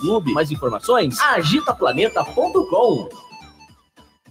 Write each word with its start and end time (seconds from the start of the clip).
clube. 0.00 0.32
Mais 0.32 0.50
informações? 0.50 1.20
agitaplaneta.com 1.20 3.29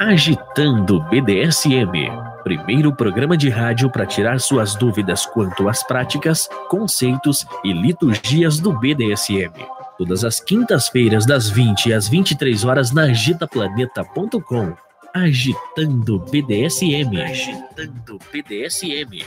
Agitando 0.00 1.00
BDSM. 1.10 2.08
Primeiro 2.44 2.94
programa 2.94 3.36
de 3.36 3.48
rádio 3.48 3.90
para 3.90 4.06
tirar 4.06 4.38
suas 4.38 4.76
dúvidas 4.76 5.26
quanto 5.26 5.68
às 5.68 5.82
práticas, 5.82 6.48
conceitos 6.68 7.44
e 7.64 7.72
liturgias 7.72 8.60
do 8.60 8.72
BDSM. 8.78 9.50
Todas 9.98 10.22
as 10.22 10.38
quintas-feiras, 10.38 11.26
das 11.26 11.50
20 11.50 11.92
às 11.92 12.08
23 12.08 12.64
horas, 12.64 12.92
na 12.92 13.06
agitaplaneta.com. 13.06 14.72
Agitando 15.12 16.20
BDSM. 16.20 17.20
Agitando 17.20 18.20
BDSM. 18.32 19.26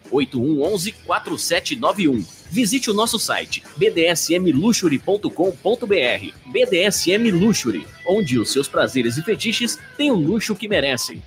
8111 0.11 0.91
4791. 1.05 2.41
Visite 2.51 2.91
o 2.91 2.93
nosso 2.93 3.17
site 3.17 3.63
bdsmluxury.com.br. 3.77 6.33
BDSM 6.45 7.31
Luxury, 7.31 7.87
onde 8.05 8.37
os 8.37 8.51
seus 8.51 8.67
prazeres 8.67 9.17
e 9.17 9.23
fetiches 9.23 9.79
têm 9.95 10.11
o 10.11 10.15
luxo 10.15 10.53
que 10.55 10.67
merecem. 10.67 11.23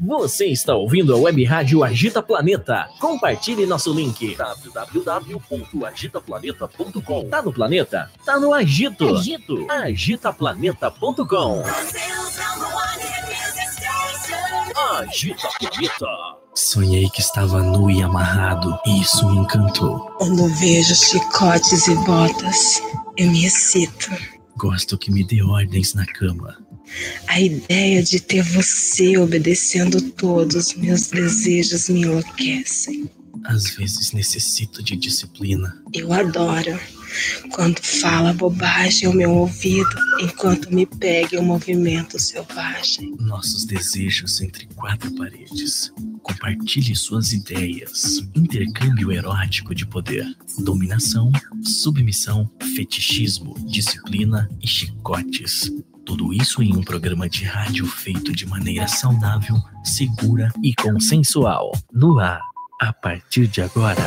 Você 0.00 0.46
está 0.46 0.74
ouvindo 0.74 1.14
a 1.14 1.18
web 1.18 1.44
rádio 1.44 1.84
Agita 1.84 2.22
Planeta. 2.22 2.88
Compartilhe 2.98 3.66
nosso 3.66 3.92
link 3.92 4.34
www.agitaplaneta.com. 4.36 7.28
Tá 7.28 7.42
no 7.42 7.52
planeta? 7.52 8.10
Tá 8.24 8.40
no 8.40 8.54
Agito. 8.54 9.16
Agito. 9.16 9.66
Agitaplaneta.com. 9.68 11.60
Agita 11.60 12.18
Planeta. 15.58 16.06
Sonhei 16.54 17.08
que 17.10 17.20
estava 17.20 17.62
nu 17.62 17.90
e 17.90 18.02
amarrado, 18.02 18.78
e 18.86 19.00
isso 19.00 19.28
me 19.30 19.38
encantou. 19.38 20.00
Quando 20.18 20.48
vejo 20.54 20.94
chicotes 20.94 21.86
e 21.86 21.94
botas, 22.04 22.82
eu 23.16 23.30
me 23.30 23.44
excito. 23.44 24.10
Gosto 24.56 24.98
que 24.98 25.10
me 25.10 25.24
dê 25.24 25.42
ordens 25.42 25.94
na 25.94 26.04
cama. 26.04 26.56
A 27.26 27.40
ideia 27.40 28.02
de 28.02 28.20
ter 28.20 28.42
você 28.42 29.16
obedecendo 29.18 30.00
todos 30.12 30.74
meus 30.74 31.08
desejos 31.08 31.88
me 31.88 32.02
enlouquecem. 32.02 33.08
Às 33.44 33.70
vezes 33.76 34.12
necessito 34.12 34.82
de 34.82 34.96
disciplina. 34.96 35.80
Eu 35.92 36.12
adoro 36.12 36.78
quando 37.52 37.80
fala 37.80 38.32
bobagem 38.32 39.06
ao 39.06 39.14
meu 39.14 39.30
ouvido 39.30 39.88
enquanto 40.20 40.72
me 40.72 40.86
pega 40.86 41.36
em 41.36 41.40
um 41.40 41.44
movimento 41.44 42.18
selvagem. 42.18 43.16
Nossos 43.20 43.64
desejos 43.64 44.40
entre 44.40 44.66
quatro 44.74 45.14
paredes. 45.14 45.92
Compartilhe 46.22 46.94
suas 46.94 47.32
ideias. 47.32 48.18
Intercâmbio 48.34 49.10
erótico 49.12 49.74
de 49.74 49.86
poder. 49.86 50.26
Dominação, 50.58 51.32
submissão, 51.62 52.50
fetichismo, 52.74 53.54
disciplina 53.66 54.48
e 54.60 54.66
chicotes. 54.66 55.70
Tudo 56.04 56.32
isso 56.32 56.62
em 56.62 56.74
um 56.74 56.82
programa 56.82 57.28
de 57.28 57.44
rádio 57.44 57.86
feito 57.86 58.32
de 58.32 58.46
maneira 58.46 58.88
saudável, 58.88 59.56
segura 59.84 60.50
e 60.62 60.74
consensual. 60.74 61.72
No 61.92 62.18
ar, 62.18 62.40
a 62.80 62.92
partir 62.92 63.46
de 63.46 63.60
agora, 63.60 64.02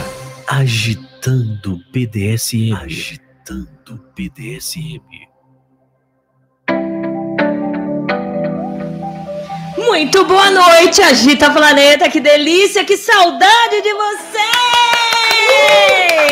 agitando 0.52 1.80
BDSM. 1.94 2.76
Agitando 2.76 4.06
BDSM. 4.14 5.02
Muito 9.78 10.26
boa 10.26 10.52
noite, 10.52 11.02
Agita 11.02 11.50
Planeta. 11.52 12.10
Que 12.10 12.20
delícia, 12.20 12.84
que 12.84 12.98
saudade 12.98 13.82
de 13.82 13.94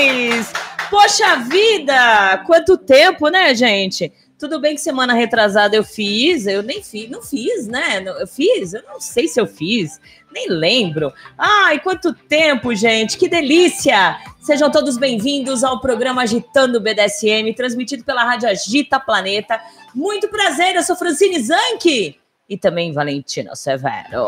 vocês! 0.01 0.51
Poxa 0.89 1.38
vida, 1.38 2.44
quanto 2.45 2.77
tempo, 2.77 3.30
né, 3.30 3.56
gente? 3.56 4.12
Tudo 4.39 4.57
bem 4.57 4.74
que 4.74 4.80
semana 4.80 5.13
retrasada 5.13 5.75
eu 5.75 5.83
fiz, 5.83 6.47
eu 6.47 6.63
nem 6.63 6.81
fiz, 6.81 7.09
não 7.09 7.21
fiz, 7.21 7.68
né? 7.68 8.01
Eu 8.06 8.25
fiz, 8.25 8.74
eu 8.74 8.81
não 8.88 9.01
sei 9.01 9.27
se 9.27 9.38
eu 9.38 9.45
fiz, 9.45 10.00
nem 10.31 10.47
lembro. 10.47 11.12
Ai, 11.38 11.77
quanto 11.81 12.13
tempo, 12.13 12.74
gente, 12.74 13.18
que 13.18 13.27
delícia! 13.27 14.18
Sejam 14.39 14.71
todos 14.71 14.97
bem-vindos 14.97 15.62
ao 15.62 15.81
programa 15.81 16.21
Agitando 16.21 16.80
BDSM, 16.80 17.53
transmitido 17.53 18.06
pela 18.06 18.24
Rádio 18.24 18.47
Agita 18.47 18.97
Planeta. 18.97 19.59
Muito 19.94 20.30
prazer, 20.30 20.74
eu 20.74 20.83
sou 20.83 20.95
Francine 20.95 21.41
Zanke 21.41 22.18
e 22.47 22.57
também 22.57 22.94
Valentina 22.94 23.53
Severo. 23.57 24.25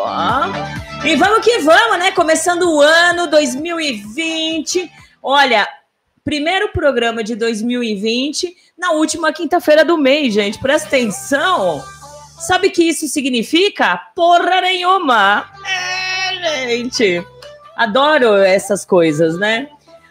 E 1.06 1.16
vamos 1.16 1.40
que 1.42 1.60
vamos, 1.60 2.00
né? 2.00 2.12
Começando 2.12 2.70
o 2.70 2.82
ano 2.82 3.28
2020. 3.28 4.92
Olha, 5.24 5.66
primeiro 6.24 6.70
programa 6.70 7.24
de 7.24 7.36
2020 7.36 8.56
na 8.78 8.92
última 8.92 9.32
quinta-feira 9.34 9.84
do 9.84 9.98
mês, 9.98 10.34
gente. 10.34 10.60
Presta 10.60 10.88
atenção. 10.88 11.84
Sabe 12.40 12.68
o 12.68 12.72
que 12.72 12.84
isso 12.84 13.08
significa? 13.08 13.98
Porra 14.16 14.62
nenhuma. 14.62 15.46
É, 15.66 16.70
gente. 16.70 17.26
Adoro 17.76 18.36
essas 18.38 18.84
coisas, 18.86 19.38
né? 19.38 19.68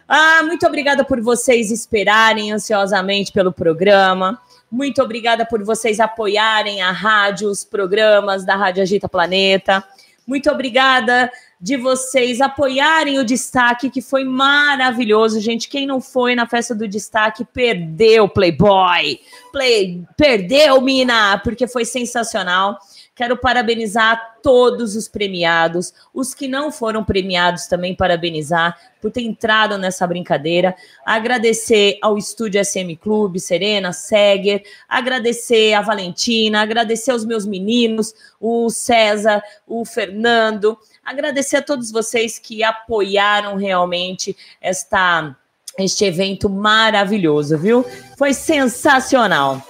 Ah, 0.08 0.42
muito 0.42 0.66
obrigada 0.66 1.04
por 1.04 1.20
vocês 1.20 1.70
esperarem 1.70 2.52
ansiosamente 2.52 3.30
pelo 3.30 3.52
programa. 3.52 4.40
Muito 4.70 5.02
obrigada 5.02 5.44
por 5.44 5.62
vocês 5.64 6.00
apoiarem 6.00 6.80
a 6.82 6.90
rádio, 6.90 7.48
os 7.48 7.64
programas 7.64 8.44
da 8.44 8.56
Rádio 8.56 8.82
Agita 8.82 9.08
Planeta. 9.08 9.84
Muito 10.26 10.50
obrigada 10.50 11.30
de 11.60 11.76
vocês 11.76 12.40
apoiarem 12.40 13.18
o 13.18 13.24
destaque, 13.24 13.90
que 13.90 14.00
foi 14.00 14.24
maravilhoso, 14.24 15.40
gente. 15.40 15.68
Quem 15.68 15.86
não 15.86 16.00
foi 16.00 16.34
na 16.34 16.46
festa 16.46 16.74
do 16.74 16.88
destaque 16.88 17.44
perdeu, 17.44 18.26
Playboy. 18.28 19.20
Play, 19.52 20.02
perdeu, 20.16 20.80
mina, 20.80 21.38
porque 21.38 21.68
foi 21.68 21.84
sensacional. 21.84 22.78
Quero 23.20 23.36
parabenizar 23.36 24.38
todos 24.42 24.96
os 24.96 25.06
premiados, 25.06 25.92
os 26.14 26.32
que 26.32 26.48
não 26.48 26.72
foram 26.72 27.04
premiados 27.04 27.66
também 27.66 27.94
parabenizar 27.94 28.74
por 28.98 29.10
ter 29.10 29.20
entrado 29.20 29.76
nessa 29.76 30.06
brincadeira. 30.06 30.74
Agradecer 31.04 31.98
ao 32.00 32.16
Estúdio 32.16 32.64
SM 32.64 32.96
Clube, 32.98 33.38
Serena, 33.38 33.92
Seger, 33.92 34.62
agradecer 34.88 35.74
a 35.74 35.82
Valentina, 35.82 36.62
agradecer 36.62 37.10
aos 37.10 37.26
meus 37.26 37.44
meninos, 37.44 38.14
o 38.40 38.70
César, 38.70 39.42
o 39.66 39.84
Fernando, 39.84 40.78
agradecer 41.04 41.58
a 41.58 41.62
todos 41.62 41.92
vocês 41.92 42.38
que 42.38 42.64
apoiaram 42.64 43.56
realmente 43.56 44.34
esta 44.62 45.36
este 45.78 46.06
evento 46.06 46.48
maravilhoso, 46.48 47.58
viu? 47.58 47.84
Foi 48.16 48.32
sensacional. 48.32 49.62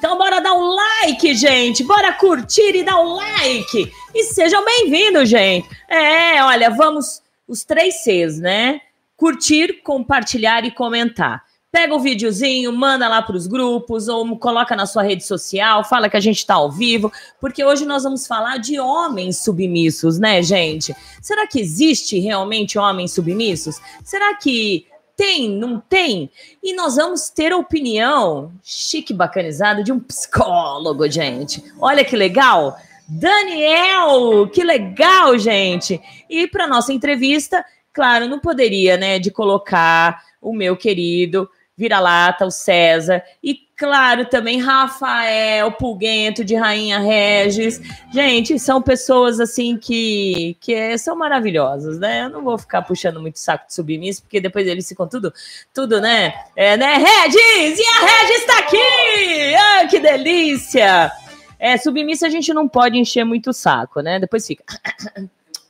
Então, 0.00 0.16
bora 0.16 0.40
dar 0.40 0.54
um 0.54 0.64
like, 0.64 1.34
gente. 1.34 1.84
Bora 1.84 2.10
curtir 2.14 2.74
e 2.74 2.82
dar 2.82 2.98
um 3.02 3.16
like. 3.16 3.92
E 4.14 4.24
sejam 4.24 4.64
bem-vindos, 4.64 5.28
gente. 5.28 5.68
É, 5.86 6.42
olha, 6.42 6.70
vamos 6.70 7.20
os 7.46 7.64
três 7.64 7.96
Cs, 8.02 8.38
né? 8.38 8.80
Curtir, 9.14 9.82
compartilhar 9.82 10.64
e 10.64 10.70
comentar. 10.70 11.44
Pega 11.70 11.94
o 11.94 12.00
videozinho, 12.00 12.72
manda 12.72 13.06
lá 13.08 13.20
para 13.20 13.36
os 13.36 13.46
grupos 13.46 14.08
ou 14.08 14.38
coloca 14.38 14.74
na 14.74 14.86
sua 14.86 15.02
rede 15.02 15.22
social, 15.22 15.84
fala 15.84 16.08
que 16.08 16.16
a 16.16 16.20
gente 16.20 16.38
está 16.38 16.54
ao 16.54 16.72
vivo, 16.72 17.12
porque 17.38 17.62
hoje 17.62 17.84
nós 17.84 18.02
vamos 18.02 18.26
falar 18.26 18.56
de 18.56 18.80
homens 18.80 19.36
submissos, 19.44 20.18
né, 20.18 20.42
gente? 20.42 20.96
Será 21.20 21.46
que 21.46 21.60
existe 21.60 22.18
realmente 22.18 22.78
homens 22.78 23.12
submissos? 23.12 23.78
Será 24.02 24.34
que 24.34 24.86
tem, 25.20 25.50
não 25.50 25.78
tem? 25.78 26.30
E 26.62 26.72
nós 26.72 26.96
vamos 26.96 27.28
ter 27.28 27.52
a 27.52 27.56
opinião 27.58 28.50
chique 28.62 29.12
bacanizada 29.12 29.84
de 29.84 29.92
um 29.92 30.00
psicólogo, 30.00 31.06
gente. 31.10 31.62
Olha 31.78 32.02
que 32.02 32.16
legal! 32.16 32.74
Daniel, 33.06 34.48
que 34.50 34.64
legal, 34.64 35.36
gente! 35.36 36.00
E 36.26 36.46
para 36.46 36.66
nossa 36.66 36.90
entrevista, 36.94 37.62
claro, 37.92 38.28
não 38.28 38.40
poderia, 38.40 38.96
né, 38.96 39.18
de 39.18 39.30
colocar 39.30 40.22
o 40.40 40.54
meu 40.54 40.74
querido 40.74 41.46
vira-lata, 41.76 42.46
o 42.46 42.50
César, 42.50 43.22
e 43.44 43.54
claro, 43.80 44.26
também 44.26 44.60
Rafael 44.60 45.72
Pulguento 45.72 46.44
de 46.44 46.54
Rainha 46.54 46.98
Regis. 46.98 47.80
Gente, 48.12 48.58
são 48.58 48.82
pessoas 48.82 49.40
assim 49.40 49.78
que, 49.78 50.54
que 50.60 50.98
são 50.98 51.16
maravilhosas, 51.16 51.98
né? 51.98 52.24
Eu 52.24 52.28
não 52.28 52.44
vou 52.44 52.58
ficar 52.58 52.82
puxando 52.82 53.22
muito 53.22 53.38
saco 53.38 53.66
de 53.66 53.74
submisso, 53.74 54.20
porque 54.20 54.38
depois 54.38 54.66
eles 54.66 54.86
ficam 54.86 55.08
tudo, 55.08 55.32
tudo, 55.72 55.98
né? 55.98 56.34
É, 56.54 56.76
né? 56.76 56.98
Regis! 56.98 57.78
E 57.78 57.82
a 57.82 58.00
Regis 58.06 58.40
está 58.40 58.58
aqui! 58.58 59.54
Ah, 59.54 59.86
que 59.86 59.98
delícia! 59.98 61.10
É, 61.58 61.78
submissa 61.78 62.26
a 62.26 62.30
gente 62.30 62.52
não 62.52 62.68
pode 62.68 62.98
encher 62.98 63.24
muito 63.24 63.48
o 63.48 63.54
saco, 63.54 64.02
né? 64.02 64.20
Depois 64.20 64.46
fica. 64.46 64.62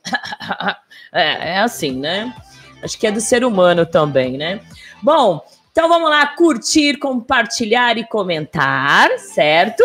é, 1.13 1.53
é 1.53 1.59
assim, 1.59 1.93
né? 1.93 2.35
Acho 2.83 2.99
que 2.99 3.07
é 3.07 3.11
do 3.11 3.21
ser 3.21 3.45
humano 3.45 3.85
também, 3.85 4.37
né? 4.37 4.59
Bom, 5.01 5.41
então 5.71 5.87
vamos 5.87 6.09
lá, 6.09 6.27
curtir, 6.27 6.97
compartilhar 6.97 7.97
e 7.97 8.05
comentar, 8.05 9.09
certo? 9.19 9.81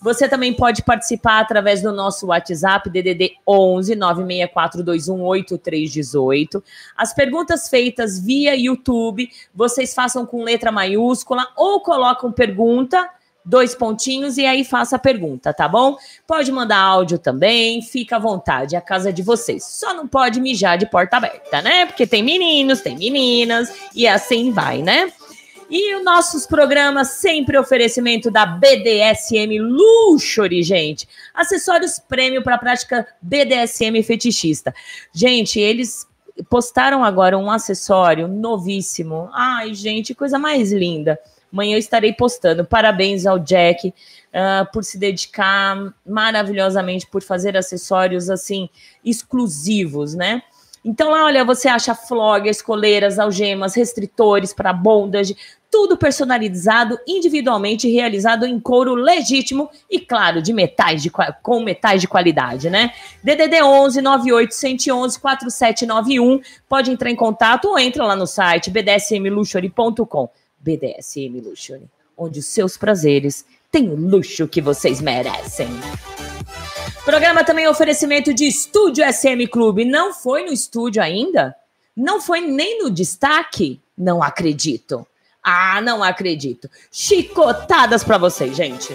Você 0.00 0.28
também 0.28 0.52
pode 0.52 0.82
participar 0.82 1.40
através 1.40 1.82
do 1.82 1.92
nosso 1.92 2.26
WhatsApp, 2.26 2.90
DDD 2.90 3.36
11 3.46 3.94
964218318. 3.96 6.62
As 6.96 7.14
perguntas 7.14 7.68
feitas 7.68 8.18
via 8.18 8.56
YouTube, 8.56 9.30
vocês 9.54 9.94
façam 9.94 10.26
com 10.26 10.42
letra 10.42 10.72
maiúscula 10.72 11.46
ou 11.56 11.80
colocam 11.80 12.32
pergunta, 12.32 13.08
dois 13.44 13.74
pontinhos, 13.74 14.38
e 14.38 14.46
aí 14.46 14.64
faça 14.64 14.96
a 14.96 15.00
pergunta, 15.00 15.54
tá 15.54 15.66
bom? 15.66 15.96
Pode 16.26 16.52
mandar 16.52 16.78
áudio 16.78 17.18
também, 17.18 17.82
fica 17.82 18.16
à 18.16 18.20
vontade, 18.20 18.76
a 18.76 18.80
casa 18.80 19.08
é 19.08 19.12
de 19.12 19.22
vocês. 19.22 19.64
Só 19.64 19.94
não 19.94 20.06
pode 20.06 20.40
mijar 20.40 20.78
de 20.78 20.86
porta 20.86 21.16
aberta, 21.16 21.60
né? 21.62 21.86
Porque 21.86 22.06
tem 22.06 22.22
meninos, 22.22 22.80
tem 22.80 22.96
meninas, 22.96 23.72
e 23.94 24.06
assim 24.06 24.52
vai, 24.52 24.82
né? 24.82 25.12
E 25.70 25.94
os 25.96 26.04
nossos 26.04 26.46
programas 26.46 27.08
sempre 27.08 27.58
oferecimento 27.58 28.30
da 28.30 28.46
BDSM 28.46 29.58
Luxury, 29.60 30.62
gente. 30.62 31.06
Acessórios 31.34 31.98
prêmio 31.98 32.42
para 32.42 32.56
prática 32.56 33.06
BDSM 33.20 34.02
fetichista. 34.02 34.74
Gente, 35.12 35.60
eles 35.60 36.06
postaram 36.48 37.04
agora 37.04 37.36
um 37.36 37.50
acessório 37.50 38.26
novíssimo. 38.26 39.28
Ai, 39.32 39.74
gente, 39.74 40.14
coisa 40.14 40.38
mais 40.38 40.72
linda. 40.72 41.18
Amanhã 41.52 41.74
eu 41.74 41.78
estarei 41.78 42.14
postando. 42.14 42.64
Parabéns 42.64 43.26
ao 43.26 43.38
Jack 43.38 43.88
uh, 43.88 44.72
por 44.72 44.84
se 44.84 44.98
dedicar 44.98 45.76
maravilhosamente, 46.06 47.06
por 47.06 47.22
fazer 47.22 47.58
acessórios 47.58 48.30
assim 48.30 48.70
exclusivos, 49.04 50.14
né? 50.14 50.42
Então 50.84 51.10
lá, 51.10 51.24
olha, 51.24 51.44
você 51.44 51.68
acha 51.68 51.94
floggers, 51.94 52.62
coleiras, 52.62 53.18
algemas, 53.18 53.74
restritores 53.74 54.54
para 54.54 54.72
bondage, 54.72 55.36
tudo 55.70 55.96
personalizado, 55.96 56.98
individualmente 57.06 57.88
realizado 57.88 58.46
em 58.46 58.58
couro 58.58 58.94
legítimo 58.94 59.68
e, 59.90 60.00
claro, 60.00 60.40
de 60.40 60.52
metais 60.52 61.02
de, 61.02 61.10
com 61.42 61.60
metais 61.60 62.00
de 62.00 62.08
qualidade, 62.08 62.70
né? 62.70 62.92
DDD 63.22 63.62
11 63.62 64.00
98 64.00 64.54
111 64.54 65.20
4791. 65.20 66.40
Pode 66.68 66.90
entrar 66.90 67.10
em 67.10 67.16
contato 67.16 67.68
ou 67.68 67.78
entra 67.78 68.04
lá 68.04 68.16
no 68.16 68.26
site 68.26 68.70
bdsmluxury.com. 68.70 70.30
BDSM 70.58 71.40
Luxury, 71.40 71.88
onde 72.16 72.40
os 72.40 72.46
seus 72.46 72.76
prazeres 72.76 73.44
têm 73.70 73.88
o 73.88 73.94
luxo 73.94 74.48
que 74.48 74.60
vocês 74.60 75.00
merecem. 75.00 75.68
Programa 77.04 77.44
também 77.44 77.64
é 77.64 77.70
oferecimento 77.70 78.34
de 78.34 78.46
Estúdio 78.46 79.04
SM 79.10 79.46
Clube. 79.50 79.84
Não 79.84 80.12
foi 80.12 80.44
no 80.44 80.52
estúdio 80.52 81.02
ainda? 81.02 81.54
Não 81.96 82.20
foi 82.20 82.40
nem 82.40 82.82
no 82.82 82.90
destaque? 82.90 83.80
Não 83.96 84.22
acredito. 84.22 85.06
Ah, 85.42 85.80
não 85.80 86.02
acredito. 86.02 86.68
Chicotadas 86.90 88.04
para 88.04 88.18
vocês, 88.18 88.56
gente. 88.56 88.94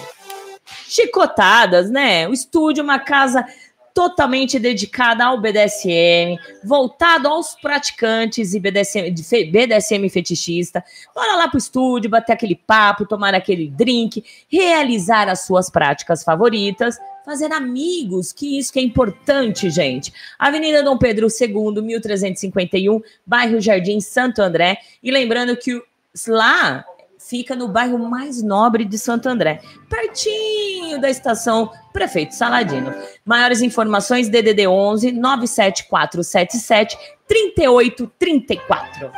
Chicotadas, 0.88 1.90
né? 1.90 2.28
O 2.28 2.34
estúdio, 2.34 2.84
uma 2.84 3.00
casa 3.00 3.46
totalmente 3.94 4.58
dedicada 4.58 5.24
ao 5.24 5.40
BDSM, 5.40 6.38
voltado 6.64 7.28
aos 7.28 7.54
praticantes 7.54 8.54
e 8.54 8.60
BDSM, 8.60 9.12
BDSM 9.52 10.10
fetichista. 10.10 10.84
Bora 11.14 11.36
lá 11.36 11.48
pro 11.48 11.60
estúdio, 11.60 12.10
bater 12.10 12.34
aquele 12.34 12.56
papo, 12.56 13.06
tomar 13.06 13.36
aquele 13.36 13.70
drink, 13.70 14.24
realizar 14.50 15.30
as 15.30 15.46
suas 15.46 15.70
práticas 15.70 16.24
favoritas, 16.24 16.98
fazer 17.24 17.52
amigos, 17.54 18.34
que 18.34 18.58
isso 18.58 18.74
que 18.74 18.80
é 18.80 18.84
importante, 18.84 19.70
gente. 19.70 20.12
Avenida 20.40 20.82
Dom 20.84 20.98
Pedro 20.98 21.28
II, 21.28 21.82
1351, 21.82 23.00
bairro 23.26 23.62
Jardim 23.62 24.02
Santo 24.02 24.42
André. 24.42 24.80
E 25.02 25.12
lembrando 25.12 25.56
que 25.56 25.76
o 25.76 25.84
lá 26.28 26.86
fica 27.18 27.56
no 27.56 27.68
bairro 27.68 27.98
mais 27.98 28.44
nobre 28.44 28.84
de 28.86 28.98
Santo 28.98 29.28
André, 29.30 29.62
pertinho 29.90 31.00
da 31.00 31.10
estação 31.10 31.72
Prefeito 31.92 32.36
Saladino. 32.36 32.94
Maiores 33.26 33.62
informações 33.62 34.28
DDD 34.30 34.68
11 34.68 35.12
97477 35.14 36.98
3834. 37.28 39.12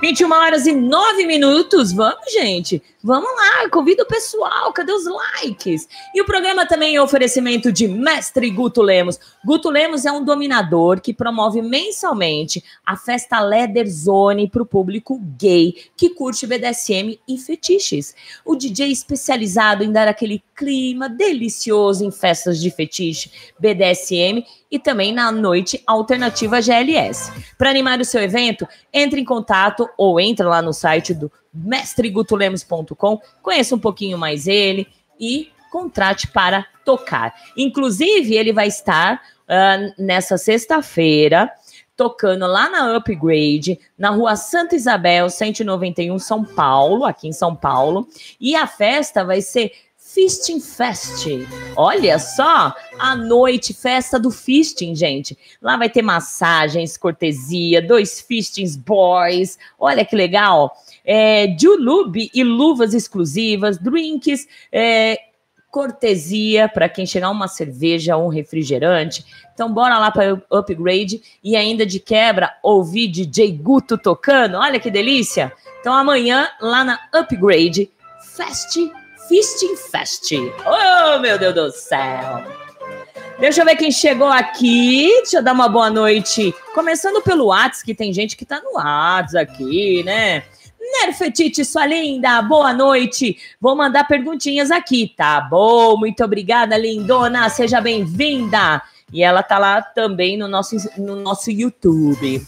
21 0.00 0.32
horas 0.32 0.66
e 0.66 0.72
9 0.72 1.26
minutos. 1.26 1.92
Vamos, 1.92 2.32
gente. 2.32 2.82
Vamos 3.04 3.28
lá, 3.34 3.68
convido 3.68 4.04
o 4.04 4.06
pessoal. 4.06 4.72
Cadê 4.72 4.92
os 4.92 5.06
likes? 5.06 5.88
E 6.14 6.22
o 6.22 6.24
programa 6.24 6.64
também 6.64 6.94
é 6.94 7.02
oferecimento 7.02 7.72
de 7.72 7.88
Mestre 7.88 8.48
Guto 8.48 8.80
Lemos. 8.80 9.18
Guto 9.44 9.68
Lemos 9.70 10.04
é 10.04 10.12
um 10.12 10.24
dominador 10.24 11.00
que 11.00 11.12
promove 11.12 11.60
mensalmente 11.60 12.62
a 12.86 12.96
festa 12.96 13.40
Leather 13.40 13.90
Zone 13.90 14.48
para 14.48 14.62
o 14.62 14.66
público 14.66 15.18
gay 15.36 15.74
que 15.96 16.10
curte 16.10 16.46
BDSM 16.46 17.18
e 17.26 17.38
fetiches. 17.38 18.14
O 18.44 18.54
DJ 18.54 18.92
especializado 18.92 19.82
em 19.82 19.90
dar 19.90 20.06
aquele 20.06 20.40
clima 20.54 21.08
delicioso 21.08 22.04
em 22.04 22.10
festas 22.12 22.60
de 22.60 22.70
fetiche, 22.70 23.32
BDSM 23.58 24.46
e 24.70 24.78
também 24.78 25.12
na 25.12 25.32
noite 25.32 25.82
alternativa 25.88 26.60
GLS. 26.60 27.32
Para 27.58 27.70
animar 27.70 27.98
o 28.00 28.04
seu 28.04 28.22
evento, 28.22 28.66
entre 28.92 29.20
em 29.20 29.24
contato 29.24 29.88
ou 29.98 30.20
entre 30.20 30.46
lá 30.46 30.62
no 30.62 30.72
site 30.72 31.12
do 31.12 31.30
mestregutulemos.com, 31.52 33.20
conheça 33.42 33.74
um 33.74 33.78
pouquinho 33.78 34.16
mais 34.18 34.46
ele 34.46 34.86
e 35.18 35.50
contrate 35.70 36.28
para 36.28 36.66
tocar. 36.84 37.34
Inclusive, 37.56 38.34
ele 38.34 38.52
vai 38.52 38.68
estar 38.68 39.22
uh, 39.44 40.02
nessa 40.02 40.36
sexta-feira 40.36 41.50
tocando 41.96 42.46
lá 42.46 42.68
na 42.68 42.96
Upgrade, 42.96 43.78
na 43.96 44.10
rua 44.10 44.34
Santa 44.34 44.74
Isabel, 44.74 45.28
191, 45.28 46.18
São 46.18 46.44
Paulo, 46.44 47.04
aqui 47.04 47.28
em 47.28 47.32
São 47.32 47.54
Paulo. 47.54 48.08
E 48.40 48.56
a 48.56 48.66
festa 48.66 49.24
vai 49.24 49.40
ser 49.40 49.72
Fisting 49.96 50.60
Fest. 50.60 51.26
Olha 51.74 52.18
só, 52.18 52.74
a 52.98 53.16
noite, 53.16 53.72
festa 53.72 54.18
do 54.18 54.30
fisting, 54.30 54.94
gente. 54.94 55.38
Lá 55.60 55.76
vai 55.76 55.88
ter 55.88 56.02
massagens, 56.02 56.98
cortesia, 56.98 57.80
dois 57.80 58.20
fistings 58.20 58.76
boys. 58.76 59.58
Olha 59.78 60.04
que 60.04 60.14
legal. 60.14 60.76
É, 61.04 61.56
Julub 61.58 62.30
e 62.32 62.44
luvas 62.44 62.94
exclusivas, 62.94 63.78
drinks, 63.78 64.46
é, 64.70 65.18
cortesia 65.70 66.68
para 66.68 66.88
quem 66.88 67.06
chegar 67.06 67.30
uma 67.30 67.48
cerveja 67.48 68.16
ou 68.16 68.26
um 68.26 68.28
refrigerante. 68.28 69.24
Então 69.54 69.72
bora 69.72 69.98
lá 69.98 70.10
para 70.10 70.40
upgrade 70.50 71.22
e 71.42 71.56
ainda 71.56 71.86
de 71.86 71.98
quebra 71.98 72.54
ouvir 72.62 73.08
DJ 73.08 73.52
Guto 73.52 73.96
tocando. 73.96 74.58
Olha 74.58 74.78
que 74.78 74.90
delícia. 74.90 75.52
Então 75.80 75.94
amanhã 75.94 76.48
lá 76.60 76.84
na 76.84 76.98
Upgrade 77.12 77.90
Fest 78.36 78.76
Fisting 79.28 79.76
Fest. 79.76 80.30
Oh, 80.66 81.18
meu 81.20 81.38
Deus 81.38 81.54
do 81.54 81.70
céu. 81.72 82.44
Deixa 83.38 83.62
eu 83.62 83.64
ver 83.64 83.76
quem 83.76 83.90
chegou 83.90 84.28
aqui. 84.28 85.08
Deixa 85.22 85.38
eu 85.38 85.42
dar 85.42 85.52
uma 85.52 85.68
boa 85.68 85.88
noite. 85.88 86.54
Começando 86.74 87.22
pelo 87.22 87.46
Whats, 87.46 87.82
que 87.82 87.94
tem 87.94 88.12
gente 88.12 88.36
que 88.36 88.44
tá 88.44 88.60
no 88.60 88.74
Whats 88.74 89.34
aqui, 89.34 90.02
né? 90.04 90.44
Nerfetite, 90.82 91.64
sua 91.64 91.86
linda, 91.86 92.42
boa 92.42 92.72
noite. 92.72 93.38
Vou 93.60 93.76
mandar 93.76 94.02
perguntinhas 94.02 94.68
aqui, 94.72 95.14
tá 95.16 95.40
bom? 95.40 95.96
Muito 95.96 96.24
obrigada, 96.24 96.76
lindona. 96.76 97.48
Seja 97.48 97.80
bem-vinda. 97.80 98.82
E 99.12 99.22
ela 99.22 99.44
tá 99.44 99.58
lá 99.58 99.80
também 99.80 100.36
no 100.36 100.48
nosso, 100.48 100.76
no 100.98 101.14
nosso 101.14 101.52
YouTube. 101.52 102.44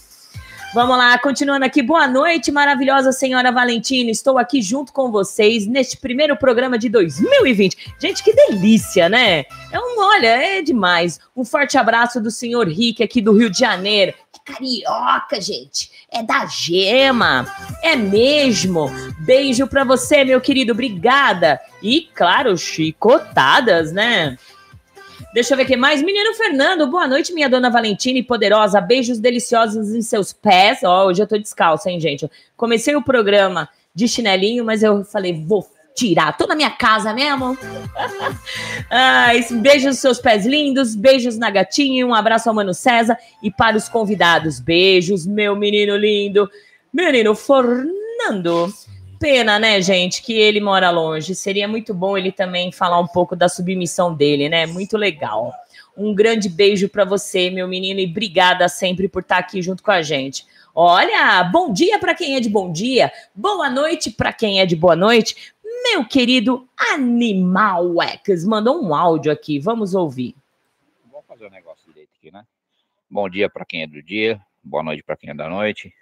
Vamos 0.75 0.99
lá, 0.99 1.17
continuando 1.17 1.65
aqui. 1.65 1.81
Boa 1.81 2.09
noite, 2.09 2.51
maravilhosa 2.51 3.13
senhora 3.13 3.53
Valentina. 3.53 4.11
Estou 4.11 4.37
aqui 4.37 4.61
junto 4.61 4.93
com 4.93 5.13
vocês 5.13 5.69
neste 5.69 5.97
primeiro 5.97 6.37
programa 6.37 6.77
de 6.77 6.89
2020. 6.89 7.95
Gente, 8.01 8.25
que 8.25 8.35
delícia, 8.35 9.09
né? 9.09 9.45
É 9.71 9.79
um, 9.79 10.01
olha, 10.01 10.27
é 10.27 10.63
demais. 10.63 11.21
Um 11.37 11.45
forte 11.45 11.79
abraço 11.79 12.21
do 12.21 12.29
senhor 12.29 12.67
Rick 12.67 13.05
aqui 13.05 13.21
do 13.21 13.33
Rio 13.33 13.49
de 13.49 13.61
Janeiro. 13.61 14.15
Carioca, 14.45 15.41
gente. 15.41 15.91
É 16.11 16.23
da 16.23 16.45
gema. 16.45 17.47
É 17.83 17.97
mesmo. 17.97 18.91
Beijo 19.21 19.67
para 19.67 19.85
você, 19.85 20.23
meu 20.23 20.39
querido. 20.39 20.73
Obrigada. 20.73 21.59
E, 21.83 22.11
claro, 22.15 22.57
chicotadas, 22.59 23.91
né? 23.91 24.37
Deixa 25.33 25.55
eu 25.55 25.57
ver 25.57 25.65
o 25.65 25.67
que 25.67 25.77
mais. 25.77 26.03
Menino 26.03 26.35
Fernando, 26.35 26.87
boa 26.87 27.09
noite, 27.09 27.33
minha 27.33 27.49
dona 27.49 27.71
Valentina 27.71 28.19
e 28.19 28.23
poderosa. 28.23 28.83
Beijos 28.83 29.19
deliciosos 29.19 29.95
em 29.95 30.03
seus 30.03 30.33
pés. 30.33 30.81
Ó, 30.85 31.05
oh, 31.05 31.09
hoje 31.09 31.23
eu 31.23 31.27
tô 31.27 31.39
descalça, 31.39 31.91
hein, 31.91 31.99
gente? 31.99 32.31
Comecei 32.55 32.95
o 32.95 33.03
programa 33.03 33.69
de 33.95 34.07
chinelinho, 34.07 34.63
mas 34.63 34.83
eu 34.83 35.05
falei, 35.05 35.33
vou 35.33 35.67
tirar. 35.95 36.37
Tô 36.37 36.47
na 36.47 36.55
minha 36.57 36.71
casa 36.71 37.13
mesmo. 37.15 37.57
Beijos 39.63 39.87
nos 39.87 39.99
seus 39.99 40.19
pés 40.19 40.45
lindos, 40.45 40.95
beijos 40.95 41.39
na 41.39 41.51
gatinha, 41.51 42.07
um 42.07 42.15
abraço 42.15 42.49
ao 42.49 42.55
Mano 42.55 42.75
César 42.75 43.17
e 43.43 43.51
para 43.51 43.77
os 43.77 43.89
convidados. 43.89 44.59
Beijos, 44.59 45.27
meu 45.27 45.55
menino 45.57 45.97
lindo. 45.97 46.51
Menino 46.93 47.35
Fernando 47.35 48.73
pena, 49.25 49.59
né, 49.59 49.81
gente, 49.81 50.23
que 50.23 50.35
ele 50.35 50.61
mora 50.61 50.91
longe. 50.91 51.35
Seria 51.35 51.67
muito 51.67 51.95
bom 51.95 52.19
ele 52.19 52.31
também 52.31 52.71
falar 52.71 53.01
um 53.01 53.07
pouco 53.07 53.35
da 53.35 53.49
submissão 53.49 54.15
dele, 54.15 54.51
né? 54.51 54.67
Muito 54.67 54.99
legal. 54.99 55.51
Um 55.97 56.15
grande 56.15 56.47
beijo 56.47 56.91
para 56.91 57.07
você, 57.07 57.49
meu 57.49 57.67
menino, 57.67 58.01
e 58.01 58.07
obrigada 58.07 58.69
sempre 58.69 59.09
por 59.09 59.23
estar 59.23 59.39
aqui 59.39 59.63
junto 59.63 59.83
com 59.83 59.91
a 59.91 60.03
gente. 60.03 60.45
Olha, 60.75 61.43
bom 61.45 61.73
dia 61.73 61.99
para 61.99 62.15
quem 62.15 62.37
é 62.37 62.41
de 62.41 62.51
bom 62.51 62.71
dia, 62.71 63.11
boa 63.35 63.71
noite 63.71 64.11
para 64.11 64.31
quem 64.33 64.61
é 64.61 64.67
de 64.67 64.77
boa 64.77 64.95
noite. 64.95 65.54
Meu 65.87 66.03
querido 66.03 66.67
Animal 66.95 68.01
X 68.01 68.43
mandou 68.47 68.83
um 68.83 68.95
áudio 68.95 69.31
aqui, 69.31 69.59
vamos 69.61 69.95
ouvir. 69.95 70.35
Vamos 71.13 71.27
fazer 71.27 71.45
o 71.45 71.49
um 71.49 71.51
negócio 71.51 71.87
direito 71.87 72.09
aqui, 72.17 72.31
né? 72.31 72.47
Bom 73.09 73.29
dia 73.29 73.51
para 73.51 73.67
quem 73.67 73.83
é 73.83 73.87
do 73.87 74.03
dia, 74.03 74.41
boa 74.63 74.83
noite 74.83 75.03
para 75.03 75.15
quem 75.15 75.29
é 75.29 75.35
da 75.35 75.47
noite. 75.47 75.95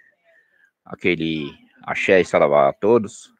Aquele 0.85 1.51
Axé 1.81 2.21
e 2.21 2.25
saravá 2.25 2.69
a 2.69 2.73
todos. 2.73 3.33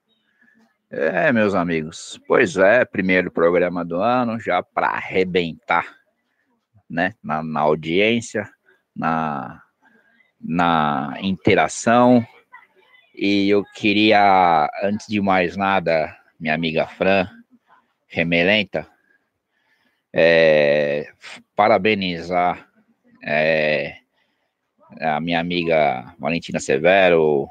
É, 0.91 1.31
meus 1.31 1.55
amigos, 1.55 2.19
pois 2.27 2.57
é, 2.57 2.83
primeiro 2.83 3.31
programa 3.31 3.85
do 3.85 3.95
ano, 3.95 4.37
já 4.37 4.61
para 4.61 4.87
arrebentar, 4.87 5.95
né, 6.89 7.15
na, 7.23 7.41
na, 7.41 7.61
audiência, 7.61 8.51
na, 8.93 9.63
na 10.41 11.17
interação, 11.21 12.23
e 13.15 13.49
eu 13.49 13.63
queria, 13.73 14.69
antes 14.83 15.07
de 15.07 15.21
mais 15.21 15.55
nada, 15.55 16.13
minha 16.43 16.55
amiga 16.55 16.85
Fran, 16.85 17.25
remelenta, 18.05 18.85
é, 20.11 21.07
parabenizar 21.55 22.67
é, 23.23 23.95
a 24.99 25.21
minha 25.21 25.39
amiga 25.39 26.13
Valentina 26.19 26.59
Severo, 26.59 27.47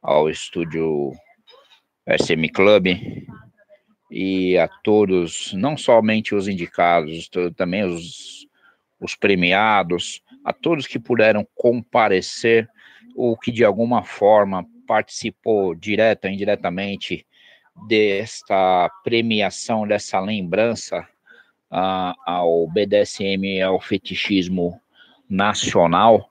ao 0.00 0.30
estúdio 0.30 1.12
SM 2.08 2.48
Club 2.48 2.86
e 4.10 4.56
a 4.56 4.66
todos, 4.82 5.52
não 5.52 5.76
somente 5.76 6.34
os 6.34 6.48
indicados, 6.48 7.28
também 7.54 7.84
os, 7.84 8.48
os 8.98 9.14
premiados, 9.14 10.22
a 10.42 10.50
todos 10.54 10.86
que 10.86 10.98
puderam 10.98 11.46
comparecer 11.54 12.66
ou 13.14 13.36
que 13.36 13.52
de 13.52 13.66
alguma 13.66 14.02
forma 14.02 14.66
participou 14.86 15.74
direta 15.74 16.26
ou 16.26 16.32
indiretamente 16.32 17.26
desta 17.86 18.90
premiação, 19.02 19.86
dessa 19.86 20.20
lembrança 20.20 21.06
uh, 21.70 22.14
ao 22.26 22.66
BDSM, 22.68 23.62
ao 23.62 23.80
fetichismo 23.80 24.80
nacional, 25.28 26.30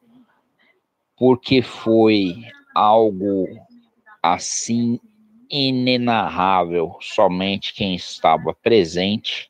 porque 1.18 1.62
foi 1.62 2.36
algo 2.75 3.48
assim 4.22 5.00
inenarrável, 5.50 6.98
somente 7.01 7.74
quem 7.74 7.96
estava 7.96 8.53
presente 8.53 9.50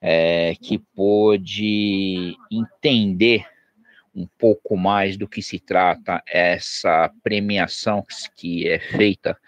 é, 0.00 0.54
que 0.60 0.78
pôde 0.78 2.36
entender 2.50 3.46
um 4.14 4.26
pouco 4.38 4.76
mais 4.76 5.16
do 5.16 5.28
que 5.28 5.42
se 5.42 5.58
trata 5.58 6.22
essa 6.26 7.10
premiação 7.22 8.04
que 8.34 8.68
é 8.68 8.78
feita 8.78 9.38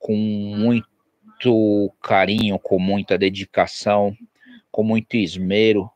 com 0.00 0.16
muito 0.16 1.94
carinho, 2.02 2.58
com 2.58 2.80
muita 2.80 3.16
dedicação, 3.16 4.16
com 4.72 4.82
muito 4.82 5.16
esmero. 5.16 5.88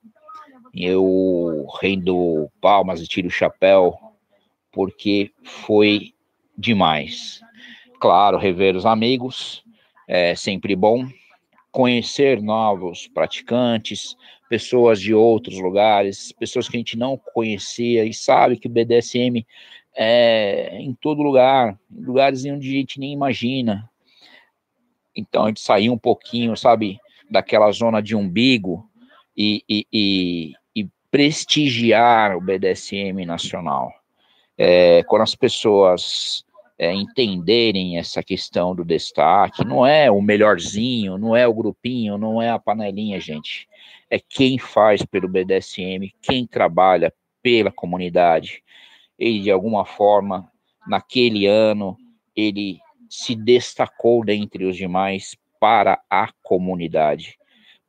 Eu 0.73 1.67
rendo 1.81 2.49
palmas 2.61 3.01
e 3.01 3.09
tiro 3.09 3.29
o 3.29 3.31
chapéu 3.31 3.99
porque 4.71 5.33
foi 5.43 6.13
demais. 6.57 7.41
Claro, 8.01 8.39
rever 8.39 8.77
os 8.77 8.85
amigos 8.85 9.65
é 10.07 10.35
sempre 10.35 10.77
bom, 10.77 11.09
conhecer 11.73 12.43
novos 12.43 13.09
praticantes, 13.09 14.17
pessoas 14.49 15.01
de 15.01 15.15
outros 15.15 15.59
lugares, 15.59 16.31
pessoas 16.33 16.69
que 16.69 16.77
a 16.77 16.79
gente 16.79 16.99
não 16.99 17.17
conhecia 17.17 18.05
e 18.05 18.13
sabe 18.13 18.59
que 18.59 18.67
o 18.67 18.71
BDSM 18.71 19.47
é 19.97 20.77
em 20.79 20.93
todo 20.95 21.23
lugar, 21.23 21.79
lugares 21.91 22.45
onde 22.45 22.69
a 22.69 22.73
gente 22.73 23.01
nem 23.01 23.13
imagina. 23.13 23.89
Então 25.15 25.45
a 25.45 25.49
gente 25.49 25.61
saiu 25.61 25.93
um 25.93 25.99
pouquinho, 25.99 26.57
sabe, 26.57 26.99
daquela 27.31 27.71
zona 27.73 28.03
de 28.03 28.15
umbigo 28.17 28.89
e, 29.37 29.63
e, 29.69 29.87
e, 29.93 30.53
e 30.75 30.89
prestigiar 31.11 32.37
o 32.37 32.41
BDSM 32.41 33.25
nacional 33.25 33.93
é, 34.57 35.03
quando 35.05 35.23
as 35.23 35.35
pessoas 35.35 36.45
é, 36.79 36.93
entenderem 36.93 37.99
essa 37.99 38.23
questão 38.23 38.75
do 38.75 38.85
destaque, 38.85 39.65
não 39.65 39.87
é 39.87 40.11
o 40.11 40.21
melhorzinho, 40.21 41.19
não 41.19 41.37
é 41.37 41.47
o 41.47 41.55
grupinho, 41.55 42.19
não 42.19 42.41
é 42.41 42.51
a 42.51 42.59
panelinha, 42.59 43.21
gente. 43.21 43.69
É 44.11 44.19
quem 44.19 44.59
faz 44.59 45.05
pelo 45.05 45.29
BDSM, 45.29 46.13
quem 46.23 46.47
trabalha 46.47 47.13
pela 47.43 47.71
comunidade. 47.71 48.63
Ele, 49.19 49.41
de 49.41 49.51
alguma 49.51 49.85
forma, 49.85 50.51
naquele 50.87 51.47
ano, 51.47 51.97
ele 52.35 52.79
se 53.09 53.35
destacou 53.35 54.25
dentre 54.25 54.65
os 54.65 54.77
demais 54.77 55.37
para 55.61 56.01
a 56.11 56.29
comunidade, 56.43 57.39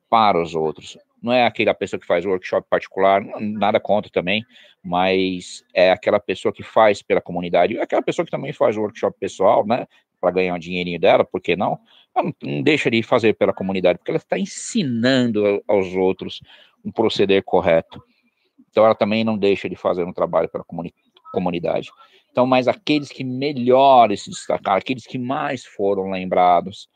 para 0.08 0.40
os 0.40 0.54
outros 0.54 0.96
não 1.26 1.32
é 1.32 1.44
aquela 1.44 1.74
pessoa 1.74 1.98
que 1.98 2.06
faz 2.06 2.24
workshop 2.24 2.68
particular, 2.70 3.20
nada 3.40 3.80
contra 3.80 4.10
também, 4.10 4.44
mas 4.82 5.64
é 5.74 5.90
aquela 5.90 6.20
pessoa 6.20 6.52
que 6.52 6.62
faz 6.62 7.02
pela 7.02 7.20
comunidade, 7.20 7.78
aquela 7.80 8.00
pessoa 8.00 8.24
que 8.24 8.30
também 8.30 8.52
faz 8.52 8.76
workshop 8.76 9.18
pessoal, 9.18 9.66
né, 9.66 9.86
para 10.20 10.30
ganhar 10.30 10.54
um 10.54 10.58
dinheirinho 10.58 11.00
dela, 11.00 11.24
por 11.24 11.40
que 11.40 11.56
não? 11.56 11.80
Ela 12.14 12.32
não, 12.40 12.62
deixa 12.62 12.88
de 12.88 13.02
fazer 13.02 13.34
pela 13.34 13.52
comunidade, 13.52 13.98
porque 13.98 14.10
ela 14.10 14.18
está 14.18 14.38
ensinando 14.38 15.62
aos 15.66 15.94
outros 15.94 16.40
um 16.84 16.92
proceder 16.92 17.42
correto. 17.42 18.00
Então 18.70 18.84
ela 18.84 18.94
também 18.94 19.24
não 19.24 19.36
deixa 19.36 19.68
de 19.68 19.74
fazer 19.74 20.04
um 20.04 20.12
trabalho 20.12 20.48
para 20.48 20.60
a 20.60 20.64
comuni 20.64 20.94
comunidade. 21.32 21.90
Então, 22.36 22.44
mas 22.44 22.68
aqueles 22.68 23.08
que 23.08 23.24
melhor 23.24 24.14
se 24.14 24.28
destacaram, 24.28 24.76
aqueles 24.76 25.06
que 25.06 25.16
mais 25.16 25.64
foram 25.64 26.10
lembrados, 26.10 26.86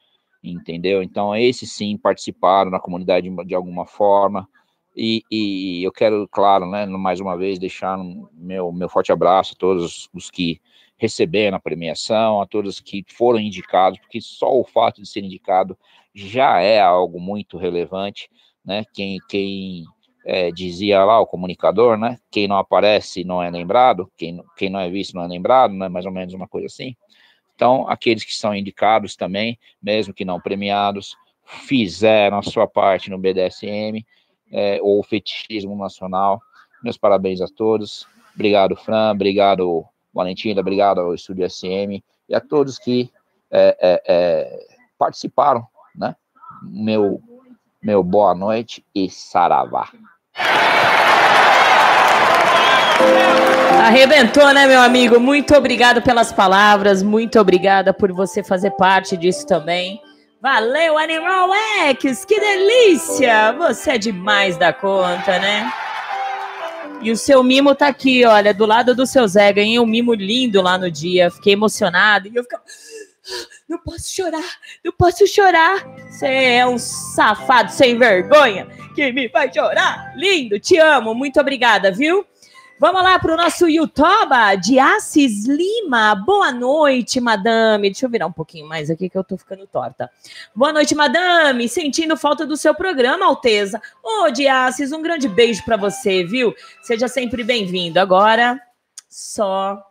entendeu? 0.45 1.03
Então, 1.03 1.35
esses 1.35 1.73
sim 1.73 1.97
participaram 1.97 2.71
na 2.71 2.79
comunidade 2.79 3.27
de, 3.47 3.55
alguma 3.55 3.87
forma. 3.87 4.47
E, 4.95 5.23
e, 5.31 5.83
eu 5.83 5.91
quero, 5.93 6.29
claro, 6.29 6.71
né, 6.71 6.85
mais 6.85 7.21
uma 7.21 7.39
vez, 7.39 7.59
deixar 7.59 7.99
meu, 8.35 8.71
meu 8.71 8.87
forte 8.91 9.13
abraço 9.13 9.55
a 9.55 9.59
todos 9.59 10.11
os 10.13 10.31
que 10.31 10.61
receberam 10.99 11.57
a 11.57 11.61
premiação, 11.61 12.43
a 12.43 12.47
todos 12.47 12.79
que 12.79 13.03
foram 13.09 13.41
indicados, 13.41 13.99
porque 13.99 14.21
só 14.21 14.53
o 14.53 14.63
fato 14.63 15.01
de 15.01 15.09
ser 15.09 15.25
indicado 15.25 15.75
já 16.15 16.61
é 16.61 16.79
algo 16.79 17.19
muito 17.19 17.57
relevante, 17.57 18.29
né? 18.63 18.85
Quem, 18.93 19.19
quem 19.27 19.87
é, 20.25 20.51
dizia 20.51 21.05
lá 21.05 21.21
o 21.21 21.27
comunicador, 21.27 21.97
né? 21.97 22.19
Quem 22.31 22.47
não 22.47 22.57
aparece 22.57 23.25
não 23.25 23.43
é 23.43 23.51
lembrado, 23.51 24.11
quem, 24.17 24.43
quem 24.57 24.71
não 24.71 24.81
é 24.81 24.91
visto 24.91 25.15
não 25.15 25.23
é 25.23 25.27
lembrado, 25.27 25.73
né? 25.75 25.89
Mais 25.89 26.07
ou 26.07 26.13
menos 26.13 26.35
uma 26.35 26.49
coisa 26.49 26.67
assim. 26.67 26.95
Então, 27.55 27.89
aqueles 27.89 28.25
que 28.25 28.35
são 28.35 28.55
indicados 28.55 29.17
também, 29.17 29.59
mesmo 29.83 30.15
que 30.15 30.25
não 30.25 30.41
premiados, 30.41 31.17
fizeram 31.45 32.39
a 32.39 32.43
sua 32.43 32.67
parte 32.67 33.11
no 33.11 33.19
BDSM 33.19 34.05
é, 34.51 34.79
ou 34.83 35.03
fetichismo 35.03 35.77
nacional. 35.77 36.41
Meus 36.83 36.97
parabéns 36.97 37.41
a 37.41 37.47
todos. 37.47 38.07
Obrigado, 38.35 38.77
Fran. 38.77 39.13
Obrigado, 39.13 39.85
Valentina. 40.13 40.61
Obrigado 40.61 41.01
ao 41.01 41.15
Estúdio 41.15 41.49
SM 41.49 42.03
e 42.29 42.35
a 42.35 42.41
todos 42.41 42.79
que 42.79 43.11
é, 43.51 43.77
é, 43.81 44.03
é, 44.07 44.67
participaram, 44.97 45.67
né? 45.95 46.15
Meu, 46.63 47.21
meu 47.83 48.03
boa 48.03 48.35
noite 48.35 48.85
e 48.95 49.09
saravá. 49.09 49.89
Arrebentou, 53.83 54.53
né, 54.53 54.67
meu 54.67 54.81
amigo? 54.81 55.19
Muito 55.19 55.55
obrigado 55.55 56.03
pelas 56.03 56.33
palavras, 56.33 57.03
muito 57.03 57.41
obrigada 57.41 57.95
por 57.95 58.13
você 58.13 58.43
fazer 58.43 58.73
parte 58.73 59.17
disso 59.17 59.47
também. 59.47 60.01
Valeu, 60.43 60.99
Animal 60.99 61.51
X, 61.91 62.25
que 62.25 62.39
delícia! 62.39 63.53
Você 63.53 63.93
é 63.93 63.99
demais 63.99 64.57
da 64.57 64.73
conta, 64.73 65.39
né? 65.39 65.71
E 67.03 67.11
o 67.11 67.17
seu 67.17 67.43
mimo 67.43 67.75
tá 67.75 67.89
aqui, 67.89 68.27
olha, 68.27 68.53
do 68.53 68.67
lado 68.67 68.95
do 68.95 69.07
seu 69.07 69.27
Zé. 69.27 69.53
Ganhei 69.53 69.79
um 69.81 69.87
mimo 69.87 70.13
lindo 70.13 70.61
lá 70.61 70.77
no 70.77 70.91
dia, 70.91 71.31
fiquei 71.31 71.55
emocionado. 71.55 72.29
E 72.29 72.37
eu 72.37 72.43
ficava. 72.43 72.63
Não 73.69 73.79
posso 73.79 74.15
chorar, 74.15 74.59
não 74.85 74.93
posso 74.93 75.27
chorar. 75.27 75.87
Você 76.11 76.27
é 76.27 76.67
um 76.67 76.79
safado 76.79 77.71
sem 77.71 77.99
vergonha 77.99 78.67
que 78.95 79.13
me 79.13 79.29
faz 79.29 79.53
chorar. 79.55 80.13
Lindo, 80.17 80.59
te 80.59 80.77
amo, 80.79 81.15
muito 81.15 81.41
obrigada, 81.41 81.93
viu? 81.93 82.27
Vamos 82.81 83.03
lá 83.03 83.19
para 83.19 83.35
o 83.35 83.37
nosso 83.37 83.69
YouTube 83.69 84.57
de 84.63 84.79
Assis 84.79 85.45
Lima. 85.47 86.15
Boa 86.15 86.51
noite, 86.51 87.21
madame. 87.21 87.91
Deixa 87.91 88.07
eu 88.07 88.11
virar 88.11 88.27
um 88.27 88.33
pouquinho 88.33 88.67
mais 88.67 88.89
aqui 88.89 89.11
que 89.11 89.19
eu 89.19 89.23
tô 89.23 89.37
ficando 89.37 89.67
torta. 89.67 90.11
Boa 90.55 90.73
noite, 90.73 90.95
madame. 90.95 91.69
Sentindo 91.69 92.17
falta 92.17 92.47
do 92.47 92.57
seu 92.57 92.75
programa, 92.75 93.27
Alteza. 93.27 93.83
Ô, 94.03 94.25
oh, 94.25 94.31
Diassis, 94.31 94.93
um 94.93 95.03
grande 95.03 95.29
beijo 95.29 95.63
para 95.63 95.77
você, 95.77 96.25
viu? 96.25 96.55
Seja 96.81 97.07
sempre 97.07 97.45
bem-vindo. 97.45 98.01
Agora, 98.01 98.59
só 99.11 99.90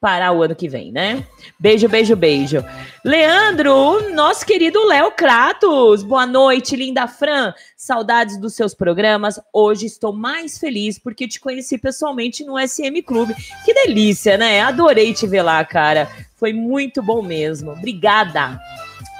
para 0.00 0.30
o 0.32 0.42
ano 0.42 0.54
que 0.54 0.68
vem, 0.68 0.92
né? 0.92 1.26
Beijo, 1.58 1.88
beijo, 1.88 2.14
beijo. 2.14 2.64
Leandro, 3.04 4.12
nosso 4.14 4.44
querido 4.44 4.84
Léo 4.86 5.10
Kratos. 5.12 6.02
Boa 6.02 6.26
noite, 6.26 6.76
linda 6.76 7.06
Fran. 7.08 7.54
Saudades 7.76 8.38
dos 8.38 8.54
seus 8.54 8.74
programas. 8.74 9.40
Hoje 9.52 9.86
estou 9.86 10.12
mais 10.12 10.58
feliz 10.58 10.98
porque 10.98 11.26
te 11.26 11.40
conheci 11.40 11.78
pessoalmente 11.78 12.44
no 12.44 12.58
SM 12.58 13.02
Clube. 13.04 13.34
Que 13.64 13.72
delícia, 13.72 14.36
né? 14.36 14.60
Adorei 14.60 15.14
te 15.14 15.26
ver 15.26 15.42
lá, 15.42 15.64
cara. 15.64 16.08
Foi 16.36 16.52
muito 16.52 17.02
bom 17.02 17.22
mesmo. 17.22 17.72
Obrigada. 17.72 18.60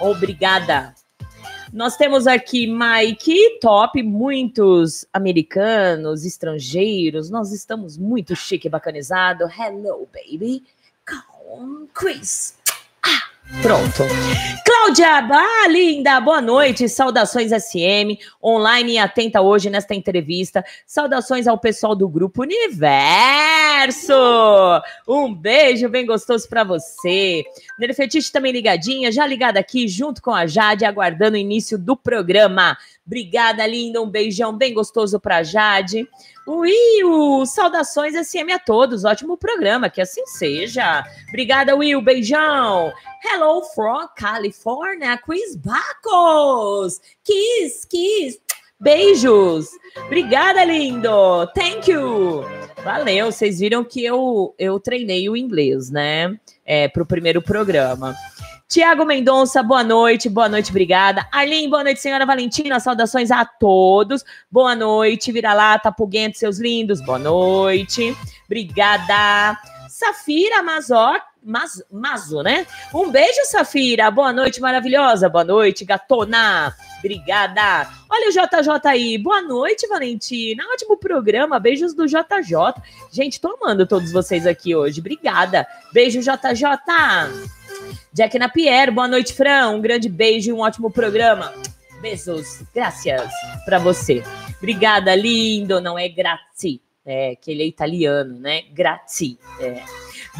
Obrigada. 0.01 0.95
Nós 1.73 1.97
temos 1.97 2.27
aqui 2.27 2.67
Mike, 2.67 3.59
top, 3.61 4.03
muitos 4.03 5.07
americanos, 5.13 6.25
estrangeiros. 6.25 7.29
Nós 7.29 7.53
estamos 7.53 7.99
muito 7.99 8.37
chique 8.37 8.69
e 8.69 8.71
bacanizado. 8.71 9.45
Hello, 9.45 10.09
baby. 10.13 10.63
Come, 11.47 11.87
Chris. 11.95 12.55
Ah. 13.05 13.23
Pronto. 13.63 14.03
Cláudia, 14.65 15.29
ah, 15.31 15.69
linda, 15.69 16.21
boa 16.21 16.41
noite. 16.41 16.89
Saudações 16.89 17.53
SM, 17.53 18.19
online 18.43 18.95
e 18.95 18.99
atenta 18.99 19.41
hoje 19.41 19.71
nesta 19.71 19.95
entrevista. 19.95 20.65
Saudações 20.85 21.47
ao 21.47 21.57
pessoal 21.57 21.95
do 21.95 22.09
Grupo 22.09 22.43
Universo. 22.43 24.13
Um 25.07 25.33
beijo 25.33 25.89
bem 25.89 26.05
gostoso 26.05 26.49
para 26.49 26.65
você. 26.65 27.45
Nerfetiche 27.79 28.33
também 28.33 28.51
ligadinha, 28.51 29.13
já 29.13 29.25
ligada 29.25 29.61
aqui 29.61 29.87
junto 29.87 30.21
com 30.21 30.35
a 30.35 30.49
Jade, 30.49 30.85
aguardando 30.85 31.37
o 31.37 31.41
início 31.41 31.79
do 31.79 31.97
programa. 31.97 32.77
Obrigada, 33.07 33.65
linda. 33.67 34.03
Um 34.03 34.11
beijão 34.11 34.57
bem 34.57 34.75
gostoso 34.75 35.21
para 35.21 35.43
Jade. 35.43 36.09
Will, 36.47 37.47
saudações 37.47 38.15
SM 38.15 38.53
a 38.53 38.59
todos. 38.59 39.05
Ótimo 39.05 39.37
programa, 39.37 39.89
que 39.89 40.01
assim 40.01 40.27
seja. 40.27 41.05
Obrigada, 41.29 41.77
Will. 41.77 42.03
Beijão. 42.03 42.93
Hello 43.25 43.63
from 43.75 44.09
California, 44.17 45.17
Chris 45.19 45.57
Bacos. 45.57 47.01
Kiss, 47.25 47.87
kiss. 47.89 48.41
Beijos. 48.79 49.69
Obrigada, 50.05 50.65
lindo. 50.65 51.47
Thank 51.55 51.91
you. 51.91 52.45
Valeu. 52.85 53.33
Vocês 53.33 53.59
viram 53.59 53.83
que 53.83 54.05
eu, 54.05 54.55
eu 54.59 54.79
treinei 54.79 55.29
o 55.29 55.37
inglês, 55.37 55.91
né? 55.91 56.39
É, 56.65 56.87
para 56.87 57.03
o 57.03 57.07
primeiro 57.07 57.41
programa. 57.41 58.15
Tiago 58.69 59.05
Mendonça, 59.05 59.63
boa 59.63 59.85
noite, 59.85 60.29
boa 60.29 60.49
noite, 60.49 60.71
obrigada. 60.71 61.29
Arlene, 61.31 61.69
boa 61.69 61.85
noite, 61.85 62.01
senhora 62.01 62.27
Valentina, 62.27 62.81
saudações 62.81 63.31
a 63.31 63.45
todos. 63.45 64.25
Boa 64.51 64.75
noite, 64.75 65.31
vira-lata, 65.31 65.93
Puguento, 65.93 66.37
seus 66.37 66.59
lindos, 66.59 67.01
boa 67.01 67.19
noite. 67.19 68.17
Obrigada. 68.45 69.57
Safira 69.89 70.65
Mazó, 70.65 71.15
Maz, 71.45 71.81
Mazo, 71.93 72.43
né? 72.43 72.67
Um 72.93 73.09
beijo, 73.09 73.39
Safira. 73.45 74.11
Boa 74.11 74.33
noite, 74.33 74.61
maravilhosa. 74.61 75.29
Boa 75.29 75.45
noite, 75.45 75.85
gatona. 75.85 76.75
Obrigada. 76.99 77.89
Olha 78.11 78.29
o 78.29 78.33
JJ 78.33 78.81
aí. 78.85 79.17
Boa 79.17 79.41
noite, 79.43 79.87
Valentina. 79.87 80.65
Ótimo 80.73 80.97
programa. 80.97 81.61
Beijos 81.61 81.95
do 81.95 82.05
JJ. 82.05 82.83
Gente, 83.13 83.41
tô 83.41 83.57
amando 83.63 83.87
todos 83.87 84.11
vocês 84.11 84.45
aqui 84.45 84.75
hoje. 84.75 84.99
Obrigada. 84.99 85.65
Beijo, 85.93 86.21
JJ. 86.21 86.65
Jack 88.13 88.39
Napier, 88.39 88.93
boa 88.93 89.09
noite, 89.09 89.33
Fran. 89.33 89.71
Um 89.71 89.81
grande 89.81 90.09
beijo 90.09 90.51
e 90.51 90.53
um 90.53 90.61
ótimo 90.61 90.91
programa. 90.91 91.53
Beijos, 92.01 92.63
graças 92.75 93.31
para 93.65 93.79
você. 93.79 94.23
Obrigada, 94.59 95.15
lindo. 95.15 95.81
Não 95.81 95.99
é 95.99 96.09
grazie, 96.09 96.81
é 97.05 97.37
que 97.37 97.51
ele 97.51 97.63
é 97.63 97.67
italiano, 97.67 98.39
né? 98.39 98.63
Grazie. 98.73 99.39
É. 99.61 99.83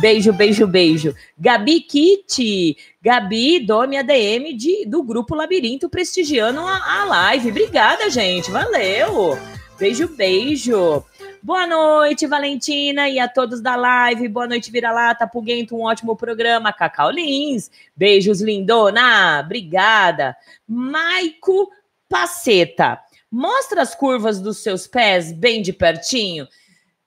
Beijo, 0.01 0.33
beijo, 0.33 0.67
beijo. 0.67 1.15
Gabi 1.39 1.81
Kitty. 1.81 2.77
Gabi, 3.03 3.61
Domi 3.61 3.97
ADM 3.97 4.57
de, 4.57 4.85
do 4.87 5.03
Grupo 5.03 5.35
Labirinto, 5.35 5.89
prestigiando 5.89 6.61
a, 6.61 7.01
a 7.01 7.05
live. 7.05 7.51
Obrigada, 7.51 8.11
gente. 8.11 8.51
Valeu. 8.51 9.39
Beijo, 9.79 10.09
beijo. 10.09 11.05
Boa 11.47 11.65
noite, 11.65 12.27
Valentina, 12.27 13.09
e 13.09 13.21
a 13.21 13.29
todos 13.29 13.61
da 13.61 13.77
live. 13.77 14.27
Boa 14.27 14.49
noite, 14.49 14.69
Vira-Lata, 14.69 15.29
Puguento, 15.29 15.77
um 15.77 15.83
ótimo 15.83 16.17
programa. 16.17 16.73
Cacau 16.73 17.09
Lins, 17.09 17.71
beijos, 17.95 18.41
lindona. 18.41 19.43
Obrigada. 19.45 20.37
Maico 20.67 21.71
Paceta, 22.09 23.01
mostra 23.31 23.81
as 23.81 23.95
curvas 23.95 24.41
dos 24.41 24.59
seus 24.59 24.89
pés 24.89 25.31
bem 25.31 25.63
de 25.63 25.73
pertinho. 25.73 26.49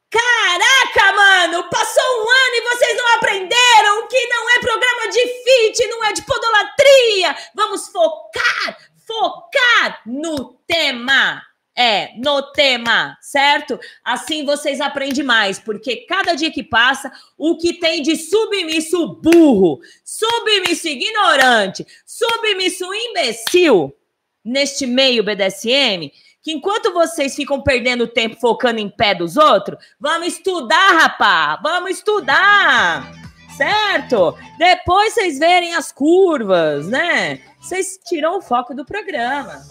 Caraca, 0.10 1.18
mano! 1.18 1.70
Passou 1.70 2.02
um 2.02 2.22
ano 2.22 2.56
e 2.56 2.62
vocês 2.62 2.98
não 2.98 3.16
aprenderam 3.16 4.08
que 4.08 4.26
não 4.28 4.50
é 4.52 4.60
programa 4.62 5.12
de 5.12 5.28
fit, 5.44 5.88
não 5.90 6.06
é 6.06 6.14
de 6.14 6.22
podolatria. 6.22 7.36
Vamos 7.54 7.90
focar, 7.90 8.78
focar 9.06 10.02
no 10.06 10.54
tema. 10.66 11.49
É, 11.82 12.12
no 12.18 12.42
tema, 12.52 13.18
certo? 13.22 13.80
Assim 14.04 14.44
vocês 14.44 14.82
aprendem 14.82 15.24
mais, 15.24 15.60
porque 15.60 16.06
cada 16.06 16.36
dia 16.36 16.52
que 16.52 16.62
passa, 16.62 17.10
o 17.38 17.56
que 17.56 17.72
tem 17.72 18.02
de 18.02 18.18
submisso 18.18 19.16
burro, 19.22 19.80
submisso 20.04 20.90
ignorante, 20.90 21.88
submisso 22.06 22.84
imbecil 22.94 23.96
neste 24.44 24.86
meio 24.86 25.24
BDSM, 25.24 26.12
que 26.44 26.52
enquanto 26.52 26.92
vocês 26.92 27.34
ficam 27.34 27.62
perdendo 27.62 28.08
tempo 28.08 28.36
focando 28.42 28.82
em 28.82 28.90
pé 28.90 29.16
dos 29.16 29.38
outros, 29.38 29.80
vamos 29.98 30.34
estudar, 30.34 30.98
rapá, 30.98 31.62
vamos 31.64 31.92
estudar, 31.92 33.10
certo? 33.56 34.38
Depois 34.58 35.14
vocês 35.14 35.40
verem 35.40 35.74
as 35.76 35.94
curvas, 35.94 36.90
né? 36.90 37.40
Vocês 37.62 37.98
tiram 38.06 38.40
o 38.40 38.42
foco 38.42 38.76
do 38.76 38.84
programa. 38.84 39.62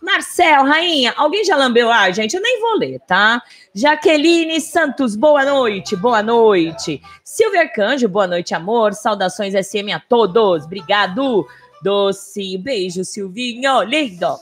Marcel, 0.00 0.64
rainha, 0.64 1.12
alguém 1.16 1.44
já 1.44 1.56
lambeu 1.56 1.90
ar, 1.90 2.12
gente? 2.14 2.34
Eu 2.34 2.42
nem 2.42 2.60
vou 2.60 2.78
ler, 2.78 3.00
tá? 3.00 3.42
Jaqueline 3.74 4.60
Santos, 4.60 5.16
boa 5.16 5.44
noite, 5.44 5.96
boa 5.96 6.22
noite. 6.22 7.02
Silvia 7.24 7.68
boa 8.08 8.26
noite, 8.26 8.54
amor. 8.54 8.94
Saudações 8.94 9.54
SM 9.54 9.92
a 9.92 10.00
todos. 10.00 10.64
Obrigado. 10.64 11.46
Docinho, 11.82 12.60
beijo, 12.60 13.04
Silvinho, 13.04 13.82
lindo. 13.82 14.38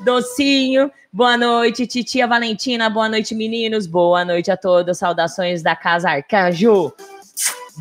Docinho, 0.00 0.90
boa 1.12 1.36
noite, 1.36 1.86
titia 1.86 2.26
Valentina, 2.26 2.90
boa 2.90 3.08
noite, 3.08 3.34
meninos, 3.34 3.86
boa 3.86 4.24
noite 4.24 4.50
a 4.50 4.56
todos. 4.56 4.98
Saudações 4.98 5.62
da 5.62 5.76
Casa 5.76 6.10
Arcanjo. 6.10 6.92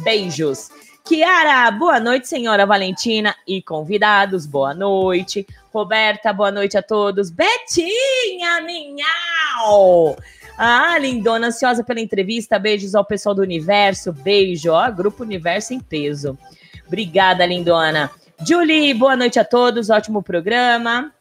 Beijos. 0.03 0.69
Kiara, 1.05 1.69
boa 1.69 1.99
noite, 1.99 2.29
senhora 2.29 2.65
Valentina 2.65 3.35
e 3.45 3.61
convidados, 3.61 4.45
boa 4.45 4.73
noite. 4.73 5.45
Roberta, 5.73 6.31
boa 6.31 6.49
noite 6.49 6.77
a 6.77 6.81
todos. 6.81 7.29
Betinha, 7.29 8.61
minhau! 8.61 10.15
Ah, 10.57 10.97
lindona, 10.97 11.47
ansiosa 11.47 11.83
pela 11.83 11.99
entrevista. 11.99 12.57
Beijos 12.57 12.95
ao 12.95 13.03
pessoal 13.03 13.35
do 13.35 13.41
Universo. 13.41 14.13
Beijo, 14.13 14.71
ó, 14.71 14.89
Grupo 14.89 15.23
Universo 15.23 15.73
em 15.73 15.79
peso. 15.81 16.37
Obrigada, 16.87 17.45
lindona. 17.45 18.09
Julie, 18.47 18.93
boa 18.93 19.17
noite 19.17 19.37
a 19.37 19.43
todos. 19.43 19.89
Ótimo 19.89 20.23
programa. 20.23 21.13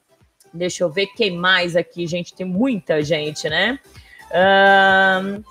Deixa 0.54 0.84
eu 0.84 0.90
ver 0.90 1.08
quem 1.08 1.36
mais 1.36 1.74
aqui, 1.74 2.06
gente. 2.06 2.32
Tem 2.34 2.46
muita 2.46 3.02
gente, 3.02 3.48
né? 3.48 3.80
Um, 4.30 5.42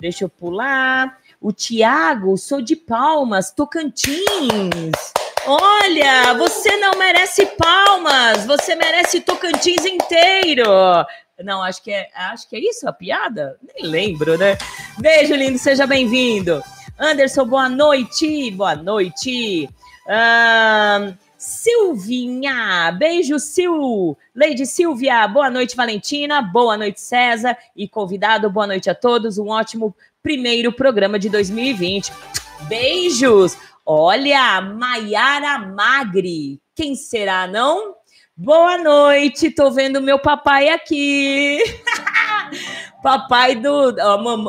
deixa 0.00 0.24
eu 0.24 0.30
pular. 0.30 1.20
O 1.42 1.52
Tiago, 1.52 2.38
sou 2.38 2.62
de 2.62 2.76
Palmas, 2.76 3.50
Tocantins. 3.50 4.22
Olha, 5.44 6.34
você 6.34 6.76
não 6.76 6.96
merece 6.96 7.44
palmas, 7.58 8.46
você 8.46 8.76
merece 8.76 9.20
Tocantins 9.20 9.84
inteiro. 9.84 10.64
Não, 11.42 11.60
acho 11.60 11.82
que 11.82 11.90
é, 11.90 12.08
acho 12.14 12.48
que 12.48 12.54
é 12.54 12.60
isso 12.60 12.88
a 12.88 12.92
piada? 12.92 13.58
Nem 13.74 13.90
lembro, 13.90 14.38
né? 14.38 14.56
Beijo, 14.98 15.34
lindo, 15.34 15.58
seja 15.58 15.84
bem-vindo. 15.84 16.62
Anderson, 16.96 17.44
boa 17.44 17.68
noite, 17.68 18.52
boa 18.52 18.76
noite. 18.76 19.68
Silvinha, 21.36 22.94
beijo, 22.96 23.36
Sil. 23.42 24.14
Lady 24.32 24.64
Silvia, 24.64 25.26
boa 25.26 25.50
noite, 25.50 25.74
Valentina, 25.74 26.40
boa 26.40 26.76
noite, 26.76 27.00
César. 27.00 27.58
E 27.74 27.88
convidado, 27.88 28.48
boa 28.48 28.68
noite 28.68 28.88
a 28.88 28.94
todos. 28.94 29.38
Um 29.38 29.48
ótimo 29.48 29.92
primeiro 30.22 30.72
programa 30.72 31.18
de 31.18 31.28
2020. 31.28 32.12
Beijos! 32.68 33.58
Olha, 33.84 34.60
Maiara 34.60 35.58
Magri. 35.58 36.60
Quem 36.74 36.94
será, 36.94 37.48
não? 37.48 37.96
Boa 38.36 38.78
noite, 38.78 39.50
tô 39.50 39.70
vendo 39.70 40.00
meu 40.00 40.18
papai 40.18 40.68
aqui. 40.68 41.58
papai 43.02 43.56
do. 43.56 43.94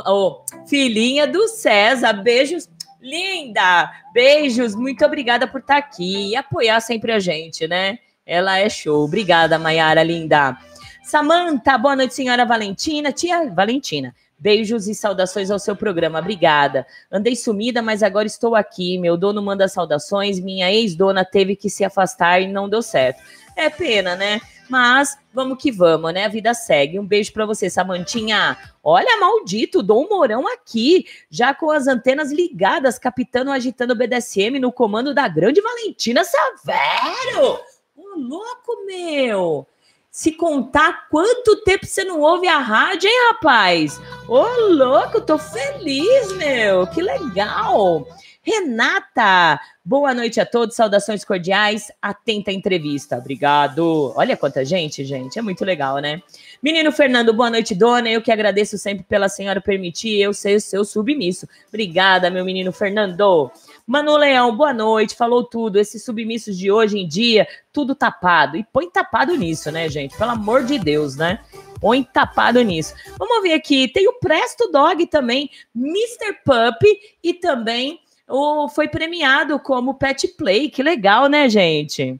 Oh, 0.06 0.46
filhinha 0.68 1.26
do 1.26 1.48
César. 1.48 2.14
Beijos, 2.14 2.70
linda. 3.02 3.92
Beijos, 4.14 4.76
muito 4.76 5.04
obrigada 5.04 5.48
por 5.48 5.62
estar 5.62 5.78
aqui 5.78 6.30
e 6.30 6.36
apoiar 6.36 6.80
sempre 6.80 7.12
a 7.12 7.20
gente, 7.20 7.68
né? 7.68 7.98
Ela 8.26 8.60
é 8.60 8.70
show. 8.70 9.04
Obrigada, 9.04 9.58
Maiara, 9.58 10.04
linda. 10.04 10.56
Samanta, 11.04 11.78
boa 11.78 11.96
noite, 11.96 12.14
senhora 12.14 12.46
Valentina. 12.46 13.12
Tia 13.12 13.52
Valentina. 13.52 14.16
Beijos 14.44 14.90
e 14.90 14.94
saudações 14.94 15.50
ao 15.50 15.58
seu 15.58 15.74
programa. 15.74 16.20
Obrigada. 16.20 16.86
Andei 17.10 17.34
sumida, 17.34 17.82
mas 17.82 18.04
agora 18.04 18.28
estou 18.28 18.56
aqui. 18.56 18.98
Meu 18.98 19.16
dono 19.16 19.42
manda 19.42 19.70
saudações. 19.70 20.38
Minha 20.38 20.70
ex-dona 20.70 21.24
teve 21.24 21.56
que 21.56 21.70
se 21.70 21.86
afastar 21.86 22.42
e 22.42 22.48
não 22.52 22.68
deu 22.68 22.82
certo. 22.82 23.24
É 23.56 23.70
pena, 23.70 24.18
né? 24.18 24.42
Mas 24.70 25.18
vamos 25.34 25.58
que 25.62 25.72
vamos, 25.72 26.14
né? 26.14 26.26
A 26.26 26.28
vida 26.28 26.54
segue. 26.54 27.00
Um 27.00 27.08
beijo 27.08 27.32
para 27.32 27.46
você, 27.46 27.70
Samantinha. 27.70 28.58
Olha, 28.84 29.18
maldito, 29.18 29.82
Dom 29.82 30.10
Mourão 30.10 30.46
aqui, 30.46 31.06
já 31.30 31.54
com 31.54 31.72
as 31.72 31.88
antenas 31.88 32.30
ligadas, 32.30 33.00
capitano 33.00 33.50
agitando 33.50 33.94
o 33.94 33.96
BDSM 33.96 34.60
no 34.60 34.74
comando 34.74 35.14
da 35.14 35.26
grande 35.26 35.62
Valentina 35.62 36.26
Severo. 36.26 37.62
Ô, 37.96 38.20
louco, 38.20 38.86
meu! 38.86 39.66
Se 40.14 40.32
contar 40.32 41.08
quanto 41.10 41.64
tempo 41.64 41.88
você 41.88 42.04
não 42.04 42.22
ouve 42.22 42.48
a 42.48 42.60
rádio, 42.60 43.10
hein, 43.10 43.30
rapaz? 43.32 44.00
Ô, 44.28 44.44
louco, 44.70 45.20
tô 45.20 45.40
feliz, 45.40 46.32
meu. 46.34 46.86
Que 46.86 47.02
legal. 47.02 48.08
Renata, 48.44 49.60
boa 49.84 50.14
noite 50.14 50.40
a 50.40 50.46
todos, 50.46 50.76
saudações 50.76 51.26
cordiais, 51.26 51.92
atenta 52.00 52.52
à 52.52 52.54
entrevista. 52.54 53.18
Obrigado. 53.18 54.14
Olha 54.16 54.38
quanta 54.38 54.64
gente, 54.64 55.04
gente, 55.04 55.40
é 55.40 55.42
muito 55.42 55.66
legal, 55.66 55.98
né? 55.98 56.22
Menino 56.62 56.92
Fernando, 56.92 57.34
boa 57.34 57.50
noite, 57.50 57.74
dona. 57.74 58.08
Eu 58.08 58.22
que 58.22 58.32
agradeço 58.32 58.78
sempre 58.78 59.04
pela 59.06 59.28
senhora 59.28 59.60
permitir 59.60 60.22
eu 60.22 60.32
ser 60.32 60.62
seu 60.62 60.86
submisso. 60.86 61.48
Obrigada, 61.70 62.30
meu 62.30 62.46
menino 62.46 62.72
Fernando. 62.72 63.50
Mano 63.86 64.16
Leão, 64.16 64.56
boa 64.56 64.74
noite, 64.74 65.16
falou 65.16 65.44
tudo. 65.44 65.78
Esses 65.78 66.04
submissos 66.06 66.58
de 66.58 66.72
hoje 66.72 66.98
em 66.98 67.08
dia, 67.08 67.46
tudo 67.72 67.94
tapado. 67.94 68.56
E 68.56 68.64
põe 68.64 68.90
tapado 68.90 69.36
nisso, 69.36 69.70
né, 69.72 69.90
gente? 69.90 70.18
Pelo 70.18 70.32
amor 70.32 70.64
de 70.64 70.80
Deus, 70.80 71.18
né? 71.18 71.44
Põe 71.82 72.02
tapado 72.02 72.62
nisso. 72.62 72.94
Vamos 73.20 73.42
ver 73.44 73.54
aqui. 73.54 73.90
Tem 73.90 74.08
o 74.08 74.20
Presto 74.20 74.72
Dog 74.72 75.06
também, 75.08 75.50
Mr. 75.76 76.34
Pup 76.46 76.82
e 77.22 77.34
também 77.34 78.00
o, 78.26 78.70
foi 78.70 78.88
premiado 78.88 79.60
como 79.60 79.96
Pet 79.96 80.30
Play. 80.30 80.70
Que 80.70 80.82
legal, 80.82 81.28
né, 81.28 81.50
gente? 81.50 82.18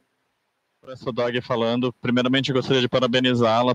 Presto 0.82 1.10
Dog 1.12 1.40
falando. 1.40 1.94
Primeiramente, 1.94 2.52
gostaria 2.52 2.82
de 2.82 2.88
parabenizá-la 2.88 3.74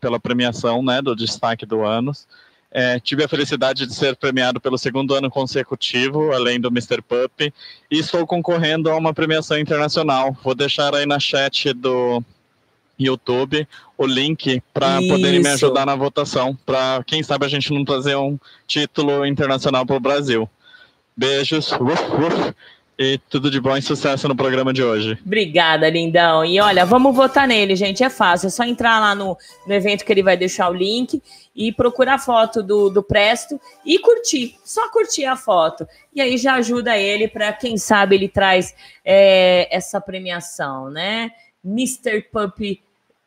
pela 0.00 0.18
premiação 0.18 0.82
né, 0.82 1.02
do 1.02 1.14
destaque 1.14 1.66
do 1.66 1.84
Anos. 1.84 2.26
É, 2.74 2.98
tive 2.98 3.22
a 3.22 3.28
felicidade 3.28 3.86
de 3.86 3.94
ser 3.94 4.16
premiado 4.16 4.58
pelo 4.58 4.78
segundo 4.78 5.14
ano 5.14 5.30
consecutivo, 5.30 6.32
além 6.32 6.58
do 6.58 6.68
Mr. 6.68 7.02
Pup, 7.02 7.52
e 7.90 7.98
estou 7.98 8.26
concorrendo 8.26 8.90
a 8.90 8.96
uma 8.96 9.12
premiação 9.12 9.58
internacional. 9.58 10.34
Vou 10.42 10.54
deixar 10.54 10.94
aí 10.94 11.04
na 11.04 11.20
chat 11.20 11.74
do 11.74 12.22
YouTube 12.98 13.68
o 13.98 14.06
link 14.06 14.62
para 14.72 14.96
poderem 15.02 15.40
me 15.40 15.48
ajudar 15.48 15.84
na 15.84 15.94
votação, 15.94 16.56
para 16.64 17.04
quem 17.06 17.22
sabe 17.22 17.44
a 17.44 17.48
gente 17.48 17.72
não 17.72 17.84
trazer 17.84 18.16
um 18.16 18.38
título 18.66 19.26
internacional 19.26 19.84
para 19.84 19.96
o 19.96 20.00
Brasil. 20.00 20.48
Beijos. 21.16 21.72
Uf, 21.72 21.80
uf. 21.80 22.54
E 23.02 23.18
tudo 23.28 23.50
de 23.50 23.60
bom 23.60 23.76
e 23.76 23.82
sucesso 23.82 24.28
no 24.28 24.36
programa 24.36 24.72
de 24.72 24.82
hoje. 24.82 25.18
Obrigada, 25.26 25.90
lindão. 25.90 26.44
E 26.44 26.60
olha, 26.60 26.86
vamos 26.86 27.14
votar 27.16 27.48
nele, 27.48 27.74
gente. 27.74 28.04
É 28.04 28.08
fácil. 28.08 28.46
É 28.46 28.50
só 28.50 28.62
entrar 28.62 29.00
lá 29.00 29.12
no, 29.12 29.36
no 29.66 29.74
evento 29.74 30.04
que 30.04 30.12
ele 30.12 30.22
vai 30.22 30.36
deixar 30.36 30.70
o 30.70 30.72
link 30.72 31.20
e 31.54 31.72
procurar 31.72 32.14
a 32.14 32.18
foto 32.18 32.62
do, 32.62 32.88
do 32.88 33.02
Presto 33.02 33.60
e 33.84 33.98
curtir. 33.98 34.54
Só 34.64 34.88
curtir 34.90 35.24
a 35.24 35.34
foto. 35.34 35.86
E 36.14 36.20
aí 36.20 36.38
já 36.38 36.54
ajuda 36.54 36.96
ele 36.96 37.26
para, 37.26 37.52
quem 37.52 37.76
sabe, 37.76 38.14
ele 38.14 38.28
traz 38.28 38.72
é, 39.04 39.68
essa 39.74 40.00
premiação, 40.00 40.88
né? 40.88 41.32
Mr. 41.64 42.22
Pup 42.32 42.80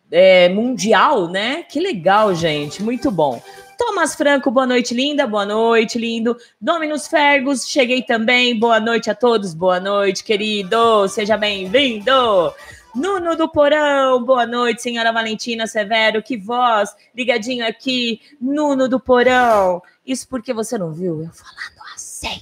é, 0.09 0.47
Mundial, 0.49 1.27
né? 1.27 1.63
Que 1.63 1.79
legal, 1.81 2.33
gente. 2.33 2.81
Muito 2.81 3.11
bom. 3.11 3.41
Thomas 3.77 4.15
Franco, 4.15 4.49
boa 4.49 4.65
noite, 4.65 4.93
linda. 4.93 5.27
Boa 5.27 5.45
noite, 5.45 5.97
lindo. 5.97 6.37
Dominus 6.59 7.07
Fergus, 7.07 7.67
cheguei 7.67 8.01
também. 8.01 8.57
Boa 8.57 8.79
noite 8.79 9.09
a 9.09 9.15
todos. 9.15 9.53
Boa 9.53 9.79
noite, 9.79 10.23
querido. 10.23 11.07
Seja 11.07 11.37
bem-vindo. 11.37 12.53
Nuno 12.95 13.35
do 13.35 13.49
Porão, 13.49 14.23
boa 14.23 14.45
noite, 14.47 14.81
senhora 14.81 15.11
Valentina 15.11 15.67
Severo, 15.67 16.23
que 16.23 16.37
voz, 16.37 16.95
ligadinho 17.13 17.67
aqui, 17.67 18.21
Nuno 18.39 18.87
do 18.87 19.01
Porão. 19.01 19.83
Isso 20.05 20.25
porque 20.29 20.53
você 20.53 20.77
não 20.77 20.93
viu 20.93 21.21
eu 21.21 21.29
falando 21.33 21.93
assim 21.93 22.41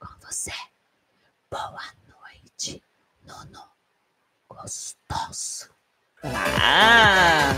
com 0.00 0.08
você. 0.20 0.50
Boa 1.48 1.84
noite, 2.08 2.82
Nuno. 3.24 3.62
Gostoso. 4.48 5.53
Ah, 6.26 7.54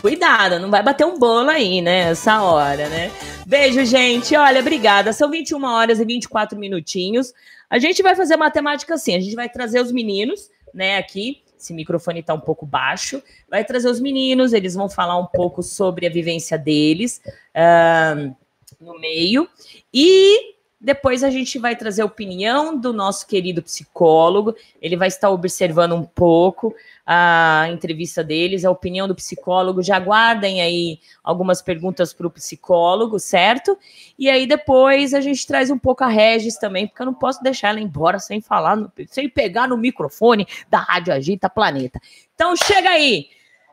cuidado, 0.00 0.58
não 0.58 0.70
vai 0.70 0.82
bater 0.82 1.06
um 1.06 1.18
bolo 1.18 1.50
aí, 1.50 1.80
né? 1.80 2.10
Essa 2.10 2.42
hora, 2.42 2.88
né? 2.88 3.12
Beijo, 3.46 3.84
gente. 3.84 4.34
Olha, 4.34 4.60
obrigada. 4.60 5.12
São 5.12 5.30
21 5.30 5.62
horas 5.64 6.00
e 6.00 6.04
24 6.04 6.58
minutinhos. 6.58 7.32
A 7.70 7.78
gente 7.78 8.02
vai 8.02 8.16
fazer 8.16 8.36
matemática 8.36 8.94
assim: 8.94 9.14
a 9.14 9.20
gente 9.20 9.36
vai 9.36 9.48
trazer 9.48 9.80
os 9.80 9.92
meninos, 9.92 10.50
né, 10.72 10.96
aqui. 10.96 11.42
Esse 11.58 11.72
microfone 11.72 12.22
tá 12.22 12.34
um 12.34 12.40
pouco 12.40 12.66
baixo. 12.66 13.22
Vai 13.48 13.64
trazer 13.64 13.88
os 13.88 14.00
meninos, 14.00 14.52
eles 14.52 14.74
vão 14.74 14.88
falar 14.88 15.16
um 15.16 15.26
pouco 15.26 15.62
sobre 15.62 16.06
a 16.06 16.10
vivência 16.10 16.58
deles 16.58 17.22
uh, 17.54 18.34
no 18.80 18.98
meio. 18.98 19.48
E 19.92 20.54
depois 20.80 21.24
a 21.24 21.30
gente 21.30 21.58
vai 21.58 21.74
trazer 21.74 22.02
a 22.02 22.06
opinião 22.06 22.76
do 22.76 22.92
nosso 22.92 23.26
querido 23.26 23.62
psicólogo. 23.62 24.54
Ele 24.82 24.96
vai 24.96 25.08
estar 25.08 25.30
observando 25.30 25.94
um 25.94 26.04
pouco 26.04 26.74
a 27.06 27.66
entrevista 27.70 28.24
deles, 28.24 28.64
a 28.64 28.70
opinião 28.70 29.06
do 29.06 29.14
psicólogo. 29.14 29.82
Já 29.82 29.98
guardem 29.98 30.62
aí 30.62 30.98
algumas 31.22 31.60
perguntas 31.60 32.12
para 32.12 32.26
o 32.26 32.30
psicólogo, 32.30 33.18
certo? 33.18 33.78
E 34.18 34.30
aí 34.30 34.46
depois 34.46 35.12
a 35.12 35.20
gente 35.20 35.46
traz 35.46 35.70
um 35.70 35.78
pouco 35.78 36.02
a 36.02 36.08
Regis 36.08 36.56
também, 36.56 36.86
porque 36.86 37.02
eu 37.02 37.06
não 37.06 37.14
posso 37.14 37.42
deixar 37.42 37.68
ela 37.68 37.80
embora 37.80 38.18
sem 38.18 38.40
falar, 38.40 38.76
no, 38.76 38.90
sem 39.08 39.28
pegar 39.28 39.68
no 39.68 39.76
microfone 39.76 40.46
da 40.70 40.78
Rádio 40.78 41.12
Agita 41.12 41.50
Planeta. 41.50 42.00
Então 42.34 42.56
chega 42.56 42.90
aí! 42.90 43.28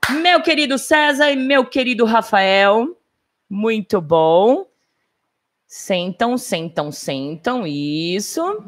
Meu 0.10 0.42
querido 0.42 0.78
César 0.78 1.32
e 1.32 1.36
meu 1.36 1.64
querido 1.64 2.06
Rafael, 2.06 2.98
muito 3.50 4.02
bom. 4.02 4.66
Sentam, 5.68 6.38
sentam, 6.38 6.92
sentam, 6.92 7.66
isso. 7.66 8.62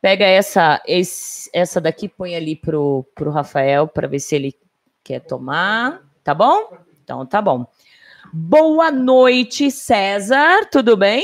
Pega 0.00 0.24
essa, 0.24 0.82
esse, 0.86 1.50
essa 1.52 1.80
daqui, 1.80 2.08
põe 2.08 2.34
ali 2.34 2.56
pro, 2.56 3.04
pro 3.14 3.30
Rafael 3.30 3.86
para 3.86 4.08
ver 4.08 4.20
se 4.20 4.34
ele 4.34 4.54
quer 5.04 5.20
tomar, 5.20 6.02
tá 6.24 6.34
bom? 6.34 6.72
Então 7.02 7.26
tá 7.26 7.42
bom. 7.42 7.66
Boa 8.32 8.90
noite, 8.90 9.70
César, 9.70 10.68
tudo 10.70 10.96
bem? 10.96 11.22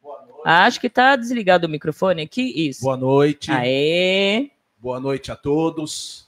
Boa 0.00 0.22
noite. 0.22 0.42
Acho 0.44 0.80
que 0.80 0.88
tá 0.88 1.16
desligado 1.16 1.66
o 1.66 1.70
microfone 1.70 2.22
aqui, 2.22 2.68
isso. 2.68 2.82
Boa 2.82 2.96
noite. 2.96 3.50
Aê. 3.50 4.50
Boa 4.78 5.00
noite 5.00 5.30
a 5.30 5.36
todos. 5.36 6.26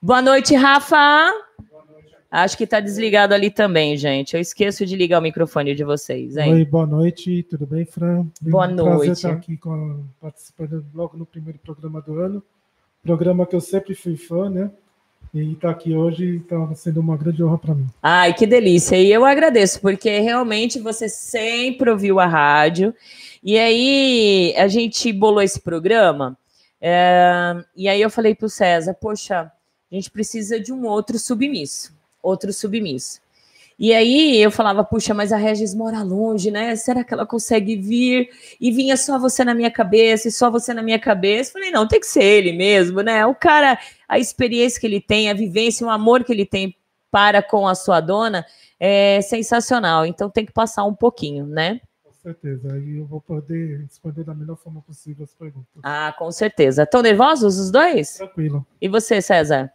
Boa 0.00 0.22
noite, 0.22 0.54
Rafa. 0.54 1.32
Acho 2.30 2.56
que 2.56 2.64
está 2.64 2.78
desligado 2.78 3.34
ali 3.34 3.50
também, 3.50 3.96
gente. 3.96 4.34
Eu 4.34 4.40
esqueço 4.40 4.86
de 4.86 4.94
ligar 4.94 5.18
o 5.18 5.22
microfone 5.22 5.74
de 5.74 5.82
vocês, 5.82 6.36
hein? 6.36 6.52
Oi, 6.52 6.64
boa 6.64 6.86
noite, 6.86 7.42
tudo 7.42 7.66
bem, 7.66 7.84
Fran? 7.84 8.26
Boa 8.40 8.68
um 8.68 8.74
noite. 8.74 8.96
Prazer 8.96 9.12
estar 9.12 9.32
aqui 9.32 9.56
com, 9.56 10.04
participando 10.20 10.84
logo 10.94 11.16
no 11.16 11.26
primeiro 11.26 11.58
programa 11.58 12.00
do 12.00 12.20
ano. 12.20 12.42
Programa 13.02 13.44
que 13.46 13.56
eu 13.56 13.60
sempre 13.60 13.96
fui 13.96 14.16
fã, 14.16 14.48
né? 14.48 14.70
E 15.34 15.52
estar 15.52 15.68
tá 15.68 15.70
aqui 15.70 15.94
hoje 15.94 16.36
está 16.36 16.74
sendo 16.74 17.00
uma 17.00 17.16
grande 17.16 17.42
honra 17.42 17.58
para 17.58 17.74
mim. 17.74 17.86
Ai, 18.00 18.32
que 18.32 18.46
delícia. 18.46 18.96
E 18.96 19.10
eu 19.10 19.24
agradeço, 19.24 19.80
porque 19.80 20.20
realmente 20.20 20.78
você 20.78 21.08
sempre 21.08 21.90
ouviu 21.90 22.20
a 22.20 22.26
rádio. 22.26 22.94
E 23.42 23.58
aí 23.58 24.54
a 24.56 24.68
gente 24.68 25.12
bolou 25.12 25.42
esse 25.42 25.60
programa. 25.60 26.38
É, 26.80 27.56
e 27.76 27.88
aí 27.88 28.00
eu 28.00 28.08
falei 28.08 28.34
para 28.34 28.46
o 28.46 28.50
César, 28.50 28.94
poxa, 28.94 29.50
a 29.90 29.94
gente 29.94 30.10
precisa 30.10 30.58
de 30.60 30.72
um 30.72 30.86
outro 30.86 31.18
submisso, 31.18 31.92
outro 32.22 32.52
submisso. 32.52 33.20
E 33.78 33.94
aí 33.94 34.36
eu 34.36 34.50
falava, 34.50 34.84
puxa, 34.84 35.14
mas 35.14 35.32
a 35.32 35.38
Regis 35.38 35.74
mora 35.74 36.02
longe, 36.02 36.50
né? 36.50 36.76
Será 36.76 37.02
que 37.02 37.14
ela 37.14 37.24
consegue 37.24 37.76
vir? 37.76 38.28
E 38.60 38.70
vinha 38.70 38.94
só 38.94 39.18
você 39.18 39.42
na 39.42 39.54
minha 39.54 39.70
cabeça, 39.70 40.28
e 40.28 40.30
só 40.30 40.50
você 40.50 40.74
na 40.74 40.82
minha 40.82 40.98
cabeça. 40.98 41.52
Falei, 41.52 41.70
não, 41.70 41.88
tem 41.88 41.98
que 41.98 42.06
ser 42.06 42.22
ele 42.22 42.52
mesmo, 42.52 43.00
né? 43.00 43.24
O 43.24 43.34
cara, 43.34 43.78
a 44.06 44.18
experiência 44.18 44.78
que 44.78 44.86
ele 44.86 45.00
tem, 45.00 45.30
a 45.30 45.34
vivência, 45.34 45.86
o 45.86 45.88
amor 45.88 46.24
que 46.24 46.30
ele 46.30 46.44
tem 46.44 46.76
para 47.10 47.42
com 47.42 47.66
a 47.66 47.74
sua 47.74 48.02
dona 48.02 48.44
é 48.78 49.22
sensacional. 49.22 50.04
Então 50.04 50.28
tem 50.28 50.44
que 50.44 50.52
passar 50.52 50.84
um 50.84 50.94
pouquinho, 50.94 51.46
né? 51.46 51.80
Com 52.04 52.12
certeza. 52.12 52.74
Aí 52.74 52.98
eu 52.98 53.06
vou 53.06 53.22
poder 53.22 53.80
responder 53.80 54.24
da 54.24 54.34
melhor 54.34 54.58
forma 54.58 54.82
possível 54.82 55.24
as 55.24 55.32
perguntas. 55.32 55.80
Ah, 55.82 56.14
com 56.18 56.30
certeza. 56.30 56.82
Estão 56.82 57.00
nervosos 57.00 57.58
os 57.58 57.70
dois? 57.70 58.18
Tranquilo. 58.18 58.66
E 58.78 58.88
você, 58.90 59.22
César? 59.22 59.72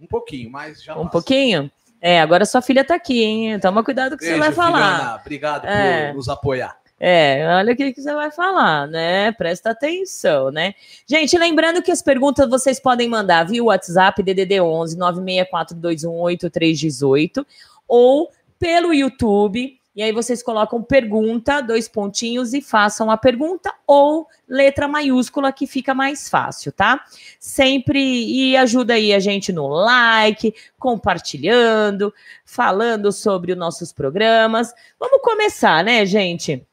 Um 0.00 0.06
pouquinho, 0.06 0.48
mas 0.48 0.80
já. 0.80 0.92
Um 0.92 0.98
passa. 0.98 1.10
pouquinho? 1.10 1.68
É, 2.00 2.20
agora 2.20 2.46
sua 2.46 2.62
filha 2.62 2.84
tá 2.84 2.94
aqui, 2.94 3.22
hein? 3.22 3.58
Toma 3.60 3.82
cuidado 3.82 4.10
com 4.10 4.16
o 4.16 4.18
que 4.18 4.26
você 4.26 4.38
vai 4.38 4.52
falar. 4.52 4.98
Filhana. 4.98 5.16
Obrigado 5.20 5.66
É. 5.66 6.08
por 6.08 6.16
nos 6.16 6.28
apoiar. 6.28 6.76
É, 7.00 7.46
olha 7.56 7.74
o 7.74 7.76
que, 7.76 7.92
que 7.92 8.02
você 8.02 8.12
vai 8.12 8.28
falar, 8.32 8.88
né? 8.88 9.30
Presta 9.32 9.70
atenção, 9.70 10.50
né? 10.50 10.74
Gente, 11.06 11.38
lembrando 11.38 11.80
que 11.80 11.92
as 11.92 12.02
perguntas 12.02 12.50
vocês 12.50 12.80
podem 12.80 13.08
mandar 13.08 13.46
via 13.46 13.62
WhatsApp 13.62 14.20
DDD 14.20 14.60
11 14.60 14.98
964218318 14.98 17.46
ou 17.86 18.32
pelo 18.58 18.92
YouTube. 18.92 19.77
E 19.98 20.02
aí 20.04 20.12
vocês 20.12 20.44
colocam 20.44 20.80
pergunta, 20.80 21.60
dois 21.60 21.88
pontinhos 21.88 22.54
e 22.54 22.62
façam 22.62 23.10
a 23.10 23.16
pergunta 23.16 23.74
ou 23.84 24.28
letra 24.46 24.86
maiúscula 24.86 25.52
que 25.52 25.66
fica 25.66 25.92
mais 25.92 26.28
fácil, 26.28 26.70
tá? 26.70 27.04
Sempre 27.40 27.98
e 27.98 28.56
ajuda 28.56 28.94
aí 28.94 29.12
a 29.12 29.18
gente 29.18 29.52
no 29.52 29.66
like, 29.66 30.54
compartilhando, 30.78 32.14
falando 32.44 33.10
sobre 33.10 33.50
os 33.50 33.58
nossos 33.58 33.92
programas. 33.92 34.72
Vamos 35.00 35.20
começar, 35.20 35.82
né, 35.82 36.06
gente? 36.06 36.64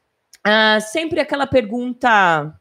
Ah, 0.44 0.78
sempre 0.78 1.18
aquela 1.18 1.48
pergunta 1.48 2.56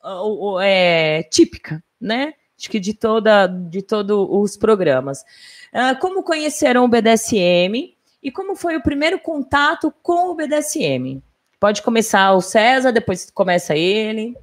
ah, 0.00 0.22
é, 0.62 1.24
típica, 1.24 1.82
né? 2.00 2.34
Acho 2.56 2.70
que 2.70 2.78
de 2.78 2.94
toda 2.94 3.48
de 3.48 3.82
todos 3.82 4.28
os 4.30 4.56
programas. 4.56 5.24
Ah, 5.72 5.96
como 5.96 6.22
conheceram 6.22 6.84
o 6.84 6.88
BDSM 6.88 7.93
e 8.24 8.30
como 8.32 8.56
foi 8.56 8.74
o 8.76 8.82
primeiro 8.82 9.18
contato 9.20 9.92
com 10.02 10.30
o 10.30 10.34
BDSM? 10.34 11.22
Pode 11.60 11.82
começar 11.82 12.32
o 12.32 12.40
César, 12.40 12.90
depois 12.90 13.30
começa 13.30 13.76
ele. 13.76 14.34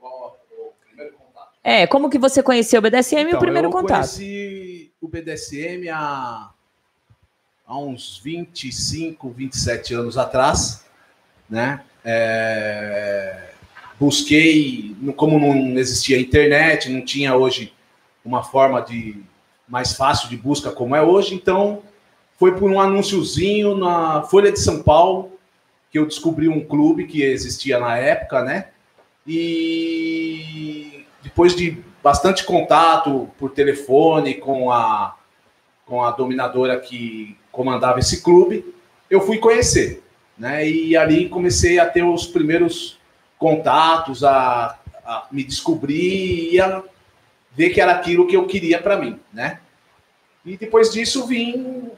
Qual 0.00 0.38
o 0.58 0.72
primeiro 0.86 1.12
contato? 1.14 1.48
É, 1.62 1.86
como 1.86 2.10
que 2.10 2.18
você 2.18 2.42
conheceu 2.42 2.78
o 2.78 2.82
BDSM 2.82 3.20
e 3.20 3.24
o 3.24 3.28
Então, 3.28 3.40
primeiro 3.40 3.68
eu 3.68 3.72
contato? 3.72 3.98
conheci 3.98 4.90
o 5.00 5.06
BDSM 5.08 5.88
há, 5.90 6.50
há 7.66 7.78
uns 7.78 8.18
25, 8.18 9.30
27 9.30 9.94
anos 9.94 10.16
atrás, 10.18 10.84
né? 11.48 11.84
É, 12.04 13.50
busquei, 13.98 14.96
no- 15.00 15.12
como 15.12 15.38
não 15.38 15.78
existia 15.78 16.18
internet, 16.20 16.88
não 16.90 17.04
tinha 17.04 17.36
hoje 17.36 17.72
uma 18.24 18.42
forma 18.42 18.80
de 18.82 19.22
mais 19.68 19.92
fácil 19.94 20.28
de 20.28 20.36
busca 20.36 20.70
como 20.72 20.94
é 20.96 21.02
hoje, 21.02 21.34
então 21.34 21.82
foi 22.42 22.56
por 22.56 22.68
um 22.68 22.80
anúnciozinho 22.80 23.76
na 23.76 24.24
Folha 24.24 24.50
de 24.50 24.58
São 24.58 24.82
Paulo 24.82 25.30
que 25.92 25.96
eu 25.96 26.04
descobri 26.04 26.48
um 26.48 26.66
clube 26.66 27.06
que 27.06 27.22
existia 27.22 27.78
na 27.78 27.96
época, 27.96 28.42
né? 28.42 28.70
E 29.24 31.04
depois 31.22 31.54
de 31.54 31.78
bastante 32.02 32.42
contato 32.42 33.30
por 33.38 33.52
telefone 33.52 34.34
com 34.34 34.72
a, 34.72 35.16
com 35.86 36.02
a 36.02 36.10
dominadora 36.10 36.80
que 36.80 37.38
comandava 37.52 38.00
esse 38.00 38.24
clube, 38.24 38.74
eu 39.08 39.20
fui 39.20 39.38
conhecer, 39.38 40.02
né? 40.36 40.68
E 40.68 40.96
ali 40.96 41.28
comecei 41.28 41.78
a 41.78 41.86
ter 41.86 42.02
os 42.02 42.26
primeiros 42.26 42.98
contatos, 43.38 44.24
a, 44.24 44.80
a 45.04 45.28
me 45.30 45.44
descobrir 45.44 46.54
e 46.54 46.60
a 46.60 46.82
ver 47.52 47.70
que 47.70 47.80
era 47.80 47.92
aquilo 47.92 48.26
que 48.26 48.36
eu 48.36 48.48
queria 48.48 48.82
para 48.82 48.96
mim, 48.96 49.20
né? 49.32 49.60
E 50.44 50.56
depois 50.56 50.90
disso 50.90 51.24
vim 51.24 51.92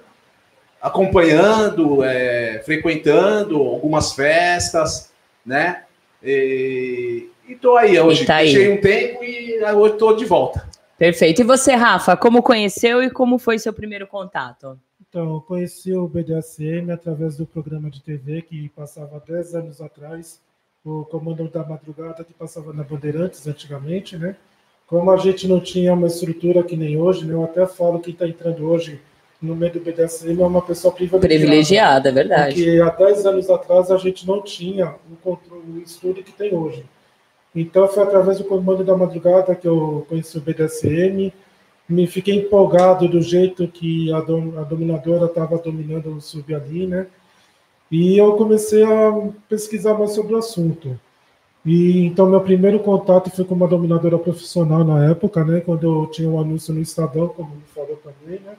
acompanhando, 0.85 2.05
é, 2.05 2.61
frequentando 2.63 3.57
algumas 3.57 4.13
festas, 4.13 5.11
né? 5.45 5.85
E, 6.23 7.31
e 7.49 7.55
tô 7.55 7.75
aí 7.79 7.99
hoje. 7.99 8.25
E 8.25 8.27
tá 8.27 8.37
aí. 8.37 8.53
Deixei 8.53 8.71
um 8.71 8.79
tempo 8.79 9.25
e 9.25 9.65
hoje 9.65 9.95
tô 9.95 10.15
de 10.15 10.27
volta. 10.27 10.69
Perfeito. 10.99 11.41
E 11.41 11.45
você, 11.45 11.73
Rafa, 11.73 12.19
como 12.19 12.43
conheceu 12.43 13.03
e 13.03 13.09
como 13.09 13.39
foi 13.39 13.59
seu 13.59 13.73
primeiro 13.73 14.07
contato? 14.07 14.79
Então, 15.09 15.35
eu 15.35 15.41
conheci 15.41 15.95
o 15.95 16.07
BDSM 16.07 16.91
através 16.93 17.39
do 17.39 17.47
programa 17.47 17.91
de 17.91 18.03
TV 18.03 18.43
que 18.43 18.69
passava 18.69 19.23
10 19.27 19.55
anos 19.55 19.81
atrás, 19.81 20.39
o 20.85 21.05
Comando 21.07 21.49
da 21.49 21.65
Madrugada, 21.65 22.23
que 22.25 22.35
passava 22.35 22.75
na 22.75 22.83
Bandeirantes 22.83 23.47
antigamente, 23.47 24.19
né? 24.19 24.37
Como 24.87 25.11
a 25.11 25.17
gente 25.17 25.49
não 25.49 25.61
tinha 25.61 25.95
uma 25.95 26.09
estrutura 26.09 26.63
que 26.63 26.77
nem 26.77 27.01
hoje, 27.01 27.25
né? 27.25 27.33
Eu 27.33 27.45
até 27.45 27.67
falo 27.67 28.01
que 28.01 28.11
está 28.11 28.29
entrando 28.29 28.69
hoje 28.69 29.01
no 29.45 29.55
meio 29.55 29.73
do 29.75 29.81
BDSM 29.81 30.41
é 30.41 30.47
uma 30.47 30.63
pessoa 30.63 30.93
privilegiada. 30.93 31.29
Privilegiada, 31.41 32.09
é 32.09 32.13
verdade. 32.13 32.55
Porque 32.55 32.81
há 32.81 32.89
10 32.91 33.27
anos 33.27 33.51
atrás 33.51 33.91
a 33.91 33.97
gente 33.99 34.27
não 34.27 34.43
tinha 34.43 34.95
o 35.11 35.17
controle, 35.23 35.63
o 35.79 35.83
estudo 35.83 36.23
que 36.23 36.33
tem 36.33 36.55
hoje. 36.55 36.85
Então 37.55 37.87
foi 37.87 38.03
através 38.03 38.39
do 38.39 38.45
comando 38.45 38.83
da 38.83 38.97
madrugada 38.97 39.55
que 39.55 39.69
eu 39.69 40.05
conheci 40.09 40.37
o 40.37 40.41
BDSM, 40.41 41.33
me 41.89 42.07
fiquei 42.07 42.35
empolgado 42.37 43.07
do 43.07 43.21
jeito 43.21 43.69
que 43.69 44.13
a, 44.13 44.21
dom- 44.21 44.59
a 44.59 44.63
dominadora 44.63 45.27
estava 45.27 45.59
dominando 45.59 46.17
o 46.17 46.21
sub 46.21 46.53
ali, 46.55 46.87
né? 46.87 47.07
E 47.93 48.17
eu 48.19 48.35
comecei 48.37 48.83
a 48.83 49.13
pesquisar 49.49 49.95
mais 49.95 50.13
sobre 50.13 50.35
o 50.35 50.39
assunto. 50.39 50.99
E 51.65 52.05
então 52.07 52.29
meu 52.29 52.41
primeiro 52.41 52.79
contato 52.81 53.31
foi 53.31 53.45
com 53.45 53.55
uma 53.55 53.69
dominadora 53.69 54.19
profissional 54.19 54.83
na 54.83 55.05
época, 55.11 55.45
né? 55.45 55.61
Quando 55.61 55.85
eu 55.85 56.07
tinha 56.11 56.29
um 56.29 56.41
anúncio 56.41 56.75
no 56.75 56.81
Estadão, 56.81 57.29
como 57.29 57.51
me 57.51 57.63
falou 57.75 57.99
também, 58.03 58.41
né? 58.41 58.53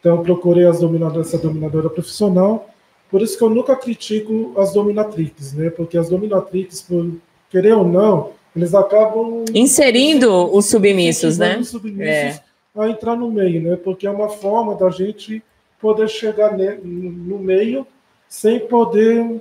Então 0.00 0.16
eu 0.16 0.22
procurei 0.22 0.66
as 0.66 0.80
dominadoras, 0.80 1.28
essa 1.28 1.38
dominadora 1.38 1.90
profissional. 1.90 2.68
Por 3.10 3.22
isso 3.22 3.36
que 3.36 3.44
eu 3.44 3.50
nunca 3.50 3.74
critico 3.74 4.52
as 4.56 4.72
dominatrix, 4.72 5.54
né? 5.54 5.70
Porque 5.70 5.96
as 5.96 6.08
dominatrix, 6.08 6.82
por 6.82 7.10
querer 7.50 7.74
ou 7.74 7.86
não, 7.86 8.30
eles 8.54 8.74
acabam 8.74 9.44
Inserindo 9.54 10.54
os 10.54 10.66
submissos, 10.66 11.38
né? 11.38 11.58
os 11.58 11.68
submissos 11.68 12.40
a 12.76 12.88
entrar 12.88 13.16
no 13.16 13.30
meio, 13.30 13.60
né? 13.60 13.76
Porque 13.76 14.06
é 14.06 14.10
uma 14.10 14.28
forma 14.28 14.74
da 14.74 14.90
gente 14.90 15.42
poder 15.80 16.08
chegar 16.08 16.56
no 16.56 17.38
meio 17.38 17.86
sem 18.28 18.60
poder 18.60 19.40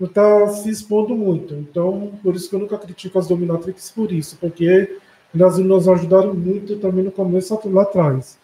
estar 0.00 0.48
se 0.48 0.70
expondo 0.70 1.16
muito. 1.16 1.54
Então, 1.54 2.12
por 2.22 2.34
isso 2.36 2.48
que 2.48 2.54
eu 2.54 2.60
nunca 2.60 2.78
critico 2.78 3.18
as 3.18 3.26
dominatrix 3.26 3.90
por 3.90 4.12
isso, 4.12 4.36
porque 4.40 4.96
elas 5.34 5.58
nos 5.58 5.88
ajudaram 5.88 6.34
muito 6.34 6.76
também 6.76 7.04
no 7.04 7.10
começo 7.10 7.58
lá 7.64 7.82
atrás. 7.82 8.38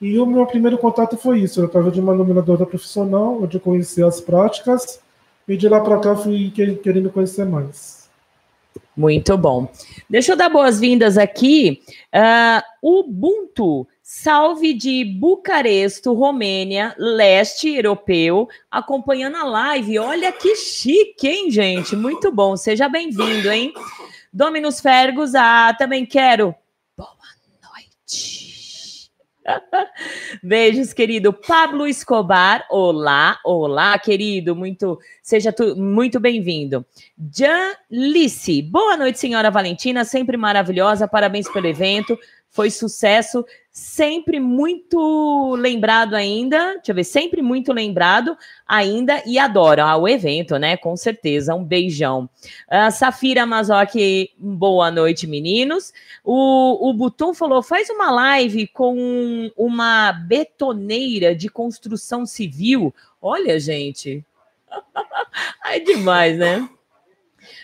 E 0.00 0.18
o 0.18 0.24
meu 0.24 0.46
primeiro 0.46 0.78
contato 0.78 1.16
foi 1.16 1.40
isso, 1.40 1.62
através 1.62 1.92
de 1.92 2.00
uma 2.00 2.16
dominadora 2.16 2.64
profissional, 2.64 3.42
onde 3.42 3.56
eu 3.56 3.60
conheci 3.60 4.02
as 4.02 4.20
práticas, 4.20 5.00
e 5.46 5.56
de 5.56 5.68
lá 5.68 5.80
para 5.80 5.98
cá 5.98 6.16
fui 6.16 6.50
que- 6.50 6.76
querendo 6.76 7.10
conhecer 7.10 7.44
mais. 7.44 8.08
Muito 8.96 9.36
bom. 9.36 9.68
Deixa 10.08 10.32
eu 10.32 10.36
dar 10.36 10.48
boas-vindas 10.48 11.18
aqui. 11.18 11.82
Ah, 12.12 12.62
Ubuntu 12.82 13.86
Salve 14.02 14.74
de 14.74 15.04
Bucaresto, 15.04 16.12
Romênia, 16.12 16.94
leste 16.98 17.68
europeu, 17.68 18.48
acompanhando 18.68 19.36
a 19.36 19.44
live. 19.44 20.00
Olha 20.00 20.32
que 20.32 20.56
chique, 20.56 21.28
hein, 21.28 21.48
gente? 21.48 21.94
Muito 21.94 22.32
bom. 22.32 22.56
Seja 22.56 22.88
bem-vindo, 22.88 23.48
hein? 23.48 23.72
Dominus 24.32 24.80
Fergus, 24.80 25.34
ah, 25.36 25.72
também 25.78 26.04
quero. 26.04 26.52
Beijos, 30.42 30.92
querido 30.92 31.32
Pablo 31.32 31.86
Escobar. 31.86 32.66
Olá, 32.70 33.38
olá, 33.44 33.98
querido. 33.98 34.54
Muito, 34.54 34.98
seja 35.22 35.52
tu, 35.52 35.76
muito 35.76 36.20
bem-vindo. 36.20 36.84
Jan 37.32 37.74
Lice. 37.90 38.62
Boa 38.62 38.96
noite, 38.96 39.18
senhora 39.18 39.50
Valentina. 39.50 40.04
Sempre 40.04 40.36
maravilhosa. 40.36 41.08
Parabéns 41.08 41.48
pelo 41.48 41.66
evento. 41.66 42.18
Foi 42.50 42.68
sucesso, 42.68 43.44
sempre 43.70 44.40
muito 44.40 45.54
lembrado 45.54 46.14
ainda. 46.14 46.74
Deixa 46.74 46.90
eu 46.90 46.94
ver, 46.96 47.04
sempre 47.04 47.40
muito 47.42 47.72
lembrado 47.72 48.36
ainda 48.66 49.22
e 49.24 49.38
adoro 49.38 49.82
ah, 49.82 49.96
o 49.96 50.08
evento, 50.08 50.56
né? 50.56 50.76
Com 50.76 50.96
certeza. 50.96 51.54
Um 51.54 51.64
beijão. 51.64 52.28
Uh, 52.68 52.90
Safira 52.90 53.46
Mazoc, 53.46 53.94
boa 54.36 54.90
noite, 54.90 55.28
meninos. 55.28 55.92
O, 56.24 56.90
o 56.90 56.92
Butum 56.92 57.32
falou: 57.32 57.62
faz 57.62 57.88
uma 57.88 58.10
live 58.10 58.66
com 58.66 59.50
uma 59.56 60.12
betoneira 60.12 61.36
de 61.36 61.48
construção 61.48 62.26
civil. 62.26 62.92
Olha, 63.22 63.60
gente. 63.60 64.24
é 65.66 65.78
demais, 65.78 66.36
né? 66.36 66.68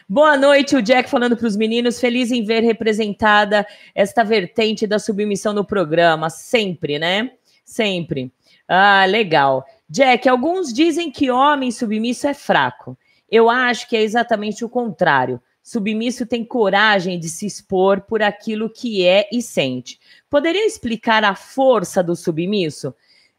Boa 0.09 0.37
noite, 0.37 0.77
o 0.77 0.83
Jack 0.83 1.11
falando 1.11 1.37
para 1.37 1.49
os 1.49 1.57
meninos, 1.57 1.99
feliz 1.99 2.31
em 2.31 2.45
ver 2.45 2.63
representada 2.63 3.67
esta 3.93 4.23
vertente 4.23 4.87
da 4.87 5.01
submissão 5.01 5.53
no 5.53 5.65
programa, 5.65 6.31
sempre, 6.31 6.97
né? 6.97 7.33
Sempre. 7.65 8.31
Ah, 8.69 9.05
legal. 9.05 9.67
Jack, 9.91 10.29
alguns 10.29 10.73
dizem 10.73 11.11
que 11.11 11.29
homem 11.29 11.73
submisso 11.73 12.29
é 12.29 12.35
fraco. 12.35 12.97
Eu 13.29 13.51
acho 13.51 13.89
que 13.89 13.97
é 13.97 14.03
exatamente 14.03 14.65
o 14.65 14.69
contrário. 14.69 15.43
Submisso 15.61 16.25
tem 16.25 16.45
coragem 16.45 17.19
de 17.19 17.29
se 17.29 17.45
expor 17.45 18.03
por 18.03 18.23
aquilo 18.23 18.71
que 18.71 19.05
é 19.05 19.29
e 19.33 19.43
sente. 19.43 19.99
Poderiam 20.31 20.65
explicar 20.65 21.25
a 21.25 21.35
força 21.35 22.01
do 22.01 22.15
submisso? 22.15 22.91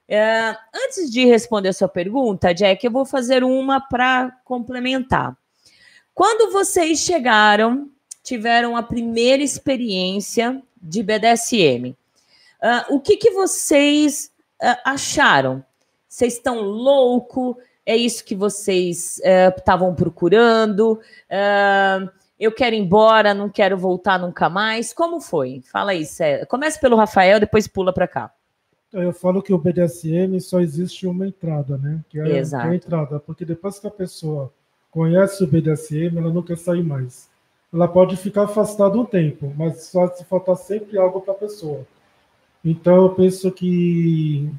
Uh, 0.09 0.57
antes 0.75 1.09
de 1.09 1.23
responder 1.23 1.69
a 1.69 1.73
sua 1.73 1.87
pergunta, 1.87 2.53
Jack, 2.53 2.85
eu 2.85 2.91
vou 2.91 3.05
fazer 3.05 3.41
uma 3.41 3.79
para 3.79 4.31
complementar. 4.43 5.33
Quando 6.17 6.51
vocês 6.51 7.01
chegaram, 7.01 7.91
tiveram 8.23 8.75
a 8.75 8.81
primeira 8.81 9.43
experiência 9.43 10.63
de 10.81 11.03
BDSM, 11.03 11.91
uh, 11.91 11.95
ah, 12.59 12.85
o 12.89 12.99
que, 12.99 13.17
que 13.17 13.29
vocês 13.29 14.31
uh, 14.59 14.81
acharam? 14.83 15.63
Vocês 16.07 16.33
estão 16.33 16.59
louco? 16.59 17.55
É 17.85 17.95
isso 17.95 18.25
que 18.25 18.33
vocês 18.33 19.21
estavam 19.57 19.91
uh, 19.91 19.95
procurando? 19.95 20.99
eu 22.39 22.51
quero 22.51 22.75
ir 22.75 22.79
embora, 22.79 23.35
não 23.35 23.47
quero 23.47 23.77
voltar 23.77 24.17
nunca 24.17 24.49
mais. 24.49 24.91
Como 24.91 25.21
foi? 25.21 25.61
Fala 25.71 25.91
aí, 25.91 26.03
Cé. 26.03 26.47
Comece 26.47 26.79
pelo 26.81 26.95
Rafael, 26.95 27.39
depois 27.39 27.67
pula 27.67 27.93
para 27.93 28.07
cá. 28.07 28.33
Eu 28.91 29.13
falo 29.13 29.39
que 29.39 29.53
o 29.53 29.57
BDSM 29.59 30.39
só 30.39 30.61
existe 30.61 31.05
uma 31.05 31.27
entrada, 31.27 31.77
né? 31.77 32.03
Que 32.09 32.19
é, 32.19 32.39
Exato. 32.39 32.63
Que 32.63 32.69
é 32.69 32.71
a 32.71 32.75
entrada, 32.75 33.19
porque 33.19 33.45
depois 33.45 33.77
que 33.77 33.85
a 33.85 33.91
pessoa 33.91 34.51
conhece 34.97 35.43
o 35.43 35.47
BDSM, 35.47 36.17
ela 36.17 36.33
não 36.33 36.41
quer 36.41 36.57
sair 36.57 36.83
mais. 36.83 37.29
Ela 37.71 37.87
pode 37.87 38.17
ficar 38.17 38.45
afastada 38.45 38.97
um 38.97 39.05
tempo, 39.05 39.53
mas 39.55 39.83
só 39.83 40.07
se 40.07 40.25
faltar 40.25 40.55
sempre 40.55 40.97
algo 40.97 41.21
para 41.21 41.33
a 41.35 41.37
pessoa. 41.37 41.85
Então, 42.65 42.95
eu 42.95 43.09
penso 43.11 43.51
que 43.51 44.49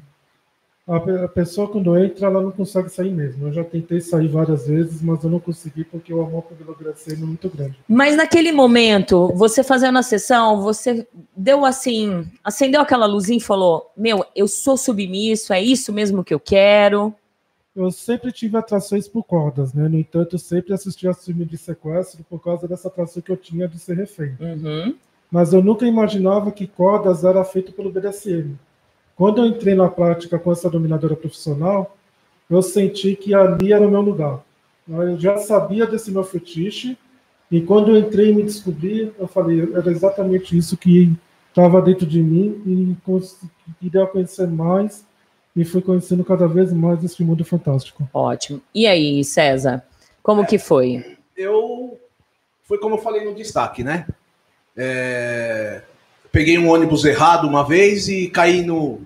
a 0.87 1.27
pessoa, 1.27 1.67
quando 1.67 1.97
entra, 1.97 2.27
ela 2.27 2.41
não 2.41 2.51
consegue 2.51 2.89
sair 2.89 3.11
mesmo. 3.11 3.47
Eu 3.47 3.51
já 3.51 3.65
tentei 3.65 3.99
sair 3.99 4.29
várias 4.29 4.65
vezes, 4.65 5.01
mas 5.01 5.21
eu 5.23 5.29
não 5.29 5.41
consegui 5.41 5.83
porque 5.83 6.13
o 6.13 6.21
amor 6.21 6.43
pelo 6.43 6.73
BDSM 6.73 7.21
é 7.21 7.25
muito 7.25 7.49
grande. 7.49 7.77
Mas 7.85 8.15
naquele 8.15 8.53
momento, 8.53 9.33
você 9.35 9.61
fazendo 9.61 9.99
a 9.99 10.03
sessão, 10.03 10.61
você 10.61 11.05
deu 11.35 11.65
assim, 11.65 12.25
acendeu 12.41 12.79
aquela 12.79 13.05
luzinha 13.05 13.37
e 13.37 13.41
falou: 13.41 13.91
Meu, 13.95 14.25
eu 14.33 14.47
sou 14.47 14.77
submisso, 14.77 15.51
é 15.51 15.61
isso 15.61 15.91
mesmo 15.91 16.23
que 16.23 16.33
eu 16.33 16.39
quero 16.39 17.13
eu 17.83 17.91
sempre 17.91 18.31
tive 18.31 18.57
atrações 18.57 19.07
por 19.07 19.23
cordas, 19.23 19.73
né? 19.73 19.87
No 19.87 19.97
entanto, 19.97 20.35
eu 20.35 20.39
sempre 20.39 20.73
assisti 20.73 21.07
a 21.07 21.13
filme 21.13 21.45
de 21.45 21.57
sequestro 21.57 22.23
por 22.29 22.41
causa 22.41 22.67
dessa 22.67 22.87
atração 22.87 23.21
que 23.21 23.31
eu 23.31 23.37
tinha 23.37 23.67
de 23.67 23.79
ser 23.79 23.95
refém. 23.95 24.35
Uhum. 24.39 24.95
Mas 25.31 25.53
eu 25.53 25.63
nunca 25.63 25.85
imaginava 25.85 26.51
que 26.51 26.67
cordas 26.67 27.23
era 27.23 27.43
feito 27.43 27.71
pelo 27.71 27.91
BDSM. 27.91 28.55
Quando 29.15 29.39
eu 29.39 29.45
entrei 29.45 29.75
na 29.75 29.89
prática 29.89 30.39
com 30.39 30.51
essa 30.51 30.69
dominadora 30.69 31.15
profissional, 31.15 31.95
eu 32.49 32.61
senti 32.61 33.15
que 33.15 33.33
ali 33.33 33.71
era 33.71 33.85
o 33.87 33.91
meu 33.91 34.01
lugar. 34.01 34.43
Eu 34.87 35.19
já 35.19 35.37
sabia 35.37 35.85
desse 35.85 36.11
meu 36.11 36.23
fetiche, 36.23 36.97
e 37.51 37.61
quando 37.61 37.91
eu 37.91 37.97
entrei 37.97 38.29
e 38.29 38.33
me 38.33 38.43
descobri, 38.43 39.11
eu 39.17 39.27
falei, 39.27 39.73
era 39.73 39.91
exatamente 39.91 40.57
isso 40.57 40.77
que 40.77 41.13
estava 41.49 41.81
dentro 41.81 42.05
de 42.05 42.21
mim 42.21 42.61
e 42.65 42.95
queria 43.79 44.05
conhecer 44.05 44.47
mais 44.47 45.05
e 45.59 45.65
fui 45.65 45.81
conhecendo 45.81 46.23
cada 46.23 46.47
vez 46.47 46.71
mais 46.71 47.03
esse 47.03 47.21
mundo 47.21 47.43
fantástico. 47.43 48.09
Ótimo. 48.13 48.61
E 48.73 48.87
aí, 48.87 49.21
César, 49.25 49.83
como 50.23 50.43
é, 50.43 50.45
que 50.45 50.57
foi? 50.57 51.17
Eu 51.35 51.99
foi 52.63 52.77
como 52.77 52.95
eu 52.95 53.01
falei 53.01 53.25
no 53.25 53.35
destaque, 53.35 53.83
né? 53.83 54.07
É, 54.77 55.81
peguei 56.31 56.57
um 56.57 56.69
ônibus 56.69 57.03
errado 57.03 57.45
uma 57.45 57.67
vez 57.67 58.07
e 58.07 58.29
caí 58.29 58.61
no 58.61 59.01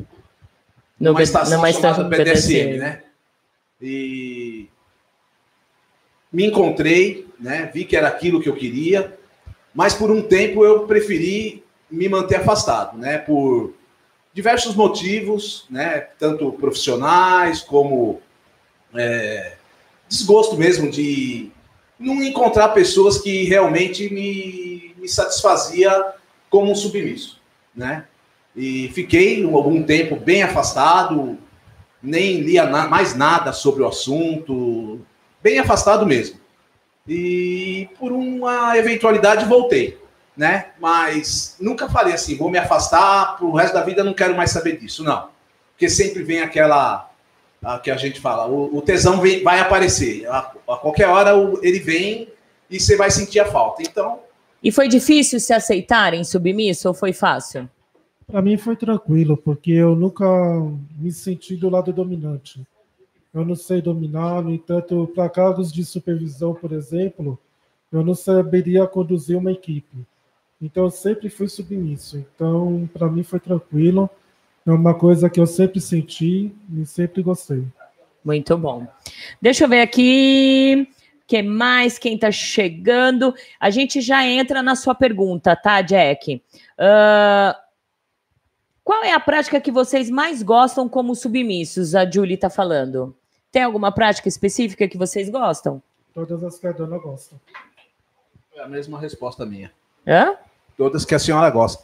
no 0.99 1.11
numa 1.11 1.23
estação 1.23 1.57
numa 1.57 1.71
chamada 1.71 2.03
BDSM, 2.03 2.23
BDSM, 2.23 2.77
né? 2.77 3.03
E 3.81 4.69
me 6.31 6.45
encontrei, 6.45 7.27
né? 7.39 7.71
Vi 7.73 7.83
que 7.83 7.97
era 7.97 8.09
aquilo 8.09 8.39
que 8.39 8.47
eu 8.47 8.55
queria, 8.55 9.17
mas 9.73 9.95
por 9.95 10.11
um 10.11 10.21
tempo 10.21 10.63
eu 10.63 10.85
preferi 10.85 11.63
me 11.89 12.07
manter 12.07 12.35
afastado, 12.35 12.95
né? 12.95 13.17
Por 13.17 13.73
diversos 14.33 14.75
motivos, 14.75 15.65
né, 15.69 16.07
tanto 16.17 16.51
profissionais 16.53 17.61
como 17.61 18.21
é, 18.95 19.53
desgosto 20.09 20.57
mesmo 20.57 20.89
de 20.89 21.51
não 21.99 22.21
encontrar 22.23 22.69
pessoas 22.69 23.19
que 23.19 23.43
realmente 23.43 24.11
me, 24.11 24.93
me 24.97 25.07
satisfazia 25.07 26.13
como 26.49 26.71
um 26.71 26.75
submisso, 26.75 27.39
né? 27.75 28.05
E 28.55 28.89
fiquei 28.93 29.43
algum 29.43 29.81
tempo 29.81 30.15
bem 30.15 30.43
afastado, 30.43 31.37
nem 32.01 32.41
lia 32.41 32.65
na, 32.65 32.87
mais 32.87 33.15
nada 33.15 33.51
sobre 33.51 33.81
o 33.81 33.87
assunto, 33.87 34.99
bem 35.41 35.57
afastado 35.57 36.05
mesmo. 36.05 36.39
E 37.07 37.89
por 37.97 38.11
uma 38.11 38.77
eventualidade 38.77 39.45
voltei 39.45 40.02
né? 40.35 40.71
Mas 40.79 41.55
nunca 41.59 41.89
falei 41.89 42.13
assim, 42.13 42.35
vou 42.35 42.49
me 42.49 42.57
afastar 42.57 43.37
pro 43.37 43.53
resto 43.53 43.73
da 43.73 43.83
vida, 43.83 44.03
não 44.03 44.13
quero 44.13 44.35
mais 44.35 44.51
saber 44.51 44.77
disso, 44.77 45.03
não. 45.03 45.29
Porque 45.71 45.89
sempre 45.89 46.23
vem 46.23 46.41
aquela 46.41 47.09
a, 47.63 47.79
que 47.79 47.89
a 47.89 47.97
gente 47.97 48.19
fala, 48.19 48.47
o, 48.47 48.77
o 48.77 48.81
tesão 48.81 49.21
vem, 49.21 49.43
vai 49.43 49.59
aparecer. 49.59 50.27
A, 50.27 50.51
a 50.67 50.77
qualquer 50.77 51.07
hora 51.07 51.37
o, 51.37 51.63
ele 51.63 51.79
vem 51.79 52.27
e 52.69 52.79
você 52.79 52.95
vai 52.95 53.09
sentir 53.09 53.39
a 53.39 53.45
falta. 53.45 53.81
Então. 53.81 54.19
E 54.61 54.71
foi 54.71 54.87
difícil 54.87 55.39
se 55.39 55.53
aceitarem 55.53 56.23
submisso 56.23 56.87
ou 56.87 56.93
foi 56.93 57.13
fácil? 57.13 57.69
Para 58.25 58.41
mim 58.41 58.57
foi 58.57 58.75
tranquilo, 58.75 59.35
porque 59.35 59.71
eu 59.71 59.95
nunca 59.95 60.25
me 60.97 61.11
senti 61.11 61.55
do 61.55 61.69
lado 61.69 61.91
dominante. 61.91 62.65
Eu 63.33 63.43
não 63.43 63.55
sei 63.55 63.81
dominar, 63.81 64.41
no 64.41 64.53
entanto, 64.53 65.11
para 65.13 65.29
cargos 65.29 65.71
de 65.71 65.83
supervisão, 65.83 66.53
por 66.53 66.71
exemplo, 66.71 67.37
eu 67.91 68.03
não 68.03 68.13
saberia 68.15 68.87
conduzir 68.87 69.37
uma 69.37 69.51
equipe. 69.51 69.97
Então 70.63 70.85
eu 70.85 70.89
sempre 70.89 71.29
fui 71.29 71.49
submisso. 71.49 72.17
Então 72.17 72.89
para 72.93 73.09
mim 73.09 73.21
foi 73.21 73.39
tranquilo. 73.39 74.09
É 74.65 74.71
uma 74.71 74.93
coisa 74.93 75.29
que 75.29 75.39
eu 75.39 75.45
sempre 75.45 75.81
senti 75.81 76.55
e 76.73 76.85
sempre 76.85 77.21
gostei. 77.21 77.65
Muito 78.23 78.57
bom. 78.57 78.87
Deixa 79.41 79.65
eu 79.65 79.69
ver 79.69 79.81
aqui. 79.81 80.87
que 81.27 81.41
mais? 81.41 81.97
Quem 81.99 82.15
está 82.15 82.31
chegando? 82.31 83.35
A 83.59 83.69
gente 83.69 83.99
já 83.99 84.25
entra 84.25 84.63
na 84.63 84.75
sua 84.75 84.95
pergunta, 84.95 85.53
tá, 85.53 85.81
Jack? 85.81 86.41
Uh, 86.79 87.61
qual 88.85 89.03
é 89.03 89.11
a 89.11 89.19
prática 89.19 89.59
que 89.59 89.71
vocês 89.71 90.09
mais 90.09 90.41
gostam 90.41 90.87
como 90.87 91.13
submissos? 91.13 91.93
A 91.93 92.09
Julie 92.09 92.35
está 92.35 92.49
falando. 92.49 93.13
Tem 93.51 93.63
alguma 93.63 93.91
prática 93.91 94.29
específica 94.29 94.87
que 94.87 94.97
vocês 94.97 95.29
gostam? 95.29 95.83
Todas 96.13 96.41
as 96.41 96.57
que 96.57 96.67
a 96.67 96.71
dona 96.71 96.97
gosta. 96.97 97.35
É 98.55 98.61
a 98.61 98.67
mesma 98.67 98.97
resposta 98.97 99.45
minha. 99.45 99.69
Hã? 100.07 100.37
Todas 100.77 101.05
que 101.05 101.15
a 101.15 101.19
senhora 101.19 101.49
gosta. 101.49 101.83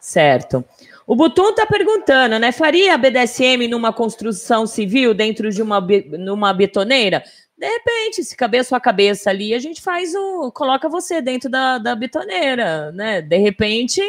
Certo. 0.00 0.64
O 1.06 1.14
Butum 1.14 1.50
está 1.50 1.66
perguntando, 1.66 2.38
né? 2.38 2.50
Faria 2.52 2.98
BDSM 2.98 3.68
numa 3.68 3.92
construção 3.92 4.66
civil 4.66 5.14
dentro 5.14 5.50
de 5.50 5.62
uma 5.62 5.80
numa 5.80 6.52
betoneira? 6.52 7.22
De 7.56 7.66
repente, 7.66 8.22
se 8.22 8.36
caber 8.36 8.60
a 8.60 8.64
sua 8.64 8.80
cabeça 8.80 9.30
ali, 9.30 9.54
a 9.54 9.58
gente 9.58 9.80
faz 9.80 10.14
o. 10.14 10.50
coloca 10.52 10.88
você 10.88 11.22
dentro 11.22 11.48
da, 11.48 11.78
da 11.78 11.94
betoneira, 11.94 12.92
né? 12.92 13.22
De 13.22 13.38
repente, 13.38 14.02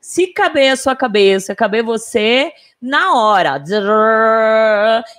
Se 0.00 0.28
caber 0.28 0.72
a 0.72 0.76
sua 0.76 0.96
cabeça, 0.96 1.54
caber 1.54 1.82
você, 1.84 2.52
na 2.80 3.14
hora. 3.14 3.62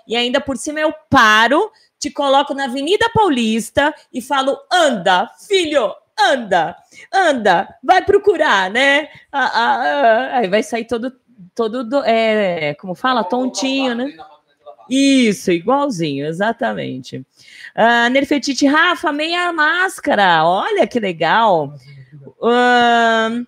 E 0.07 0.15
ainda 0.15 0.41
por 0.41 0.57
cima 0.57 0.79
eu 0.79 0.93
paro, 1.09 1.71
te 1.99 2.09
coloco 2.09 2.53
na 2.53 2.65
Avenida 2.65 3.09
Paulista 3.13 3.93
e 4.11 4.21
falo: 4.21 4.57
anda, 4.71 5.29
filho, 5.47 5.93
anda, 6.29 6.75
anda, 7.13 7.75
vai 7.83 8.03
procurar, 8.03 8.69
né? 8.69 9.09
Ah, 9.31 9.51
ah, 9.53 9.75
ah. 9.83 10.37
Aí 10.37 10.47
vai 10.47 10.63
sair 10.63 10.85
todo, 10.85 11.13
todo, 11.55 12.03
é, 12.03 12.75
como 12.75 12.95
fala, 12.95 13.23
tontinho, 13.23 13.95
né? 13.95 14.13
Isso, 14.89 15.51
igualzinho, 15.51 16.25
exatamente. 16.25 17.17
Uh, 17.17 18.09
Nerfetite, 18.11 18.67
Rafa, 18.67 19.11
meia 19.11 19.53
máscara, 19.53 20.43
olha 20.45 20.85
que 20.85 20.99
legal. 20.99 21.73
Uh, 22.41 23.47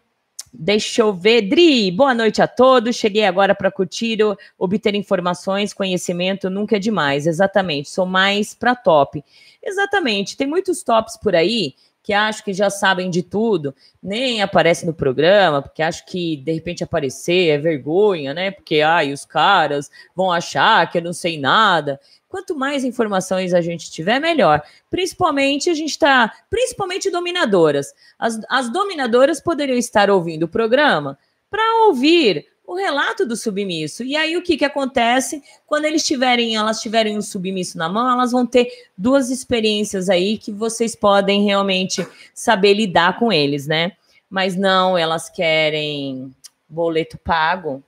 deixa 0.54 1.02
eu 1.02 1.14
ver. 1.14 1.42
Dri, 1.42 1.92
boa 1.92 2.14
noite 2.14 2.42
a 2.42 2.48
todos. 2.48 2.96
Cheguei 2.96 3.26
agora 3.26 3.54
para 3.54 3.70
curtir, 3.70 4.20
obter 4.58 4.96
informações, 4.96 5.74
conhecimento, 5.74 6.50
nunca 6.50 6.78
é 6.78 6.80
demais. 6.80 7.28
Exatamente, 7.28 7.90
sou 7.90 8.06
mais 8.06 8.54
para 8.54 8.74
top. 8.74 9.22
Exatamente, 9.62 10.38
tem 10.38 10.48
muitos 10.48 10.82
tops 10.82 11.18
por 11.18 11.36
aí 11.36 11.76
que 12.04 12.12
acham 12.12 12.44
que 12.44 12.54
já 12.54 12.70
sabem 12.70 13.10
de 13.10 13.24
tudo, 13.24 13.74
nem 14.02 14.42
aparece 14.42 14.86
no 14.86 14.94
programa, 14.94 15.62
porque 15.62 15.82
acho 15.82 16.06
que 16.06 16.36
de 16.36 16.52
repente 16.52 16.84
aparecer 16.84 17.48
é 17.48 17.58
vergonha, 17.58 18.34
né? 18.34 18.52
Porque 18.52 18.82
ai, 18.82 19.14
os 19.14 19.24
caras 19.24 19.90
vão 20.14 20.30
achar 20.30 20.92
que 20.92 20.98
eu 20.98 21.02
não 21.02 21.14
sei 21.14 21.40
nada. 21.40 21.98
Quanto 22.28 22.56
mais 22.56 22.84
informações 22.84 23.54
a 23.54 23.62
gente 23.62 23.90
tiver, 23.90 24.20
melhor. 24.20 24.62
Principalmente 24.90 25.70
a 25.70 25.74
gente 25.74 25.92
está, 25.92 26.30
principalmente 26.50 27.10
dominadoras. 27.10 27.94
As, 28.20 28.38
as 28.50 28.70
dominadoras 28.70 29.40
poderiam 29.40 29.78
estar 29.78 30.10
ouvindo 30.10 30.44
o 30.44 30.48
programa 30.48 31.18
para 31.50 31.86
ouvir 31.86 32.48
o 32.66 32.76
relato 32.76 33.26
do 33.26 33.36
submisso. 33.36 34.04
E 34.04 34.16
aí 34.16 34.38
o 34.38 34.42
que, 34.42 34.58
que 34.58 34.66
acontece? 34.66 35.44
Quando 35.68 35.86
eles 35.86 36.06
tiverem, 36.06 36.56
elas 36.56 36.80
tiverem 36.82 37.18
um 37.18 37.22
submisso 37.22 37.78
na 37.78 37.90
mão, 37.90 38.10
elas 38.10 38.32
vão 38.32 38.46
ter 38.46 38.70
duas 38.98 39.30
experiências 39.30 40.10
aí 40.10 40.38
que 40.38 40.52
vocês 40.52 40.96
podem 40.96 41.44
realmente 41.44 42.08
saber 42.34 42.74
lidar 42.74 43.20
com 43.20 43.32
eles, 43.32 43.68
né? 43.68 43.92
Mas 44.30 44.56
não, 44.56 44.98
elas 44.98 45.30
querem 45.30 46.34
boleto 46.68 47.18
pago, 47.18 47.84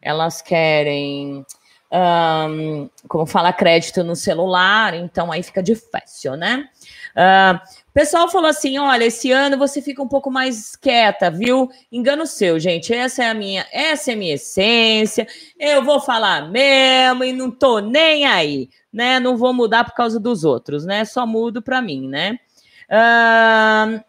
elas 0.00 0.40
querem 0.42 1.44
um, 1.90 2.88
como 3.08 3.26
fala, 3.26 3.52
crédito 3.52 4.04
no 4.04 4.14
celular, 4.14 4.94
então 4.94 5.32
aí 5.32 5.42
fica 5.42 5.62
difícil, 5.62 6.36
né? 6.36 6.68
Uh, 7.16 7.60
pessoal 7.96 8.28
falou 8.28 8.50
assim: 8.50 8.76
olha, 8.76 9.06
esse 9.06 9.32
ano 9.32 9.56
você 9.56 9.80
fica 9.80 10.02
um 10.02 10.08
pouco 10.08 10.30
mais 10.30 10.76
quieta, 10.76 11.30
viu? 11.30 11.70
Engano 11.90 12.26
seu, 12.26 12.60
gente. 12.60 12.92
Essa 12.92 13.24
é 13.24 13.30
a 13.30 13.34
minha, 13.34 13.66
essa 13.72 14.12
é 14.12 14.14
minha 14.14 14.34
essência. 14.34 15.26
Eu 15.58 15.82
vou 15.82 15.98
falar 15.98 16.50
mesmo 16.50 17.24
e 17.24 17.32
não 17.32 17.50
tô 17.50 17.78
nem 17.78 18.26
aí, 18.26 18.68
né? 18.92 19.18
Não 19.18 19.34
vou 19.38 19.54
mudar 19.54 19.82
por 19.84 19.94
causa 19.94 20.20
dos 20.20 20.44
outros, 20.44 20.84
né? 20.84 21.06
Só 21.06 21.26
mudo 21.26 21.62
para 21.62 21.80
mim, 21.80 22.06
né? 22.06 22.38
Uh, 22.90 24.04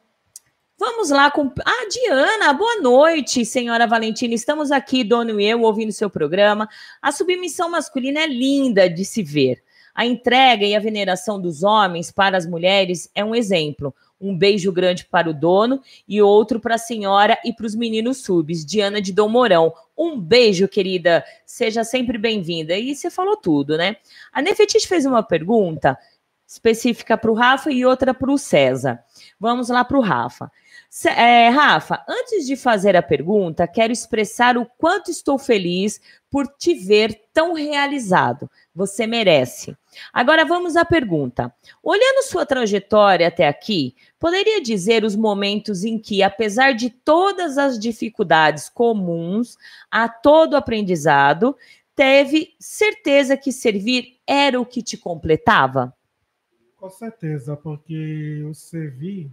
Vamos 0.79 1.09
lá 1.09 1.31
com. 1.31 1.51
Ah, 1.65 1.87
Diana, 1.89 2.53
boa 2.53 2.81
noite, 2.81 3.43
senhora 3.43 3.87
Valentina. 3.87 4.35
Estamos 4.35 4.69
aqui, 4.69 5.03
dono 5.03 5.39
e 5.41 5.45
eu, 5.49 5.61
ouvindo 5.61 5.91
seu 5.91 6.07
programa. 6.07 6.69
A 7.01 7.11
submissão 7.11 7.67
masculina 7.67 8.19
é 8.19 8.27
linda 8.27 8.87
de 8.87 9.03
se 9.03 9.23
ver. 9.23 9.63
A 9.97 10.05
entrega 10.05 10.63
e 10.63 10.75
a 10.75 10.79
veneração 10.79 11.41
dos 11.41 11.63
homens 11.63 12.11
para 12.11 12.37
as 12.37 12.45
mulheres 12.45 13.09
é 13.15 13.25
um 13.25 13.33
exemplo. 13.33 13.95
Um 14.21 14.37
beijo 14.37 14.71
grande 14.71 15.03
para 15.05 15.27
o 15.27 15.33
dono 15.33 15.81
e 16.07 16.21
outro 16.21 16.59
para 16.59 16.75
a 16.75 16.77
senhora 16.77 17.35
e 17.43 17.51
para 17.51 17.65
os 17.65 17.73
meninos 17.73 18.17
subs. 18.17 18.63
Diana 18.63 19.01
de 19.01 19.11
Dom 19.11 19.27
Mourão. 19.27 19.73
Um 19.97 20.19
beijo, 20.19 20.67
querida. 20.67 21.25
Seja 21.47 21.83
sempre 21.83 22.19
bem-vinda. 22.19 22.77
E 22.77 22.95
você 22.95 23.09
falou 23.09 23.37
tudo, 23.37 23.75
né? 23.75 23.95
A 24.31 24.39
Nefetite 24.39 24.87
fez 24.87 25.03
uma 25.03 25.23
pergunta 25.23 25.97
específica 26.45 27.17
para 27.17 27.31
o 27.31 27.33
Rafa 27.33 27.71
e 27.71 27.83
outra 27.83 28.13
para 28.13 28.31
o 28.31 28.37
César. 28.37 29.03
Vamos 29.39 29.69
lá 29.69 29.83
para 29.83 29.97
o 29.97 30.01
Rafa. 30.01 30.51
É, 31.05 31.49
Rafa, 31.49 32.03
antes 32.07 32.45
de 32.45 32.55
fazer 32.55 32.95
a 32.95 33.01
pergunta, 33.01 33.67
quero 33.67 33.91
expressar 33.91 34.57
o 34.57 34.65
quanto 34.77 35.11
estou 35.11 35.37
feliz 35.39 35.99
por 36.29 36.47
te 36.47 36.73
ver 36.73 37.19
tão 37.33 37.53
realizado. 37.53 38.49
Você 38.73 39.05
merece. 39.05 39.75
Agora 40.13 40.45
vamos 40.45 40.75
à 40.75 40.83
pergunta. 40.83 41.53
Olhando 41.81 42.23
sua 42.23 42.45
trajetória 42.45 43.27
até 43.27 43.47
aqui, 43.47 43.95
poderia 44.19 44.61
dizer 44.61 45.03
os 45.03 45.15
momentos 45.15 45.83
em 45.83 45.97
que, 45.97 46.23
apesar 46.23 46.73
de 46.73 46.89
todas 46.89 47.57
as 47.57 47.79
dificuldades 47.79 48.69
comuns 48.69 49.57
a 49.89 50.07
todo 50.09 50.55
aprendizado, 50.55 51.55
teve 51.95 52.55
certeza 52.59 53.35
que 53.35 53.51
servir 53.51 54.17
era 54.25 54.59
o 54.59 54.65
que 54.65 54.83
te 54.83 54.97
completava? 54.97 55.93
Com 56.77 56.89
certeza, 56.89 57.57
porque 57.57 58.43
o 58.47 58.53
servir 58.53 59.31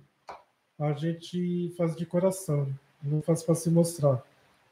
a 0.79 0.93
gente 0.93 1.73
faz 1.77 1.95
de 1.95 2.05
coração, 2.05 2.67
não 3.03 3.23
faz 3.23 3.43
para 3.43 3.55
se 3.55 3.71
mostrar. 3.71 4.23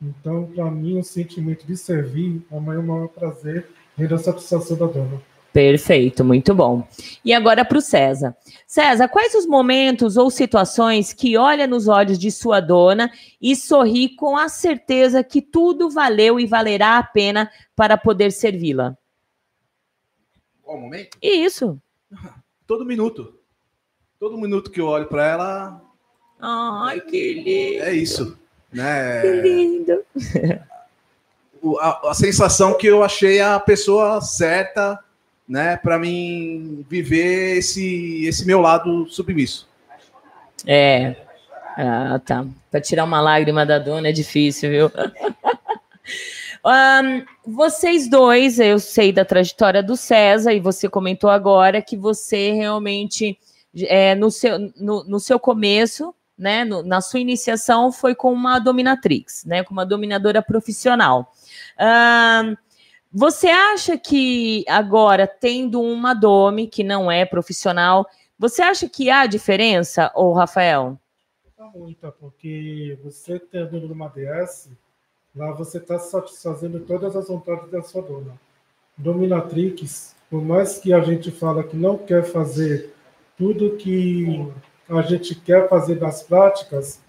Então, 0.01 0.51
para 0.53 0.71
mim, 0.71 0.99
o 0.99 1.05
sentimento 1.05 1.65
de 1.65 1.77
servir 1.77 2.45
é 2.51 2.55
o 2.57 2.61
maior, 2.61 3.09
prazer 3.09 3.69
e 3.97 4.07
da 4.07 4.19
satisfação 4.19 4.77
da 4.77 4.87
dona. 4.87 5.23
Perfeito, 5.53 6.25
muito 6.25 6.55
bom. 6.55 6.87
E 7.25 7.33
agora 7.35 7.65
para 7.65 7.79
o 7.79 7.81
César. 7.81 8.35
César, 8.67 9.09
quais 9.09 9.35
os 9.35 9.47
momentos 9.47 10.17
ou 10.17 10.31
situações 10.31 11.13
que 11.13 11.37
olha 11.37 11.67
nos 11.67 11.89
olhos 11.89 12.19
de 12.19 12.31
sua 12.31 12.59
dona 12.59 13.11
e 13.41 13.55
sorri 13.55 14.09
com 14.17 14.37
a 14.37 14.49
certeza 14.49 15.23
que 15.23 15.43
tudo 15.43 15.91
valeu 15.91 16.41
e 16.41 16.47
valerá 16.47 16.97
a 16.97 17.03
pena 17.03 17.51
para 17.77 17.99
poder 17.99 18.33
servi-la? 18.33 18.97
Qual 20.63 20.81
momento? 20.81 21.19
Isso. 21.21 21.79
Todo 22.67 22.85
minuto. 22.85 23.39
Todo 24.19 24.39
minuto 24.39 24.71
que 24.71 24.81
eu 24.81 24.87
olho 24.87 25.07
para 25.07 25.27
ela, 25.27 25.83
Ai, 26.45 27.01
que 27.01 27.35
lindo. 27.35 27.85
É 27.85 27.95
isso. 27.95 28.37
Né? 28.73 29.21
Que 29.21 29.33
lindo. 29.43 30.05
A, 31.81 32.11
a 32.11 32.15
sensação 32.15 32.77
que 32.77 32.89
eu 32.89 33.05
achei 33.05 33.41
a 33.41 33.57
pessoa 33.61 34.21
certa, 34.21 34.99
né, 35.53 35.77
para 35.77 35.99
mim 35.99 36.83
viver 36.89 37.59
esse, 37.59 38.25
esse 38.25 38.47
meu 38.47 38.59
lado 38.59 39.07
submisso. 39.11 39.69
É. 40.67 41.15
Ah, 41.77 42.19
tá. 42.25 42.47
Para 42.71 42.81
tirar 42.81 43.05
uma 43.05 43.21
lágrima 43.21 43.67
da 43.67 43.79
dona 43.79 44.09
é 44.09 44.13
difícil, 44.13 44.71
viu? 44.71 44.93
Um, 46.65 47.25
vocês 47.45 48.09
dois, 48.09 48.61
eu 48.61 48.79
sei 48.79 49.13
da 49.13 49.25
trajetória 49.25 49.83
do 49.83 49.97
César, 49.97 50.53
e 50.53 50.61
você 50.61 50.89
comentou 50.89 51.29
agora 51.29 51.83
que 51.83 51.97
você 51.97 52.53
realmente, 52.53 53.37
é, 53.77 54.15
no, 54.15 54.31
seu, 54.31 54.71
no, 54.77 55.03
no 55.03 55.19
seu 55.19 55.41
começo, 55.41 56.15
né, 56.39 56.65
no, 56.65 56.85
na 56.85 57.01
sua 57.01 57.19
iniciação 57.19 57.91
foi 57.91 58.15
com 58.15 58.33
uma 58.33 58.61
dominatrix, 58.61 59.45
né, 59.45 59.65
com 59.65 59.73
uma 59.73 59.85
dominadora 59.85 60.41
profissional. 60.41 61.33
Uh, 61.77 62.57
você 63.13 63.49
acha 63.49 63.99
que 63.99 64.65
agora, 64.67 65.27
tendo 65.27 65.81
uma 65.83 66.15
dome 66.15 66.67
que 66.67 66.83
não 66.83 67.11
é 67.11 67.27
profissional, 67.27 68.07
você 68.39 68.63
acha 68.63 68.89
que 68.89 69.11
há 69.11 69.27
diferença, 69.27 70.11
ou 70.15 70.33
Rafael? 70.33 70.99
Há 71.59 71.67
muita, 71.67 72.11
porque 72.11 72.99
você 73.05 73.39
tendo 73.39 73.93
uma 73.93 74.09
DS, 74.09 74.71
lá 75.37 75.53
você 75.53 75.79
está 75.79 75.99
satisfazendo 75.99 76.81
todas 76.81 77.15
as 77.15 77.29
vontades 77.29 77.71
da 77.71 77.83
sua 77.83 78.01
dona. 78.03 78.41
Dominatrix, 78.97 80.17
por 80.31 80.43
mais 80.43 80.79
que 80.79 80.93
a 80.93 81.01
gente 81.01 81.31
fala 81.31 81.63
que 81.63 81.77
não 81.77 81.99
quer 81.99 82.25
fazer 82.25 82.95
tudo 83.37 83.77
que 83.77 84.51
a 84.89 85.03
gente 85.03 85.35
quer 85.35 85.69
fazer 85.69 86.01
nas 86.01 86.23
práticas. 86.23 87.01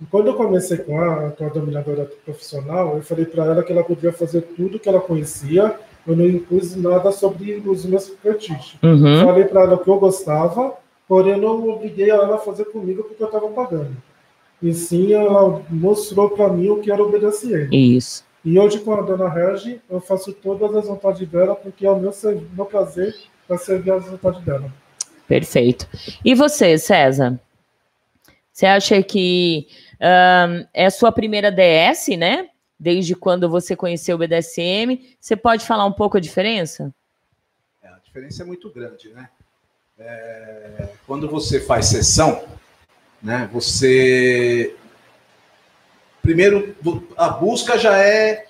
E 0.00 0.04
quando 0.06 0.26
eu 0.26 0.34
comecei 0.34 0.76
com 0.78 1.00
a, 1.00 1.30
com 1.30 1.46
a 1.46 1.48
dominadora 1.48 2.10
profissional, 2.24 2.96
eu 2.96 3.02
falei 3.02 3.24
para 3.24 3.46
ela 3.46 3.62
que 3.62 3.72
ela 3.72 3.82
podia 3.82 4.12
fazer 4.12 4.42
tudo 4.42 4.78
que 4.78 4.88
ela 4.88 5.00
conhecia, 5.00 5.74
eu 6.06 6.14
não 6.14 6.26
impus 6.26 6.76
nada 6.76 7.10
sobre 7.10 7.62
os 7.66 7.84
meus 7.86 8.08
fetiches. 8.08 8.76
Uhum. 8.82 9.24
Falei 9.24 9.44
para 9.44 9.62
ela 9.62 9.78
que 9.78 9.88
eu 9.88 9.98
gostava, 9.98 10.74
porém 11.08 11.32
eu 11.32 11.38
não 11.38 11.68
obriguei 11.68 12.10
ela 12.10 12.34
a 12.34 12.38
fazer 12.38 12.66
comigo 12.66 13.04
porque 13.04 13.22
eu 13.22 13.26
estava 13.26 13.48
pagando. 13.48 13.96
E 14.62 14.72
sim, 14.72 15.12
ela 15.12 15.62
mostrou 15.70 16.30
para 16.30 16.48
mim 16.48 16.68
o 16.68 16.80
que 16.80 16.90
era 16.90 17.02
obedecer. 17.02 17.72
Isso. 17.72 18.24
E 18.44 18.58
hoje, 18.58 18.78
com 18.78 18.94
a 18.94 19.02
dona 19.02 19.28
Regi, 19.28 19.80
eu 19.90 20.00
faço 20.00 20.32
todas 20.32 20.74
as 20.74 20.86
vontades 20.86 21.26
dela, 21.28 21.54
porque 21.56 21.84
é 21.84 21.90
o 21.90 21.98
meu, 21.98 22.12
meu 22.54 22.64
prazer 22.64 23.14
para 23.46 23.58
servir 23.58 23.90
as 23.90 24.06
vontades 24.06 24.40
dela. 24.42 24.72
Perfeito. 25.26 25.88
E 26.24 26.34
você, 26.34 26.78
César? 26.78 27.40
Você 28.52 28.64
acha 28.64 29.02
que 29.02 29.66
é 30.00 30.86
a 30.86 30.90
sua 30.90 31.10
primeira 31.10 31.50
DS, 31.50 32.08
né? 32.18 32.48
Desde 32.78 33.14
quando 33.14 33.48
você 33.48 33.74
conheceu 33.74 34.16
o 34.16 34.18
BDSM. 34.18 35.16
Você 35.20 35.36
pode 35.36 35.64
falar 35.64 35.86
um 35.86 35.92
pouco 35.92 36.16
a 36.16 36.20
diferença? 36.20 36.94
É, 37.82 37.88
a 37.88 37.98
diferença 38.04 38.42
é 38.42 38.46
muito 38.46 38.70
grande, 38.70 39.08
né? 39.10 39.28
É, 39.98 40.88
quando 41.06 41.28
você 41.28 41.60
faz 41.60 41.86
sessão, 41.86 42.44
né? 43.22 43.48
Você 43.52 44.76
primeiro, 46.26 46.74
a 47.16 47.28
busca 47.28 47.78
já 47.78 47.96
é 47.96 48.46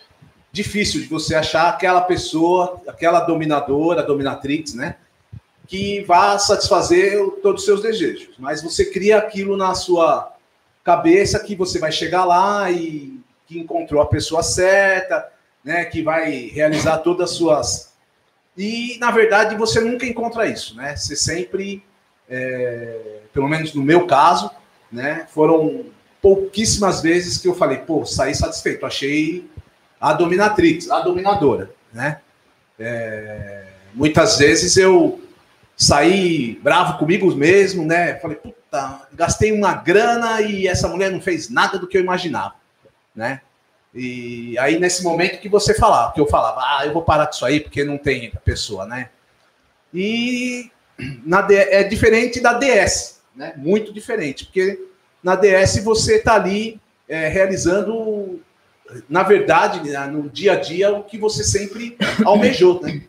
difícil 0.51 1.03
de 1.03 1.09
você 1.09 1.34
achar 1.34 1.68
aquela 1.68 2.01
pessoa, 2.01 2.80
aquela 2.88 3.20
dominadora, 3.20 4.03
dominatrix, 4.03 4.72
né? 4.72 4.97
Que 5.66 6.03
vá 6.05 6.38
satisfazer 6.38 7.22
todos 7.42 7.61
os 7.61 7.66
seus 7.66 7.82
desejos. 7.82 8.34
Mas 8.38 8.62
você 8.62 8.86
cria 8.86 9.18
aquilo 9.18 9.57
na 9.57 9.74
sua 9.74 10.36
cabeça 10.87 11.41
que 11.41 11.57
você 11.57 11.80
vai 11.80 11.91
chegar 11.91 12.24
lá 12.24 12.70
e 12.70 13.18
que 13.45 13.59
encontrou 13.59 14.01
a 14.01 14.07
pessoa 14.07 14.41
certa, 14.41 15.28
né? 15.64 15.84
Que 15.84 16.01
vai 16.01 16.47
realizar 16.55 16.99
todas 16.99 17.30
as 17.30 17.37
suas. 17.37 17.93
E, 18.57 18.97
na 19.01 19.11
verdade, 19.11 19.57
você 19.57 19.80
nunca 19.80 20.07
encontra 20.07 20.47
isso, 20.47 20.76
né? 20.76 20.95
Você 20.95 21.16
sempre, 21.16 21.82
é... 22.30 23.18
pelo 23.32 23.49
menos 23.49 23.74
no 23.74 23.82
meu 23.82 24.07
caso, 24.07 24.49
né? 24.91 25.26
Foram 25.34 25.87
pouquíssimas 26.22 27.03
vezes 27.03 27.37
que 27.39 27.49
eu 27.49 27.55
falei, 27.57 27.78
pô, 27.78 28.07
saí 28.07 28.32
satisfeito, 28.32 28.87
achei 28.87 29.45
a 30.01 30.12
dominatrix, 30.12 30.89
a 30.89 31.01
dominadora, 31.01 31.68
né? 31.93 32.20
É, 32.78 33.64
muitas 33.93 34.39
vezes 34.39 34.76
eu 34.76 35.20
saí 35.76 36.61
bravo 36.62 36.99
comigo 36.99 37.34
mesmo, 37.34 37.84
né? 37.84 38.14
Falei, 38.20 38.37
puta, 38.37 38.57
gastei 39.12 39.53
uma 39.53 39.75
grana 39.75 40.41
e 40.43 40.67
essa 40.67 40.89
mulher 40.89 41.11
não 41.11 41.21
fez 41.21 41.49
nada 41.49 41.79
do 41.79 41.87
que 41.87 41.97
eu 41.97 42.03
imaginava, 42.03 42.55
né? 43.14 43.41
E 43.95 44.59
aí 44.59 44.79
nesse 44.79 45.03
momento 45.03 45.41
que 45.41 45.49
você 45.49 45.75
falava, 45.75 46.12
que 46.12 46.21
eu 46.21 46.27
falava, 46.27 46.61
ah, 46.61 46.87
eu 46.87 46.93
vou 46.93 47.03
parar 47.03 47.27
com 47.27 47.33
isso 47.33 47.47
aí 47.47 47.61
porque 47.61 47.85
não 47.85 47.97
tem 47.97 48.33
pessoa, 48.45 48.85
né? 48.87 49.09
E 49.95 50.71
na 51.25 51.47
é 51.51 51.83
diferente 51.85 52.41
da 52.41 52.55
DS, 52.55 53.21
né? 53.35 53.55
Muito 53.57 53.93
diferente, 53.93 54.45
porque 54.47 54.79
na 55.23 55.37
DS 55.37 55.83
você 55.83 56.17
está 56.17 56.35
ali 56.35 56.81
é, 57.09 57.29
realizando 57.29 58.41
na 59.09 59.23
verdade, 59.23 59.89
né, 59.89 60.07
no 60.07 60.29
dia 60.29 60.53
a 60.53 60.57
dia, 60.57 60.93
o 60.93 61.03
que 61.03 61.19
você 61.19 61.43
sempre 61.43 61.97
almejou, 62.25 62.81
né? 62.83 63.03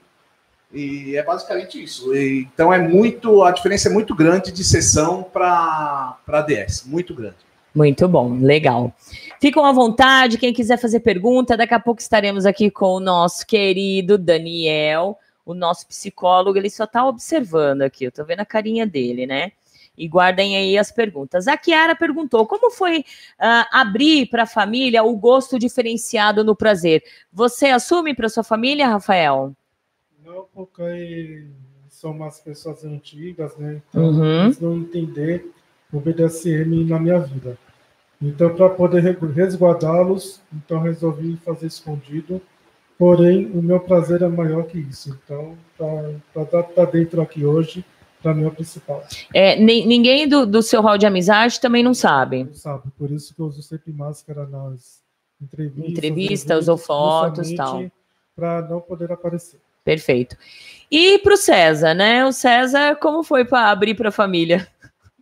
E 0.73 1.15
é 1.15 1.23
basicamente 1.23 1.81
isso. 1.81 2.13
E, 2.13 2.47
então 2.53 2.71
é 2.73 2.79
muito, 2.79 3.43
a 3.43 3.51
diferença 3.51 3.89
é 3.89 3.91
muito 3.91 4.13
grande 4.13 4.51
de 4.51 4.63
sessão 4.63 5.23
para 5.23 6.17
DS, 6.45 6.83
muito 6.85 7.13
grande. 7.13 7.47
Muito 7.73 8.07
bom, 8.07 8.39
legal. 8.39 8.91
Ficam 9.39 9.63
à 9.63 9.71
vontade, 9.71 10.39
quem 10.39 10.51
quiser 10.51 10.77
fazer 10.77 10.99
pergunta, 11.01 11.55
daqui 11.55 11.75
a 11.75 11.79
pouco 11.79 12.01
estaremos 12.01 12.45
aqui 12.45 12.71
com 12.71 12.95
o 12.95 12.99
nosso 12.99 13.45
querido 13.45 14.17
Daniel, 14.17 15.17
o 15.45 15.53
nosso 15.53 15.87
psicólogo, 15.87 16.57
ele 16.57 16.69
só 16.69 16.85
está 16.85 17.05
observando 17.05 17.83
aqui, 17.83 18.05
eu 18.05 18.09
estou 18.09 18.25
vendo 18.25 18.39
a 18.39 18.45
carinha 18.45 18.85
dele, 18.85 19.27
né? 19.27 19.51
E 19.95 20.07
guardem 20.07 20.57
aí 20.57 20.77
as 20.77 20.91
perguntas. 20.91 21.47
A 21.47 21.55
Kiara 21.57 21.95
perguntou: 21.95 22.45
como 22.45 22.69
foi 22.71 22.99
uh, 22.99 23.65
abrir 23.71 24.27
para 24.27 24.43
a 24.43 24.47
família 24.47 25.03
o 25.03 25.15
gosto 25.15 25.57
diferenciado 25.57 26.43
no 26.43 26.55
prazer? 26.55 27.03
Você 27.31 27.67
assume 27.67 28.13
para 28.13 28.29
sua 28.29 28.43
família, 28.43 28.87
Rafael? 28.87 29.55
Não, 30.27 30.45
porque 30.53 31.47
são 31.87 32.11
umas 32.11 32.41
pessoas 32.41 32.83
antigas, 32.83 33.55
né? 33.55 33.81
Então, 33.89 34.09
uhum. 34.09 34.43
eles 34.43 34.59
não 34.59 34.77
entender 34.77 35.49
o 35.91 36.01
BDSM 36.01 36.83
na 36.83 36.99
minha 36.99 37.17
vida. 37.17 37.57
Então, 38.21 38.53
para 38.53 38.69
poder 38.69 39.01
resguardá-los, 39.01 40.41
então 40.51 40.81
resolvi 40.81 41.37
fazer 41.37 41.67
escondido. 41.67 42.41
Porém, 42.97 43.45
o 43.53 43.61
meu 43.61 43.79
prazer 43.79 44.21
é 44.21 44.27
maior 44.27 44.63
que 44.63 44.77
isso. 44.77 45.17
Então, 45.23 45.57
para 45.77 46.43
estar 46.43 46.63
tá 46.63 46.83
dentro 46.83 47.21
aqui 47.21 47.45
hoje, 47.45 47.85
para 48.21 48.33
mim 48.33 48.43
é 48.43 48.47
o 48.47 48.51
principal. 48.51 49.05
É, 49.33 49.57
ninguém 49.57 50.27
do, 50.27 50.45
do 50.45 50.61
seu 50.61 50.81
hall 50.81 50.97
de 50.97 51.05
amizade 51.05 51.61
também 51.61 51.83
não 51.83 51.93
sabe. 51.93 52.43
Não 52.43 52.53
sabe, 52.53 52.89
por 52.97 53.09
isso 53.11 53.33
que 53.33 53.39
eu 53.39 53.45
uso 53.45 53.61
sempre 53.61 53.93
máscara 53.93 54.45
nas 54.45 55.01
entrevistas. 55.41 55.89
Entrevistas 55.89 56.67
ou 56.67 56.77
fotos 56.77 57.53
tal. 57.53 57.89
Para 58.35 58.61
não 58.63 58.81
poder 58.81 59.09
aparecer. 59.09 59.61
Perfeito. 59.87 60.35
E 60.91 61.17
para 61.19 61.33
o 61.33 61.37
César, 61.37 61.93
né? 61.93 62.25
O 62.25 62.33
César, 62.33 62.97
como 62.97 63.23
foi 63.23 63.45
para 63.45 63.71
abrir 63.71 63.95
para 63.95 64.09
a 64.09 64.11
família? 64.11 64.67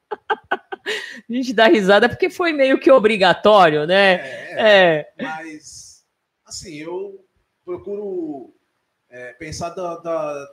a 1.30 1.32
gente 1.32 1.54
dá 1.54 1.68
risada 1.68 2.10
porque 2.10 2.32
foi 2.32 2.52
meio 2.52 2.80
que 2.80 2.90
obrigatório, 2.90 3.86
né? 3.86 4.14
É, 4.14 4.56
é. 4.58 5.14
Mas, 5.22 6.04
assim, 6.48 6.78
eu 6.78 7.24
procuro 7.64 8.56
é, 9.08 9.34
pensar 9.34 9.70
da, 9.70 9.98
da 9.98 10.50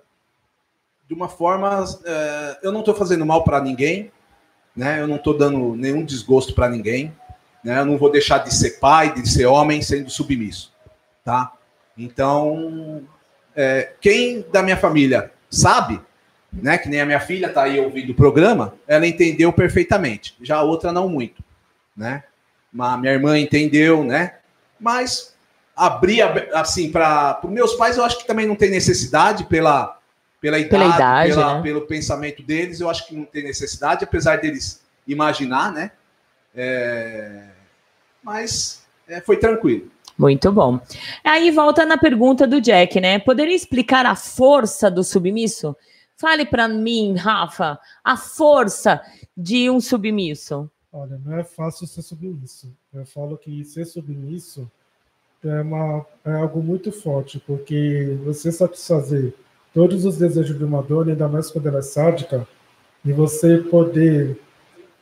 de 1.08 1.14
uma 1.14 1.30
forma. 1.30 1.86
É, 2.04 2.58
eu 2.62 2.70
não 2.70 2.80
estou 2.80 2.94
fazendo 2.94 3.24
mal 3.24 3.44
para 3.44 3.62
ninguém, 3.62 4.12
né? 4.76 5.00
Eu 5.00 5.08
não 5.08 5.16
estou 5.16 5.38
dando 5.38 5.74
nenhum 5.74 6.04
desgosto 6.04 6.54
para 6.54 6.68
ninguém, 6.68 7.16
né? 7.64 7.78
Eu 7.78 7.86
não 7.86 7.96
vou 7.96 8.12
deixar 8.12 8.40
de 8.44 8.52
ser 8.54 8.78
pai, 8.78 9.14
de 9.14 9.26
ser 9.26 9.46
homem, 9.46 9.80
sendo 9.80 10.10
submisso, 10.10 10.70
tá? 11.24 11.54
Então, 11.96 13.08
é, 13.54 13.92
quem 14.00 14.44
da 14.52 14.62
minha 14.62 14.76
família 14.76 15.30
sabe, 15.50 16.00
né? 16.52 16.78
Que 16.78 16.88
nem 16.88 17.00
a 17.00 17.06
minha 17.06 17.20
filha 17.20 17.46
está 17.46 17.64
aí 17.64 17.78
ouvindo 17.80 18.10
o 18.10 18.14
programa, 18.14 18.74
ela 18.86 19.06
entendeu 19.06 19.52
perfeitamente. 19.52 20.36
Já 20.42 20.56
a 20.56 20.62
outra 20.62 20.92
não 20.92 21.08
muito, 21.08 21.42
né? 21.96 22.24
Mas 22.72 23.00
minha 23.00 23.12
irmã 23.12 23.38
entendeu, 23.38 24.02
né? 24.02 24.36
Mas 24.80 25.34
abrir 25.76 26.22
assim 26.54 26.90
para 26.90 27.40
os 27.42 27.50
meus 27.50 27.74
pais, 27.74 27.96
eu 27.96 28.04
acho 28.04 28.18
que 28.18 28.26
também 28.26 28.46
não 28.46 28.56
tem 28.56 28.70
necessidade 28.70 29.44
pela 29.44 29.98
pela 30.40 30.58
idade, 30.58 30.70
pela 30.70 30.94
idade 30.96 31.30
pela, 31.30 31.54
né? 31.54 31.62
pelo 31.62 31.80
pensamento 31.82 32.42
deles, 32.42 32.80
eu 32.80 32.90
acho 32.90 33.06
que 33.06 33.14
não 33.14 33.24
tem 33.24 33.44
necessidade, 33.44 34.02
apesar 34.02 34.40
deles 34.40 34.82
imaginar, 35.06 35.72
né? 35.72 35.92
É... 36.54 37.44
Mas 38.22 38.84
é, 39.06 39.20
foi 39.20 39.36
tranquilo. 39.36 39.91
Muito 40.18 40.52
bom. 40.52 40.80
Aí 41.24 41.50
volta 41.50 41.86
na 41.86 41.96
pergunta 41.96 42.46
do 42.46 42.60
Jack, 42.60 43.00
né? 43.00 43.18
Poderia 43.18 43.54
explicar 43.54 44.06
a 44.06 44.14
força 44.14 44.90
do 44.90 45.02
submisso? 45.02 45.76
Fale 46.16 46.46
para 46.46 46.68
mim, 46.68 47.16
Rafa, 47.16 47.78
a 48.04 48.16
força 48.16 49.00
de 49.36 49.68
um 49.68 49.80
submisso. 49.80 50.70
Olha, 50.92 51.18
não 51.24 51.38
é 51.38 51.44
fácil 51.44 51.86
ser 51.86 52.02
submisso. 52.02 52.72
Eu 52.92 53.06
falo 53.06 53.36
que 53.38 53.64
ser 53.64 53.86
submisso 53.86 54.70
é, 55.42 55.60
uma, 55.62 56.06
é 56.24 56.32
algo 56.34 56.62
muito 56.62 56.92
forte, 56.92 57.40
porque 57.40 58.16
você 58.24 58.52
satisfazer 58.52 59.34
todos 59.74 60.04
os 60.04 60.18
desejos 60.18 60.56
de 60.56 60.64
uma 60.64 60.82
dona, 60.82 61.12
ainda 61.12 61.26
mais 61.28 61.50
quando 61.50 61.66
ela 61.66 61.78
é 61.78 61.82
sádica, 61.82 62.46
e 63.04 63.12
você 63.12 63.58
poder 63.58 64.38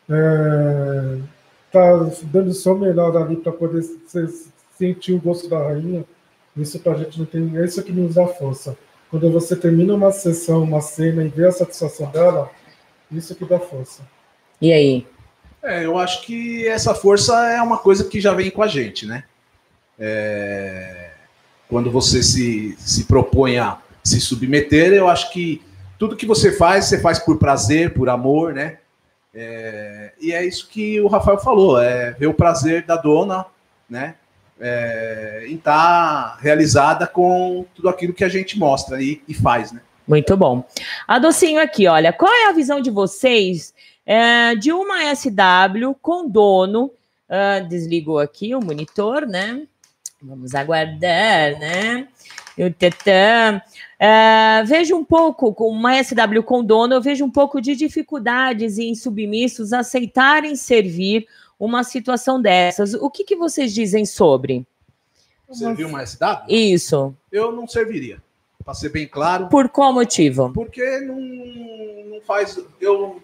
é, 0.08 1.18
tá 1.70 1.96
dando 2.24 2.48
o 2.48 2.54
seu 2.54 2.78
melhor 2.78 3.16
ali 3.16 3.36
para 3.36 3.52
poder 3.52 3.82
sentir 4.80 5.12
o 5.12 5.20
gosto 5.20 5.48
da 5.48 5.58
rainha, 5.58 6.04
isso 6.56 6.80
para 6.80 6.92
a 6.92 6.96
gente 6.96 7.18
não 7.18 7.26
tem, 7.26 7.56
é 7.56 7.64
isso 7.64 7.82
que 7.82 7.92
nos 7.92 8.14
dá 8.14 8.26
força. 8.26 8.76
Quando 9.10 9.30
você 9.30 9.54
termina 9.54 9.94
uma 9.94 10.10
sessão, 10.10 10.62
uma 10.62 10.80
cena 10.80 11.22
e 11.22 11.28
vê 11.28 11.46
a 11.46 11.52
satisfação 11.52 12.10
dela, 12.10 12.50
isso 13.12 13.34
que 13.34 13.44
dá 13.44 13.58
força. 13.58 14.02
E 14.60 14.72
aí? 14.72 15.06
É, 15.62 15.84
eu 15.84 15.98
acho 15.98 16.22
que 16.22 16.66
essa 16.66 16.94
força 16.94 17.34
é 17.50 17.60
uma 17.60 17.76
coisa 17.76 18.04
que 18.04 18.20
já 18.20 18.32
vem 18.32 18.50
com 18.50 18.62
a 18.62 18.66
gente, 18.66 19.04
né? 19.04 19.24
É, 19.98 21.10
quando 21.68 21.90
você 21.90 22.22
se, 22.22 22.74
se 22.78 23.04
propõe 23.04 23.58
a 23.58 23.78
se 24.02 24.20
submeter. 24.20 24.92
Eu 24.92 25.08
acho 25.08 25.30
que 25.32 25.62
tudo 25.98 26.16
que 26.16 26.24
você 26.24 26.52
faz, 26.52 26.86
você 26.86 26.98
faz 26.98 27.18
por 27.18 27.38
prazer, 27.38 27.92
por 27.92 28.08
amor, 28.08 28.54
né? 28.54 28.78
É, 29.34 30.12
e 30.20 30.32
é 30.32 30.44
isso 30.44 30.68
que 30.68 31.00
o 31.00 31.08
Rafael 31.08 31.38
falou, 31.38 31.80
é 31.80 32.12
ver 32.12 32.26
o 32.26 32.34
prazer 32.34 32.84
da 32.84 32.96
dona, 32.96 33.44
né? 33.88 34.14
É, 34.60 35.44
em 35.48 35.54
estar 35.54 36.36
tá 36.36 36.38
realizada 36.40 37.06
com 37.06 37.64
tudo 37.74 37.88
aquilo 37.88 38.12
que 38.12 38.24
a 38.24 38.28
gente 38.28 38.58
mostra 38.58 39.02
e, 39.02 39.22
e, 39.26 39.32
faz, 39.32 39.72
né? 39.72 39.80
Muito 40.06 40.36
bom. 40.36 40.64
A 41.08 41.18
Docinho 41.18 41.60
aqui, 41.60 41.86
olha, 41.86 42.12
qual 42.12 42.32
é 42.32 42.48
a 42.48 42.52
visão 42.52 42.80
de 42.80 42.90
vocês 42.90 43.72
é, 44.04 44.54
de 44.54 44.72
uma 44.72 45.14
SW 45.14 45.94
com 46.02 46.28
dono? 46.28 46.92
Uh, 47.30 47.64
desligou 47.68 48.18
aqui 48.18 48.56
o 48.56 48.60
monitor, 48.60 49.24
né? 49.24 49.62
Vamos 50.20 50.52
aguardar, 50.52 51.58
né? 51.60 52.08
O 52.58 52.70
tetã. 52.72 53.62
Uh, 54.00 54.66
vejo 54.66 54.96
um 54.96 55.04
pouco, 55.04 55.54
com 55.54 55.70
uma 55.70 56.02
SW 56.02 56.42
com 56.44 56.64
dono, 56.64 56.94
eu 56.94 57.00
vejo 57.00 57.24
um 57.24 57.30
pouco 57.30 57.60
de 57.60 57.76
dificuldades 57.76 58.78
em 58.78 58.96
submissos 58.96 59.72
aceitarem 59.72 60.56
servir 60.56 61.26
uma 61.60 61.84
situação 61.84 62.40
dessas. 62.40 62.94
O 62.94 63.10
que, 63.10 63.22
que 63.22 63.36
vocês 63.36 63.74
dizem 63.74 64.06
sobre? 64.06 64.66
Servir 65.52 65.84
uma 65.84 66.04
SW? 66.06 66.48
Isso. 66.48 67.14
Eu 67.30 67.52
não 67.52 67.68
serviria, 67.68 68.22
para 68.64 68.72
ser 68.72 68.88
bem 68.88 69.06
claro. 69.06 69.48
Por 69.48 69.68
qual 69.68 69.92
motivo? 69.92 70.50
Porque 70.54 71.00
não, 71.00 71.20
não 72.14 72.20
faz. 72.22 72.58
Eu, 72.80 73.20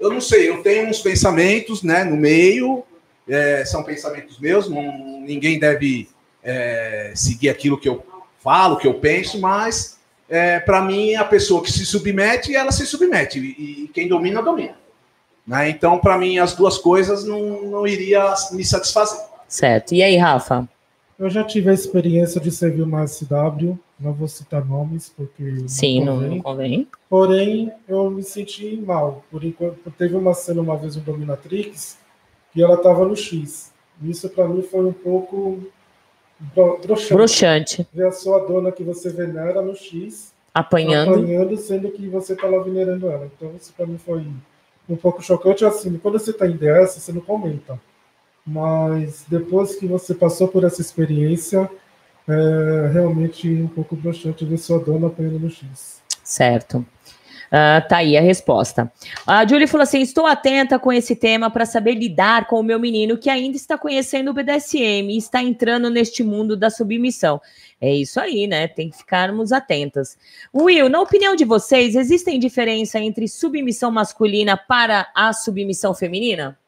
eu 0.00 0.10
não 0.10 0.20
sei, 0.20 0.48
eu 0.48 0.62
tenho 0.62 0.88
uns 0.88 1.00
pensamentos 1.00 1.82
né, 1.82 2.02
no 2.02 2.16
meio, 2.16 2.82
é, 3.28 3.64
são 3.64 3.84
pensamentos 3.84 4.38
meus, 4.38 4.68
não, 4.68 5.20
ninguém 5.20 5.58
deve 5.58 6.08
é, 6.42 7.12
seguir 7.14 7.50
aquilo 7.50 7.78
que 7.78 7.88
eu 7.88 8.04
falo, 8.40 8.78
que 8.78 8.88
eu 8.88 8.94
penso, 8.94 9.38
mas 9.38 9.98
é, 10.28 10.58
para 10.60 10.82
mim 10.82 11.14
a 11.14 11.24
pessoa 11.24 11.62
que 11.62 11.70
se 11.70 11.84
submete, 11.84 12.56
ela 12.56 12.72
se 12.72 12.86
submete 12.86 13.38
e, 13.38 13.84
e 13.84 13.88
quem 13.88 14.08
domina 14.08 14.42
domina. 14.42 14.76
Né? 15.46 15.70
Então, 15.70 15.98
para 15.98 16.18
mim 16.18 16.38
as 16.38 16.54
duas 16.54 16.78
coisas 16.78 17.24
não, 17.24 17.62
não 17.62 17.86
iria 17.86 18.34
me 18.52 18.64
satisfazer. 18.64 19.20
Certo. 19.46 19.94
E 19.94 20.02
aí, 20.02 20.16
Rafa? 20.16 20.68
Eu 21.18 21.30
já 21.30 21.44
tive 21.44 21.70
a 21.70 21.74
experiência 21.74 22.40
de 22.40 22.50
servir 22.50 22.82
uma 22.82 23.06
SW, 23.06 23.78
não 24.00 24.12
vou 24.12 24.26
citar 24.26 24.64
nomes, 24.64 25.12
porque. 25.16 25.64
Sim, 25.68 26.04
não, 26.04 26.20
não 26.20 26.40
convém. 26.40 26.88
Porém, 27.08 27.70
eu 27.86 28.10
me 28.10 28.22
senti 28.22 28.76
mal. 28.76 29.22
Por 29.30 29.44
enquanto, 29.44 29.90
teve 29.92 30.16
uma 30.16 30.34
cena 30.34 30.60
uma 30.60 30.76
vez 30.76 30.96
no 30.96 31.02
Dominatrix 31.02 31.96
e 32.54 32.62
ela 32.62 32.74
estava 32.74 33.04
no 33.04 33.14
X. 33.14 33.72
Isso 34.02 34.28
para 34.28 34.48
mim 34.48 34.62
foi 34.62 34.84
um 34.84 34.92
pouco 34.92 35.62
broxante. 36.54 37.14
Broxante. 37.14 37.88
Ver 37.94 38.08
a 38.08 38.12
sua 38.12 38.40
dona 38.40 38.72
que 38.72 38.82
você 38.82 39.08
venera 39.10 39.62
no 39.62 39.76
X 39.76 40.32
apanhando, 40.52 41.14
apanhando 41.14 41.56
sendo 41.56 41.90
que 41.90 42.08
você 42.08 42.32
está 42.32 42.48
lá 42.48 42.62
venerando 42.62 43.08
ela. 43.08 43.30
Então, 43.36 43.52
isso 43.56 43.72
para 43.76 43.86
mim 43.86 43.98
foi 43.98 44.26
um 44.88 44.96
pouco 44.96 45.22
chocante. 45.22 45.64
Assim, 45.64 45.98
quando 45.98 46.18
você 46.18 46.30
está 46.30 46.46
em 46.46 46.56
DS, 46.56 46.94
você 46.94 47.12
não 47.12 47.20
comenta. 47.20 47.80
Mas 48.46 49.24
depois 49.28 49.76
que 49.76 49.86
você 49.86 50.14
passou 50.14 50.48
por 50.48 50.64
essa 50.64 50.80
experiência, 50.80 51.70
é 52.28 52.90
realmente 52.92 53.48
um 53.48 53.68
pouco 53.68 53.96
broxante 53.96 54.44
ver 54.44 54.58
sua 54.58 54.78
dona 54.78 55.06
apanhando 55.06 55.38
no 55.38 55.50
X. 55.50 56.02
Certo. 56.22 56.84
Uh, 57.46 57.86
tá 57.88 57.98
aí 57.98 58.16
a 58.16 58.20
resposta. 58.20 58.90
A 59.26 59.46
Julie 59.46 59.68
falou 59.68 59.82
assim: 59.82 60.00
estou 60.00 60.26
atenta 60.26 60.78
com 60.78 60.92
esse 60.92 61.14
tema 61.14 61.50
para 61.50 61.64
saber 61.64 61.94
lidar 61.94 62.46
com 62.46 62.58
o 62.58 62.62
meu 62.62 62.80
menino 62.80 63.16
que 63.16 63.30
ainda 63.30 63.56
está 63.56 63.78
conhecendo 63.78 64.30
o 64.30 64.34
BDSM 64.34 65.12
e 65.12 65.18
está 65.18 65.42
entrando 65.42 65.88
neste 65.88 66.24
mundo 66.24 66.56
da 66.56 66.68
submissão. 66.68 67.40
É 67.84 67.94
isso 67.94 68.18
aí, 68.18 68.46
né? 68.46 68.66
Tem 68.66 68.88
que 68.88 68.96
ficarmos 68.96 69.52
atentas. 69.52 70.16
Will, 70.54 70.88
na 70.88 71.02
opinião 71.02 71.36
de 71.36 71.44
vocês, 71.44 71.94
existem 71.94 72.38
diferença 72.38 72.98
entre 72.98 73.28
submissão 73.28 73.90
masculina 73.90 74.56
para 74.56 75.12
a 75.14 75.34
submissão 75.34 75.92
feminina? 75.92 76.58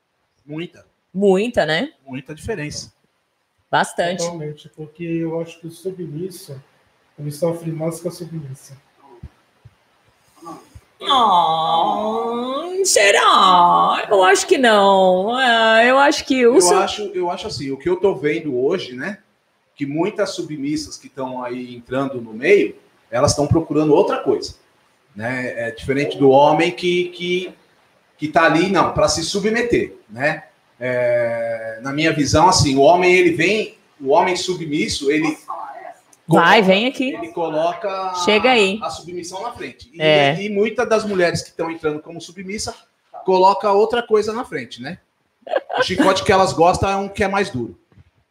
Muita. 0.45 0.85
Muita, 1.14 1.64
né? 1.64 1.95
Muita 2.07 2.35
diferença. 2.35 2.93
Bastante. 3.71 4.19
Totalmente, 4.19 4.69
porque 4.77 5.05
eu 5.05 5.41
acho 5.41 5.59
que 5.59 5.69
o 5.69 5.71
submisso 5.71 6.62
ele 7.19 7.33
sofre 7.33 7.73
mais 7.73 7.99
que 7.99 8.09
a 8.09 8.11
submissa. 8.11 8.77
Oh, 11.01 12.85
será? 12.85 14.07
Eu 14.11 14.23
acho 14.23 14.47
que 14.47 14.59
não. 14.59 15.41
É, 15.41 15.91
eu 15.91 15.99
acho 15.99 16.27
que 16.27 16.47
o 16.47 16.59
eu 16.59 16.79
acho, 16.79 17.03
eu 17.14 17.31
acho 17.31 17.47
assim, 17.47 17.71
o 17.71 17.79
que 17.79 17.89
eu 17.89 17.97
tô 17.97 18.14
vendo 18.14 18.55
hoje, 18.55 18.95
né? 18.95 19.23
Que 19.77 19.87
muitas 19.87 20.31
submissas 20.31 20.97
que 20.97 21.07
estão 21.07 21.45
aí 21.45 21.77
entrando 21.77 22.20
no 22.20 22.33
meio, 22.33 22.74
elas 23.11 23.33
estão 23.33 23.47
procurando 23.47 23.95
outra 23.95 24.18
coisa, 24.18 24.55
né? 25.14 25.68
É 25.68 25.70
diferente 25.70 26.16
do 26.18 26.31
homem 26.31 26.72
que 26.72 27.11
que 27.11 27.55
que 28.18 28.29
tá 28.29 28.45
ali 28.45 28.70
não 28.70 28.93
para 28.95 29.09
se 29.09 29.22
submeter, 29.22 29.93
né? 30.09 30.45
É, 30.81 31.79
na 31.83 31.93
minha 31.93 32.12
visão, 32.12 32.49
assim, 32.49 32.74
o 32.77 32.81
homem 32.81 33.14
ele 33.14 33.33
vem, 33.33 33.77
o 34.01 34.09
homem 34.09 34.35
submisso, 34.37 35.11
ele 35.11 35.37
Vai, 36.29 36.61
vem 36.61 36.87
aqui. 36.87 37.14
Ele 37.14 37.29
coloca 37.29 38.14
Chega 38.24 38.51
aí. 38.51 38.81
a 38.83 38.91
submissão 38.91 39.43
na 39.43 39.53
frente. 39.53 39.89
E, 39.93 40.01
É. 40.03 40.43
e 40.43 40.49
muitas 40.51 40.89
das 40.89 41.05
mulheres 41.05 41.41
que 41.43 41.51
estão 41.51 41.70
entrando 41.70 42.01
como 42.01 42.20
submissa 42.20 42.74
coloca 43.24 43.70
outra 43.70 44.03
coisa 44.03 44.33
na 44.33 44.45
frente, 44.45 44.83
né? 44.83 44.99
O 45.79 45.83
chicote 45.83 46.24
que 46.24 46.33
elas 46.33 46.53
gostam 46.53 46.89
é 46.91 46.97
um 46.97 47.09
que 47.09 47.22
é 47.22 47.29
mais 47.29 47.51
duro. 47.51 47.79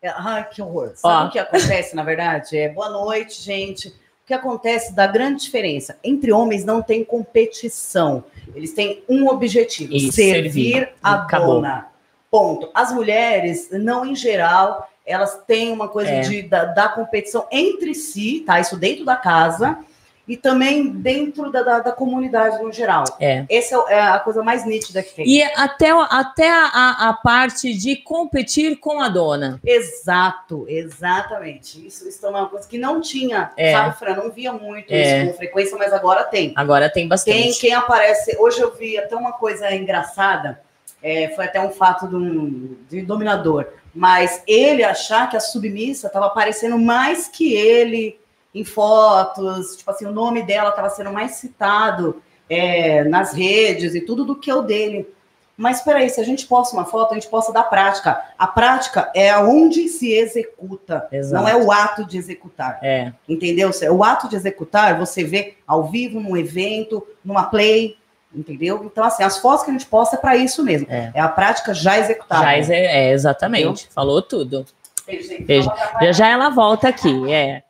É, 0.06 0.14
Ai, 0.16 0.48
que 0.48 0.62
horror. 0.62 0.92
Sabe 0.94 1.26
Ó. 1.26 1.28
o 1.28 1.32
que 1.32 1.40
acontece, 1.40 1.96
na 1.96 2.04
verdade? 2.04 2.56
É, 2.56 2.70
boa 2.70 2.90
noite, 2.90 3.42
gente. 3.42 3.88
O 3.88 3.94
que 4.28 4.36
acontece 4.36 4.94
da 4.94 5.08
grande 5.08 5.42
diferença? 5.42 5.98
Entre 6.04 6.32
homens 6.32 6.64
não 6.64 6.80
tem 6.80 7.04
competição. 7.04 8.24
Eles 8.54 8.72
têm 8.72 9.04
um 9.10 9.28
objetivo: 9.28 9.92
Isso, 9.96 10.12
servir 10.12 10.52
servir. 10.74 10.90
a 11.02 11.16
Acabou. 11.16 11.56
dona. 11.56 11.88
Ponto. 12.30 12.70
As 12.72 12.94
mulheres, 12.94 13.70
não 13.72 14.06
em 14.06 14.16
geral, 14.16 14.88
elas 15.04 15.42
têm 15.48 15.72
uma 15.72 15.88
coisa 15.88 16.12
É. 16.12 16.20
de, 16.22 16.44
da, 16.44 16.66
da 16.66 16.88
competição 16.90 17.48
entre 17.52 17.96
si, 17.96 18.44
tá? 18.46 18.60
Isso 18.60 18.78
dentro 18.78 19.06
da 19.06 19.16
casa 19.16 19.80
e 20.28 20.36
também 20.36 20.88
dentro 20.90 21.52
da, 21.52 21.62
da, 21.62 21.80
da 21.80 21.92
comunidade 21.92 22.62
no 22.64 22.72
geral. 22.72 23.04
É. 23.20 23.46
Essa 23.50 23.76
é 23.90 23.94
é 23.96 24.02
a 24.02 24.20
coisa 24.20 24.42
mais 24.44 24.66
nítida 24.66 25.04
que 25.04 25.14
tem. 25.14 25.28
E 25.28 25.44
até, 25.44 25.92
até 25.92 26.50
a, 26.50 26.66
a- 26.74 27.10
a 27.10 27.14
parte 27.14 27.74
de 27.74 27.96
competir 27.98 28.78
com 28.80 29.00
a 29.00 29.08
dona. 29.10 29.60
Exato, 29.64 30.66
exatamente. 30.68 31.86
Isso, 31.86 32.08
isso 32.08 32.26
é 32.26 32.30
uma 32.30 32.48
coisa 32.50 32.68
que 32.68 32.78
não 32.78 33.00
tinha, 33.02 33.52
É. 33.56 33.72
sabe, 33.74 33.98
Fran? 33.98 34.16
Não 34.16 34.32
via 34.32 34.52
muito 34.52 34.92
É. 34.92 35.22
isso 35.24 35.32
com 35.32 35.38
frequência, 35.38 35.78
mas 35.78 35.94
agora 35.94 36.24
tem. 36.24 36.54
Agora 36.56 36.90
tem 36.90 37.08
bastante. 37.08 37.38
Quem, 37.38 37.54
quem 37.54 37.74
aparece. 37.74 38.36
Hoje 38.40 38.60
eu 38.60 38.74
vi 38.76 38.98
até 38.98 39.16
uma 39.16 39.34
coisa 39.34 39.74
engraçada, 39.74 40.60
é, 41.02 41.30
foi 41.36 41.46
até 41.46 41.62
um 41.62 41.70
fato 41.72 42.08
de 42.08 42.16
um 42.16 42.76
de 42.90 43.02
um 43.02 43.06
dominador, 43.06 43.68
mas 43.94 44.42
ele 44.48 44.84
achar 44.84 45.30
que 45.30 45.38
a 45.38 45.40
submissa 45.40 46.08
estava 46.08 46.26
aparecendo 46.28 46.78
mais 46.80 47.28
que 47.28 47.54
ele 47.54 48.20
em 48.56 48.64
fotos, 48.64 49.76
tipo 49.76 49.92
assim, 49.92 50.06
o 50.06 50.12
nome 50.14 50.42
dela 50.42 50.70
estava 50.70 50.90
sendo 50.90 51.12
mais 51.12 51.34
citado 51.34 52.22
é, 52.50 53.04
nas 53.04 53.34
redes 53.34 53.94
e 53.94 54.02
tudo 54.02 54.24
do 54.24 54.36
que 54.36 54.52
o 54.52 54.62
dele. 54.62 55.08
Mas 55.58 55.82
peraí, 55.82 56.10
se 56.10 56.20
a 56.20 56.24
gente 56.24 56.46
posta 56.48 56.76
uma 56.76 56.86
foto, 56.86 57.12
a 57.12 57.14
gente 57.16 57.28
posta 57.30 57.52
da 57.54 57.64
prática. 57.64 58.22
A 58.38 58.48
prática 58.48 59.10
é 59.16 59.38
onde 59.38 59.88
se 59.88 60.12
executa, 60.12 61.08
Exato. 61.12 61.42
não 61.44 61.50
é 61.50 61.56
o 61.56 61.72
ato 61.72 62.06
de 62.06 62.18
executar. 62.18 62.80
É. 62.82 63.12
Entendeu? 63.28 63.72
O 63.92 64.04
ato 64.04 64.28
de 64.30 64.36
executar, 64.36 64.98
você 64.98 65.24
vê 65.24 65.56
ao 65.68 65.86
vivo, 65.86 66.20
num 66.20 66.36
evento, 66.36 67.06
numa 67.24 67.44
play, 67.44 67.98
entendeu? 68.34 68.82
Então, 68.86 69.04
assim, 69.06 69.24
as 69.24 69.38
fotos 69.38 69.64
que 69.64 69.70
a 69.70 69.74
gente 69.74 69.86
posta 69.86 70.18
é 70.18 70.20
para 70.20 70.36
isso 70.36 70.62
mesmo. 70.64 70.88
É. 70.90 71.12
a 71.20 71.28
prática 71.30 71.74
já 71.74 71.98
executada. 72.00 72.44
Já 72.44 72.58
exe- 72.58 72.74
é, 72.74 73.12
exatamente. 73.12 73.88
Falou 73.94 74.22
tudo. 74.22 74.66
Beijo. 75.46 75.72
Já 76.02 76.12
já 76.12 76.28
ela 76.28 76.50
volta 76.50 76.90
aqui, 76.90 77.32
é. 77.32 77.64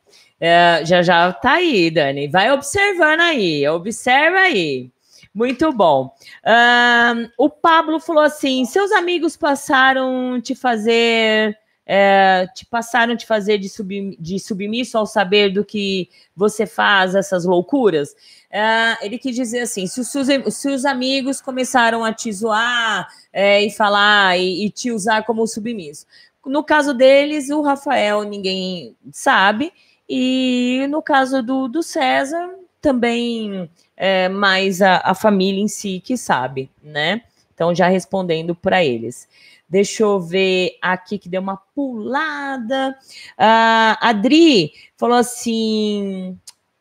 É, 0.47 0.85
já 0.85 1.01
já 1.01 1.33
tá 1.33 1.53
aí, 1.53 1.89
Dani. 1.89 2.27
Vai 2.27 2.51
observando 2.51 3.21
aí, 3.21 3.67
observa 3.67 4.37
aí. 4.39 4.91
Muito 5.33 5.71
bom. 5.73 6.13
Ahn, 6.45 7.27
o 7.37 7.49
Pablo 7.49 7.99
falou 7.99 8.23
assim: 8.23 8.63
seus 8.65 8.91
amigos 8.91 9.35
passaram 9.35 10.39
te 10.41 10.53
fazer. 10.55 11.57
é, 11.85 12.47
te 12.55 12.65
passaram 12.65 13.15
te 13.15 13.25
fazer 13.25 13.57
de, 13.57 13.69
sub, 13.69 14.15
de 14.19 14.39
submisso 14.39 14.97
ao 14.97 15.05
saber 15.05 15.49
do 15.51 15.63
que 15.65 16.09
você 16.35 16.65
faz, 16.67 17.15
essas 17.15 17.43
loucuras? 17.45 18.15
Ah, 18.53 18.97
ele 19.01 19.17
quis 19.17 19.35
dizer 19.35 19.61
assim: 19.61 19.87
se 19.87 19.99
os, 19.99 20.07
seus- 20.09 20.27
se 20.55 20.69
os 20.69 20.85
amigos 20.85 21.41
começaram 21.41 22.03
a 22.03 22.13
te 22.13 22.31
zoar 22.31 23.07
é, 23.33 23.63
e 23.63 23.71
falar 23.71 24.37
e, 24.37 24.65
e 24.65 24.69
te 24.69 24.91
usar 24.91 25.23
como 25.25 25.45
submisso. 25.47 26.05
No 26.45 26.63
caso 26.63 26.93
deles, 26.93 27.49
o 27.49 27.61
Rafael 27.63 28.21
ninguém 28.23 28.95
sabe, 29.11 29.73
e 30.07 30.85
no 30.89 31.01
caso 31.01 31.41
do, 31.41 31.67
do 31.67 31.81
César, 31.81 32.49
também 32.81 33.69
é 33.97 34.29
mais 34.29 34.81
a, 34.81 35.01
a 35.03 35.15
família 35.15 35.61
em 35.61 35.67
si 35.67 35.99
que 35.99 36.15
sabe, 36.17 36.69
né? 36.83 37.23
Então, 37.53 37.73
já 37.73 37.87
respondendo 37.87 38.53
para 38.53 38.83
eles. 38.83 39.27
Deixa 39.67 40.03
eu 40.03 40.19
ver 40.19 40.77
aqui 40.81 41.17
que 41.17 41.29
deu 41.29 41.41
uma 41.41 41.57
pulada. 41.57 42.95
Ah, 43.37 43.97
Adri 44.01 44.71
falou 44.97 45.17
assim: 45.17 46.37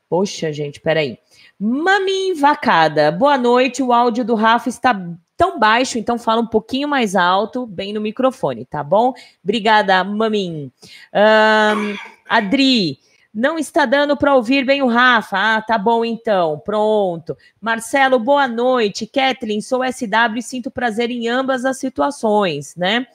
Poxa, 0.08 0.52
gente, 0.52 0.80
peraí. 0.80 1.18
Mami 1.58 2.34
Vacada, 2.34 3.10
boa 3.10 3.38
noite. 3.38 3.82
O 3.82 3.92
áudio 3.92 4.24
do 4.24 4.34
Rafa 4.34 4.68
está 4.68 4.94
tão 5.36 5.58
baixo, 5.58 5.98
então 5.98 6.18
fala 6.18 6.42
um 6.42 6.46
pouquinho 6.46 6.86
mais 6.86 7.16
alto, 7.16 7.66
bem 7.66 7.92
no 7.92 8.00
microfone, 8.00 8.64
tá 8.64 8.82
bom? 8.82 9.14
Obrigada, 9.42 10.04
Mamin. 10.04 10.70
Ahn, 11.12 11.96
Adri, 12.28 12.98
não 13.34 13.58
está 13.58 13.84
dando 13.84 14.16
para 14.16 14.36
ouvir 14.36 14.64
bem 14.64 14.80
o 14.80 14.86
Rafa. 14.86 15.36
Ah, 15.36 15.60
tá 15.60 15.76
bom 15.76 16.04
então. 16.04 16.60
Pronto. 16.64 17.36
Marcelo, 17.60 18.18
boa 18.18 18.46
noite. 18.46 19.06
Kathleen, 19.06 19.60
sou 19.60 19.80
SW 19.84 20.36
e 20.36 20.42
sinto 20.42 20.70
prazer 20.70 21.10
em 21.10 21.28
ambas 21.28 21.64
as 21.64 21.78
situações, 21.78 22.76
né? 22.76 23.06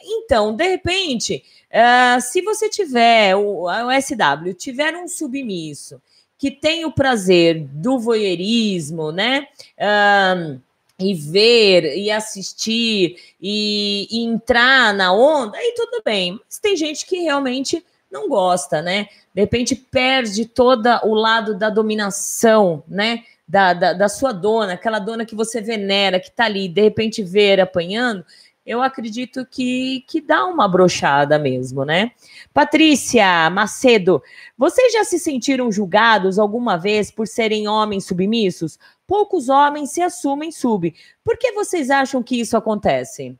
Então, 0.00 0.54
de 0.54 0.66
repente, 0.66 1.44
ah, 1.70 2.18
se 2.20 2.40
você 2.40 2.70
tiver 2.70 3.36
o, 3.36 3.64
o 3.64 4.00
SW, 4.00 4.54
tiver 4.56 4.96
um 4.96 5.06
submisso 5.06 6.00
que 6.38 6.50
tem 6.52 6.84
o 6.84 6.92
prazer 6.92 7.64
do 7.64 7.98
voyeurismo, 7.98 9.10
né? 9.10 9.48
Ahn, 9.78 10.60
e 11.00 11.14
ver, 11.14 11.96
e 11.96 12.10
assistir, 12.10 13.16
e, 13.40 14.08
e 14.10 14.24
entrar 14.24 14.94
na 14.94 15.12
onda, 15.12 15.56
aí 15.58 15.72
tudo 15.76 16.02
bem. 16.04 16.40
Mas 16.44 16.58
tem 16.58 16.76
gente 16.76 17.06
que 17.06 17.18
realmente 17.18 17.84
não 18.10 18.28
gosta, 18.28 18.82
né? 18.82 19.08
De 19.34 19.40
repente 19.40 19.74
perde 19.74 20.46
todo 20.46 20.88
o 21.04 21.14
lado 21.14 21.54
da 21.56 21.70
dominação, 21.70 22.82
né? 22.88 23.24
Da, 23.46 23.72
da, 23.72 23.92
da 23.94 24.08
sua 24.08 24.32
dona, 24.32 24.74
aquela 24.74 24.98
dona 24.98 25.24
que 25.24 25.34
você 25.34 25.60
venera, 25.60 26.20
que 26.20 26.30
tá 26.30 26.44
ali, 26.44 26.68
de 26.68 26.82
repente 26.82 27.22
ver 27.22 27.60
apanhando, 27.60 28.24
eu 28.68 28.82
acredito 28.82 29.46
que, 29.46 30.04
que 30.06 30.20
dá 30.20 30.44
uma 30.44 30.68
brochada 30.68 31.38
mesmo, 31.38 31.86
né? 31.86 32.12
Patrícia 32.52 33.48
Macedo, 33.48 34.22
vocês 34.58 34.92
já 34.92 35.04
se 35.04 35.18
sentiram 35.18 35.72
julgados 35.72 36.38
alguma 36.38 36.76
vez 36.76 37.10
por 37.10 37.26
serem 37.26 37.66
homens 37.66 38.04
submissos? 38.04 38.78
Poucos 39.06 39.48
homens 39.48 39.92
se 39.92 40.02
assumem 40.02 40.52
sub. 40.52 40.94
Por 41.24 41.38
que 41.38 41.52
vocês 41.52 41.88
acham 41.88 42.22
que 42.22 42.38
isso 42.38 42.58
acontece? 42.58 43.34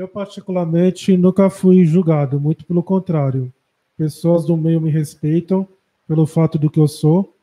Eu, 0.00 0.08
particularmente, 0.08 1.14
nunca 1.14 1.50
fui 1.50 1.84
julgado, 1.84 2.40
muito 2.40 2.64
pelo 2.64 2.82
contrário. 2.82 3.52
Pessoas 3.98 4.46
do 4.46 4.56
meio 4.56 4.80
me 4.80 4.90
respeitam 4.90 5.68
pelo 6.08 6.26
fato 6.26 6.58
do 6.58 6.70
que 6.70 6.80
eu 6.80 6.88
sou. 6.88 7.36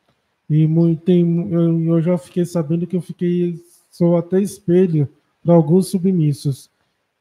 E 0.50 0.66
muito, 0.66 1.02
tem, 1.02 1.52
eu, 1.52 1.80
eu 1.84 2.02
já 2.02 2.18
fiquei 2.18 2.44
sabendo 2.44 2.84
que 2.84 2.96
eu 2.96 3.00
fiquei 3.00 3.62
sou 3.92 4.16
até 4.16 4.42
espelho 4.42 5.08
para 5.40 5.54
alguns 5.54 5.86
submissos. 5.86 6.68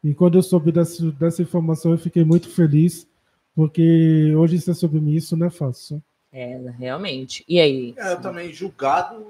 E 0.03 0.11
quando 0.11 0.39
eu 0.39 0.41
soube 0.41 0.71
dessa, 0.71 1.11
dessa 1.11 1.43
informação, 1.43 1.91
eu 1.91 1.99
fiquei 1.99 2.25
muito 2.25 2.49
feliz, 2.49 3.07
porque 3.55 4.33
hoje 4.35 4.59
ser 4.59 4.73
submisso 4.73 5.37
não 5.37 5.45
é 5.45 5.51
fácil. 5.51 6.01
É, 6.33 6.57
realmente. 6.79 7.45
E 7.47 7.59
aí? 7.59 7.93
É, 7.95 8.13
eu 8.13 8.21
também, 8.21 8.51
julgado, 8.51 9.27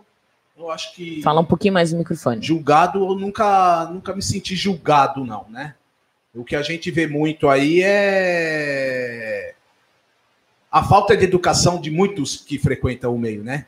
eu 0.58 0.72
acho 0.72 0.96
que. 0.96 1.22
Fala 1.22 1.42
um 1.42 1.46
pouquinho 1.46 1.74
mais 1.74 1.92
no 1.92 2.00
microfone. 2.00 2.42
Julgado, 2.42 3.00
eu 3.00 3.14
nunca, 3.14 3.90
nunca 3.92 4.16
me 4.16 4.22
senti 4.22 4.56
julgado, 4.56 5.26
não, 5.26 5.46
né? 5.50 5.76
O 6.38 6.44
que 6.44 6.56
a 6.56 6.62
gente 6.62 6.92
vê 6.92 7.08
muito 7.08 7.50
aí 7.50 7.82
é 7.84 9.56
a 10.72 10.84
falta 10.84 11.18
de 11.18 11.24
educação 11.24 11.82
de 11.82 11.90
muitos 11.90 12.38
que 12.38 12.60
frequentam 12.60 13.16
o 13.16 13.20
meio, 13.20 13.44
né? 13.44 13.66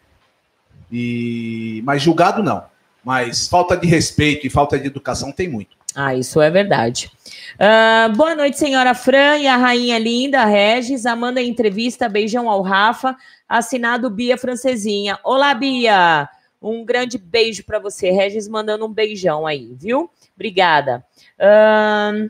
E 0.91 1.81
mas 1.83 2.01
julgado 2.01 2.43
não. 2.43 2.63
Mas 3.03 3.47
falta 3.47 3.75
de 3.75 3.87
respeito 3.87 4.45
e 4.45 4.49
falta 4.49 4.77
de 4.77 4.85
educação 4.85 5.31
tem 5.31 5.47
muito. 5.47 5.77
Ah, 5.95 6.13
isso 6.13 6.39
é 6.39 6.51
verdade. 6.51 7.09
Uh, 7.55 8.15
boa 8.15 8.35
noite, 8.35 8.59
senhora 8.59 8.93
Fran 8.93 9.37
e 9.39 9.47
a 9.47 9.57
rainha 9.57 9.97
linda, 9.97 10.45
Regis. 10.45 11.05
Amanda 11.05 11.41
entrevista, 11.41 12.07
beijão 12.07 12.47
ao 12.47 12.61
Rafa. 12.61 13.15
Assinado 13.47 14.09
Bia 14.09 14.37
Francesinha. 14.37 15.17
Olá, 15.23 15.53
Bia. 15.55 16.29
Um 16.61 16.85
grande 16.85 17.17
beijo 17.17 17.63
para 17.63 17.79
você. 17.79 18.11
Regis 18.11 18.47
mandando 18.47 18.85
um 18.85 18.93
beijão 18.93 19.47
aí, 19.47 19.73
viu? 19.75 20.11
Obrigada. 20.35 21.03
Uh, 21.39 22.29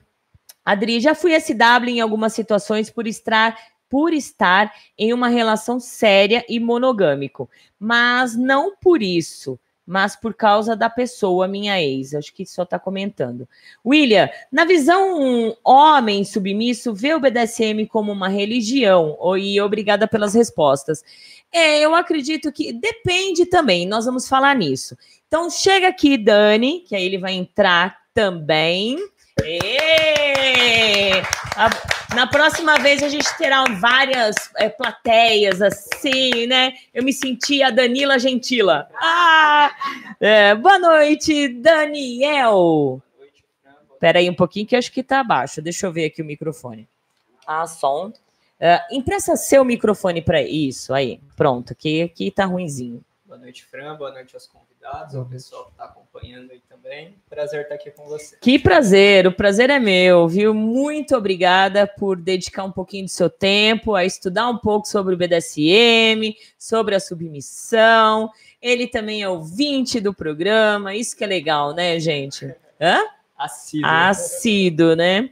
Adri, 0.72 1.00
já 1.00 1.16
fui 1.16 1.40
SW 1.40 1.88
em 1.88 2.02
algumas 2.02 2.34
situações 2.34 2.90
por 2.90 3.08
estar 3.08 3.58
por 3.90 4.14
estar 4.14 4.72
em 4.96 5.12
uma 5.14 5.28
relação 5.28 5.80
séria 5.80 6.46
e 6.48 6.60
monogâmico, 6.60 7.50
mas 7.80 8.36
não 8.36 8.76
por 8.76 9.02
isso 9.02 9.60
mas 9.90 10.16
por 10.16 10.36
causa 10.36 10.76
da 10.76 10.88
pessoa, 10.88 11.48
minha 11.48 11.82
ex. 11.82 12.14
Acho 12.14 12.32
que 12.32 12.46
só 12.46 12.62
está 12.62 12.78
comentando. 12.78 13.50
William, 13.84 14.30
na 14.52 14.64
visão 14.64 15.20
um 15.20 15.56
homem 15.66 16.24
submisso, 16.24 16.94
vê 16.94 17.16
o 17.16 17.20
BDSM 17.20 17.88
como 17.88 18.12
uma 18.12 18.28
religião? 18.28 19.18
E 19.36 19.60
obrigada 19.60 20.08
pelas 20.08 20.36
respostas. 20.36 21.04
É, 21.52 21.80
eu 21.80 21.96
acredito 21.96 22.52
que 22.52 22.72
depende 22.72 23.48
também, 23.48 23.88
nós 23.88 24.06
vamos 24.06 24.30
falar 24.30 24.56
nisso. 24.56 24.96
Então, 25.28 25.50
chega 25.50 25.88
aqui, 25.88 26.20
Dani, 26.20 26.82
que 26.82 26.96
aí 26.96 27.04
ele 27.04 27.18
vai 27.18 27.34
entrar 27.34 27.98
também. 28.14 28.96
Na 32.16 32.28
próxima 32.28 32.78
vez 32.80 33.02
a 33.02 33.08
gente 33.08 33.28
terá 33.38 33.64
várias 33.80 34.36
é, 34.58 34.68
plateias 34.68 35.62
assim, 35.62 36.48
né? 36.48 36.74
Eu 36.94 37.04
me 37.04 37.14
senti 37.14 37.64
a 37.64 37.70
Danila 37.70 38.20
Gentila. 38.20 38.90
Ah! 38.96 39.72
É, 40.20 40.54
boa 40.56 40.78
noite, 40.80 41.48
Daniel. 41.48 43.02
Espera 43.94 44.20
aí 44.20 44.30
um 44.30 44.34
pouquinho 44.34 44.66
que 44.66 44.76
acho 44.76 44.92
que 44.92 45.02
tá 45.02 45.22
abaixo. 45.22 45.62
Deixa 45.62 45.86
eu 45.86 45.94
ver 45.94 46.06
aqui 46.06 46.22
o 46.22 46.26
microfone. 46.26 46.88
Ah, 47.48 47.66
som. 47.68 48.08
Uh, 48.08 48.14
empresta 48.92 49.38
seu 49.38 49.64
microfone 49.64 50.22
para 50.22 50.42
isso 50.42 50.94
aí. 50.94 51.22
Pronto, 51.38 51.72
aqui, 51.72 52.02
aqui 52.02 52.32
tá 52.32 52.44
ruinzinho. 52.44 53.02
Boa 53.30 53.38
noite, 53.38 53.64
Fran. 53.64 53.96
Boa 53.96 54.12
noite 54.12 54.36
aos 54.36 54.48
convidados, 54.48 55.14
ao 55.14 55.24
pessoal 55.24 55.66
que 55.66 55.72
está 55.74 55.86
acompanhando 55.86 56.50
aí 56.50 56.64
também. 56.68 57.16
Prazer 57.30 57.62
estar 57.62 57.76
aqui 57.76 57.92
com 57.92 58.08
você. 58.08 58.36
Que 58.42 58.58
prazer, 58.58 59.28
o 59.28 59.32
prazer 59.32 59.70
é 59.70 59.78
meu, 59.78 60.28
viu? 60.28 60.52
Muito 60.52 61.16
obrigada 61.16 61.86
por 61.86 62.20
dedicar 62.20 62.64
um 62.64 62.72
pouquinho 62.72 63.06
do 63.06 63.12
seu 63.12 63.30
tempo 63.30 63.94
a 63.94 64.04
estudar 64.04 64.50
um 64.50 64.58
pouco 64.58 64.88
sobre 64.88 65.14
o 65.14 65.18
BDSM, 65.18 66.36
sobre 66.58 66.96
a 66.96 67.00
submissão. 67.00 68.32
Ele 68.60 68.88
também 68.88 69.22
é 69.22 69.30
ouvinte 69.30 70.00
do 70.00 70.12
programa, 70.12 70.96
isso 70.96 71.16
que 71.16 71.24
é 71.24 71.28
legal, 71.28 71.72
né, 71.72 72.00
gente? 72.00 72.52
Hã? 72.82 72.98
Assíduo. 73.38 73.88
Assíduo, 73.88 74.96
né? 74.96 75.30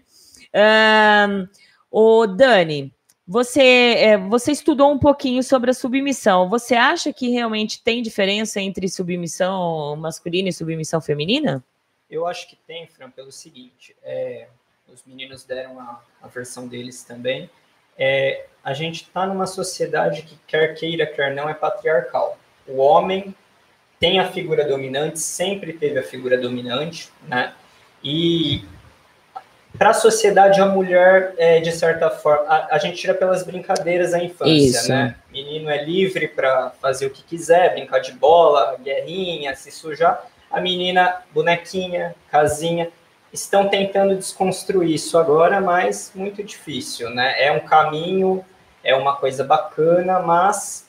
Um, 1.28 1.48
ô, 1.89 2.28
Dani, 2.28 2.93
você, 3.28 3.61
é, 3.97 4.17
você 4.17 4.53
estudou 4.53 4.89
um 4.89 4.97
pouquinho 4.97 5.43
sobre 5.43 5.69
a 5.69 5.73
submissão. 5.73 6.47
Você 6.47 6.75
acha 6.75 7.11
que 7.11 7.30
realmente 7.30 7.84
tem 7.84 8.01
diferença 8.01 8.61
entre 8.61 8.88
submissão 8.88 9.97
masculina 9.97 10.47
e 10.47 10.53
submissão 10.53 11.01
feminina? 11.01 11.61
Eu 12.09 12.25
acho 12.25 12.47
que 12.47 12.55
tem, 12.55 12.88
Fran, 12.88 13.11
pelo 13.11 13.32
seguinte: 13.32 13.93
é, 14.01 14.47
os 14.88 15.03
meninos 15.05 15.43
deram 15.43 15.78
a, 15.78 16.01
a 16.21 16.28
versão 16.28 16.67
deles 16.67 17.03
também. 17.03 17.49
É, 17.97 18.45
a 18.63 18.73
gente 18.73 19.03
está 19.03 19.25
numa 19.25 19.45
sociedade 19.47 20.21
que, 20.21 20.38
quer 20.47 20.73
queira, 20.75 21.05
quer 21.05 21.36
não, 21.36 21.49
é 21.49 21.53
patriarcal. 21.53 22.38
O 22.65 22.78
homem 22.78 23.36
tem 23.99 24.19
a 24.19 24.32
figura 24.32 24.65
dominante, 24.65 25.19
sempre 25.19 25.73
teve 25.73 25.99
a 25.99 26.03
figura 26.03 26.38
dominante, 26.38 27.11
né? 27.28 27.53
E 28.01 28.63
para 29.78 29.91
a 29.91 29.93
sociedade, 29.93 30.59
a 30.59 30.65
mulher, 30.65 31.34
é, 31.38 31.59
de 31.59 31.71
certa 31.71 32.09
forma, 32.09 32.45
a, 32.47 32.75
a, 32.75 32.78
gente 32.78 32.97
tira 32.97 33.13
pelas 33.13 33.43
brincadeiras 33.43 34.13
a 34.13 34.23
infância, 34.23 34.51
Isso. 34.51 34.89
né? 34.89 35.15
Menino 35.32 35.69
é 35.69 35.84
livre 35.84 36.28
para 36.28 36.71
fazer 36.82 37.05
o 37.05 37.09
que 37.09 37.23
quiser, 37.23 37.73
brincar 37.73 37.99
de 37.99 38.11
bola, 38.13 38.78
guerrinha, 38.84 39.55
se 39.55 39.71
sujar. 39.71 40.25
A 40.49 40.59
menina, 40.61 41.21
bonequinha, 41.34 42.15
casinha, 42.32 42.89
estão 43.32 43.67
tentando 43.67 44.15
desconstruir 44.15 44.93
isso 44.93 45.17
agora, 45.17 45.59
mas 45.59 46.11
muito 46.15 46.43
difícil, 46.43 47.09
né? 47.09 47.36
É 47.38 47.51
um 47.51 47.59
caminho, 47.59 48.43
é 48.84 48.95
uma 48.95 49.15
coisa 49.17 49.43
bacana, 49.43 50.19
mas 50.19 50.88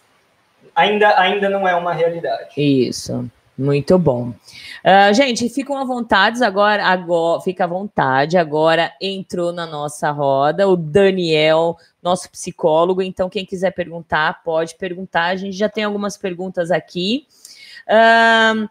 ainda, 0.74 1.18
ainda 1.18 1.48
não 1.48 1.66
é 1.66 1.74
uma 1.74 1.92
realidade. 1.92 2.50
Isso. 2.56 3.28
Muito 3.58 3.98
bom. 3.98 4.28
Uh, 4.28 5.12
gente, 5.12 5.48
ficam 5.48 5.76
à 5.76 5.84
vontade 5.84 6.44
agora, 6.44 6.84
agora, 6.84 7.40
fica 7.40 7.64
à 7.64 7.66
vontade. 7.66 8.38
Agora 8.38 8.92
entrou 9.00 9.52
na 9.52 9.66
nossa 9.66 10.12
roda 10.12 10.68
o 10.68 10.76
Daniel, 10.76 11.76
nosso 12.00 12.30
psicólogo. 12.30 13.02
Então, 13.02 13.28
quem 13.28 13.44
quiser 13.44 13.72
perguntar, 13.72 14.44
pode 14.44 14.76
perguntar. 14.76 15.24
A 15.24 15.36
gente 15.36 15.56
já 15.56 15.68
tem 15.68 15.82
algumas 15.82 16.16
perguntas 16.16 16.70
aqui. 16.70 17.26
Uh, 17.88 18.68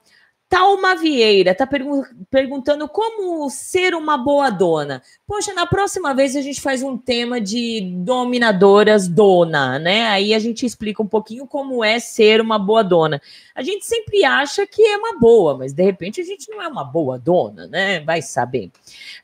Talma 0.50 0.96
Vieira 0.96 1.52
está 1.52 1.68
pergun 1.68 2.04
perguntando 2.30 2.88
como 2.88 3.50
ser 3.50 3.94
uma 3.94 4.18
boa 4.18 4.50
dona. 4.50 5.02
Poxa, 5.28 5.54
na 5.54 5.66
próxima 5.66 6.14
vez 6.14 6.38
a 6.38 6.42
gente 6.42 6.62
faz 6.62 6.82
um 6.82 6.98
tema 6.98 7.42
de 7.42 7.82
dominadoras 7.98 9.10
dona, 9.10 9.78
né? 9.78 10.08
Aí 10.08 10.34
a 10.34 10.40
gente 10.40 10.66
explica 10.66 11.04
um 11.04 11.08
pouquinho 11.08 11.46
como 11.46 11.84
é 11.84 12.00
ser 12.00 12.40
uma 12.40 12.58
boa 12.58 12.82
dona. 12.82 13.22
A 13.54 13.62
gente 13.62 13.86
sempre 13.86 14.24
acha 14.24 14.66
que 14.66 14.82
é 14.82 14.96
uma 14.96 15.20
boa, 15.20 15.58
mas 15.58 15.74
de 15.74 15.84
repente 15.84 16.22
a 16.22 16.24
gente 16.24 16.50
não 16.50 16.62
é 16.62 16.68
uma 16.68 16.84
boa 16.84 17.20
dona, 17.20 17.68
né? 17.68 18.00
Vai 18.00 18.22
saber. 18.22 18.72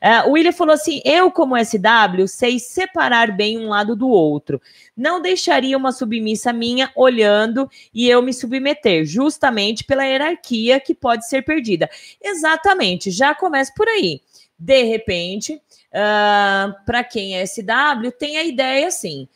Uh, 0.02 0.30
William 0.32 0.52
falou 0.52 0.74
assim: 0.74 1.00
eu, 1.06 1.30
como 1.30 1.56
SW, 1.56 2.26
sei 2.26 2.58
separar 2.58 3.32
bem 3.32 3.58
um 3.58 3.68
lado 3.68 3.96
do 3.96 4.08
outro. 4.08 4.60
Não 4.96 5.22
deixaria 5.22 5.76
uma 5.76 5.90
submissa 5.90 6.52
minha 6.52 6.90
olhando 6.94 7.68
e 7.92 8.08
eu 8.08 8.20
me 8.20 8.32
submeter, 8.32 9.04
justamente 9.04 9.84
pela 9.84 10.04
hierarquia 10.04 10.78
que 10.78 10.94
pode 10.94 11.13
ser 11.22 11.42
perdida. 11.42 11.88
Exatamente, 12.22 13.10
já 13.10 13.34
começa 13.34 13.72
por 13.76 13.88
aí. 13.88 14.20
De 14.58 14.82
repente, 14.82 15.54
uh, 15.54 16.84
para 16.84 17.04
quem 17.04 17.36
é 17.36 17.46
SW, 17.46 18.10
tem 18.18 18.38
a 18.38 18.44
ideia 18.44 18.88
assim 18.88 19.28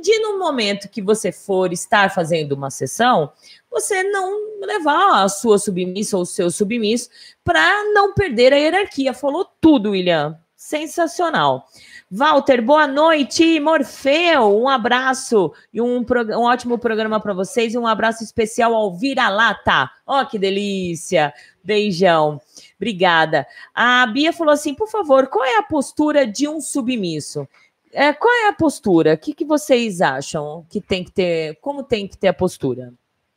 de 0.00 0.18
no 0.20 0.38
momento 0.38 0.88
que 0.88 1.02
você 1.02 1.32
for 1.32 1.72
estar 1.72 2.12
fazendo 2.12 2.52
uma 2.52 2.70
sessão, 2.70 3.32
você 3.70 4.02
não 4.04 4.60
levar 4.60 5.24
a 5.24 5.28
sua 5.28 5.58
submissa 5.58 6.16
ou 6.16 6.22
o 6.22 6.26
seu 6.26 6.50
submisso 6.50 7.08
para 7.42 7.84
não 7.92 8.14
perder 8.14 8.52
a 8.52 8.56
hierarquia. 8.56 9.12
Falou 9.12 9.44
tudo, 9.60 9.90
William. 9.90 10.38
Sensacional. 10.56 11.68
Walter, 12.16 12.62
boa 12.62 12.86
noite. 12.86 13.58
Morfeu, 13.58 14.56
um 14.56 14.68
abraço 14.68 15.52
e 15.72 15.80
um, 15.80 15.98
um 15.98 16.42
ótimo 16.42 16.78
programa 16.78 17.18
para 17.18 17.34
vocês 17.34 17.74
e 17.74 17.78
um 17.78 17.88
abraço 17.88 18.22
especial 18.22 18.72
ao 18.72 18.96
Vira-Lata. 18.96 19.90
Ó, 20.06 20.22
oh, 20.22 20.26
que 20.26 20.38
delícia. 20.38 21.34
Beijão. 21.64 22.40
Obrigada. 22.76 23.44
A 23.74 24.06
Bia 24.06 24.32
falou 24.32 24.52
assim: 24.52 24.76
por 24.76 24.86
favor, 24.88 25.26
qual 25.26 25.44
é 25.44 25.58
a 25.58 25.62
postura 25.64 26.24
de 26.24 26.46
um 26.46 26.60
submisso? 26.60 27.48
É, 27.92 28.12
qual 28.12 28.32
é 28.32 28.48
a 28.48 28.52
postura? 28.52 29.14
O 29.14 29.18
que, 29.18 29.34
que 29.34 29.44
vocês 29.44 30.00
acham 30.00 30.64
que 30.70 30.80
tem 30.80 31.02
que 31.02 31.10
ter? 31.10 31.58
Como 31.60 31.82
tem 31.82 32.06
que 32.06 32.16
ter 32.16 32.28
a 32.28 32.34
postura? 32.34 32.94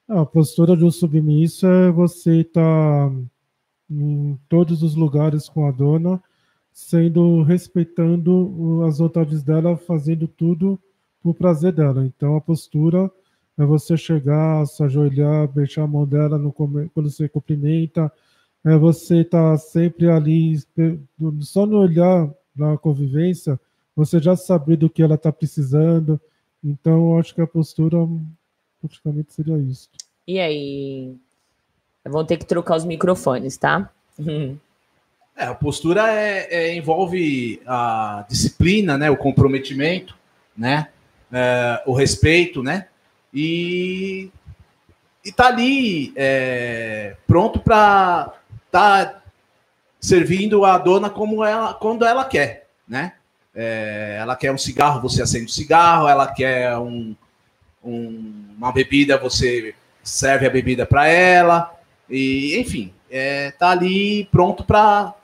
A 0.07 0.23
postura 0.23 0.77
de 0.77 0.85
um 0.85 0.91
submisso 0.91 1.65
é 1.65 1.89
você 1.89 2.41
estar 2.41 2.61
tá 2.61 3.11
em 3.89 4.39
todos 4.47 4.83
os 4.83 4.93
lugares 4.93 5.49
com 5.49 5.67
a 5.67 5.71
dona 5.71 6.21
sendo 6.77 7.41
respeitando 7.41 8.83
as 8.87 8.99
vontades 8.99 9.41
dela, 9.41 9.75
fazendo 9.75 10.27
tudo 10.27 10.79
por 11.23 11.33
prazer 11.33 11.73
dela. 11.73 12.05
Então 12.05 12.37
a 12.37 12.41
postura 12.41 13.11
é 13.57 13.65
você 13.65 13.97
chegar, 13.97 14.63
se 14.67 14.83
ajoelhar, 14.83 15.47
beijar 15.47 15.85
a 15.85 15.87
mão 15.87 16.05
dela 16.05 16.37
no, 16.37 16.53
quando 16.53 17.09
você 17.09 17.27
cumprimenta, 17.27 18.13
é 18.63 18.77
você 18.77 19.21
estar 19.21 19.53
tá 19.53 19.57
sempre 19.57 20.07
ali, 20.07 20.55
só 21.41 21.65
no 21.65 21.79
olhar 21.79 22.31
na 22.55 22.77
convivência, 22.77 23.59
você 23.95 24.19
já 24.19 24.35
saber 24.35 24.77
do 24.77 24.87
que 24.87 25.01
ela 25.01 25.15
está 25.15 25.31
precisando. 25.31 26.21
Então, 26.63 27.11
eu 27.11 27.17
acho 27.17 27.33
que 27.33 27.41
a 27.41 27.47
postura 27.47 27.97
praticamente 28.79 29.33
seria 29.33 29.57
isso. 29.57 29.89
E 30.27 30.39
aí? 30.39 31.15
Vão 32.05 32.23
ter 32.23 32.37
que 32.37 32.45
trocar 32.45 32.77
os 32.77 32.85
microfones, 32.85 33.57
tá? 33.57 33.91
É, 35.37 35.45
a 35.45 35.53
postura 35.53 36.11
é, 36.11 36.47
é, 36.49 36.75
envolve 36.75 37.61
a 37.67 38.25
disciplina, 38.27 38.97
né, 38.97 39.11
o 39.11 39.15
comprometimento, 39.15 40.17
né, 40.57 40.87
é, 41.31 41.83
o 41.85 41.93
respeito, 41.93 42.63
né, 42.63 42.87
e, 43.31 44.31
e 45.23 45.31
tá 45.31 45.47
ali 45.47 46.11
é, 46.15 47.15
pronto 47.27 47.59
para 47.59 48.33
tá 48.71 49.21
servindo 49.99 50.65
a 50.65 50.77
dona 50.79 51.09
como 51.09 51.43
ela 51.43 51.73
quando 51.73 52.03
ela 52.03 52.25
quer, 52.25 52.67
né? 52.87 53.13
É, 53.53 54.17
ela 54.19 54.35
quer 54.35 54.51
um 54.51 54.57
cigarro, 54.57 55.01
você 55.01 55.21
acende 55.21 55.45
o 55.45 55.53
cigarro, 55.53 56.07
ela 56.07 56.31
quer 56.31 56.77
um, 56.77 57.15
um, 57.83 58.53
uma 58.57 58.71
bebida, 58.71 59.17
você 59.17 59.73
serve 60.03 60.45
a 60.45 60.49
bebida 60.49 60.85
para 60.85 61.07
ela, 61.07 61.75
e 62.09 62.55
enfim, 62.59 62.93
é, 63.09 63.51
tá 63.51 63.71
ali 63.71 64.25
pronto 64.31 64.63
para 64.63 65.16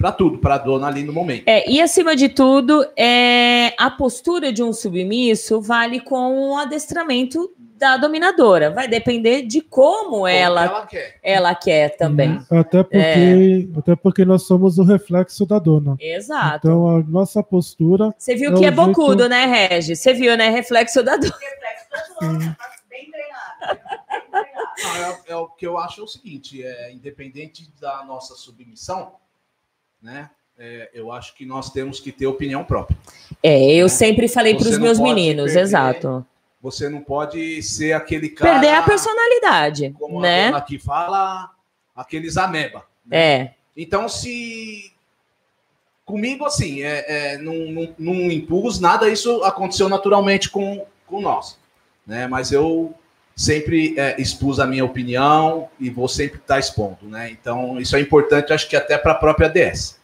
para 0.00 0.12
tudo, 0.12 0.38
para 0.38 0.54
a 0.54 0.58
dona 0.58 0.86
ali 0.86 1.04
no 1.04 1.12
momento. 1.12 1.42
É, 1.46 1.70
e 1.70 1.78
acima 1.78 2.16
de 2.16 2.30
tudo, 2.30 2.86
é, 2.96 3.74
a 3.78 3.90
postura 3.90 4.50
de 4.50 4.62
um 4.62 4.72
submisso 4.72 5.60
vale 5.60 6.00
com 6.00 6.52
o 6.52 6.56
adestramento 6.56 7.52
da 7.76 7.98
dominadora. 7.98 8.70
Vai 8.70 8.88
depender 8.88 9.42
de 9.42 9.60
como, 9.60 10.10
como 10.10 10.26
ela, 10.26 10.64
ela 10.64 10.86
quer. 10.86 11.18
ela 11.22 11.54
quer 11.54 11.96
também. 11.98 12.30
Uhum. 12.30 12.60
Até 12.60 12.82
porque, 12.82 13.68
é. 13.74 13.78
até 13.78 13.96
porque 13.96 14.24
nós 14.24 14.46
somos 14.46 14.78
o 14.78 14.84
reflexo 14.84 15.44
da 15.44 15.58
dona. 15.58 15.96
Exato. 16.00 16.66
Então 16.66 16.96
a 16.96 17.02
nossa 17.02 17.42
postura. 17.42 18.14
Você 18.16 18.34
viu 18.34 18.54
é 18.54 18.58
que 18.58 18.64
é 18.64 18.70
bocudo, 18.70 19.24
jeito... 19.24 19.28
né, 19.28 19.44
Regi? 19.44 19.96
Você 19.96 20.14
viu, 20.14 20.34
né? 20.34 20.48
Reflexo 20.48 21.02
da 21.02 21.16
dona. 21.16 21.34
Reflexo 21.38 22.20
da 22.20 22.26
dona, 22.26 22.56
tá 22.58 22.70
bem 22.88 23.10
treinado. 23.10 23.80
Não, 24.82 24.96
é, 24.96 25.20
é, 25.26 25.36
o 25.36 25.46
que 25.48 25.66
eu 25.66 25.76
acho 25.76 26.00
é 26.00 26.04
o 26.04 26.08
seguinte: 26.08 26.64
é, 26.64 26.90
independente 26.90 27.70
da 27.78 28.02
nossa 28.04 28.34
submissão, 28.34 29.12
né? 30.02 30.30
É, 30.58 30.90
eu 30.92 31.10
acho 31.10 31.34
que 31.34 31.46
nós 31.46 31.70
temos 31.70 32.00
que 32.00 32.12
ter 32.12 32.26
opinião 32.26 32.62
própria. 32.64 32.96
É, 33.42 33.72
eu 33.74 33.84
né? 33.84 33.88
sempre 33.88 34.28
falei 34.28 34.54
para 34.54 34.68
os 34.68 34.78
meus 34.78 34.98
meninos, 34.98 35.46
perder, 35.46 35.60
exato. 35.60 36.26
Você 36.60 36.88
não 36.90 37.00
pode 37.00 37.62
ser 37.62 37.94
aquele 37.94 38.28
cara. 38.28 38.52
Perder 38.52 38.74
a 38.74 38.82
personalidade. 38.82 39.94
Como 39.98 40.20
né? 40.20 40.42
a 40.42 40.46
dona 40.46 40.58
aqui 40.58 40.78
fala, 40.78 41.50
aqueles 41.96 42.36
ameba. 42.36 42.84
Né? 43.06 43.18
É. 43.18 43.54
Então, 43.74 44.08
se. 44.08 44.92
Comigo, 46.04 46.44
assim, 46.44 46.82
é, 46.82 47.04
é, 47.08 47.38
não, 47.38 47.94
não, 47.96 48.14
impus 48.30 48.80
nada, 48.80 49.08
isso 49.08 49.44
aconteceu 49.44 49.88
naturalmente 49.88 50.50
com, 50.50 50.84
com 51.06 51.20
nós. 51.20 51.56
Né? 52.04 52.26
Mas 52.26 52.50
eu 52.50 52.92
sempre 53.40 53.94
é, 53.96 54.20
expus 54.20 54.60
a 54.60 54.66
minha 54.66 54.84
opinião 54.84 55.70
e 55.80 55.88
vou 55.88 56.06
sempre 56.06 56.38
estar 56.38 56.58
expondo, 56.58 56.98
né? 57.04 57.30
Então, 57.30 57.80
isso 57.80 57.96
é 57.96 58.00
importante, 58.00 58.52
acho 58.52 58.68
que 58.68 58.76
até 58.76 58.98
para 58.98 59.12
a 59.12 59.14
própria 59.14 59.48
DS. 59.48 59.98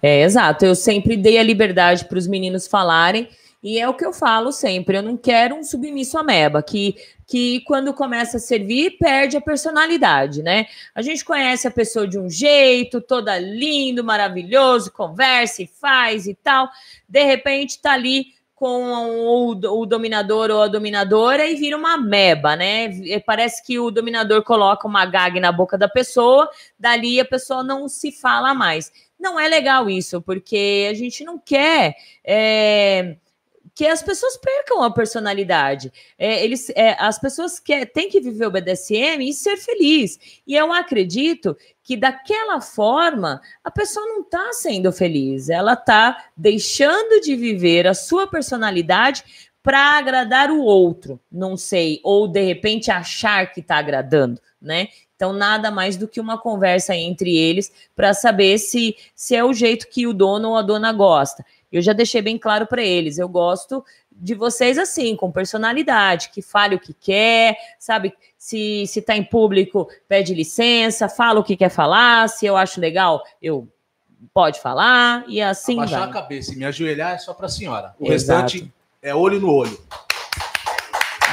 É, 0.00 0.22
exato. 0.22 0.64
Eu 0.64 0.76
sempre 0.76 1.16
dei 1.16 1.38
a 1.38 1.42
liberdade 1.42 2.04
para 2.04 2.16
os 2.16 2.28
meninos 2.28 2.68
falarem, 2.68 3.28
e 3.60 3.80
é 3.80 3.88
o 3.88 3.94
que 3.94 4.06
eu 4.06 4.12
falo 4.12 4.52
sempre. 4.52 4.96
Eu 4.96 5.02
não 5.02 5.16
quero 5.16 5.56
um 5.56 5.64
submisso 5.64 6.16
ameba, 6.16 6.62
que, 6.62 6.94
que 7.26 7.62
quando 7.62 7.92
começa 7.92 8.36
a 8.36 8.40
servir, 8.40 8.96
perde 8.96 9.36
a 9.36 9.40
personalidade, 9.40 10.40
né? 10.40 10.66
A 10.94 11.02
gente 11.02 11.24
conhece 11.24 11.66
a 11.66 11.72
pessoa 11.72 12.06
de 12.06 12.16
um 12.16 12.30
jeito, 12.30 13.00
toda 13.00 13.36
lindo, 13.40 14.04
maravilhoso, 14.04 14.92
conversa 14.92 15.64
e 15.64 15.66
faz 15.66 16.28
e 16.28 16.34
tal. 16.36 16.68
De 17.08 17.24
repente, 17.24 17.82
tá 17.82 17.94
ali 17.94 18.37
com 18.58 18.82
o, 18.82 19.50
o, 19.52 19.86
dominador 19.86 20.50
ou 20.50 20.62
a 20.62 20.66
dominadora 20.66 21.46
e 21.46 21.54
vira 21.54 21.76
uma 21.76 21.96
meba, 21.96 22.56
né? 22.56 22.90
Parece 23.24 23.64
que 23.64 23.78
o 23.78 23.88
dominador 23.88 24.42
coloca 24.42 24.88
uma 24.88 25.06
gag 25.06 25.38
na 25.38 25.52
boca 25.52 25.78
da 25.78 25.88
pessoa, 25.88 26.50
dali 26.76 27.20
a 27.20 27.24
pessoa 27.24 27.62
não 27.62 27.88
se 27.88 28.10
fala 28.10 28.52
mais. 28.54 28.90
Não 29.18 29.38
é 29.38 29.46
legal 29.46 29.88
isso, 29.88 30.20
porque 30.20 30.88
a 30.90 30.94
gente 30.94 31.22
não 31.22 31.38
quer. 31.38 31.94
É, 32.24 33.16
que 33.78 33.86
as 33.86 34.02
pessoas 34.02 34.36
percam 34.36 34.82
a 34.82 34.90
personalidade. 34.90 35.92
É, 36.18 36.42
eles, 36.44 36.68
é, 36.70 36.96
as 36.98 37.16
pessoas 37.16 37.60
que, 37.60 37.86
têm 37.86 38.08
que 38.08 38.20
viver 38.20 38.46
o 38.46 38.50
BDSM 38.50 39.22
e 39.22 39.32
ser 39.32 39.56
feliz. 39.56 40.18
E 40.44 40.56
eu 40.56 40.72
acredito 40.72 41.56
que 41.84 41.96
daquela 41.96 42.60
forma 42.60 43.40
a 43.62 43.70
pessoa 43.70 44.04
não 44.04 44.22
está 44.22 44.52
sendo 44.52 44.90
feliz, 44.90 45.48
ela 45.48 45.74
está 45.74 46.24
deixando 46.36 47.20
de 47.20 47.36
viver 47.36 47.86
a 47.86 47.94
sua 47.94 48.26
personalidade 48.26 49.22
para 49.62 49.96
agradar 49.96 50.50
o 50.50 50.60
outro, 50.60 51.20
não 51.30 51.56
sei, 51.56 52.00
ou 52.02 52.26
de 52.26 52.42
repente 52.42 52.90
achar 52.90 53.52
que 53.52 53.60
está 53.60 53.76
agradando, 53.76 54.40
né? 54.60 54.88
Então, 55.14 55.32
nada 55.32 55.68
mais 55.70 55.96
do 55.96 56.06
que 56.06 56.20
uma 56.20 56.38
conversa 56.38 56.94
entre 56.94 57.36
eles 57.36 57.72
para 57.94 58.14
saber 58.14 58.56
se, 58.58 58.96
se 59.14 59.34
é 59.34 59.44
o 59.44 59.52
jeito 59.52 59.88
que 59.88 60.06
o 60.06 60.12
dono 60.12 60.50
ou 60.50 60.56
a 60.56 60.62
dona 60.62 60.92
gosta. 60.92 61.44
Eu 61.70 61.82
já 61.82 61.92
deixei 61.92 62.22
bem 62.22 62.38
claro 62.38 62.66
para 62.66 62.82
eles, 62.82 63.18
eu 63.18 63.28
gosto 63.28 63.84
de 64.10 64.34
vocês 64.34 64.78
assim, 64.78 65.14
com 65.14 65.30
personalidade, 65.30 66.30
que 66.30 66.42
fale 66.42 66.74
o 66.74 66.80
que 66.80 66.92
quer, 66.92 67.56
sabe? 67.78 68.12
Se 68.36 68.86
se 68.86 69.00
tá 69.00 69.16
em 69.16 69.22
público, 69.22 69.88
pede 70.08 70.34
licença, 70.34 71.08
fala 71.08 71.40
o 71.40 71.44
que 71.44 71.56
quer 71.56 71.68
falar, 71.68 72.28
se 72.28 72.46
eu 72.46 72.56
acho 72.56 72.80
legal, 72.80 73.22
eu 73.40 73.68
pode 74.34 74.60
falar 74.60 75.24
e 75.28 75.40
assim 75.40 75.74
Abaixar 75.74 76.00
vai. 76.00 76.08
a 76.08 76.12
cabeça 76.12 76.52
e 76.52 76.56
me 76.56 76.64
ajoelhar 76.64 77.14
é 77.14 77.18
só 77.18 77.32
para 77.32 77.46
a 77.46 77.50
senhora. 77.50 77.94
O 77.98 78.10
Exato. 78.10 78.42
restante 78.42 78.72
é 79.00 79.14
olho 79.14 79.38
no 79.40 79.52
olho. 79.52 79.78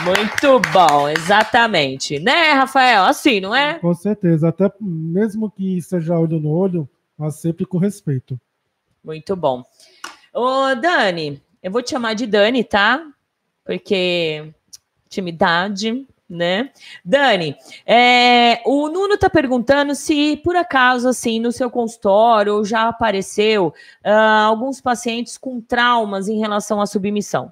Muito 0.03 0.59
bom, 0.71 1.07
exatamente. 1.09 2.19
Né, 2.19 2.51
Rafael? 2.51 3.05
Assim, 3.05 3.39
não 3.39 3.55
é? 3.55 3.79
Com 3.79 3.93
certeza. 3.93 4.49
Até 4.49 4.71
mesmo 4.79 5.49
que 5.49 5.81
seja 5.81 6.19
olho 6.19 6.39
no 6.39 6.51
olho, 6.51 6.87
mas 7.17 7.35
sempre 7.35 7.65
com 7.65 7.77
respeito. 7.77 8.39
Muito 9.03 9.35
bom. 9.35 9.63
Ô, 10.35 10.75
Dani, 10.75 11.41
eu 11.63 11.71
vou 11.71 11.81
te 11.81 11.91
chamar 11.91 12.13
de 12.13 12.27
Dani, 12.27 12.61
tá? 12.61 13.01
Porque 13.63 14.53
intimidade, 15.05 16.05
né? 16.29 16.73
Dani, 17.05 17.55
é, 17.85 18.61
o 18.65 18.89
Nuno 18.89 19.17
tá 19.17 19.29
perguntando 19.29 19.95
se 19.95 20.35
por 20.43 20.57
acaso, 20.57 21.07
assim, 21.07 21.39
no 21.39 21.53
seu 21.53 21.71
consultório 21.71 22.65
já 22.65 22.89
apareceu 22.89 23.67
uh, 24.03 24.09
alguns 24.45 24.81
pacientes 24.81 25.37
com 25.37 25.61
traumas 25.61 26.27
em 26.27 26.37
relação 26.37 26.81
à 26.81 26.85
submissão. 26.85 27.49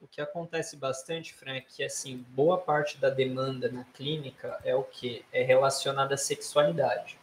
O 0.00 0.08
que 0.08 0.20
acontece 0.20 0.76
bastante, 0.76 1.32
Fran, 1.32 1.54
é 1.54 1.60
que, 1.60 1.84
assim, 1.84 2.26
boa 2.30 2.58
parte 2.58 2.98
da 2.98 3.10
demanda 3.10 3.70
na 3.70 3.84
clínica 3.94 4.58
é 4.64 4.74
o 4.74 4.82
que? 4.82 5.24
É 5.32 5.44
relacionada 5.44 6.14
à 6.16 6.18
sexualidade. 6.18 7.16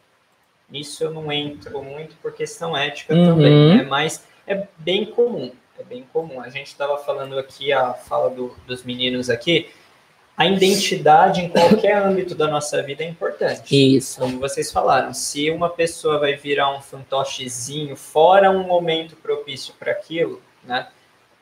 Nisso 0.69 1.03
eu 1.03 1.11
não 1.11 1.29
entro 1.29 1.83
muito 1.83 2.15
por 2.21 2.31
questão 2.31 2.77
ética 2.77 3.13
uhum. 3.13 3.25
também, 3.25 3.79
é 3.79 3.83
mais 3.83 4.25
é 4.49 4.67
bem 4.77 5.05
comum. 5.05 5.51
É 5.79 5.83
bem 5.83 6.05
comum. 6.11 6.41
A 6.41 6.49
gente 6.49 6.67
estava 6.67 6.97
falando 6.97 7.39
aqui, 7.39 7.71
a 7.71 7.93
fala 7.93 8.29
do, 8.29 8.53
dos 8.67 8.83
meninos 8.83 9.29
aqui, 9.29 9.69
a 10.35 10.45
identidade 10.45 11.41
em 11.41 11.49
qualquer 11.49 11.97
âmbito 11.97 12.33
da 12.33 12.47
nossa 12.47 12.81
vida 12.81 13.03
é 13.03 13.07
importante. 13.07 13.97
Isso. 13.97 14.19
Como 14.19 14.39
vocês 14.39 14.71
falaram, 14.71 15.13
se 15.13 15.51
uma 15.51 15.69
pessoa 15.69 16.17
vai 16.17 16.35
virar 16.35 16.75
um 16.75 16.81
fantochezinho 16.81 17.95
fora 17.95 18.49
um 18.49 18.63
momento 18.63 19.15
propício 19.17 19.73
para 19.77 19.91
aquilo, 19.91 20.41
né? 20.63 20.87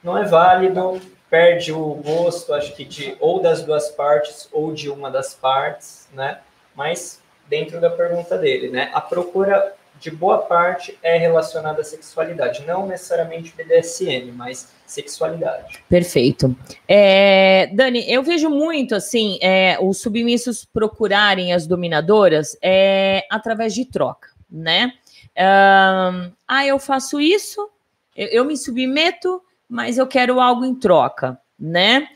Não 0.04 0.18
é 0.18 0.26
válido, 0.26 1.00
perde 1.30 1.72
o 1.72 1.94
gosto, 1.96 2.54
acho 2.54 2.76
que 2.76 2.84
de 2.84 3.16
ou 3.20 3.42
das 3.42 3.64
duas 3.64 3.90
partes 3.90 4.50
ou 4.52 4.74
de 4.74 4.90
uma 4.90 5.10
das 5.10 5.34
partes, 5.34 6.10
né? 6.12 6.40
Mas 6.76 7.22
dentro 7.48 7.80
da 7.80 7.90
pergunta 7.90 8.38
dele, 8.38 8.70
né? 8.70 8.90
A 8.94 9.02
procura 9.02 9.77
de 10.00 10.12
boa 10.12 10.40
parte 10.40 10.98
é 11.02 11.18
relacionada 11.18 11.82
à 11.82 11.84
sexualidade, 11.84 12.66
não 12.66 12.88
necessariamente 12.88 13.54
BDSM, 13.56 14.32
mas 14.32 14.72
sexualidade. 14.86 15.84
Perfeito. 15.90 16.56
É, 16.88 17.68
Dani, 17.74 18.10
eu 18.10 18.24
vejo 18.24 18.50
muito 18.50 18.96
assim 18.96 19.38
é, 19.42 19.78
os 19.82 20.00
submissos 20.00 20.66
procurarem 20.66 21.54
as 21.54 21.68
dominadoras 21.68 22.58
é, 22.62 23.26
através 23.30 23.74
de 23.74 23.86
troca, 23.86 24.30
né? 24.50 24.94
Ah, 25.40 26.66
eu 26.66 26.80
faço 26.80 27.20
isso, 27.20 27.70
eu, 28.16 28.28
eu, 28.30 28.46
me 28.46 28.58
submeto, 28.58 29.40
mas 29.70 30.00
eu 30.00 30.08
quero 30.08 30.40
algo 30.40 30.66
em 30.66 30.74
troca, 30.74 31.40
né? 31.60 32.08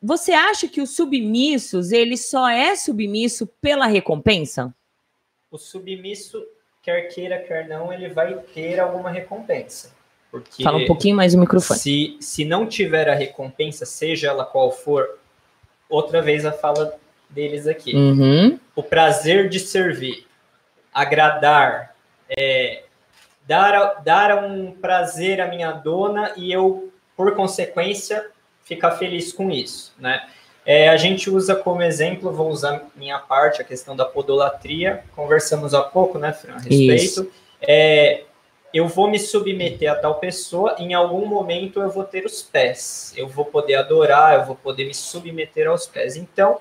Você 0.00 0.30
acha 0.30 0.68
que 0.68 0.80
os 0.80 0.94
submissos 0.94 1.90
ele 1.90 2.16
só 2.16 2.48
é 2.48 2.76
submisso 2.76 3.48
pela 3.60 3.86
recompensa? 3.86 4.72
O 5.52 5.58
submisso, 5.58 6.42
quer 6.82 7.02
queira, 7.02 7.38
quer 7.38 7.68
não, 7.68 7.92
ele 7.92 8.08
vai 8.08 8.34
ter 8.54 8.80
alguma 8.80 9.10
recompensa. 9.10 9.94
Porque 10.30 10.64
Fala 10.64 10.78
um 10.78 10.86
pouquinho 10.86 11.14
mais 11.14 11.34
o 11.34 11.38
microfone. 11.38 11.78
Se, 11.78 12.16
se 12.18 12.44
não 12.44 12.66
tiver 12.66 13.08
a 13.08 13.14
recompensa, 13.14 13.84
seja 13.84 14.28
ela 14.28 14.46
qual 14.46 14.72
for, 14.72 15.18
outra 15.90 16.22
vez 16.22 16.46
a 16.46 16.52
fala 16.52 16.98
deles 17.28 17.66
aqui. 17.66 17.94
Uhum. 17.94 18.58
O 18.74 18.82
prazer 18.82 19.50
de 19.50 19.60
servir, 19.60 20.26
agradar, 20.92 21.94
é, 22.30 22.84
dar, 23.46 24.02
dar 24.02 24.42
um 24.42 24.72
prazer 24.72 25.38
à 25.38 25.46
minha 25.46 25.70
dona 25.70 26.32
e 26.34 26.50
eu, 26.50 26.90
por 27.14 27.36
consequência, 27.36 28.30
ficar 28.64 28.92
feliz 28.92 29.34
com 29.34 29.50
isso, 29.50 29.94
né? 29.98 30.26
É, 30.64 30.88
a 30.88 30.96
gente 30.96 31.28
usa 31.28 31.56
como 31.56 31.82
exemplo, 31.82 32.30
vou 32.32 32.48
usar 32.48 32.86
minha 32.94 33.18
parte, 33.18 33.60
a 33.60 33.64
questão 33.64 33.96
da 33.96 34.04
podolatria, 34.04 35.04
conversamos 35.14 35.74
há 35.74 35.82
pouco, 35.82 36.18
né, 36.18 36.32
Fran, 36.32 36.54
a 36.54 36.58
respeito. 36.58 37.30
É, 37.60 38.22
eu 38.72 38.88
vou 38.88 39.10
me 39.10 39.18
submeter 39.18 39.90
a 39.90 39.94
tal 39.94 40.14
pessoa, 40.14 40.76
em 40.78 40.94
algum 40.94 41.26
momento 41.26 41.80
eu 41.80 41.90
vou 41.90 42.04
ter 42.04 42.24
os 42.24 42.42
pés, 42.42 43.12
eu 43.16 43.28
vou 43.28 43.44
poder 43.44 43.74
adorar, 43.74 44.38
eu 44.38 44.44
vou 44.46 44.56
poder 44.56 44.86
me 44.86 44.94
submeter 44.94 45.68
aos 45.68 45.86
pés. 45.86 46.16
Então, 46.16 46.58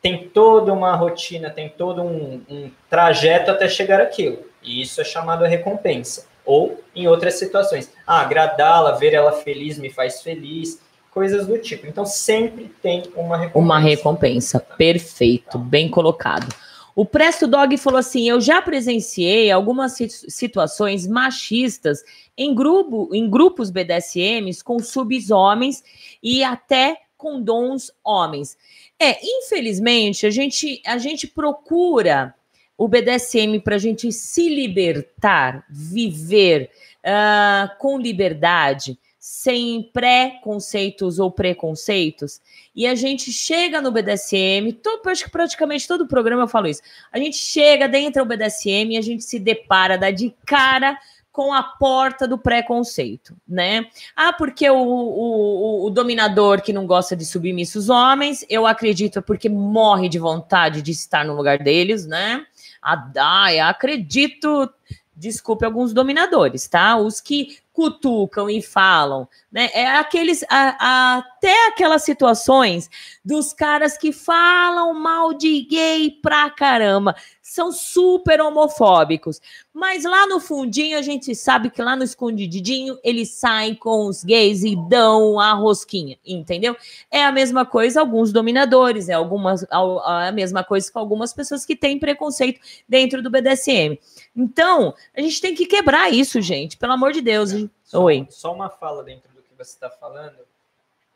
tem 0.00 0.28
toda 0.28 0.72
uma 0.72 0.94
rotina, 0.94 1.50
tem 1.50 1.68
todo 1.68 2.02
um, 2.02 2.42
um 2.48 2.70
trajeto 2.88 3.50
até 3.50 3.68
chegar 3.68 4.00
aquilo. 4.00 4.38
E 4.62 4.80
isso 4.80 5.00
é 5.00 5.04
chamado 5.04 5.44
a 5.44 5.48
recompensa. 5.48 6.26
Ou 6.44 6.82
em 6.94 7.08
outras 7.08 7.34
situações, 7.34 7.90
ah, 8.06 8.20
agradá-la, 8.20 8.92
ver 8.92 9.14
ela 9.14 9.32
feliz 9.32 9.78
me 9.78 9.90
faz 9.90 10.22
feliz, 10.22 10.80
coisas 11.14 11.46
do 11.46 11.56
tipo. 11.56 11.86
Então 11.86 12.04
sempre 12.04 12.70
tem 12.82 13.04
uma 13.14 13.38
recompensa. 13.38 13.58
Uma 13.58 13.78
recompensa, 13.78 14.60
perfeito, 14.60 15.56
bem 15.56 15.88
colocado. 15.88 16.52
O 16.96 17.06
Presto 17.06 17.46
Dog 17.46 17.76
falou 17.78 17.98
assim: 17.98 18.28
eu 18.28 18.40
já 18.40 18.60
presenciei 18.60 19.50
algumas 19.50 19.96
situações 20.28 21.06
machistas 21.06 22.04
em, 22.36 22.54
grupo, 22.54 23.08
em 23.14 23.30
grupos 23.30 23.70
BDSMs 23.70 24.62
com 24.62 24.78
subs 24.80 25.30
homens 25.30 25.82
e 26.22 26.42
até 26.42 26.98
com 27.16 27.40
dons 27.40 27.90
homens. 28.04 28.56
É, 28.98 29.18
infelizmente, 29.22 30.26
a 30.26 30.30
gente, 30.30 30.82
a 30.84 30.98
gente 30.98 31.26
procura 31.26 32.34
o 32.76 32.88
BDSM 32.88 33.60
para 33.60 33.76
a 33.76 33.78
gente 33.78 34.10
se 34.12 34.48
libertar, 34.48 35.64
viver 35.70 36.70
uh, 37.04 37.78
com 37.78 37.98
liberdade, 37.98 38.98
sem 39.26 39.88
preconceitos 39.90 41.18
ou 41.18 41.30
preconceitos. 41.30 42.42
E 42.76 42.86
a 42.86 42.94
gente 42.94 43.32
chega 43.32 43.80
no 43.80 43.90
BDSM, 43.90 44.70
todo, 44.82 45.08
acho 45.08 45.24
que 45.24 45.30
praticamente 45.30 45.88
todo 45.88 46.06
programa 46.06 46.42
eu 46.42 46.46
falo 46.48 46.66
isso. 46.66 46.82
A 47.10 47.18
gente 47.18 47.38
chega 47.38 47.88
dentro 47.88 48.22
do 48.22 48.28
BDSM 48.28 48.92
e 48.92 48.98
a 48.98 49.00
gente 49.00 49.24
se 49.24 49.38
depara, 49.38 49.96
dá 49.96 50.10
de 50.10 50.36
cara 50.44 50.98
com 51.32 51.54
a 51.54 51.62
porta 51.62 52.28
do 52.28 52.36
preconceito, 52.36 53.34
né? 53.48 53.86
Ah, 54.14 54.34
porque 54.34 54.68
o, 54.68 54.76
o, 54.76 55.86
o, 55.86 55.90
dominador 55.90 56.60
que 56.60 56.70
não 56.70 56.86
gosta 56.86 57.16
de 57.16 57.24
submissos 57.24 57.88
homens, 57.88 58.44
eu 58.50 58.66
acredito 58.66 59.20
é 59.20 59.22
porque 59.22 59.48
morre 59.48 60.10
de 60.10 60.18
vontade 60.18 60.82
de 60.82 60.90
estar 60.90 61.24
no 61.24 61.34
lugar 61.34 61.58
deles, 61.60 62.06
né? 62.06 62.44
Ah, 62.82 63.70
acredito, 63.70 64.70
desculpe 65.16 65.64
alguns 65.64 65.94
dominadores, 65.94 66.68
tá? 66.68 66.98
Os 66.98 67.22
que 67.22 67.63
cutucam 67.74 68.48
e 68.48 68.62
falam, 68.62 69.28
né? 69.50 69.68
É 69.74 69.86
aqueles 69.96 70.44
a, 70.48 70.76
a, 70.78 71.18
até 71.18 71.66
aquelas 71.66 72.04
situações 72.04 72.88
dos 73.22 73.52
caras 73.52 73.98
que 73.98 74.12
falam 74.12 74.94
mal 74.94 75.34
de 75.34 75.60
gay 75.62 76.10
pra 76.22 76.48
caramba, 76.48 77.16
são 77.42 77.72
super 77.72 78.40
homofóbicos, 78.40 79.40
mas 79.72 80.04
lá 80.04 80.26
no 80.26 80.40
fundinho 80.40 80.96
a 80.96 81.02
gente 81.02 81.34
sabe 81.34 81.68
que 81.68 81.82
lá 81.82 81.94
no 81.96 82.04
escondidinho 82.04 82.98
eles 83.02 83.30
saem 83.32 83.74
com 83.74 84.06
os 84.06 84.24
gays 84.24 84.62
e 84.62 84.76
dão 84.88 85.38
a 85.38 85.52
rosquinha, 85.52 86.16
entendeu? 86.24 86.76
É 87.10 87.24
a 87.24 87.32
mesma 87.32 87.66
coisa 87.66 88.00
alguns 88.00 88.32
dominadores, 88.32 89.08
é 89.08 89.14
algumas 89.14 89.64
a, 89.70 90.28
a 90.28 90.32
mesma 90.32 90.62
coisa 90.62 90.90
com 90.90 90.98
algumas 90.98 91.32
pessoas 91.34 91.66
que 91.66 91.74
têm 91.74 91.98
preconceito 91.98 92.60
dentro 92.88 93.20
do 93.20 93.30
BDSM. 93.30 93.98
Então, 94.34 94.94
a 95.16 95.20
gente 95.20 95.40
tem 95.40 95.54
que 95.54 95.66
quebrar 95.66 96.12
isso, 96.12 96.40
gente, 96.40 96.76
pelo 96.76 96.92
amor 96.92 97.12
de 97.12 97.20
Deus. 97.20 97.52
Só, 97.82 98.02
Oi. 98.04 98.26
Só 98.30 98.52
uma 98.52 98.70
fala 98.70 99.02
dentro 99.02 99.32
do 99.34 99.42
que 99.42 99.54
você 99.56 99.70
está 99.70 99.90
falando. 99.90 100.38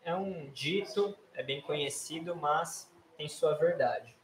É 0.05 0.15
um 0.15 0.49
dito, 0.55 1.15
é 1.35 1.43
bem 1.43 1.61
conhecido, 1.61 2.35
mas 2.37 2.91
tem 3.17 3.29
sua 3.29 3.55
verdade. 3.55 4.15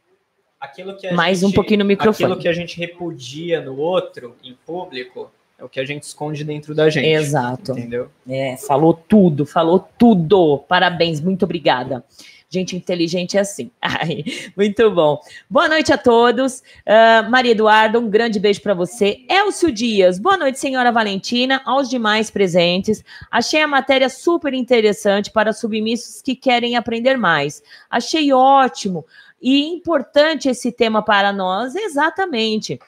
Aquilo 0.59 0.95
que 0.97 1.11
Mais 1.11 1.39
gente, 1.39 1.51
um 1.51 1.53
pouquinho 1.53 1.79
no 1.79 1.85
microfone. 1.85 2.25
Aquilo 2.25 2.41
que 2.41 2.47
a 2.47 2.53
gente 2.53 2.77
repudia 2.77 3.61
no 3.61 3.77
outro, 3.77 4.35
em 4.43 4.55
público, 4.65 5.29
é 5.57 5.63
o 5.63 5.69
que 5.69 5.79
a 5.79 5.85
gente 5.85 6.03
esconde 6.03 6.43
dentro 6.43 6.75
da 6.75 6.89
gente. 6.89 7.07
Exato. 7.07 7.71
Entendeu? 7.73 8.09
É, 8.27 8.57
falou 8.57 8.93
tudo, 8.93 9.45
falou 9.45 9.79
tudo. 9.79 10.59
Parabéns, 10.67 11.21
muito 11.21 11.43
obrigada. 11.43 12.03
Gente 12.49 12.75
inteligente 12.75 13.37
é 13.37 13.41
assim. 13.41 13.71
Ai, 13.81 14.23
muito 14.55 14.89
bom. 14.91 15.19
Boa 15.49 15.67
noite 15.67 15.91
a 15.91 15.97
todos. 15.97 16.59
Uh, 16.85 17.29
Maria 17.29 17.51
Eduarda, 17.51 17.99
um 17.99 18.09
grande 18.09 18.39
beijo 18.39 18.61
para 18.61 18.73
você. 18.73 19.25
Elcio 19.29 19.71
Dias, 19.71 20.19
boa 20.19 20.37
noite, 20.37 20.59
senhora 20.59 20.91
Valentina, 20.91 21.61
aos 21.65 21.89
demais 21.89 22.29
presentes. 22.29 23.03
Achei 23.31 23.61
a 23.61 23.67
matéria 23.67 24.09
super 24.09 24.53
interessante 24.53 25.31
para 25.31 25.53
submissos 25.53 26.21
que 26.21 26.35
querem 26.35 26.75
aprender 26.75 27.17
mais. 27.17 27.63
Achei 27.89 28.31
ótimo 28.31 29.05
e 29.41 29.67
importante 29.67 30.49
esse 30.49 30.71
tema 30.71 31.03
para 31.03 31.33
nós, 31.33 31.75
exatamente. 31.75 32.79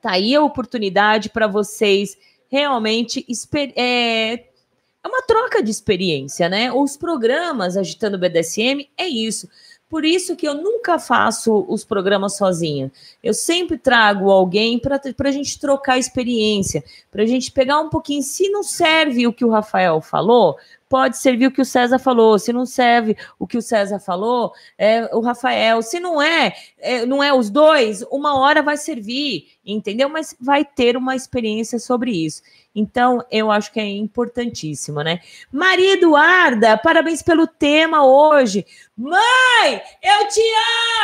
Tá 0.00 0.12
aí 0.12 0.34
a 0.34 0.42
oportunidade 0.42 1.28
para 1.28 1.46
vocês 1.46 2.16
realmente 2.50 3.24
é, 3.76 4.44
é 5.02 5.08
uma 5.08 5.22
troca 5.22 5.62
de 5.62 5.70
experiência, 5.70 6.48
né? 6.48 6.72
Os 6.72 6.96
programas 6.96 7.76
Agitando 7.76 8.18
BDSM 8.18 8.88
é 8.96 9.08
isso. 9.08 9.48
Por 9.88 10.04
isso 10.04 10.36
que 10.36 10.46
eu 10.46 10.54
nunca 10.54 11.00
faço 11.00 11.66
os 11.68 11.84
programas 11.84 12.36
sozinha. 12.36 12.92
Eu 13.24 13.34
sempre 13.34 13.76
trago 13.76 14.30
alguém 14.30 14.78
para 14.78 15.00
a 15.02 15.32
gente 15.32 15.58
trocar 15.58 15.98
experiência, 15.98 16.84
para 17.10 17.24
a 17.24 17.26
gente 17.26 17.50
pegar 17.50 17.80
um 17.80 17.88
pouquinho. 17.88 18.22
Se 18.22 18.48
não 18.50 18.62
serve 18.62 19.26
o 19.26 19.32
que 19.32 19.44
o 19.44 19.50
Rafael 19.50 20.00
falou, 20.00 20.56
pode 20.90 21.16
servir 21.18 21.46
o 21.46 21.52
que 21.52 21.62
o 21.62 21.64
César 21.64 22.00
falou. 22.00 22.36
Se 22.36 22.52
não 22.52 22.66
serve 22.66 23.16
o 23.38 23.46
que 23.46 23.56
o 23.56 23.62
César 23.62 24.00
falou, 24.00 24.52
é 24.76 25.08
o 25.14 25.20
Rafael. 25.20 25.80
Se 25.82 26.00
não 26.00 26.20
é, 26.20 26.52
é, 26.78 27.06
não 27.06 27.22
é 27.22 27.32
os 27.32 27.48
dois, 27.48 28.02
uma 28.10 28.36
hora 28.36 28.60
vai 28.60 28.76
servir, 28.76 29.52
entendeu? 29.64 30.08
Mas 30.08 30.34
vai 30.40 30.64
ter 30.64 30.96
uma 30.96 31.14
experiência 31.14 31.78
sobre 31.78 32.10
isso. 32.10 32.42
Então, 32.74 33.24
eu 33.30 33.52
acho 33.52 33.72
que 33.72 33.78
é 33.78 33.88
importantíssimo, 33.88 35.00
né? 35.02 35.20
Maria 35.52 35.92
Eduarda, 35.92 36.76
parabéns 36.76 37.22
pelo 37.22 37.46
tema 37.46 38.04
hoje. 38.04 38.66
Mãe, 38.96 39.80
eu 40.02 40.26
te 40.26 40.42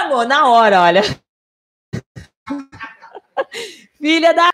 amo! 0.02 0.24
Na 0.24 0.48
hora, 0.48 0.82
olha. 0.82 1.02
Filha 4.00 4.34
da. 4.34 4.50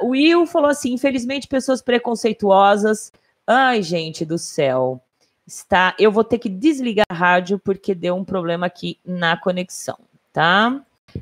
Uh, 0.00 0.10
Will 0.10 0.46
falou 0.46 0.70
assim: 0.70 0.92
infelizmente, 0.92 1.48
pessoas 1.48 1.82
preconceituosas 1.82 3.10
Ai, 3.46 3.82
gente 3.82 4.24
do 4.24 4.38
céu. 4.38 5.00
Está, 5.46 5.94
eu 5.98 6.10
vou 6.10 6.24
ter 6.24 6.38
que 6.38 6.48
desligar 6.48 7.06
a 7.08 7.14
rádio 7.14 7.58
porque 7.58 7.94
deu 7.94 8.16
um 8.16 8.24
problema 8.24 8.66
aqui 8.66 8.98
na 9.04 9.36
conexão, 9.36 9.98
tá? 10.32 10.80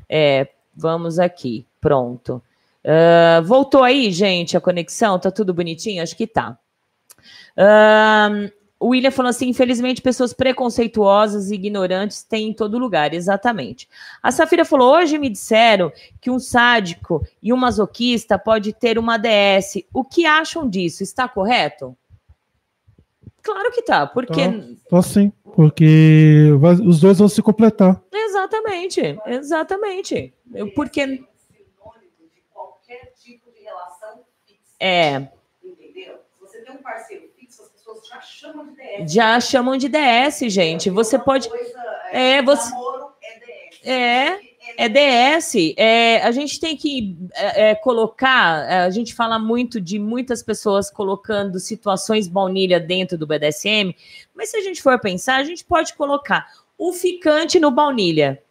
É, 0.09 0.47
vamos 0.75 1.19
aqui, 1.19 1.65
pronto. 1.79 2.41
Uh, 2.83 3.43
voltou 3.43 3.83
aí, 3.83 4.11
gente, 4.11 4.57
a 4.57 4.61
conexão? 4.61 5.19
Tá 5.19 5.29
tudo 5.29 5.53
bonitinho? 5.53 6.01
Acho 6.01 6.17
que 6.17 6.25
tá. 6.25 6.57
Uh, 7.55 8.51
o 8.79 8.89
William 8.89 9.11
falou 9.11 9.29
assim: 9.29 9.49
infelizmente, 9.49 10.01
pessoas 10.01 10.33
preconceituosas 10.33 11.49
e 11.49 11.55
ignorantes 11.55 12.23
têm 12.23 12.49
em 12.49 12.53
todo 12.53 12.77
lugar, 12.79 13.13
exatamente. 13.13 13.87
A 14.21 14.31
Safira 14.31 14.65
falou: 14.65 14.95
hoje 14.95 15.17
me 15.17 15.29
disseram 15.29 15.91
que 16.19 16.29
um 16.29 16.39
sádico 16.39 17.25
e 17.41 17.53
um 17.53 17.57
masoquista 17.57 18.37
pode 18.37 18.73
ter 18.73 18.97
uma 18.97 19.17
DS. 19.17 19.83
O 19.93 20.03
que 20.03 20.25
acham 20.25 20.67
disso? 20.67 21.03
Está 21.03 21.27
correto? 21.27 21.95
Claro 23.45 23.71
que 23.71 23.83
tá, 23.83 24.07
porque. 24.07 24.41
Tá, 24.41 24.75
tá 24.89 25.01
sim, 25.03 25.31
porque 25.55 26.49
vai, 26.57 26.73
os 26.73 26.99
dois 26.99 27.19
vão 27.19 27.29
se 27.29 27.43
completar. 27.43 28.01
Exatamente, 28.11 29.19
exatamente. 29.27 30.33
Eu, 30.51 30.73
porque. 30.73 31.23
É. 34.79 35.27
Entendeu? 35.63 36.17
Se 36.33 36.41
você 36.41 36.61
tem 36.61 36.73
um 36.73 36.77
parceiro 36.77 37.29
fixo, 37.37 37.61
as 37.61 37.69
pessoas 37.69 38.07
já 38.07 38.19
chamam 38.19 38.65
de 38.65 38.75
DS. 38.75 39.13
Já 39.13 39.39
chamam 39.39 39.77
de 39.77 39.89
DS, 39.89 40.39
gente. 40.51 40.89
Você 40.89 41.19
pode. 41.19 41.47
É, 42.11 42.41
você. 42.41 42.73
É, 43.83 44.27
é 44.27 44.39
DS. 44.39 44.41
É, 44.41 44.54
a 46.23 46.31
gente 46.31 46.59
tem 46.59 46.75
que 46.75 47.15
é, 47.33 47.71
é, 47.71 47.75
colocar. 47.75 48.69
É, 48.69 48.79
a 48.79 48.89
gente 48.89 49.13
fala 49.13 49.37
muito 49.37 49.79
de 49.79 49.99
muitas 49.99 50.41
pessoas 50.43 50.89
colocando 50.89 51.59
situações 51.59 52.27
baunilha 52.27 52.79
dentro 52.79 53.17
do 53.17 53.27
BDSM, 53.27 53.95
mas 54.33 54.49
se 54.49 54.57
a 54.57 54.61
gente 54.61 54.81
for 54.81 54.99
pensar, 54.99 55.37
a 55.37 55.43
gente 55.43 55.63
pode 55.63 55.93
colocar 55.93 56.47
o 56.77 56.91
ficante 56.91 57.59
no 57.59 57.71
baunilha. 57.71 58.41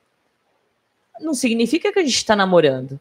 Não 1.21 1.35
significa 1.35 1.93
que 1.93 1.99
a 1.99 2.03
gente 2.03 2.17
está 2.17 2.35
namorando. 2.35 2.99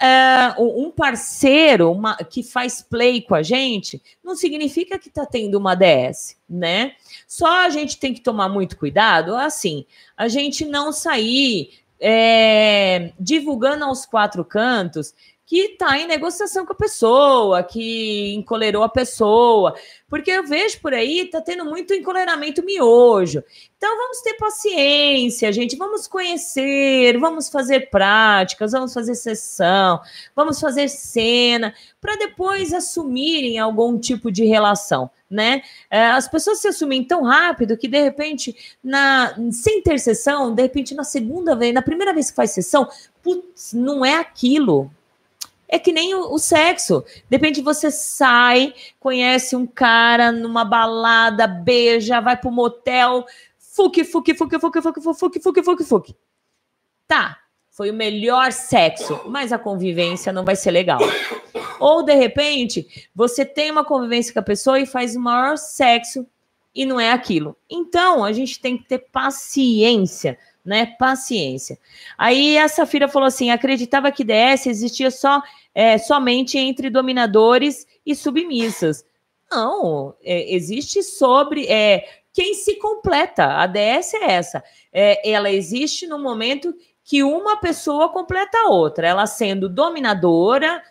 É, 0.00 0.54
um 0.60 0.92
parceiro 0.92 1.90
uma, 1.90 2.14
que 2.16 2.40
faz 2.40 2.80
play 2.80 3.20
com 3.20 3.34
a 3.34 3.42
gente 3.42 4.00
não 4.22 4.36
significa 4.36 4.96
que 4.96 5.08
está 5.08 5.26
tendo 5.26 5.58
uma 5.58 5.74
DS, 5.74 6.36
né? 6.48 6.92
Só 7.26 7.64
a 7.64 7.68
gente 7.68 7.98
tem 7.98 8.14
que 8.14 8.20
tomar 8.20 8.48
muito 8.48 8.78
cuidado, 8.78 9.34
assim, 9.34 9.84
a 10.16 10.28
gente 10.28 10.64
não 10.64 10.92
sair 10.92 11.72
é, 12.00 13.12
divulgando 13.18 13.84
aos 13.84 14.06
quatro 14.06 14.44
cantos 14.44 15.14
que 15.48 15.60
está 15.60 15.98
em 15.98 16.06
negociação 16.06 16.66
com 16.66 16.74
a 16.74 16.76
pessoa, 16.76 17.62
que 17.62 18.34
encolerou 18.34 18.82
a 18.82 18.88
pessoa, 18.88 19.74
porque 20.08 20.30
eu 20.30 20.44
vejo 20.44 20.80
por 20.80 20.94
aí, 20.94 21.26
tá 21.26 21.40
tendo 21.40 21.64
muito 21.64 21.92
encoleramento 21.92 22.64
miojo. 22.64 23.44
Então 23.76 23.96
vamos 23.96 24.20
ter 24.22 24.34
paciência, 24.34 25.52
gente, 25.52 25.76
vamos 25.76 26.08
conhecer, 26.08 27.18
vamos 27.18 27.48
fazer 27.48 27.90
práticas, 27.90 28.72
vamos 28.72 28.92
fazer 28.92 29.14
sessão, 29.14 30.00
vamos 30.34 30.58
fazer 30.58 30.88
cena, 30.88 31.74
para 32.00 32.16
depois 32.16 32.72
assumirem 32.72 33.58
algum 33.58 33.98
tipo 33.98 34.32
de 34.32 34.44
relação, 34.46 35.10
né? 35.30 35.62
É, 35.90 36.06
as 36.06 36.26
pessoas 36.26 36.58
se 36.58 36.68
assumem 36.68 37.04
tão 37.04 37.22
rápido 37.22 37.76
que 37.76 37.86
de 37.86 38.02
repente, 38.02 38.56
na 38.82 39.36
sem 39.52 39.82
ter 39.82 40.00
sessão, 40.00 40.54
de 40.54 40.62
repente 40.62 40.94
na 40.94 41.04
segunda 41.04 41.54
vez, 41.54 41.74
na 41.74 41.82
primeira 41.82 42.14
vez 42.14 42.30
que 42.30 42.36
faz 42.36 42.52
sessão, 42.52 42.88
putz, 43.22 43.74
não 43.74 44.04
é 44.04 44.14
aquilo, 44.14 44.90
é 45.68 45.78
que 45.78 45.92
nem 45.92 46.14
o, 46.14 46.32
o, 46.32 46.38
sexo. 46.38 47.04
Depende, 47.28 47.60
você 47.60 47.90
sai, 47.90 48.74
conhece 48.98 49.54
um 49.54 49.66
cara 49.66 50.32
numa 50.32 50.64
balada, 50.64 51.46
beija, 51.46 52.20
vai 52.20 52.36
pro 52.36 52.50
motel, 52.50 53.26
fuque, 53.58 54.02
fuque, 54.02 54.34
fuque, 54.34 54.58
fuque, 54.58 54.80
fuque, 54.80 55.00
fuque, 55.00 55.40
fuque, 55.40 55.62
fuque, 55.62 55.84
fuque. 55.84 56.16
Tá, 57.06 57.38
foi 57.70 57.90
o 57.90 57.94
melhor 57.94 58.50
sexo, 58.50 59.20
mas 59.26 59.52
a 59.52 59.58
convivência 59.58 60.32
não 60.32 60.44
vai 60.44 60.56
ser 60.56 60.70
legal. 60.70 61.00
Ou, 61.78 62.02
de 62.02 62.14
repente, 62.14 63.08
você 63.14 63.44
tem 63.44 63.70
uma 63.70 63.84
convivência 63.84 64.32
com 64.32 64.40
a 64.40 64.42
pessoa 64.42 64.80
e 64.80 64.86
faz 64.86 65.14
o 65.14 65.20
maior 65.20 65.56
sexo 65.56 66.26
e 66.74 66.84
não 66.84 66.98
é 66.98 67.12
aquilo. 67.12 67.56
Então, 67.70 68.24
a 68.24 68.32
gente 68.32 68.60
tem 68.60 68.76
que 68.76 68.84
ter 68.84 68.98
paciência 68.98 70.38
né? 70.68 70.94
Paciência. 70.98 71.78
Aí 72.16 72.58
a 72.58 72.68
Safira 72.68 73.08
falou 73.08 73.26
assim: 73.26 73.50
acreditava 73.50 74.12
que 74.12 74.22
DS 74.22 74.66
existia 74.66 75.10
só 75.10 75.42
é, 75.74 75.96
somente 75.98 76.58
entre 76.58 76.90
dominadores 76.90 77.86
e 78.04 78.14
submissas. 78.14 79.04
Não, 79.50 80.14
é, 80.22 80.54
existe 80.54 81.02
sobre 81.02 81.66
é, 81.66 82.04
quem 82.32 82.54
se 82.54 82.76
completa. 82.76 83.46
A 83.56 83.66
DS 83.66 84.14
é 84.14 84.32
essa. 84.32 84.62
É, 84.92 85.28
ela 85.28 85.50
existe 85.50 86.06
no 86.06 86.18
momento 86.18 86.74
que 87.02 87.22
uma 87.22 87.56
pessoa 87.56 88.10
completa 88.10 88.58
a 88.58 88.68
outra, 88.68 89.08
ela 89.08 89.26
sendo 89.26 89.66
dominadora, 89.66 90.82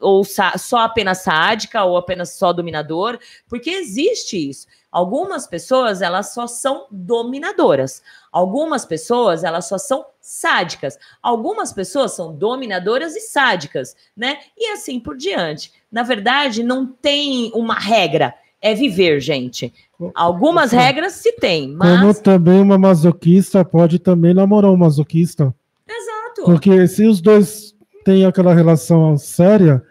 ou 0.00 0.24
só 0.24 0.78
apenas 0.78 1.18
sádica, 1.22 1.84
ou 1.84 1.96
apenas 1.96 2.32
só 2.32 2.52
dominador, 2.52 3.18
porque 3.48 3.70
existe 3.70 4.50
isso. 4.50 4.66
Algumas 4.90 5.46
pessoas, 5.46 6.00
elas 6.02 6.32
só 6.32 6.46
são 6.46 6.86
dominadoras. 6.90 8.00
Algumas 8.30 8.84
pessoas, 8.84 9.42
elas 9.42 9.66
só 9.66 9.76
são 9.76 10.06
sádicas. 10.20 10.96
Algumas 11.20 11.72
pessoas 11.72 12.12
são 12.12 12.32
dominadoras 12.32 13.16
e 13.16 13.20
sádicas, 13.20 13.96
né? 14.16 14.38
E 14.56 14.70
assim 14.70 15.00
por 15.00 15.16
diante. 15.16 15.72
Na 15.90 16.04
verdade, 16.04 16.62
não 16.62 16.86
tem 16.86 17.50
uma 17.54 17.74
regra. 17.74 18.34
É 18.62 18.72
viver, 18.72 19.20
gente. 19.20 19.74
Algumas 20.14 20.70
regras 20.70 21.14
se 21.14 21.32
tem, 21.32 21.68
mas... 21.72 22.00
Como 22.00 22.14
também 22.14 22.60
uma 22.60 22.78
masoquista 22.78 23.64
pode 23.64 23.98
também 23.98 24.32
namorar 24.32 24.70
um 24.70 24.76
masoquista. 24.76 25.54
Exato. 25.86 26.44
Porque 26.44 26.86
se 26.86 27.04
os 27.04 27.20
dois 27.20 27.73
têm 28.04 28.24
aquela 28.24 28.54
relação 28.54 29.16
séria, 29.16 29.82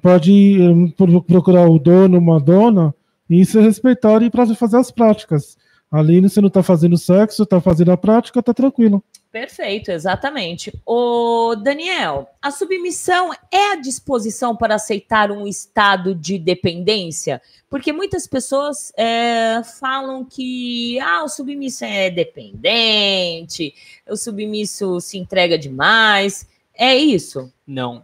pode 0.00 0.58
eh, 0.60 1.20
procurar 1.26 1.68
o 1.68 1.78
dono, 1.78 2.18
uma 2.18 2.40
dona, 2.40 2.94
e 3.28 3.44
se 3.44 3.60
respeitar 3.60 4.22
e 4.22 4.30
para 4.30 4.46
fazer 4.54 4.76
as 4.76 4.90
práticas. 4.90 5.56
Ali 5.90 6.20
você 6.20 6.40
não 6.40 6.48
está 6.48 6.62
fazendo 6.62 6.96
sexo, 6.96 7.42
está 7.42 7.60
fazendo 7.60 7.92
a 7.92 7.96
prática, 7.96 8.40
está 8.40 8.54
tranquilo. 8.54 9.04
Perfeito, 9.30 9.90
exatamente. 9.90 10.72
O 10.86 11.54
Daniel, 11.54 12.28
a 12.40 12.50
submissão 12.50 13.30
é 13.50 13.72
a 13.72 13.76
disposição 13.76 14.54
para 14.54 14.74
aceitar 14.74 15.30
um 15.30 15.46
estado 15.46 16.14
de 16.14 16.38
dependência? 16.38 17.40
Porque 17.68 17.92
muitas 17.92 18.26
pessoas 18.26 18.92
é, 18.96 19.62
falam 19.80 20.24
que 20.24 20.98
ah, 21.00 21.24
o 21.24 21.28
submisso 21.28 21.84
é 21.84 22.10
dependente, 22.10 23.74
o 24.08 24.16
submisso 24.16 25.00
se 25.00 25.16
entrega 25.18 25.58
demais. 25.58 26.46
É 26.82 26.96
isso? 26.96 27.52
Não. 27.64 28.02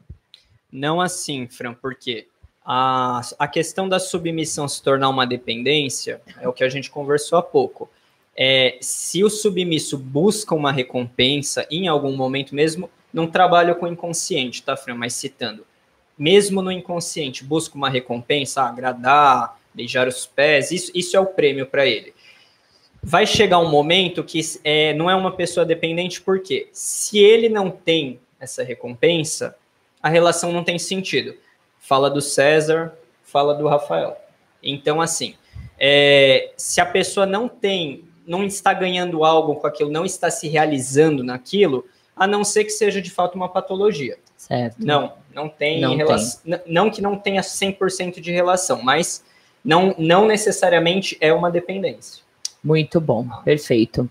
Não 0.71 1.01
assim, 1.01 1.49
Fran, 1.49 1.75
porque 1.75 2.29
a, 2.65 3.21
a 3.37 3.49
questão 3.49 3.89
da 3.89 3.99
submissão 3.99 4.69
se 4.69 4.81
tornar 4.81 5.09
uma 5.09 5.27
dependência 5.27 6.21
é 6.41 6.47
o 6.47 6.53
que 6.53 6.63
a 6.63 6.69
gente 6.69 6.89
conversou 6.89 7.41
há 7.41 7.43
pouco. 7.43 7.91
É, 8.37 8.79
se 8.81 9.25
o 9.25 9.29
submisso 9.29 9.99
busca 9.99 10.55
uma 10.55 10.71
recompensa 10.71 11.67
em 11.69 11.89
algum 11.89 12.17
momento 12.17 12.55
mesmo, 12.55 12.89
não 13.13 13.27
trabalha 13.27 13.75
com 13.75 13.89
inconsciente, 13.89 14.63
tá, 14.63 14.77
Fran? 14.77 14.95
Mas 14.95 15.15
citando, 15.15 15.67
mesmo 16.17 16.63
no 16.63 16.71
inconsciente, 16.71 17.43
busca 17.43 17.75
uma 17.75 17.91
recompensa, 17.91 18.63
agradar, 18.63 19.59
beijar 19.75 20.07
os 20.07 20.25
pés, 20.25 20.71
isso, 20.71 20.93
isso 20.95 21.17
é 21.17 21.21
o 21.21 21.27
prêmio 21.27 21.67
para 21.67 21.85
ele. 21.85 22.15
Vai 23.03 23.27
chegar 23.27 23.59
um 23.59 23.69
momento 23.69 24.23
que 24.23 24.41
é, 24.63 24.95
não 24.95 25.11
é 25.11 25.17
uma 25.17 25.33
pessoa 25.33 25.67
dependente, 25.67 26.21
porque 26.21 26.69
se 26.73 27.19
ele 27.19 27.49
não 27.49 27.73
tem 27.73 28.21
essa 28.41 28.63
recompensa, 28.63 29.57
a 30.03 30.09
relação 30.09 30.53
não 30.53 30.63
tem 30.63 30.79
sentido 30.79 31.35
fala 31.89 32.11
do 32.11 32.21
César, 32.21 32.93
fala 33.23 33.55
do 33.55 33.67
Rafael. 33.67 34.17
Então, 34.63 35.01
assim, 35.01 35.35
é, 35.79 36.53
se 36.57 36.81
a 36.81 36.87
pessoa 36.87 37.25
não 37.25 37.49
tem, 37.49 38.05
não 38.27 38.45
está 38.45 38.73
ganhando 38.73 39.25
algo 39.25 39.57
com 39.57 39.67
aquilo, 39.67 39.91
não 39.91 40.05
está 40.05 40.31
se 40.31 40.49
realizando 40.49 41.23
naquilo, 41.23 41.87
a 42.17 42.27
não 42.27 42.43
ser 42.45 42.65
que 42.65 42.71
seja 42.71 43.01
de 43.01 43.11
fato 43.11 43.37
uma 43.37 43.49
patologia. 43.49 44.19
Certo. 44.37 44.77
Não, 44.79 45.15
não 45.33 45.49
tem 45.49 45.81
não 45.81 45.97
relação. 45.97 46.41
Tem. 46.43 46.61
Não 46.67 46.91
que 46.91 47.01
não 47.01 47.17
tenha 47.17 47.41
100% 47.41 48.21
de 48.21 48.33
relação, 48.33 48.83
mas 48.83 49.25
não, 49.65 49.95
não 49.99 50.27
necessariamente 50.27 51.17
é 51.21 51.33
uma 51.33 51.51
dependência. 51.51 52.23
Muito 52.63 53.01
bom, 53.01 53.27
perfeito. 53.45 54.11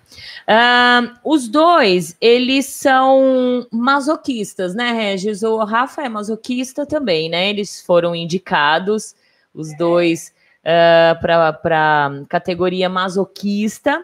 Os 1.23 1.47
dois, 1.47 2.15
eles 2.21 2.65
são 2.65 3.67
masoquistas, 3.71 4.73
né, 4.73 4.91
Regis? 4.93 5.43
O 5.43 5.57
Rafa 5.63 6.03
é 6.03 6.09
masoquista 6.09 6.85
também, 6.85 7.29
né? 7.29 7.49
Eles 7.49 7.81
foram 7.81 8.15
indicados, 8.15 9.15
os 9.53 9.75
dois, 9.77 10.33
uh, 10.63 11.19
para 11.21 12.05
a 12.05 12.25
categoria 12.29 12.87
masoquista. 12.87 14.03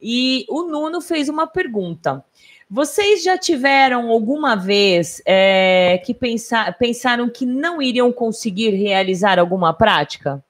E 0.00 0.46
o 0.48 0.64
Nuno 0.64 1.00
fez 1.00 1.28
uma 1.28 1.46
pergunta. 1.46 2.24
Vocês 2.70 3.22
já 3.22 3.36
tiveram 3.38 4.10
alguma 4.10 4.56
vez 4.56 5.22
é, 5.26 6.00
que 6.04 6.14
pensar, 6.14 6.76
pensaram 6.78 7.28
que 7.28 7.44
não 7.44 7.80
iriam 7.80 8.10
conseguir 8.12 8.70
realizar 8.70 9.38
alguma 9.38 9.72
prática? 9.72 10.42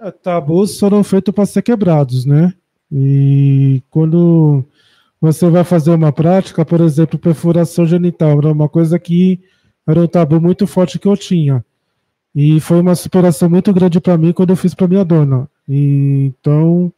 É, 0.00 0.10
tabus 0.10 0.78
foram 0.78 1.02
feitos 1.02 1.34
para 1.34 1.46
ser 1.46 1.62
quebrados, 1.62 2.24
né? 2.24 2.54
E 2.90 3.82
quando 3.90 4.64
você 5.20 5.48
vai 5.50 5.64
fazer 5.64 5.90
uma 5.90 6.12
prática, 6.12 6.64
por 6.64 6.80
exemplo, 6.80 7.18
perfuração 7.18 7.84
genital, 7.84 8.38
era 8.38 8.52
uma 8.52 8.68
coisa 8.68 8.98
que 8.98 9.40
era 9.86 10.00
um 10.00 10.06
tabu 10.06 10.40
muito 10.40 10.66
forte 10.66 10.98
que 10.98 11.08
eu 11.08 11.16
tinha. 11.16 11.64
E 12.34 12.60
foi 12.60 12.80
uma 12.80 12.94
superação 12.94 13.50
muito 13.50 13.72
grande 13.72 14.00
para 14.00 14.16
mim 14.16 14.32
quando 14.32 14.50
eu 14.50 14.56
fiz 14.56 14.74
para 14.74 14.86
minha 14.86 15.04
dona. 15.04 15.50
E, 15.68 16.32
então, 16.38 16.92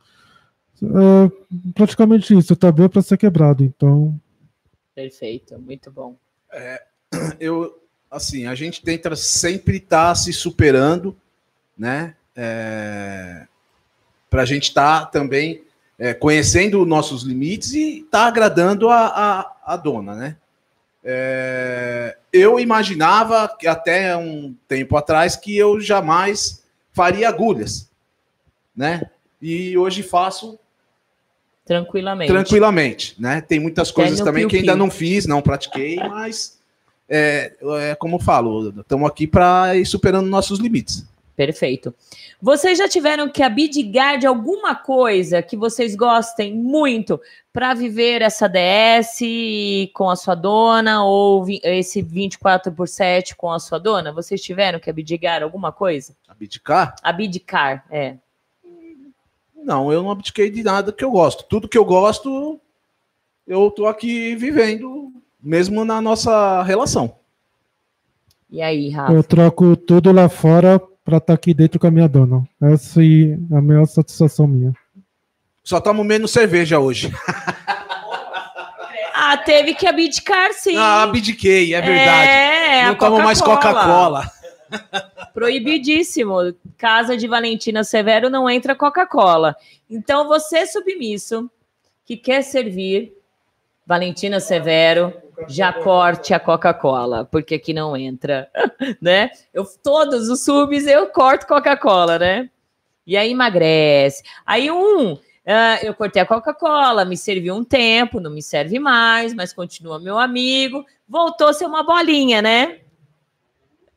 é 0.83 1.71
praticamente 1.73 2.37
isso, 2.37 2.53
o 2.53 2.57
tabu 2.57 2.83
é 2.83 2.89
para 2.89 3.01
ser 3.01 3.17
quebrado. 3.17 3.65
Então. 3.65 4.19
Perfeito, 4.95 5.59
muito 5.59 5.91
bom. 5.91 6.17
É, 6.53 6.83
eu, 7.41 7.81
assim, 8.11 8.47
a 8.47 8.55
gente 8.55 8.83
tenta 8.83 9.17
sempre 9.17 9.79
estar 9.79 10.09
tá 10.09 10.15
se 10.15 10.33
superando, 10.33 11.17
né? 11.79 12.15
É, 12.37 13.47
para 14.29 14.43
a 14.43 14.45
gente 14.45 14.65
estar 14.65 15.01
tá 15.01 15.07
também 15.07 15.63
é, 15.99 16.15
conhecendo 16.15 16.87
nossos 16.87 17.23
limites 17.23 17.73
e 17.75 17.99
estar 17.99 18.23
tá 18.23 18.27
agradando 18.27 18.89
a, 18.89 19.07
a, 19.07 19.57
a, 19.75 19.77
dona, 19.77 20.15
né? 20.15 20.37
É, 21.05 22.17
eu 22.33 22.61
imaginava 22.61 23.49
que 23.59 23.67
até 23.67 24.17
um 24.17 24.55
tempo 24.69 24.97
atrás 24.97 25.37
que 25.37 25.57
eu 25.57 25.81
jamais 25.81 26.63
faria 26.93 27.29
agulhas, 27.29 27.91
né? 28.75 29.03
E 29.41 29.77
hoje 29.77 30.03
faço 30.03 30.59
tranquilamente. 31.65 32.33
Tranquilamente, 32.33 33.17
né? 33.19 33.41
Tem 33.41 33.61
muitas 33.61 33.91
coisas 33.91 34.21
também 34.21 34.49
que 34.49 34.57
ainda 34.57 34.77
não 34.77 34.91
fiz, 34.91 35.27
não 35.27 35.43
pratiquei, 35.43 35.97
mas 35.97 36.59
é, 37.09 37.53
é 37.81 37.95
como 37.95 38.17
eu 38.17 38.21
falo, 38.21 38.75
estamos 38.81 39.09
aqui 39.09 39.27
para 39.27 39.77
ir 39.77 39.85
superando 39.85 40.27
nossos 40.27 40.59
limites. 40.59 41.05
Perfeito. 41.41 41.95
Vocês 42.39 42.77
já 42.77 42.87
tiveram 42.87 43.27
que 43.27 43.43
abdicar 43.43 44.19
de 44.19 44.27
alguma 44.27 44.75
coisa 44.75 45.41
que 45.41 45.57
vocês 45.57 45.97
gostem 45.97 46.55
muito 46.55 47.19
para 47.51 47.73
viver 47.73 48.21
essa 48.21 48.47
DS 48.47 49.21
com 49.95 50.11
a 50.11 50.17
sua 50.17 50.35
dona 50.35 51.03
ou 51.03 51.47
esse 51.63 52.03
24 52.03 52.71
por 52.71 52.87
7 52.87 53.35
com 53.37 53.51
a 53.51 53.59
sua 53.59 53.79
dona? 53.79 54.13
Vocês 54.13 54.43
tiveram 54.43 54.79
que 54.79 54.91
abdicar 54.91 55.43
alguma 55.43 55.73
coisa? 55.73 56.15
Abdicar? 56.29 56.95
Abdicar, 57.03 57.87
é. 57.91 58.17
Não, 59.57 59.91
eu 59.91 60.03
não 60.03 60.11
abdiquei 60.11 60.51
de 60.51 60.63
nada 60.63 60.93
que 60.93 61.03
eu 61.03 61.11
gosto. 61.11 61.45
Tudo 61.45 61.71
que 61.71 61.79
eu 61.79 61.87
gosto, 61.87 62.61
eu 63.47 63.71
tô 63.71 63.87
aqui 63.87 64.37
vivendo, 64.37 65.11
mesmo 65.43 65.87
na 65.87 66.03
nossa 66.03 66.63
relação. 66.65 67.17
E 68.51 68.61
aí, 68.61 68.91
Rafa? 68.91 69.15
Eu 69.15 69.25
troco 69.25 69.75
tudo 69.75 70.13
lá 70.13 70.29
fora 70.29 70.79
para 71.11 71.19
estar 71.19 71.35
aqui 71.35 71.53
dentro 71.53 71.81
com 71.81 71.89
a 71.89 71.91
minha 71.91 72.09
dona. 72.09 72.49
Essa 72.63 73.03
é 73.03 73.57
a 73.57 73.61
maior 73.61 73.85
satisfação 73.87 74.47
minha. 74.47 74.73
Só 75.65 75.81
tomo 75.81 76.05
menos 76.05 76.31
cerveja 76.31 76.79
hoje. 76.79 77.13
Ah, 79.23 79.37
teve 79.37 79.75
que 79.75 79.87
abdicar, 79.87 80.53
sim. 80.55 80.77
Ah, 80.77 81.03
abdiquei, 81.03 81.75
é 81.75 81.81
verdade. 81.81 82.29
É, 82.29 82.85
Não 82.87 82.93
a 82.93 82.95
tomo 82.97 83.23
mais 83.23 83.41
Coca-Cola. 83.41 84.29
Proibidíssimo. 85.35 86.55
Casa 86.79 87.17
de 87.17 87.29
Valentina 87.29 87.85
Severo 87.85 88.31
não 88.31 88.49
entra 88.49 88.75
Coca-Cola. 88.75 89.55
Então, 89.91 90.27
você 90.27 90.67
submisso 90.67 91.51
que 92.05 92.17
quer 92.17 92.43
servir 92.43 93.13
Valentina 93.91 94.39
Severo, 94.39 95.13
já 95.49 95.73
corte 95.73 96.33
a 96.33 96.39
Coca-Cola, 96.39 97.25
porque 97.25 97.57
aqui 97.57 97.75
não 97.75 97.97
entra, 97.97 98.49
né? 99.03 99.31
Eu, 99.53 99.65
todos 99.83 100.29
os 100.29 100.45
subs 100.45 100.87
eu 100.87 101.09
corto 101.09 101.45
Coca-Cola, 101.45 102.17
né? 102.17 102.49
E 103.05 103.17
aí 103.17 103.33
emagrece. 103.33 104.23
Aí 104.47 104.71
um, 104.71 105.19
ah, 105.45 105.81
eu 105.83 105.93
cortei 105.93 106.23
a 106.23 106.25
Coca-Cola, 106.25 107.05
me 107.05 107.17
serviu 107.17 107.53
um 107.53 107.65
tempo, 107.65 108.21
não 108.21 108.31
me 108.31 108.45
serve 108.45 108.79
mais, 108.79 109.35
mas 109.35 109.53
continua 109.53 109.99
meu 109.99 110.21
amigo. 110.21 110.87
Voltou 111.09 111.49
a 111.49 111.53
ser 111.53 111.67
uma 111.67 111.83
bolinha, 111.83 112.41
né? 112.41 112.79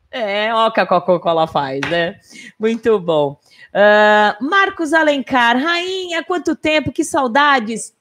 É, 0.09 0.51
ó 0.55 0.69
o 0.69 0.71
que 0.71 0.79
a 0.79 0.87
Coca-Cola 0.87 1.45
faz, 1.45 1.81
né? 1.81 2.19
Muito 2.59 2.99
bom. 2.99 3.39
Ah, 3.71 4.35
Marcos 4.41 4.91
Alencar, 4.91 5.55
rainha, 5.55 6.23
quanto 6.23 6.55
tempo, 6.55 6.91
que 6.91 7.03
saudades. 7.03 7.93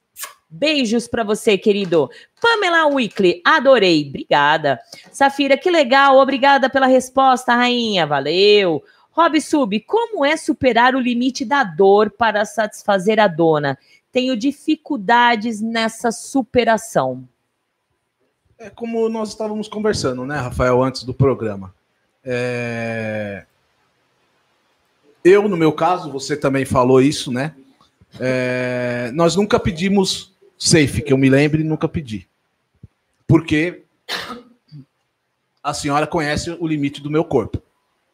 Beijos 0.55 1.09
para 1.09 1.25
você, 1.25 1.57
querido. 1.57 2.11
Pamela 2.39 2.87
Weekly, 2.87 3.41
adorei. 3.43 4.07
Obrigada. 4.07 4.79
Safira, 5.11 5.57
que 5.57 5.71
legal. 5.71 6.19
Obrigada 6.19 6.69
pela 6.69 6.87
resposta, 6.87 7.55
rainha. 7.55 8.07
Valeu. 8.07 8.85
Rob 9.13 9.41
Sub, 9.41 9.81
como 9.81 10.27
é 10.27 10.37
superar 10.37 10.95
o 10.95 11.01
limite 11.01 11.43
da 11.43 11.65
dor 11.65 12.11
para 12.11 12.45
satisfazer 12.45 13.19
a 13.19 13.27
dona? 13.27 13.79
Tenho 14.13 14.37
dificuldades 14.37 15.63
nessa 15.63 16.13
superação. 16.13 17.27
É 18.59 18.69
como 18.69 19.09
nós 19.09 19.31
estávamos 19.31 19.69
conversando, 19.69 20.27
né, 20.27 20.37
Rafael, 20.37 20.83
antes 20.83 21.03
do 21.03 21.15
programa. 21.15 21.75
É... 22.23 23.47
Eu, 25.25 25.49
no 25.49 25.57
meu 25.57 25.73
caso, 25.73 26.13
você 26.13 26.37
também 26.37 26.67
falou 26.67 27.01
isso, 27.01 27.33
né? 27.33 27.55
É... 28.21 29.11
Nós 29.15 29.35
nunca 29.35 29.59
pedimos 29.59 30.32
safe, 30.63 31.03
que 31.03 31.13
eu 31.13 31.19
me 31.19 31.29
lembre, 31.29 31.65
nunca 31.65 31.89
pedi. 31.89 32.29
Porque 33.27 33.83
a 35.63 35.75
senhora 35.75 36.07
conhece 36.07 36.51
o 36.51 36.67
limite 36.67 37.03
do 37.03 37.11
meu 37.11 37.25
corpo, 37.25 37.61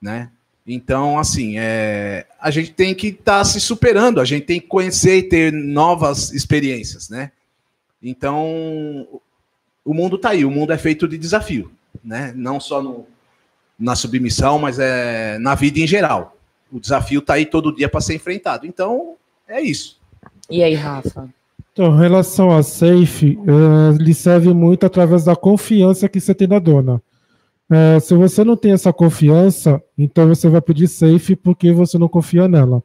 né? 0.01 0.31
Então, 0.66 1.19
assim, 1.19 1.59
é, 1.59 2.27
a 2.41 2.51
gente 2.51 2.73
tem 2.73 2.95
que 2.95 3.09
estar 3.09 3.39
tá 3.39 3.45
se 3.45 3.61
superando, 3.61 4.20
a 4.20 4.25
gente 4.25 4.47
tem 4.47 4.61
que 4.61 4.66
conhecer 4.66 5.19
e 5.19 5.23
ter 5.23 5.53
novas 5.53 6.33
experiências, 6.33 7.09
né? 7.09 7.33
Então, 8.03 9.07
o 9.85 9.93
mundo 9.93 10.16
está 10.16 10.31
aí, 10.31 10.45
o 10.45 10.51
mundo 10.51 10.73
é 10.73 10.79
feito 10.79 11.07
de 11.07 11.19
desafio, 11.19 11.70
né? 12.03 12.33
Não 12.35 12.61
só 12.61 12.83
no, 12.83 13.07
na 13.79 13.95
submissão, 13.95 14.59
mas 14.59 14.79
é 14.79 15.39
na 15.39 15.55
vida 15.55 15.81
em 15.81 15.87
geral. 15.87 16.37
O 16.70 16.81
desafio 16.81 17.20
está 17.20 17.35
aí 17.35 17.45
todo 17.45 17.75
dia 17.75 17.89
para 17.89 18.01
ser 18.01 18.15
enfrentado. 18.15 18.66
Então, 18.66 19.16
é 19.47 19.61
isso. 19.61 19.99
E 20.51 20.62
aí, 20.62 20.75
Rafa? 20.75 21.29
Então, 21.78 21.94
em 21.94 22.00
relação 22.00 22.50
a 22.50 22.60
safe, 22.60 23.38
ele 24.00 24.12
serve 24.12 24.52
muito 24.52 24.84
através 24.84 25.22
da 25.22 25.36
confiança 25.36 26.09
que 26.09 26.20
você 26.20 26.34
tem 26.34 26.48
na 26.48 26.59
dona. 26.59 27.00
Uh, 27.70 28.00
se 28.00 28.16
você 28.16 28.42
não 28.42 28.56
tem 28.56 28.72
essa 28.72 28.92
confiança, 28.92 29.80
então 29.96 30.26
você 30.26 30.48
vai 30.48 30.60
pedir 30.60 30.88
safe 30.88 31.36
porque 31.36 31.70
você 31.70 31.96
não 31.96 32.09
confia 32.09 32.48
nela. 32.48 32.82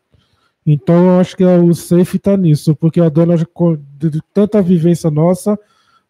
Então, 0.63 1.07
eu 1.07 1.19
acho 1.19 1.35
que 1.35 1.43
o 1.43 1.73
safe 1.73 2.17
está 2.17 2.37
nisso, 2.37 2.75
porque 2.75 3.01
a 3.01 3.09
dona, 3.09 3.35
de 3.35 4.21
tanta 4.31 4.61
vivência 4.61 5.09
nossa, 5.09 5.57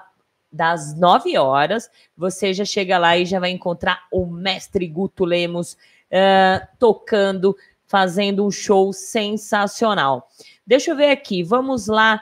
das 0.53 0.95
9 0.95 1.39
horas, 1.39 1.91
você 2.15 2.53
já 2.53 2.67
chega 2.67 2.99
lá 2.99 3.17
e 3.17 3.25
já 3.25 3.41
vai 3.41 3.49
encontrar 3.49 4.03
o 4.13 4.27
mestre 4.27 4.87
Guto 4.87 5.25
Lemos 5.25 5.79
uh, 6.13 6.67
tocando, 6.79 7.57
fazendo 7.87 8.45
um 8.45 8.51
show 8.51 8.93
sensacional. 8.93 10.29
Deixa 10.67 10.91
eu 10.91 10.97
ver 10.97 11.11
aqui, 11.11 11.43
vamos 11.43 11.87
lá. 11.87 12.21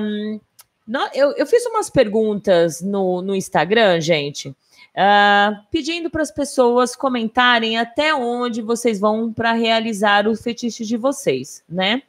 Um, 0.00 0.40
eu, 1.14 1.32
eu, 1.32 1.46
fiz 1.46 1.64
umas 1.66 1.88
perguntas 1.88 2.80
no, 2.80 3.22
no 3.22 3.34
Instagram, 3.34 4.00
gente, 4.00 4.48
uh, 4.48 5.56
pedindo 5.70 6.10
para 6.10 6.22
as 6.22 6.30
pessoas 6.30 6.94
comentarem 6.94 7.78
até 7.78 8.14
onde 8.14 8.60
vocês 8.60 9.00
vão 9.00 9.32
para 9.32 9.52
realizar 9.52 10.26
o 10.26 10.36
fetiche 10.36 10.84
de 10.84 10.96
vocês, 10.96 11.64
né? 11.68 12.02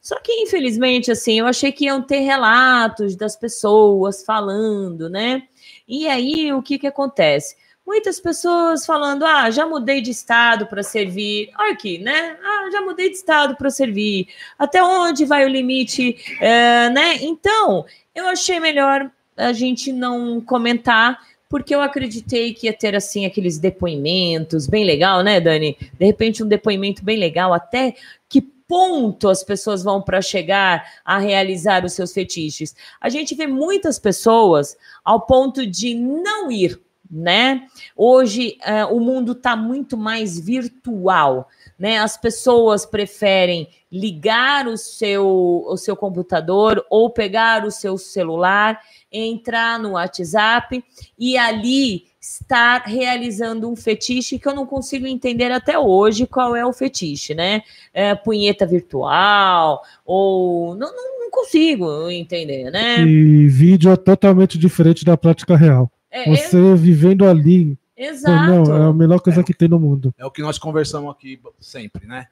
Só 0.00 0.18
que, 0.20 0.32
infelizmente, 0.32 1.10
assim, 1.10 1.40
eu 1.40 1.46
achei 1.46 1.72
que 1.72 1.86
iam 1.86 2.00
ter 2.00 2.20
relatos 2.20 3.16
das 3.16 3.36
pessoas 3.36 4.24
falando, 4.24 5.08
né? 5.08 5.42
E 5.86 6.08
aí, 6.08 6.52
o 6.52 6.62
que 6.62 6.78
que 6.78 6.86
acontece? 6.86 7.56
Muitas 7.88 8.20
pessoas 8.20 8.84
falando: 8.84 9.24
ah, 9.24 9.50
já 9.50 9.66
mudei 9.66 10.02
de 10.02 10.10
estado 10.10 10.66
para 10.66 10.82
servir. 10.82 11.50
Olha 11.58 11.72
aqui, 11.72 11.98
né? 11.98 12.36
Ah, 12.44 12.68
já 12.70 12.82
mudei 12.82 13.08
de 13.08 13.16
estado 13.16 13.56
para 13.56 13.70
servir. 13.70 14.28
Até 14.58 14.82
onde 14.82 15.24
vai 15.24 15.46
o 15.46 15.48
limite, 15.48 16.14
é, 16.38 16.90
né? 16.90 17.16
Então, 17.22 17.86
eu 18.14 18.26
achei 18.26 18.60
melhor 18.60 19.10
a 19.36 19.52
gente 19.54 19.90
não 19.90 20.40
comentar. 20.40 21.26
Porque 21.50 21.74
eu 21.74 21.80
acreditei 21.80 22.52
que 22.52 22.66
ia 22.66 22.74
ter 22.74 22.94
assim 22.94 23.24
aqueles 23.24 23.56
depoimentos 23.56 24.66
bem 24.66 24.84
legal, 24.84 25.22
né, 25.22 25.40
Dani? 25.40 25.78
De 25.98 26.04
repente 26.04 26.42
um 26.42 26.46
depoimento 26.46 27.02
bem 27.02 27.16
legal, 27.16 27.54
até 27.54 27.94
que 28.28 28.42
ponto 28.42 29.30
as 29.30 29.42
pessoas 29.42 29.82
vão 29.82 30.02
para 30.02 30.20
chegar 30.20 30.84
a 31.02 31.16
realizar 31.16 31.86
os 31.86 31.94
seus 31.94 32.12
fetiches. 32.12 32.76
A 33.00 33.08
gente 33.08 33.34
vê 33.34 33.46
muitas 33.46 33.98
pessoas 33.98 34.76
ao 35.02 35.22
ponto 35.22 35.66
de 35.66 35.94
não 35.94 36.52
ir 36.52 36.78
né? 37.10 37.66
Hoje 37.96 38.58
uh, 38.66 38.94
o 38.94 39.00
mundo 39.00 39.32
está 39.32 39.56
muito 39.56 39.96
mais 39.96 40.38
virtual, 40.38 41.48
né? 41.78 41.98
As 41.98 42.16
pessoas 42.16 42.84
preferem 42.84 43.68
ligar 43.90 44.66
o 44.66 44.76
seu, 44.76 45.64
o 45.66 45.76
seu 45.76 45.96
computador 45.96 46.84
ou 46.90 47.08
pegar 47.08 47.64
o 47.64 47.70
seu 47.70 47.96
celular, 47.96 48.78
entrar 49.10 49.78
no 49.78 49.92
WhatsApp 49.92 50.84
e 51.18 51.38
ali 51.38 52.06
estar 52.20 52.82
realizando 52.82 53.70
um 53.70 53.76
fetiche 53.76 54.38
que 54.38 54.46
eu 54.46 54.54
não 54.54 54.66
consigo 54.66 55.06
entender 55.06 55.50
até 55.50 55.78
hoje 55.78 56.26
qual 56.26 56.54
é 56.54 56.66
o 56.66 56.72
fetiche, 56.72 57.34
né? 57.34 57.62
É, 57.94 58.14
punheta 58.14 58.66
virtual 58.66 59.82
ou 60.04 60.74
não, 60.74 60.94
não, 60.94 61.20
não 61.20 61.30
consigo 61.30 62.10
entender, 62.10 62.70
né? 62.70 63.00
E 63.00 63.46
vídeo 63.46 63.90
é 63.90 63.96
totalmente 63.96 64.58
diferente 64.58 65.04
da 65.04 65.16
prática 65.16 65.56
real. 65.56 65.90
É, 66.24 66.36
Você 66.36 66.56
é... 66.56 66.74
vivendo 66.74 67.26
ali. 67.26 67.76
Exato. 67.96 68.52
Não, 68.52 68.76
é 68.76 68.88
a 68.90 68.92
melhor 68.92 69.20
coisa 69.20 69.40
é, 69.40 69.44
que 69.44 69.52
tem 69.52 69.68
no 69.68 69.78
mundo. 69.78 70.14
É 70.16 70.24
o 70.24 70.30
que 70.30 70.42
nós 70.42 70.58
conversamos 70.58 71.10
aqui 71.10 71.40
sempre, 71.60 72.06
né? 72.06 72.26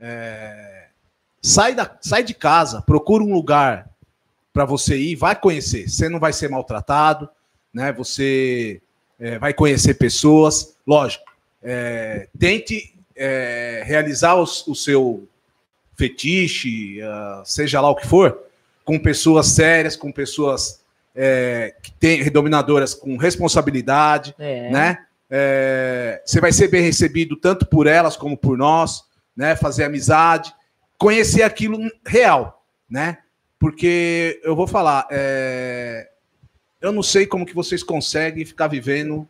É... 0.00 0.86
Sai, 1.42 1.74
da, 1.74 1.96
sai 2.00 2.22
de 2.22 2.32
casa, 2.32 2.80
procura 2.80 3.22
um 3.22 3.34
lugar 3.34 3.90
para 4.52 4.64
você 4.64 4.96
ir, 4.96 5.16
vai 5.16 5.36
conhecer. 5.36 5.88
Você 5.88 6.08
não 6.08 6.18
vai 6.18 6.32
ser 6.32 6.48
maltratado, 6.48 7.28
né? 7.72 7.92
Você 7.92 8.80
é, 9.18 9.38
vai 9.38 9.52
conhecer 9.52 9.94
pessoas. 9.94 10.76
Lógico, 10.86 11.24
é, 11.62 12.28
tente 12.38 12.94
é, 13.16 13.82
realizar 13.84 14.36
o, 14.36 14.42
o, 14.42 14.74
seu 14.74 15.28
fetiche, 15.96 17.00
uh, 17.02 17.42
seja 17.44 17.80
lá 17.80 17.88
o 17.88 17.94
que 17.94 18.06
for, 18.06 18.38
com 18.84 18.98
pessoas 18.98 19.46
sérias, 19.46 19.96
com 19.96 20.10
pessoas 20.12 20.83
é, 21.14 21.74
que 21.82 21.92
têm 21.92 22.28
dominadoras 22.30 22.94
com 22.94 23.16
responsabilidade, 23.16 24.34
É. 24.38 24.70
né? 24.70 24.98
É, 25.30 26.22
você 26.24 26.40
vai 26.40 26.52
ser 26.52 26.68
bem 26.68 26.82
recebido 26.82 27.36
tanto 27.36 27.66
por 27.66 27.86
elas 27.86 28.16
como 28.16 28.36
por 28.36 28.56
nós, 28.58 29.04
né? 29.36 29.56
Fazer 29.56 29.84
amizade, 29.84 30.52
conhecer 30.98 31.42
aquilo 31.42 31.78
real, 32.06 32.64
né? 32.88 33.18
Porque 33.58 34.40
eu 34.44 34.54
vou 34.54 34.66
falar, 34.66 35.06
é, 35.10 36.08
eu 36.80 36.92
não 36.92 37.02
sei 37.02 37.26
como 37.26 37.46
que 37.46 37.54
vocês 37.54 37.82
conseguem 37.82 38.44
ficar 38.44 38.66
vivendo 38.68 39.26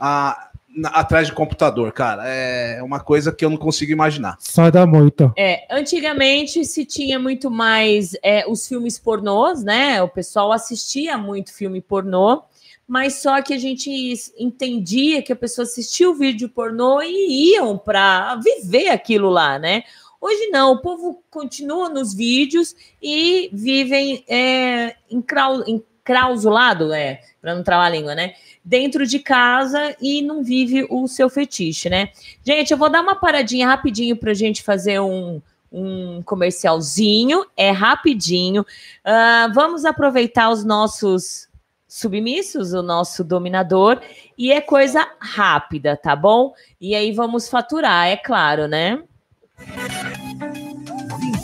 a- 0.00 0.50
atrás 0.86 1.26
de 1.28 1.32
computador, 1.32 1.92
cara. 1.92 2.22
É 2.26 2.82
uma 2.82 3.00
coisa 3.00 3.32
que 3.32 3.44
eu 3.44 3.50
não 3.50 3.56
consigo 3.56 3.92
imaginar. 3.92 4.36
Sai 4.38 4.70
da 4.70 4.86
moita. 4.86 5.32
É, 5.36 5.66
antigamente 5.70 6.64
se 6.64 6.84
tinha 6.84 7.18
muito 7.18 7.50
mais 7.50 8.16
é, 8.22 8.44
os 8.48 8.66
filmes 8.66 8.98
pornôs, 8.98 9.62
né? 9.62 10.02
O 10.02 10.08
pessoal 10.08 10.52
assistia 10.52 11.16
muito 11.18 11.52
filme 11.52 11.80
pornô, 11.80 12.42
mas 12.86 13.14
só 13.22 13.40
que 13.40 13.54
a 13.54 13.58
gente 13.58 13.90
entendia 14.38 15.22
que 15.22 15.32
a 15.32 15.36
pessoa 15.36 15.64
assistia 15.64 16.10
o 16.10 16.14
vídeo 16.14 16.48
pornô 16.48 17.00
e 17.02 17.54
iam 17.54 17.78
para 17.78 18.36
viver 18.36 18.88
aquilo 18.88 19.30
lá, 19.30 19.58
né? 19.58 19.84
Hoje 20.20 20.46
não, 20.48 20.72
o 20.72 20.80
povo 20.80 21.22
continua 21.30 21.88
nos 21.90 22.14
vídeos 22.14 22.74
e 23.02 23.50
vivem 23.52 24.24
é, 24.26 24.94
encrau- 25.10 25.62
encrausulado, 26.04 26.92
é, 26.92 27.22
para 27.40 27.54
não 27.54 27.62
travar 27.62 27.86
a 27.86 27.90
língua, 27.90 28.14
né? 28.14 28.34
Dentro 28.62 29.06
de 29.06 29.18
casa 29.18 29.96
e 30.00 30.20
não 30.20 30.44
vive 30.44 30.86
o 30.90 31.08
seu 31.08 31.30
fetiche, 31.30 31.88
né? 31.88 32.10
Gente, 32.44 32.70
eu 32.70 32.78
vou 32.78 32.90
dar 32.90 33.00
uma 33.00 33.14
paradinha 33.14 33.66
rapidinho 33.66 34.16
para 34.16 34.30
a 34.30 34.34
gente 34.34 34.62
fazer 34.62 35.00
um, 35.00 35.40
um 35.72 36.22
comercialzinho, 36.22 37.46
é 37.56 37.70
rapidinho. 37.70 38.66
Ah, 39.02 39.50
vamos 39.54 39.86
aproveitar 39.86 40.50
os 40.50 40.62
nossos 40.62 41.48
submissos, 41.88 42.72
o 42.72 42.82
nosso 42.82 43.24
dominador, 43.24 44.00
e 44.36 44.52
é 44.52 44.60
coisa 44.60 45.06
rápida, 45.18 45.96
tá 45.96 46.14
bom? 46.14 46.52
E 46.80 46.94
aí 46.94 47.12
vamos 47.12 47.48
faturar, 47.48 48.08
é 48.08 48.16
claro, 48.16 48.66
né? 48.66 49.02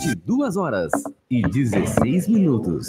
22 0.02 0.56
horas 0.56 0.90
e 1.30 1.42
16 1.42 2.28
minutos. 2.28 2.88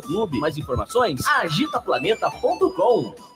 clube. 0.00 0.38
Mais 0.38 0.56
informações? 0.56 1.26
agitaplaneta.com 1.26 3.35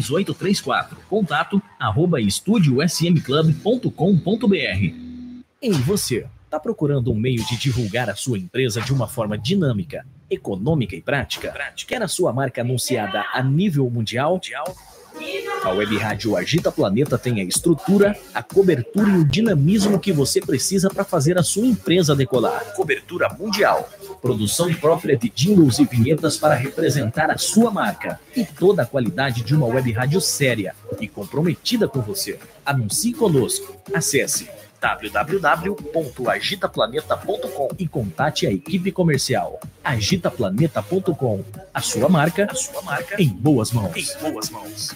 3834. 0.00 0.96
Contato 1.08 1.62
arroba 1.78 2.20
estudiosmclub.com.br. 2.20 4.94
E 5.62 5.72
você, 5.72 6.26
está 6.44 6.58
procurando 6.58 7.12
um 7.12 7.14
meio 7.14 7.46
de 7.46 7.56
divulgar 7.56 8.10
a 8.10 8.16
sua 8.16 8.38
empresa 8.38 8.80
de 8.80 8.92
uma 8.92 9.06
forma 9.06 9.38
dinâmica, 9.38 10.04
econômica 10.28 10.96
e 10.96 11.00
prática? 11.00 11.54
Quer 11.86 12.02
a 12.02 12.08
sua 12.08 12.32
marca 12.32 12.62
anunciada 12.62 13.24
a 13.32 13.40
nível 13.42 13.88
mundial? 13.88 14.40
A 15.62 15.70
Web 15.70 15.96
Rádio 15.98 16.36
Agita 16.36 16.72
Planeta 16.72 17.18
tem 17.18 17.40
a 17.40 17.44
estrutura, 17.44 18.16
a 18.34 18.42
cobertura 18.42 19.10
e 19.10 19.18
o 19.18 19.24
dinamismo 19.24 20.00
que 20.00 20.12
você 20.12 20.40
precisa 20.40 20.88
para 20.88 21.04
fazer 21.04 21.36
a 21.36 21.42
sua 21.42 21.66
empresa 21.66 22.16
decolar. 22.16 22.72
Cobertura 22.74 23.28
mundial, 23.38 23.88
produção 24.22 24.72
própria 24.74 25.16
de 25.16 25.28
jingles 25.28 25.78
e 25.78 25.84
vinhetas 25.84 26.36
para 26.36 26.54
representar 26.54 27.30
a 27.30 27.36
sua 27.36 27.70
marca 27.70 28.18
e 28.34 28.44
toda 28.44 28.82
a 28.82 28.86
qualidade 28.86 29.42
de 29.42 29.54
uma 29.54 29.66
web 29.66 29.92
rádio 29.92 30.20
séria 30.20 30.74
e 30.98 31.06
comprometida 31.06 31.86
com 31.86 32.00
você. 32.00 32.38
Anuncie 32.64 33.12
conosco. 33.12 33.76
Acesse 33.92 34.48
www.agitaplaneta.com 34.80 37.68
e 37.78 37.86
contate 37.86 38.46
a 38.46 38.52
equipe 38.52 38.90
comercial. 38.90 39.60
Agitaplaneta.com. 39.84 41.44
A 41.72 41.80
sua 41.80 42.08
marca, 42.08 42.48
a 42.50 42.54
sua 42.54 42.82
marca 42.82 43.14
em 43.20 43.28
boas 43.28 43.70
mãos. 43.72 43.96
Em 43.96 44.06
boas 44.30 44.50
mãos. 44.50 44.92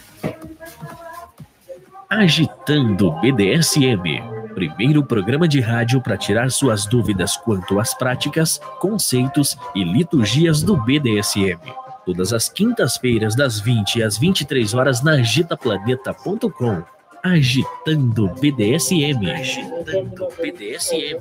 Agitando 2.08 3.12
BDSM. 3.20 4.34
Primeiro 4.54 5.04
programa 5.04 5.46
de 5.48 5.60
rádio 5.60 6.00
para 6.00 6.16
tirar 6.16 6.50
suas 6.50 6.86
dúvidas 6.86 7.36
quanto 7.36 7.80
às 7.80 7.92
práticas, 7.92 8.60
conceitos 8.78 9.58
e 9.74 9.82
liturgias 9.82 10.62
do 10.62 10.76
BDSM. 10.76 11.58
Todas 12.06 12.32
as 12.32 12.48
quintas-feiras, 12.48 13.34
das 13.34 13.58
20 13.58 14.00
às 14.02 14.16
23 14.16 14.74
horas, 14.74 15.02
na 15.02 15.14
agitaplaneta.com. 15.14 16.93
Agitando 17.24 18.28
BDSM. 18.38 19.30
Agitando 19.30 20.28
BDSM. 20.38 21.20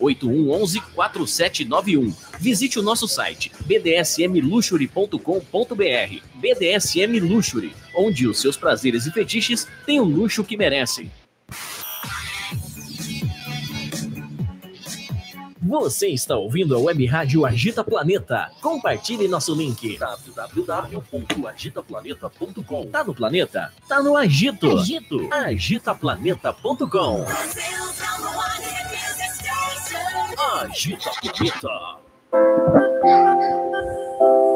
8111 0.00 0.80
4791. 0.94 2.14
Visite 2.40 2.78
o 2.78 2.82
nosso 2.82 3.08
site 3.08 3.50
bdsmluxury.com.br. 3.66 6.22
BDSM 6.34 7.20
Luxury, 7.20 7.74
onde 7.96 8.26
os 8.26 8.40
seus 8.40 8.56
prazeres 8.56 9.06
e 9.06 9.10
fetiches 9.10 9.68
têm 9.86 10.00
o 10.00 10.04
luxo 10.04 10.44
que 10.44 10.56
merecem. 10.56 11.10
Você 15.66 16.08
está 16.08 16.36
ouvindo 16.36 16.76
a 16.76 16.78
Web 16.78 17.06
Rádio 17.06 17.46
Agita 17.46 17.82
Planeta. 17.82 18.50
Compartilhe 18.60 19.26
nosso 19.26 19.54
link 19.54 19.98
www.agitaplaneta.com. 19.98 22.86
Tá 22.88 23.02
no 23.02 23.14
planeta? 23.14 23.72
Tá 23.88 24.02
no 24.02 24.14
Agito. 24.14 24.78
Agito. 24.78 25.26
Agitaplaneta.com. 25.32 27.24
Agita 30.54 31.10
Planeta. 31.20 31.68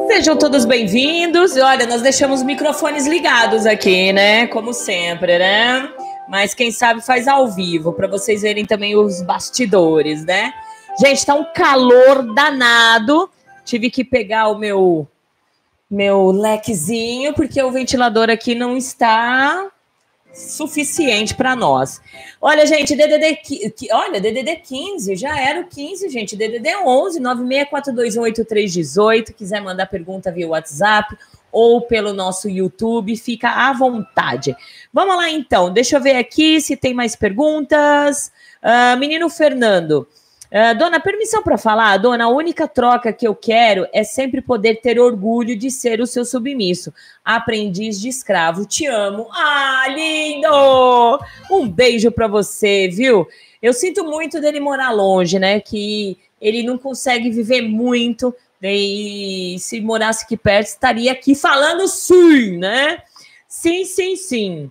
Sejam 0.07 0.37
todos 0.37 0.65
bem-vindos. 0.65 1.57
Olha, 1.57 1.87
nós 1.87 2.03
deixamos 2.03 2.41
os 2.41 2.47
microfones 2.47 3.09
ligados 3.09 3.67
aqui, 3.67 4.13
né? 4.13 4.47
Como 4.47 4.73
sempre, 4.73 5.39
né? 5.39 5.93
Mas 6.29 6.55
quem 6.55 6.71
sabe 6.71 7.05
faz 7.05 7.27
ao 7.27 7.49
vivo, 7.49 7.93
para 7.93 8.07
vocês 8.07 8.43
verem 8.43 8.65
também 8.65 8.97
os 8.97 9.23
bastidores, 9.23 10.25
né? 10.25 10.53
Gente, 11.01 11.27
tá 11.27 11.35
um 11.35 11.47
calor 11.53 12.33
danado. 12.33 13.29
Tive 13.65 13.91
que 13.91 14.05
pegar 14.05 14.49
o 14.49 14.59
meu 14.59 15.09
meu 15.91 16.31
lequezinho, 16.31 17.35
porque 17.35 17.61
o 17.61 17.73
ventilador 17.73 18.31
aqui 18.31 18.55
não 18.55 18.77
está 18.77 19.69
suficiente 20.33 21.35
para 21.35 21.57
nós. 21.57 22.01
Olha, 22.41 22.67
gente, 22.67 22.95
DDD, 22.95 23.37
qui- 23.37 23.89
olha, 23.93 24.21
DDD 24.21 24.57
15, 24.57 25.17
já 25.17 25.39
era 25.39 25.61
o 25.61 25.67
15, 25.67 26.09
gente. 26.09 26.37
DDD 26.37 26.77
11 26.85 27.21
964218318, 27.21 29.33
quiser 29.35 29.61
mandar 29.61 29.87
pergunta 29.87 30.31
via 30.31 30.49
WhatsApp 30.49 31.17
ou 31.51 31.81
pelo 31.83 32.13
nosso 32.13 32.49
YouTube, 32.49 33.17
fica 33.17 33.49
à 33.49 33.73
vontade. 33.73 34.55
Vamos 34.93 35.17
lá 35.17 35.31
então, 35.31 35.73
deixa 35.73 35.97
eu 35.97 36.01
ver 36.01 36.17
aqui 36.17 36.61
se 36.61 36.77
tem 36.77 36.93
mais 36.93 37.17
perguntas. 37.17 38.31
Ah, 38.63 38.97
menino 38.97 39.31
Fernando, 39.31 40.07
ah, 40.51 40.73
dona, 40.73 40.99
permissão 40.99 41.43
para 41.43 41.59
falar? 41.59 41.99
Dona, 41.99 42.25
a 42.25 42.29
única 42.29 42.67
troca 42.67 43.13
que 43.13 43.29
eu 43.29 43.35
quero 43.35 43.87
é 43.93 44.03
sempre 44.03 44.41
poder 44.41 44.81
ter 44.81 44.99
orgulho 44.99 45.57
de 45.57 45.71
ser 45.71 46.01
o 46.01 46.07
seu 46.07 46.25
submisso. 46.25 46.93
Aprendiz 47.25 48.01
de 48.01 48.09
escravo, 48.09 48.65
te 48.65 48.87
amo. 48.87 49.29
Ah, 49.31 49.87
lindo! 49.89 51.21
Um 51.51 51.69
beijo 51.69 52.11
para 52.11 52.27
você, 52.27 52.89
viu? 52.89 53.29
Eu 53.61 53.75
sinto 53.75 54.05
muito 54.05 54.41
dele 54.41 54.59
morar 54.59 54.91
longe, 54.91 55.39
né? 55.39 55.61
Que 55.61 56.17
ele 56.41 56.63
não 56.63 56.79
consegue 56.79 57.31
viver 57.31 57.63
muito. 57.63 58.35
E 58.63 59.57
se 59.59 59.81
morasse 59.81 60.25
aqui 60.25 60.37
perto, 60.37 60.69
estaria 60.69 61.13
aqui 61.13 61.35
falando 61.35 61.87
sim, 61.87 62.57
né? 62.57 63.03
Sim, 63.47 63.85
sim, 63.85 64.17
sim. 64.17 64.71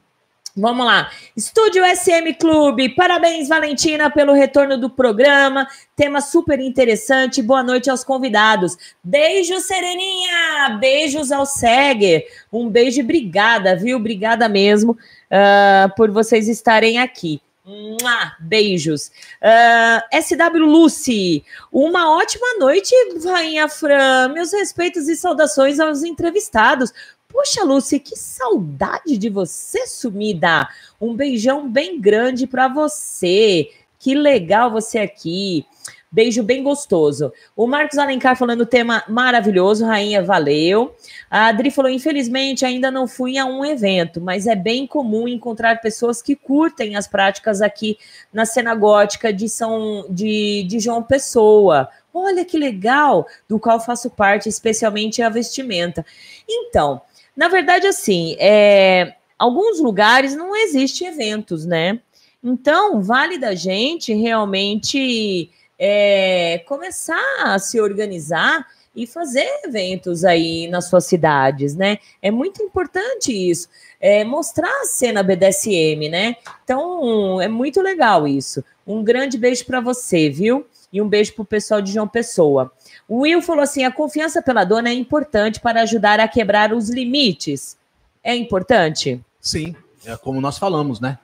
Vamos 0.57 0.87
lá. 0.87 1.11
Estúdio 1.35 1.83
SM 1.85 2.33
Clube. 2.39 2.89
Parabéns, 2.89 3.47
Valentina, 3.47 4.09
pelo 4.09 4.33
retorno 4.33 4.75
do 4.75 4.89
programa. 4.89 5.67
Tema 5.95 6.19
super 6.19 6.59
interessante. 6.59 7.43
Boa 7.43 7.61
noite 7.61 7.91
aos 7.91 8.03
convidados. 8.03 8.75
Beijo, 9.03 9.59
Sereninha. 9.59 10.75
Beijos 10.79 11.31
ao 11.31 11.45
Seger. 11.45 12.25
Um 12.51 12.67
beijo 12.69 12.99
e 12.99 13.03
obrigada, 13.03 13.75
viu? 13.75 13.97
Obrigada 13.97 14.49
mesmo 14.49 14.97
ah, 15.29 15.93
por 15.95 16.09
vocês 16.09 16.47
estarem 16.47 16.97
aqui. 16.97 17.39
Mua! 17.63 18.31
Beijos. 18.39 19.11
Ah, 19.39 20.01
SW 20.11 20.57
Lucy, 20.57 21.43
uma 21.71 22.17
ótima 22.17 22.57
noite, 22.57 22.95
Rainha 23.25 23.67
Fran. 23.67 24.29
Meus 24.29 24.53
respeitos 24.53 25.07
e 25.07 25.15
saudações 25.15 25.79
aos 25.79 26.01
entrevistados. 26.01 26.91
Poxa, 27.37 27.63
Lucy, 27.63 27.99
que 27.99 28.15
saudade 28.15 29.15
de 29.15 29.29
você, 29.29 29.85
sumida. 29.85 30.67
Um 30.99 31.13
beijão 31.13 31.69
bem 31.69 32.01
grande 32.01 32.47
para 32.47 32.67
você. 32.67 33.69
Que 33.99 34.15
legal 34.15 34.71
você 34.71 34.97
aqui. 34.97 35.63
Beijo 36.11 36.41
bem 36.41 36.63
gostoso. 36.63 37.31
O 37.55 37.67
Marcos 37.67 37.99
Alencar 37.99 38.35
falando 38.35 38.65
tema 38.65 39.03
maravilhoso, 39.07 39.85
Rainha, 39.85 40.23
valeu. 40.23 40.95
A 41.29 41.45
Adri 41.49 41.69
falou: 41.69 41.91
infelizmente, 41.91 42.65
ainda 42.65 42.89
não 42.89 43.07
fui 43.07 43.37
a 43.37 43.45
um 43.45 43.63
evento, 43.63 44.19
mas 44.19 44.47
é 44.47 44.55
bem 44.55 44.87
comum 44.87 45.27
encontrar 45.27 45.79
pessoas 45.79 46.23
que 46.23 46.35
curtem 46.35 46.95
as 46.95 47.07
práticas 47.07 47.61
aqui 47.61 47.99
na 48.33 48.47
cena 48.47 48.73
gótica 48.73 49.31
de 49.31 49.47
São 49.47 50.07
de, 50.09 50.63
de 50.63 50.79
João 50.79 51.03
Pessoa. 51.03 51.87
Olha 52.11 52.43
que 52.43 52.57
legal, 52.57 53.27
do 53.47 53.59
qual 53.59 53.79
faço 53.79 54.09
parte, 54.09 54.49
especialmente 54.49 55.21
a 55.21 55.29
vestimenta. 55.29 56.03
Então, 56.49 56.99
na 57.37 57.47
verdade, 57.47 57.85
assim, 57.85 58.35
é, 58.39 59.13
alguns 59.37 59.79
lugares 59.79 60.35
não 60.35 60.55
existem 60.55 61.07
eventos, 61.07 61.67
né? 61.67 61.99
Então, 62.43 62.99
vale 63.01 63.37
da 63.37 63.53
gente 63.53 64.11
realmente 64.11 65.51
é, 65.77 66.63
começar 66.67 67.21
a 67.43 67.59
se 67.59 67.79
organizar 67.79 68.65
e 68.95 69.05
fazer 69.05 69.45
eventos 69.63 70.25
aí 70.25 70.67
nas 70.67 70.89
suas 70.89 71.05
cidades, 71.05 71.75
né? 71.75 71.99
É 72.23 72.31
muito 72.31 72.63
importante 72.63 73.31
isso, 73.31 73.69
é, 74.01 74.23
mostrar 74.23 74.71
a 74.81 74.85
cena 74.85 75.21
BDSM, 75.21 76.09
né? 76.09 76.35
Então, 76.63 77.39
é 77.39 77.47
muito 77.47 77.79
legal 77.83 78.27
isso. 78.27 78.63
Um 78.85 79.03
grande 79.03 79.37
beijo 79.37 79.63
para 79.65 79.79
você, 79.79 80.27
viu? 80.27 80.65
E 80.91 80.99
um 80.99 81.07
beijo 81.07 81.35
pro 81.35 81.45
pessoal 81.45 81.81
de 81.81 81.91
João 81.91 82.07
Pessoa. 82.07 82.71
O 83.07 83.19
Will 83.21 83.41
falou 83.41 83.63
assim: 83.63 83.83
a 83.83 83.91
confiança 83.91 84.41
pela 84.41 84.63
dona 84.63 84.89
é 84.89 84.93
importante 84.93 85.59
para 85.59 85.81
ajudar 85.83 86.19
a 86.19 86.27
quebrar 86.27 86.73
os 86.73 86.89
limites. 86.89 87.77
É 88.23 88.35
importante? 88.35 89.19
Sim, 89.39 89.75
é 90.05 90.15
como 90.17 90.41
nós 90.41 90.57
falamos, 90.57 90.99
né? 90.99 91.17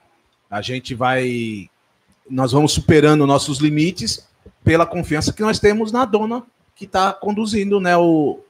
A 0.50 0.62
gente 0.62 0.94
vai. 0.94 1.68
Nós 2.28 2.52
vamos 2.52 2.72
superando 2.72 3.26
nossos 3.26 3.58
limites 3.58 4.26
pela 4.62 4.86
confiança 4.86 5.32
que 5.32 5.42
nós 5.42 5.58
temos 5.58 5.92
na 5.92 6.04
dona 6.06 6.42
que 6.74 6.86
está 6.86 7.12
conduzindo 7.12 7.78
né, 7.80 7.96
o, 7.96 8.40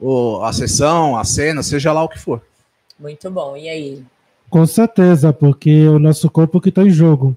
o- 0.00 0.42
a 0.42 0.52
sessão, 0.52 1.16
a 1.18 1.24
cena, 1.24 1.62
seja 1.62 1.92
lá 1.92 2.02
o 2.02 2.08
que 2.08 2.18
for. 2.18 2.42
Muito 2.98 3.30
bom. 3.30 3.56
E 3.56 3.68
aí? 3.68 4.02
Com 4.48 4.66
certeza, 4.66 5.32
porque 5.32 5.70
é 5.86 5.88
o 5.90 5.98
nosso 5.98 6.28
corpo 6.30 6.60
que 6.60 6.70
está 6.70 6.82
em 6.82 6.90
jogo. 6.90 7.36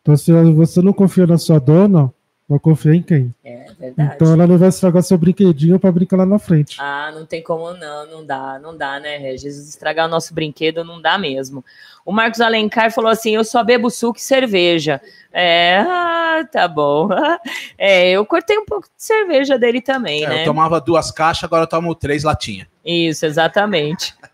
Então, 0.00 0.16
se 0.16 0.32
você 0.54 0.80
não 0.80 0.92
confia 0.92 1.26
na 1.26 1.36
sua 1.36 1.58
dona, 1.58 2.12
vai 2.48 2.58
confiar 2.58 2.94
em 2.94 3.02
quem? 3.02 3.34
É 3.44 3.53
verdade. 3.78 4.12
Então, 4.14 4.32
ela 4.32 4.46
não 4.46 4.58
vai 4.58 4.68
estragar 4.68 5.02
seu 5.02 5.18
brinquedinho 5.18 5.78
para 5.78 5.92
brincar 5.92 6.16
lá 6.16 6.26
na 6.26 6.38
frente. 6.38 6.76
Ah, 6.80 7.10
não 7.14 7.24
tem 7.26 7.42
como 7.42 7.72
não, 7.74 8.06
não 8.06 8.24
dá, 8.24 8.58
não 8.58 8.76
dá, 8.76 8.98
né, 9.00 9.16
Regis? 9.16 9.56
Estragar 9.68 10.06
o 10.06 10.10
nosso 10.10 10.32
brinquedo 10.34 10.84
não 10.84 11.00
dá 11.00 11.18
mesmo. 11.18 11.64
O 12.04 12.12
Marcos 12.12 12.40
Alencar 12.40 12.92
falou 12.92 13.10
assim: 13.10 13.34
eu 13.34 13.44
só 13.44 13.62
bebo 13.64 13.90
suco 13.90 14.18
e 14.18 14.22
cerveja. 14.22 15.00
É, 15.32 15.78
ah, 15.86 16.46
tá 16.50 16.68
bom. 16.68 17.08
É, 17.76 18.10
eu 18.10 18.24
cortei 18.24 18.56
um 18.58 18.64
pouco 18.64 18.86
de 18.86 19.02
cerveja 19.02 19.58
dele 19.58 19.80
também, 19.80 20.24
É, 20.24 20.28
né? 20.28 20.40
Eu 20.42 20.44
tomava 20.46 20.80
duas 20.80 21.10
caixas, 21.10 21.44
agora 21.44 21.64
eu 21.64 21.68
tomo 21.68 21.94
três 21.94 22.22
latinhas. 22.24 22.66
Isso, 22.84 23.26
exatamente. 23.26 24.14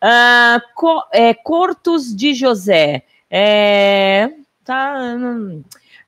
Ah, 0.00 0.60
Co- 0.74 1.04
é, 1.12 1.34
Cortos 1.34 2.14
de 2.14 2.34
José. 2.34 3.02
É, 3.30 4.30
tá. 4.64 4.94
hum. 5.16 5.62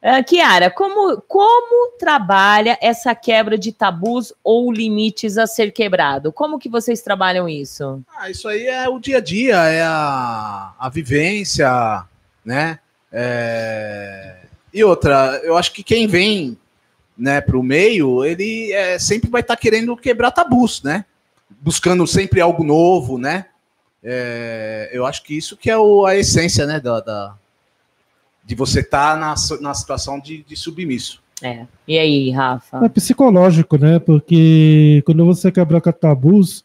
Ah, 0.06 0.22
Kiara, 0.22 0.70
como, 0.70 1.18
como 1.22 1.92
trabalha 1.98 2.76
essa 2.82 3.14
quebra 3.14 3.56
de 3.56 3.72
tabus 3.72 4.34
ou 4.44 4.70
limites 4.70 5.38
a 5.38 5.46
ser 5.46 5.72
quebrado? 5.72 6.30
Como 6.30 6.58
que 6.58 6.68
vocês 6.68 7.00
trabalham 7.00 7.48
isso? 7.48 8.02
Ah, 8.14 8.28
isso 8.28 8.46
aí 8.46 8.66
é 8.66 8.86
o 8.86 8.98
dia 9.00 9.16
a 9.16 9.20
dia, 9.20 9.56
é 9.64 9.82
a, 9.82 10.74
a 10.78 10.88
vivência, 10.90 12.04
né? 12.44 12.78
É, 13.10 14.36
E 14.74 14.84
outra, 14.84 15.40
eu 15.42 15.56
acho 15.56 15.72
que 15.72 15.82
quem 15.82 16.06
vem 16.06 16.58
né, 17.16 17.40
para 17.40 17.56
o 17.56 17.62
meio, 17.62 18.22
ele 18.26 18.72
é, 18.72 18.98
sempre 18.98 19.30
vai 19.30 19.40
estar 19.40 19.56
querendo 19.56 19.96
quebrar 19.96 20.32
tabus, 20.32 20.82
né? 20.82 21.06
Buscando 21.48 22.06
sempre 22.06 22.42
algo 22.42 22.62
novo, 22.62 23.16
né? 23.16 23.46
É, 24.02 24.90
eu 24.92 25.06
acho 25.06 25.22
que 25.22 25.34
isso 25.34 25.56
que 25.56 25.70
é 25.70 25.78
o- 25.78 26.04
a 26.04 26.14
essência, 26.14 26.66
né? 26.66 26.78
Da, 26.78 27.00
da- 27.00 27.34
de 28.44 28.54
você 28.54 28.80
estar 28.80 29.16
na, 29.16 29.36
so- 29.36 29.60
na 29.60 29.72
situação 29.74 30.20
de, 30.20 30.42
de 30.42 30.56
submisso. 30.56 31.22
É. 31.42 31.66
E 31.86 31.98
aí, 31.98 32.30
Rafa? 32.30 32.84
É 32.84 32.88
psicológico, 32.88 33.76
né? 33.76 33.98
Porque 33.98 35.02
quando 35.04 35.24
você 35.24 35.50
quebra 35.50 35.80
com 35.80 35.92
tabus, 35.92 36.64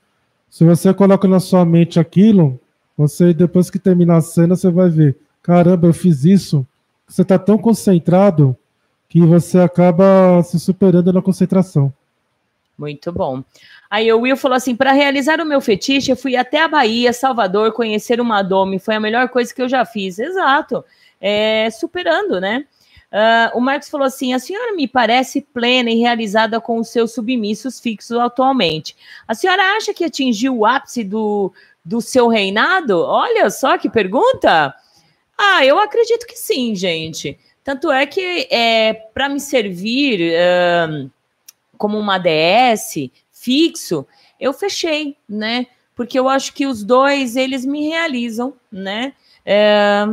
se 0.50 0.64
você 0.64 0.94
coloca 0.94 1.28
na 1.28 1.40
sua 1.40 1.66
mente 1.66 2.00
aquilo, 2.00 2.60
você 2.98 3.34
depois 3.34 3.70
que 3.70 3.80
terminar 3.80 4.18
a 4.18 4.22
cena, 4.22 4.56
você 4.56 4.70
vai 4.70 4.90
ver, 4.90 5.18
caramba, 5.42 5.88
eu 5.88 5.94
fiz 5.94 6.24
isso. 6.24 6.66
Você 7.08 7.24
tá 7.26 7.40
tão 7.40 7.58
concentrado 7.58 8.56
que 9.08 9.22
você 9.22 9.60
acaba 9.60 10.42
se 10.44 10.60
superando 10.60 11.12
na 11.12 11.22
concentração. 11.22 11.92
Muito 12.78 13.12
bom. 13.12 13.44
Aí 13.90 14.12
o 14.14 14.22
Will 14.22 14.38
falou 14.38 14.56
assim: 14.56 14.76
para 14.76 14.94
realizar 14.94 15.42
o 15.42 15.46
meu 15.46 15.60
fetiche, 15.60 16.12
eu 16.12 16.16
fui 16.16 16.36
até 16.36 16.64
a 16.64 16.68
Bahia, 16.68 17.12
Salvador, 17.12 17.74
conhecer 17.74 18.22
uma 18.22 18.42
Dome. 18.42 18.80
Foi 18.80 18.96
a 18.96 19.00
melhor 19.00 19.28
coisa 19.30 19.54
que 19.54 19.62
eu 19.62 19.68
já 19.68 19.84
fiz. 19.84 20.20
Exato. 20.20 20.86
É, 21.20 21.70
superando, 21.70 22.40
né? 22.40 22.66
Ah, 23.12 23.52
o 23.56 23.60
Marcos 23.60 23.90
falou 23.90 24.06
assim: 24.06 24.34
a 24.34 24.40
senhora 24.40 24.74
me 24.74 24.88
parece 24.88 25.42
plena 25.42 25.90
e 25.90 26.00
realizada 26.00 26.62
com 26.62 26.80
os 26.80 26.90
seus 26.90 27.14
submissos 27.14 27.80
fixos 27.80 28.18
atualmente. 28.18 28.96
A 29.28 29.34
senhora 29.34 29.64
acha 29.78 29.94
que 29.94 30.04
atingiu 30.04 30.58
o 30.58 30.66
ápice 30.66 31.04
do, 31.04 31.52
do 31.84 32.02
seu 32.02 32.28
reinado? 32.28 33.00
Olha 33.02 33.50
só 33.50 33.78
que 33.78 33.90
pergunta! 33.90 34.74
Ah, 35.38 35.66
eu 35.66 35.80
acredito 35.80 36.28
que 36.28 36.38
sim, 36.38 36.76
gente. 36.76 37.40
Tanto 37.64 37.92
é 37.92 38.06
que 38.06 38.48
é, 38.52 38.94
para 39.14 39.30
me 39.30 39.40
servir. 39.40 40.34
ahn, 40.36 41.10
como 41.78 41.98
uma 41.98 42.18
DS 42.18 43.10
fixo, 43.32 44.06
eu 44.38 44.52
fechei, 44.52 45.16
né? 45.28 45.66
Porque 45.96 46.20
eu 46.20 46.28
acho 46.28 46.54
que 46.54 46.68
os 46.68 46.84
dois, 46.84 47.38
eles 47.38 47.66
me 47.66 47.88
realizam, 47.88 48.54
né? 48.70 49.14
É, 49.46 50.06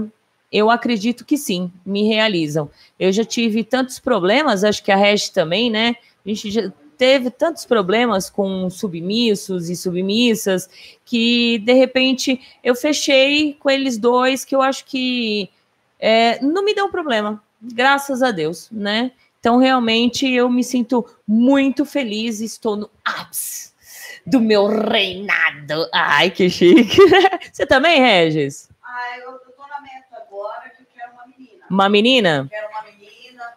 eu 0.50 0.70
acredito 0.70 1.24
que 1.24 1.36
sim, 1.36 1.70
me 1.84 2.06
realizam. 2.06 2.70
Eu 2.98 3.12
já 3.12 3.24
tive 3.24 3.64
tantos 3.64 3.98
problemas, 3.98 4.64
acho 4.64 4.82
que 4.82 4.92
a 4.92 4.96
Regi 4.96 5.32
também, 5.32 5.70
né? 5.70 5.96
A 6.24 6.28
gente 6.28 6.50
já 6.50 6.72
teve 6.96 7.30
tantos 7.30 7.64
problemas 7.64 8.30
com 8.30 8.68
submissos 8.70 9.68
e 9.68 9.76
submissas 9.76 10.68
que, 11.04 11.58
de 11.58 11.72
repente, 11.72 12.40
eu 12.64 12.74
fechei 12.74 13.54
com 13.54 13.70
eles 13.70 13.98
dois, 13.98 14.44
que 14.44 14.54
eu 14.54 14.62
acho 14.62 14.84
que 14.84 15.50
é, 15.98 16.42
não 16.42 16.64
me 16.64 16.74
deu 16.74 16.88
problema, 16.88 17.42
graças 17.60 18.22
a 18.22 18.30
Deus, 18.30 18.68
né? 18.70 19.12
Então, 19.38 19.58
realmente, 19.58 20.28
eu 20.28 20.50
me 20.50 20.64
sinto 20.64 21.06
muito 21.26 21.84
feliz, 21.84 22.40
estou 22.40 22.76
no 22.76 22.90
ápice 23.04 23.72
do 24.26 24.40
meu 24.40 24.66
reinado. 24.66 25.88
Ai, 25.92 26.30
que 26.30 26.50
chique. 26.50 26.98
Você 27.52 27.64
também, 27.64 28.00
Regis? 28.00 28.68
Ah, 28.82 29.18
eu, 29.18 29.32
eu 29.32 29.52
tô 29.52 29.66
na 29.68 29.80
meta 29.80 30.16
agora 30.16 30.68
que 30.70 30.82
eu 30.82 30.86
quero 30.92 31.14
uma 31.70 31.88
menina. 31.88 32.46
Quero 32.50 32.68
uma 32.68 32.82
menina, 32.82 33.52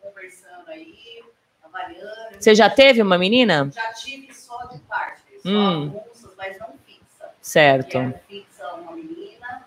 conversando 0.00 0.68
aí, 0.68 1.22
avaliando. 1.62 2.36
Você 2.38 2.54
já 2.54 2.68
teve 2.70 3.02
uma 3.02 3.18
menina? 3.18 3.70
Já 3.72 3.92
tive 3.92 4.32
só 4.34 4.64
de 4.66 4.78
parte, 4.80 5.22
só 5.42 5.48
Hum. 5.48 5.84
avulsas, 5.96 6.32
mas 6.36 6.58
não 6.58 6.68
fixa. 6.86 7.30
Certo. 7.40 7.88
Quero 7.90 8.14
fixa 8.28 8.68
uma 8.74 8.92
menina 8.92 9.64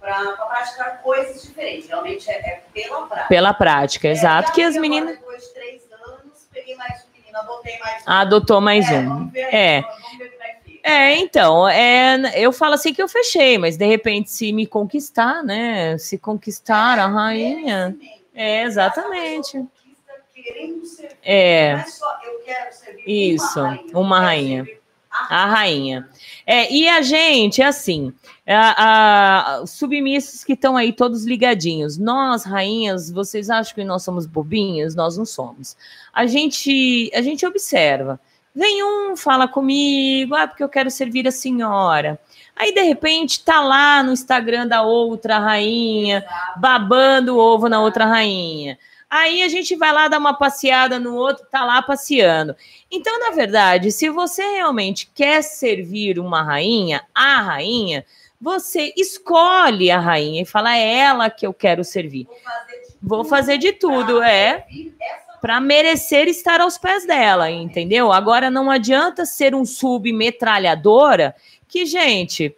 para 0.00 0.32
praticar 0.32 1.02
coisas 1.02 1.42
diferentes. 1.42 1.88
Realmente 1.88 2.30
é, 2.30 2.34
é 2.34 2.62
pela 2.72 3.06
prática. 3.06 3.28
Pela 3.28 3.54
prática, 3.54 4.08
exato. 4.08 4.50
É, 4.50 4.54
Que 4.54 4.62
as 4.62 4.76
meninas. 4.76 5.16
Depois 5.18 5.42
de 5.44 5.54
três 5.54 5.82
anos, 5.92 6.48
peguei 6.52 6.74
mais 6.76 7.04
um 7.04 7.12
menino, 7.18 7.38
adotei 7.38 7.78
mais 7.78 8.02
um. 8.06 8.10
Adotou 8.10 8.60
mais 8.60 8.90
É, 8.90 8.98
um. 8.98 9.08
Vamos 9.08 9.32
ver 9.32 9.44
aí, 9.44 9.54
É. 9.54 9.82
É, 10.82 11.16
então, 11.16 11.68
é, 11.68 12.32
eu 12.36 12.52
falo 12.52 12.74
assim 12.74 12.92
que 12.92 13.00
eu 13.02 13.08
fechei, 13.08 13.56
mas 13.56 13.76
de 13.76 13.86
repente, 13.86 14.30
se 14.30 14.52
me 14.52 14.66
conquistar, 14.66 15.42
né? 15.42 15.96
Se 15.98 16.18
conquistar 16.18 16.98
a 16.98 17.06
rainha. 17.06 17.96
É, 18.34 18.62
exatamente. 18.64 19.64
É. 21.22 21.72
É 21.72 21.84
Isso, 23.06 23.60
uma 23.94 24.20
rainha. 24.20 24.66
A 25.10 25.46
rainha. 25.46 26.08
É, 26.46 26.72
e 26.72 26.88
a 26.88 27.02
gente, 27.02 27.62
assim, 27.62 28.12
a, 28.46 29.56
a- 29.58 29.62
os 29.62 29.70
submissos 29.70 30.42
que 30.42 30.54
estão 30.54 30.76
aí 30.76 30.92
todos 30.92 31.24
ligadinhos. 31.24 31.98
Nós, 31.98 32.44
rainhas, 32.44 33.10
vocês 33.10 33.50
acham 33.50 33.74
que 33.74 33.84
nós 33.84 34.02
somos 34.02 34.26
bobinhas? 34.26 34.94
Nós 34.94 35.16
não 35.18 35.26
somos. 35.26 35.76
A 36.12 36.26
gente, 36.26 37.10
a 37.14 37.20
gente 37.22 37.44
observa. 37.46 38.18
Vem 38.54 38.84
um, 38.84 39.16
fala 39.16 39.48
comigo, 39.48 40.34
ah, 40.34 40.46
porque 40.46 40.62
eu 40.62 40.68
quero 40.68 40.90
servir 40.90 41.26
a 41.26 41.32
senhora. 41.32 42.20
Aí, 42.54 42.74
de 42.74 42.82
repente, 42.82 43.42
tá 43.42 43.60
lá 43.60 44.02
no 44.02 44.12
Instagram 44.12 44.66
da 44.66 44.82
outra 44.82 45.38
rainha, 45.38 46.24
babando 46.56 47.34
o 47.34 47.38
ovo 47.38 47.68
na 47.68 47.80
outra 47.80 48.04
rainha. 48.04 48.78
Aí 49.08 49.42
a 49.42 49.48
gente 49.48 49.76
vai 49.76 49.92
lá 49.92 50.08
dar 50.08 50.18
uma 50.18 50.34
passeada 50.34 50.98
no 50.98 51.14
outro, 51.14 51.46
tá 51.50 51.64
lá 51.64 51.82
passeando. 51.82 52.54
Então, 52.90 53.18
na 53.20 53.30
verdade, 53.30 53.90
se 53.90 54.08
você 54.08 54.42
realmente 54.42 55.10
quer 55.14 55.42
servir 55.42 56.18
uma 56.18 56.42
rainha, 56.42 57.02
a 57.14 57.40
rainha, 57.40 58.04
você 58.40 58.92
escolhe 58.96 59.90
a 59.90 60.00
rainha 60.00 60.42
e 60.42 60.46
fala, 60.46 60.76
é 60.76 60.98
ela 60.98 61.30
que 61.30 61.46
eu 61.46 61.54
quero 61.54 61.84
servir. 61.84 62.26
Vou 63.02 63.24
fazer 63.24 63.58
de 63.58 63.72
tudo, 63.72 64.22
é, 64.22 64.66
para 65.42 65.60
merecer 65.60 66.28
estar 66.28 66.60
aos 66.60 66.78
pés 66.78 67.04
dela, 67.04 67.50
entendeu? 67.50 68.12
Agora 68.12 68.48
não 68.48 68.70
adianta 68.70 69.26
ser 69.26 69.56
um 69.56 69.64
submetralhadora 69.64 71.34
que, 71.66 71.84
gente, 71.84 72.56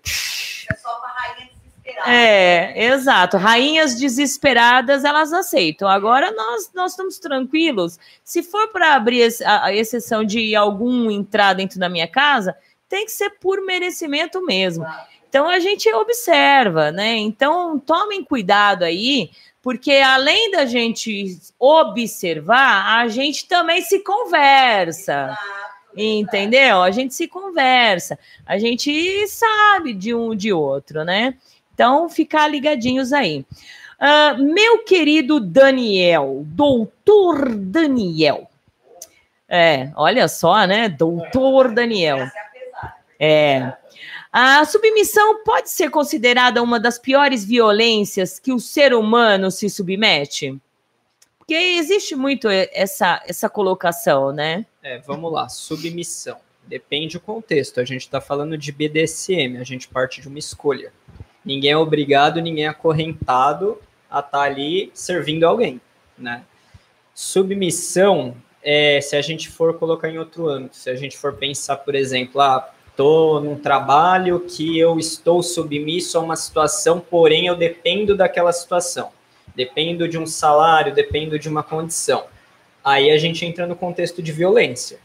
É 0.71 0.75
só 0.77 0.91
rainha 1.01 1.49
desesperada. 1.83 2.11
é, 2.13 2.85
exato. 2.87 3.37
Rainhas 3.39 3.95
desesperadas, 3.95 5.03
elas 5.03 5.33
aceitam. 5.33 5.89
Agora 5.89 6.31
nós, 6.33 6.71
nós 6.75 6.93
estamos 6.93 7.19
tranquilos. 7.19 7.99
Se 8.23 8.43
for 8.43 8.69
para 8.69 8.95
abrir 8.95 9.33
a, 9.47 9.65
a 9.65 9.75
exceção 9.75 10.23
de 10.23 10.55
algum 10.55 11.11
entrar 11.11 11.55
dentro 11.55 11.81
da 11.81 11.89
minha 11.89 12.07
casa, 12.07 12.55
tem 12.87 13.07
que 13.07 13.13
ser 13.13 13.31
por 13.41 13.65
merecimento 13.65 14.45
mesmo. 14.45 14.85
Então 15.27 15.49
a 15.49 15.59
gente 15.59 15.91
observa, 15.93 16.93
né? 16.93 17.17
Então 17.17 17.79
tomem 17.79 18.23
cuidado 18.23 18.85
aí, 18.85 19.31
porque 19.65 19.93
além 19.93 20.51
da 20.51 20.67
gente 20.67 21.39
observar, 21.59 22.99
a 22.99 23.09
gente 23.09 23.49
também 23.49 23.81
se 23.81 24.01
conversa. 24.01 25.35
Entendeu? 25.97 26.83
A 26.83 26.91
gente 26.91 27.15
se 27.15 27.27
conversa, 27.27 28.19
a 28.45 28.59
gente 28.59 29.27
sabe 29.27 29.95
de 29.95 30.15
um 30.15 30.35
de 30.35 30.53
outro, 30.53 31.03
né? 31.03 31.35
Então, 31.73 32.11
ficar 32.11 32.47
ligadinhos 32.47 33.11
aí. 33.11 33.47
Ah, 33.99 34.35
meu 34.39 34.85
querido 34.85 35.41
Daniel, 35.41 36.43
doutor 36.45 37.55
Daniel. 37.55 38.51
É, 39.49 39.91
olha 39.97 40.29
só, 40.29 40.67
né? 40.67 40.91
Doutor 40.91 41.73
Daniel. 41.73 42.29
É. 43.19 43.73
A 44.37 44.65
submissão 44.65 45.45
pode 45.45 45.71
ser 45.71 45.91
considerada 45.91 46.61
uma 46.61 46.81
das 46.81 46.99
piores 46.99 47.45
violências 47.45 48.41
que 48.41 48.53
o 48.53 48.59
ser 48.59 48.93
humano 48.93 49.49
se 49.49 49.71
submete? 49.71 50.61
Porque 51.39 51.55
existe 51.55 52.17
muito 52.17 52.49
essa, 52.49 53.23
essa 53.29 53.49
colocação, 53.49 54.33
né? 54.33 54.67
É, 54.83 54.99
vamos 54.99 55.33
lá, 55.33 55.49
submissão. 55.49 56.39
Depende 56.67 57.17
do 57.17 57.21
contexto. 57.21 57.79
A 57.79 57.85
gente 57.85 58.01
está 58.01 58.21
falando 58.21 58.59
de 58.59 58.73
BDSM, 58.73 59.57
a 59.57 59.63
gente 59.63 59.87
parte 59.87 60.21
de 60.21 60.27
uma 60.27 60.41
escolha. 60.41 60.93
Ninguém 61.45 61.71
é 61.71 61.77
obrigado, 61.77 62.43
ninguém 62.43 62.65
é 62.65 62.69
acorrentado 62.69 63.81
a 64.11 64.19
estar 64.19 64.43
ali 64.43 64.91
servindo 64.95 65.45
alguém, 65.45 65.81
né? 66.19 66.43
Submissão, 67.15 68.37
é, 68.65 69.01
se 69.01 69.15
a 69.15 69.23
gente 69.23 69.49
for 69.49 69.79
colocar 69.79 70.09
em 70.09 70.19
outro 70.19 70.49
âmbito, 70.49 70.75
se 70.75 70.91
a 70.91 70.97
gente 70.97 71.17
for 71.17 71.35
pensar, 71.35 71.77
por 71.77 71.95
exemplo, 71.95 72.41
ah, 72.41 72.74
estou 72.95 73.41
num 73.41 73.57
trabalho 73.57 74.39
que 74.41 74.79
eu 74.79 74.99
estou 74.99 75.43
submisso 75.43 76.17
a 76.17 76.21
uma 76.21 76.37
situação, 76.37 77.01
porém 77.01 77.47
eu 77.49 77.57
dependo 77.57 78.17
daquela 78.17 78.53
situação. 78.53 79.11
Dependo 79.55 80.09
de 80.09 80.17
um 80.17 80.27
salário, 80.27 80.95
dependo 80.95 81.39
de 81.39 81.49
uma 81.49 81.63
condição. 81.63 82.25
Aí 82.85 83.11
a 83.11 83.19
gente 83.19 83.45
entra 83.45 83.67
no 83.67 83.75
contexto 83.75 84.23
de 84.23 84.31
violência. 84.31 84.99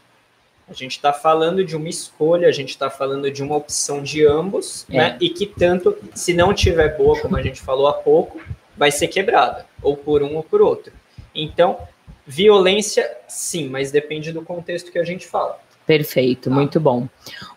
A 0.68 0.72
gente 0.72 0.92
está 0.92 1.12
falando 1.12 1.64
de 1.64 1.74
uma 1.74 1.88
escolha, 1.88 2.46
a 2.48 2.52
gente 2.52 2.70
está 2.70 2.88
falando 2.88 3.28
de 3.28 3.42
uma 3.42 3.56
opção 3.56 4.00
de 4.02 4.24
ambos, 4.24 4.86
É. 4.88 4.96
né? 4.96 5.16
E 5.20 5.28
que 5.28 5.44
tanto, 5.46 5.96
se 6.14 6.32
não 6.32 6.54
tiver 6.54 6.96
boa, 6.96 7.18
como 7.20 7.36
a 7.36 7.42
gente 7.42 7.60
falou 7.60 7.88
há 7.88 7.92
pouco, 7.92 8.40
vai 8.76 8.92
ser 8.92 9.08
quebrada, 9.08 9.66
ou 9.82 9.96
por 9.96 10.22
um 10.22 10.36
ou 10.36 10.44
por 10.44 10.62
outro. 10.62 10.92
Então, 11.34 11.78
violência, 12.24 13.10
sim, 13.26 13.68
mas 13.68 13.90
depende 13.90 14.30
do 14.30 14.42
contexto 14.42 14.92
que 14.92 14.98
a 14.98 15.04
gente 15.04 15.26
fala. 15.26 15.58
Perfeito, 15.86 16.50
muito 16.50 16.78
bom. 16.78 17.08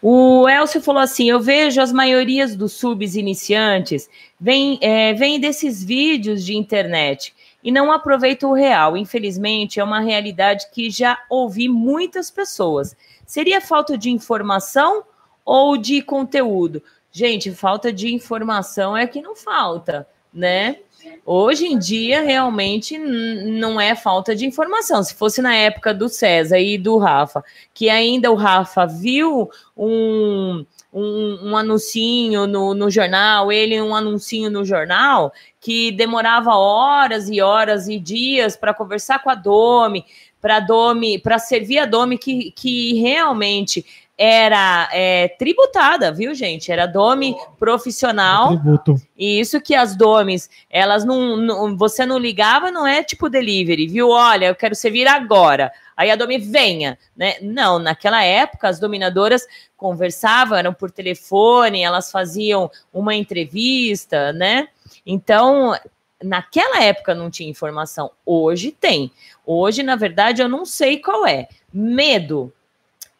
O 0.02 0.48
Elcio 0.50 0.82
falou 0.82 1.02
assim: 1.02 1.30
eu 1.30 1.40
vejo 1.40 1.80
as 1.80 1.92
maiorias 1.92 2.56
dos 2.56 2.74
subs 2.74 3.16
iniciantes 3.16 4.10
vêm 4.40 4.80
é, 4.82 5.14
vêm 5.14 5.40
desses 5.40 5.84
vídeos 5.84 6.44
de 6.44 6.56
internet 6.56 7.34
e 7.64 7.72
não 7.72 7.92
aproveitam 7.92 8.52
o 8.52 8.56
real. 8.56 8.98
Infelizmente, 8.98 9.80
é 9.80 9.84
uma 9.84 10.00
realidade 10.00 10.68
que 10.72 10.90
já 10.90 11.18
ouvi 11.30 11.70
muitas 11.70 12.30
pessoas. 12.30 12.96
Seria 13.26 13.62
falta 13.62 13.98
de 13.98 14.10
informação 14.10 15.04
ou 15.46 15.78
de 15.78 16.02
conteúdo? 16.02 16.84
Gente, 17.12 17.52
falta 17.52 17.94
de 17.94 18.14
informação 18.14 18.98
é 18.98 19.06
que 19.06 19.22
não 19.22 19.36
falta, 19.36 20.08
né? 20.34 20.78
Hoje 21.26 21.66
em 21.66 21.78
dia, 21.78 22.22
realmente, 22.22 22.98
não 22.98 23.80
é 23.80 23.96
falta 23.96 24.36
de 24.36 24.46
informação. 24.46 25.02
Se 25.04 25.14
fosse 25.14 25.42
na 25.42 25.56
época 25.56 25.94
do 25.94 26.10
César 26.10 26.60
e 26.60 26.78
do 26.78 26.98
Rafa, 26.98 27.44
que 27.74 27.90
ainda 27.90 28.32
o 28.32 28.36
Rafa 28.36 28.86
viu 28.86 29.50
um, 29.76 30.66
um, 30.94 31.50
um 31.50 31.58
anuncinho 31.58 32.46
no, 32.46 32.74
no 32.74 32.90
jornal, 32.90 33.52
ele 33.52 33.82
um 33.82 33.96
anuncinho 33.96 34.50
no 34.50 34.66
jornal, 34.66 35.34
que 35.60 35.92
demorava 35.92 36.56
horas 36.56 37.30
e 37.30 37.42
horas 37.42 37.88
e 37.88 37.98
dias 37.98 38.56
para 38.56 38.74
conversar 38.74 39.24
com 39.24 39.30
a 39.30 39.36
Domi, 39.36 40.06
para 40.42 40.60
Domi, 40.60 41.18
para 41.18 41.40
servir 41.40 41.80
a 41.80 41.86
Domi 41.86 42.18
que, 42.18 42.52
que 42.52 42.96
realmente 43.00 43.86
era 44.18 44.88
é, 44.92 45.28
tributada, 45.28 46.12
viu, 46.12 46.36
gente? 46.36 46.72
Era 46.72 46.86
Domi 46.86 47.36
profissional. 47.58 48.50
Tributo. 48.50 48.96
E 49.18 49.40
isso 49.40 49.60
que 49.60 49.74
as 49.74 49.96
domes, 49.96 50.50
elas 50.70 51.04
não, 51.04 51.36
não- 51.38 51.78
Você 51.78 52.06
não 52.06 52.18
ligava, 52.18 52.72
não 52.72 52.86
é 52.86 53.04
tipo 53.04 53.30
delivery, 53.30 53.88
viu? 53.88 54.10
Olha, 54.10 54.46
eu 54.48 54.56
quero 54.56 54.76
servir 54.76 55.08
agora. 55.08 55.72
Aí 55.98 56.10
a 56.12 56.16
Domi 56.16 56.38
venha, 56.38 56.98
né? 57.16 57.36
Não, 57.42 57.80
naquela 57.80 58.24
época 58.24 58.68
as 58.68 58.80
dominadoras 58.80 59.46
conversavam, 59.76 60.58
eram 60.58 60.74
por 60.74 60.92
telefone, 60.92 61.82
elas 61.84 62.12
faziam 62.12 62.70
uma 62.92 63.14
entrevista, 63.16 64.32
né? 64.34 64.68
Então, 65.06 65.76
naquela 66.24 66.82
época 66.84 67.14
não 67.14 67.30
tinha 67.30 67.50
informação. 67.50 68.12
Hoje 68.26 68.72
tem. 68.72 69.12
Hoje, 69.46 69.84
na 69.84 69.96
verdade, 69.96 70.42
eu 70.42 70.50
não 70.50 70.66
sei 70.66 70.98
qual 71.00 71.28
é. 71.28 71.48
Medo. 71.72 72.54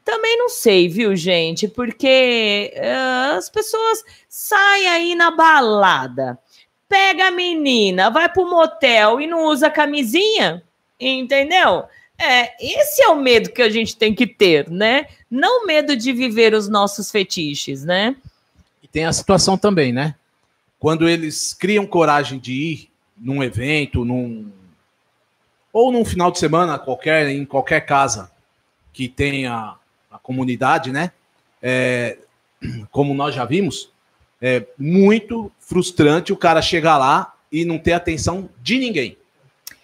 Também 0.04 0.38
não 0.38 0.50
sei, 0.50 0.90
viu, 0.90 1.16
gente? 1.16 1.68
Porque 1.68 2.72
eh, 2.76 3.36
as 3.38 3.50
pessoas 3.50 4.04
saem 4.28 4.88
aí 4.90 5.16
na 5.16 5.32
balada, 5.32 6.38
pega 6.90 7.28
a 7.28 7.32
menina, 7.32 8.10
vai 8.10 8.28
pro 8.28 8.50
motel 8.50 9.22
e 9.22 9.28
não 9.28 9.46
usa 9.46 9.70
camisinha, 9.70 10.62
entendeu? 11.00 11.86
É, 12.18 12.54
esse 12.60 13.02
é 13.02 13.08
o 13.08 13.16
medo 13.16 13.50
que 13.52 13.62
a 13.62 13.70
gente 13.70 13.96
tem 13.96 14.14
que 14.14 14.28
ter, 14.28 14.70
né? 14.70 15.08
Não 15.32 15.66
medo 15.66 15.96
de 15.96 16.12
viver 16.12 16.54
os 16.54 16.68
nossos 16.68 17.10
fetiches, 17.10 17.84
né? 17.84 18.16
E 18.82 18.88
tem 18.88 19.06
a 19.06 19.14
situação 19.14 19.58
também, 19.58 19.92
né? 19.92 20.16
Quando 20.80 21.08
eles 21.08 21.54
criam 21.54 21.88
coragem 21.88 22.40
de 22.40 22.54
ir 22.54 22.90
num 23.18 23.42
evento, 23.42 24.04
num 24.04 24.52
ou 25.72 25.92
num 25.92 26.06
final 26.06 26.30
de 26.30 26.38
semana 26.38 26.78
qualquer, 26.78 27.30
em 27.30 27.46
qualquer 27.46 27.82
casa 27.82 28.32
que 28.92 29.08
tenha 29.08 29.76
a 30.14 30.20
comunidade, 30.20 30.92
né? 30.92 31.12
É, 31.62 32.18
como 32.92 33.14
nós 33.14 33.34
já 33.34 33.44
vimos, 33.44 33.90
é 34.40 34.64
muito 34.78 35.52
frustrante 35.60 36.32
o 36.32 36.38
cara 36.38 36.62
chegar 36.62 36.98
lá 36.98 37.34
e 37.52 37.66
não 37.66 37.80
ter 37.80 37.94
atenção 37.94 38.50
de 38.62 38.78
ninguém. 38.78 39.18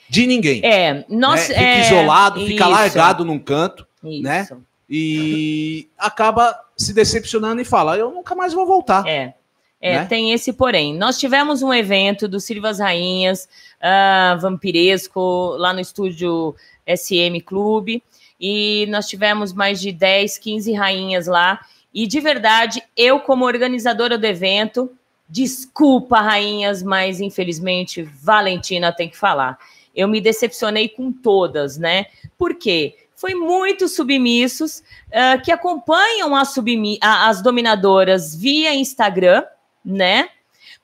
De 0.08 0.28
ninguém. 0.28 0.64
É, 0.64 1.06
nós. 1.10 1.50
né? 1.50 1.56
Fica 1.56 1.62
é, 1.62 1.82
isolado, 1.82 2.46
fica 2.46 2.64
isso, 2.64 2.72
largado 2.72 3.26
num 3.26 3.40
canto, 3.40 3.86
isso. 4.04 4.24
né? 4.24 4.48
E 4.90 5.88
acaba 5.98 6.60
se 6.76 6.94
decepcionando 6.94 7.62
e 7.62 7.66
fala: 7.66 7.98
Eu 7.98 8.12
nunca 8.12 8.34
mais 8.36 8.54
vou 8.54 8.66
voltar. 8.66 9.08
É. 9.08 9.34
É, 9.82 10.00
Né? 10.00 10.06
tem 10.08 10.34
esse 10.34 10.52
porém. 10.52 10.98
Nós 10.98 11.18
tivemos 11.18 11.62
um 11.62 11.74
evento 11.74 12.28
do 12.28 12.40
Silvas 12.40 12.80
Rainhas, 12.80 13.48
ah, 13.82 14.38
Vampiresco, 14.42 15.56
lá 15.58 15.72
no 15.72 15.80
estúdio 15.80 16.54
SM 16.86 17.40
Clube, 17.46 18.04
e 18.40 18.86
nós 18.90 19.08
tivemos 19.08 19.54
mais 19.54 19.82
de 19.82 19.92
10, 19.92 20.38
15 20.38 20.74
rainhas 20.74 21.28
lá. 21.28 21.60
E 21.94 22.08
de 22.08 22.20
verdade, 22.20 22.84
eu, 22.96 23.20
como 23.20 23.46
organizadora 23.46 24.18
do 24.18 24.26
evento, 24.26 24.92
desculpa, 25.28 26.22
rainhas, 26.22 26.82
mas 26.82 27.20
infelizmente 27.20 28.04
Valentina 28.04 28.92
tem 28.92 29.10
que 29.10 29.18
falar. 29.18 29.58
Eu 29.96 30.08
me 30.08 30.22
decepcionei 30.22 30.88
com 30.88 31.12
todas, 31.12 31.78
né? 31.78 32.06
Por 32.38 32.56
quê? 32.56 32.96
Foi 33.16 33.36
muitos 33.36 33.96
submissos 33.96 34.82
ah, 35.12 35.38
que 35.38 35.52
acompanham 35.52 36.36
as, 36.36 36.56
as 37.02 37.42
dominadoras 37.42 38.34
via 38.34 38.74
Instagram, 38.74 39.44
né? 39.84 40.30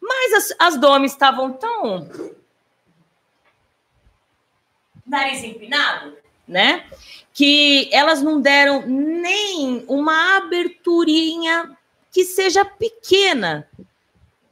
Mas 0.02 0.34
as, 0.34 0.56
as 0.60 0.78
domes 0.78 1.14
estavam 1.14 1.54
tão. 1.54 2.10
Nariz 5.06 5.44
empinado, 5.44 6.18
né? 6.48 6.84
Que 7.36 7.90
elas 7.92 8.24
não 8.24 8.42
deram 8.42 8.88
nem 8.88 9.86
uma 9.88 10.38
aberturinha 10.38 11.78
que 12.12 12.24
seja 12.24 12.66
pequena. 12.66 13.68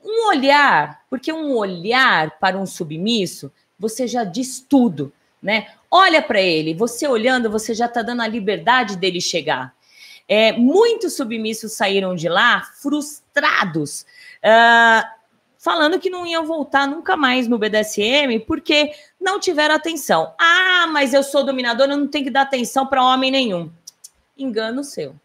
Um 0.03 0.27
olhar, 0.27 1.01
porque 1.09 1.31
um 1.31 1.55
olhar 1.55 2.37
para 2.39 2.57
um 2.57 2.65
submisso, 2.65 3.49
você 3.79 4.05
já 4.05 4.25
diz 4.25 4.59
tudo, 4.59 5.13
né? 5.41 5.67
Olha 5.89 6.21
para 6.21 6.41
ele, 6.41 6.73
você 6.73 7.07
olhando, 7.07 7.49
você 7.49 7.73
já 7.73 7.85
está 7.85 8.01
dando 8.01 8.21
a 8.21 8.27
liberdade 8.27 8.97
dele 8.97 9.21
chegar. 9.21 9.73
É, 10.27 10.51
muitos 10.51 11.15
submissos 11.15 11.73
saíram 11.73 12.15
de 12.15 12.27
lá 12.27 12.63
frustrados, 12.81 14.05
ah, 14.43 15.09
falando 15.63 15.97
que 15.97 16.09
não 16.09 16.27
iam 16.27 16.45
voltar 16.45 16.85
nunca 16.85 17.15
mais 17.15 17.47
no 17.47 17.57
BDSM 17.57 18.37
porque 18.45 18.91
não 19.19 19.39
tiveram 19.39 19.73
atenção. 19.73 20.33
Ah, 20.37 20.85
mas 20.91 21.13
eu 21.13 21.23
sou 21.23 21.45
dominadora, 21.45 21.93
eu 21.93 21.97
não 21.97 22.07
tenho 22.07 22.25
que 22.25 22.29
dar 22.29 22.41
atenção 22.41 22.85
para 22.85 23.01
homem 23.01 23.31
nenhum. 23.31 23.71
Engano 24.37 24.83
seu. 24.83 25.15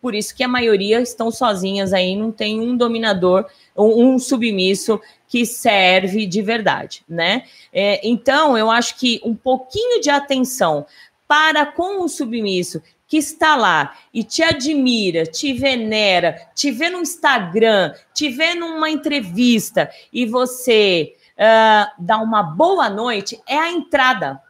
Por 0.00 0.14
isso 0.14 0.36
que 0.36 0.44
a 0.44 0.48
maioria 0.48 1.00
estão 1.00 1.32
sozinhas 1.32 1.92
aí, 1.92 2.14
não 2.14 2.30
tem 2.30 2.60
um 2.60 2.76
dominador, 2.76 3.46
um, 3.76 4.14
um 4.14 4.18
submisso 4.20 5.00
que 5.26 5.44
serve 5.44 6.26
de 6.26 6.40
verdade, 6.42 7.02
né? 7.08 7.42
É, 7.72 8.00
então, 8.08 8.56
eu 8.56 8.70
acho 8.70 8.96
que 8.96 9.20
um 9.24 9.34
pouquinho 9.34 10.00
de 10.00 10.10
atenção 10.10 10.86
para 11.26 11.66
com 11.66 12.04
o 12.04 12.08
submisso 12.08 12.80
que 13.08 13.16
está 13.16 13.56
lá 13.56 13.96
e 14.12 14.22
te 14.22 14.42
admira, 14.42 15.24
te 15.24 15.54
venera, 15.54 16.48
te 16.54 16.70
vê 16.70 16.90
no 16.90 17.00
Instagram, 17.00 17.94
te 18.14 18.28
vê 18.28 18.54
numa 18.54 18.90
entrevista 18.90 19.90
e 20.12 20.26
você 20.26 21.16
ah, 21.38 21.92
dá 21.98 22.18
uma 22.18 22.42
boa 22.42 22.90
noite, 22.90 23.40
é 23.46 23.56
a 23.56 23.70
entrada. 23.70 24.40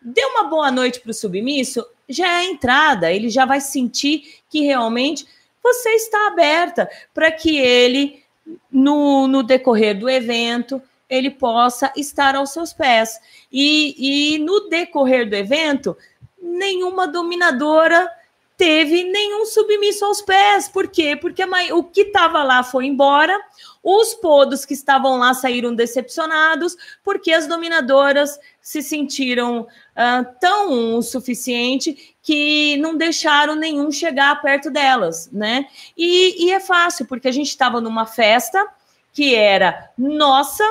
Dê 0.00 0.22
uma 0.26 0.44
boa 0.44 0.70
noite 0.70 1.00
para 1.00 1.10
o 1.10 1.14
submisso, 1.14 1.84
já 2.08 2.26
é 2.26 2.36
a 2.36 2.44
entrada. 2.44 3.10
Ele 3.10 3.30
já 3.30 3.44
vai 3.46 3.60
sentir 3.60 4.40
que 4.48 4.60
realmente 4.60 5.26
você 5.62 5.88
está 5.90 6.28
aberta 6.28 6.88
para 7.12 7.32
que 7.32 7.58
ele, 7.58 8.22
no, 8.70 9.26
no 9.26 9.42
decorrer 9.42 9.98
do 9.98 10.08
evento, 10.08 10.80
ele 11.08 11.30
possa 11.30 11.90
estar 11.96 12.34
aos 12.36 12.50
seus 12.50 12.72
pés. 12.72 13.18
E, 13.50 14.34
e 14.34 14.38
no 14.38 14.68
decorrer 14.68 15.28
do 15.28 15.34
evento, 15.34 15.96
nenhuma 16.44 17.08
dominadora 17.08 18.10
teve 18.56 19.02
nenhum 19.04 19.44
submisso 19.46 20.04
aos 20.04 20.22
pés. 20.22 20.68
Por 20.68 20.88
quê? 20.88 21.16
Porque 21.16 21.42
a 21.42 21.48
o 21.72 21.82
que 21.82 22.02
estava 22.02 22.42
lá 22.42 22.62
foi 22.62 22.86
embora, 22.86 23.40
os 23.82 24.14
podos 24.14 24.64
que 24.64 24.74
estavam 24.74 25.18
lá 25.18 25.34
saíram 25.34 25.74
decepcionados, 25.74 26.76
porque 27.02 27.32
as 27.32 27.46
dominadoras 27.46 28.38
se 28.60 28.82
sentiram 28.82 29.66
ah, 29.96 30.24
tão 30.40 30.96
o 30.96 31.02
suficiente 31.02 32.16
que 32.22 32.76
não 32.78 32.96
deixaram 32.96 33.54
nenhum 33.54 33.90
chegar 33.90 34.40
perto 34.40 34.70
delas, 34.70 35.28
né? 35.32 35.66
E, 35.96 36.46
e 36.46 36.52
é 36.52 36.60
fácil, 36.60 37.06
porque 37.06 37.28
a 37.28 37.32
gente 37.32 37.48
estava 37.48 37.80
numa 37.80 38.06
festa 38.06 38.66
que 39.12 39.34
era 39.34 39.90
nossa, 39.98 40.64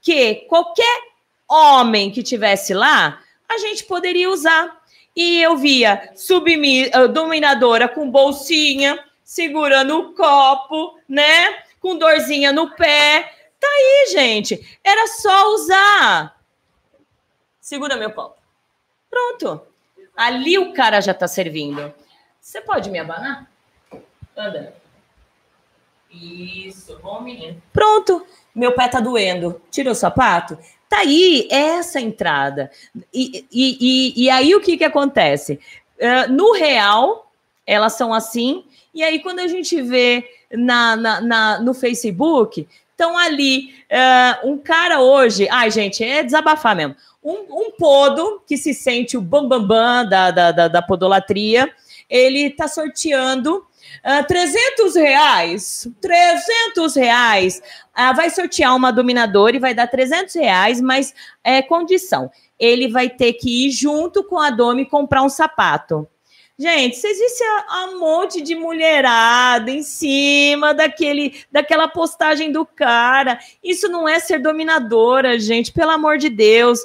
que 0.00 0.46
qualquer 0.48 1.02
homem 1.48 2.10
que 2.10 2.22
tivesse 2.22 2.74
lá, 2.74 3.20
a 3.48 3.58
gente 3.58 3.84
poderia 3.84 4.30
usar. 4.30 4.84
E 5.16 5.40
eu 5.40 5.56
via 5.56 6.12
submi 6.14 6.90
ah, 6.92 7.06
dominadora 7.06 7.88
com 7.88 8.10
bolsinha, 8.10 9.02
segurando 9.24 9.98
o 9.98 10.14
copo, 10.14 11.00
né? 11.08 11.62
Com 11.80 11.96
dorzinha 11.96 12.52
no 12.52 12.70
pé. 12.76 13.32
Tá 13.58 13.66
aí, 13.66 14.08
gente. 14.10 14.78
Era 14.84 15.06
só 15.06 15.54
usar. 15.54 16.38
Segura 17.58 17.96
meu 17.96 18.12
copo. 18.12 18.36
Pronto. 19.08 19.62
Ali 20.14 20.58
o 20.58 20.74
cara 20.74 21.00
já 21.00 21.14
tá 21.14 21.26
servindo. 21.26 21.92
Você 22.38 22.60
pode 22.60 22.90
me 22.90 22.98
abanar? 22.98 23.50
Anda. 24.36 24.74
Isso, 26.10 26.98
bom 26.98 27.20
menino. 27.20 27.60
Pronto. 27.72 28.26
Meu 28.54 28.72
pé 28.74 28.88
tá 28.88 29.00
doendo. 29.00 29.60
Tira 29.70 29.90
o 29.90 29.94
sapato. 29.94 30.58
Tá 30.88 30.98
aí 30.98 31.48
essa 31.50 32.00
entrada. 32.00 32.70
E, 33.12 33.44
e, 33.52 33.78
e, 33.80 34.24
e 34.24 34.30
aí 34.30 34.54
o 34.54 34.60
que 34.60 34.76
que 34.76 34.84
acontece? 34.84 35.58
Ah, 36.00 36.26
no 36.28 36.52
real, 36.52 37.30
elas 37.66 37.94
são 37.94 38.14
assim. 38.14 38.64
E 38.94 39.02
aí 39.02 39.18
quando 39.20 39.40
a 39.40 39.48
gente 39.48 39.80
vê 39.82 40.24
na, 40.52 40.96
na, 40.96 41.20
na- 41.20 41.60
no 41.60 41.74
Facebook, 41.74 42.66
estão 42.90 43.18
ali 43.18 43.74
ah, 43.90 44.40
um 44.44 44.56
cara 44.58 45.00
hoje. 45.00 45.48
Ai, 45.50 45.70
gente, 45.70 46.04
é 46.04 46.22
desabafar 46.22 46.76
mesmo. 46.76 46.94
Um, 47.22 47.44
um 47.50 47.70
podo 47.72 48.40
que 48.46 48.56
se 48.56 48.72
sente 48.72 49.16
o 49.16 49.20
bambambam 49.20 49.66
bam, 49.66 50.04
bam 50.04 50.08
da, 50.08 50.30
da, 50.30 50.52
da, 50.52 50.68
da 50.68 50.82
podolatria, 50.82 51.68
ele 52.08 52.50
tá 52.50 52.68
sorteando 52.68 53.66
ah, 54.02 54.22
300 54.22 54.94
reais. 54.94 55.88
300 56.00 56.94
reais. 56.96 57.62
Ah, 57.94 58.12
vai 58.12 58.30
sortear 58.30 58.74
uma 58.74 58.92
dominadora 58.92 59.56
e 59.56 59.60
vai 59.60 59.74
dar 59.74 59.86
300 59.86 60.34
reais, 60.34 60.80
mas 60.80 61.14
é 61.42 61.62
condição. 61.62 62.30
Ele 62.58 62.88
vai 62.88 63.08
ter 63.08 63.34
que 63.34 63.66
ir 63.66 63.70
junto 63.70 64.24
com 64.24 64.38
a 64.38 64.50
Domi 64.50 64.86
comprar 64.86 65.22
um 65.22 65.28
sapato. 65.28 66.08
Gente, 66.58 66.96
vocês 66.96 67.18
a, 67.42 67.82
a 67.82 67.96
monte 67.98 68.40
de 68.40 68.54
mulherada 68.54 69.70
em 69.70 69.82
cima 69.82 70.72
daquele, 70.72 71.44
daquela 71.52 71.86
postagem 71.86 72.50
do 72.50 72.64
cara. 72.64 73.38
Isso 73.62 73.88
não 73.88 74.08
é 74.08 74.18
ser 74.18 74.38
dominadora, 74.38 75.38
gente, 75.38 75.70
pelo 75.70 75.90
amor 75.90 76.16
de 76.16 76.30
Deus. 76.30 76.80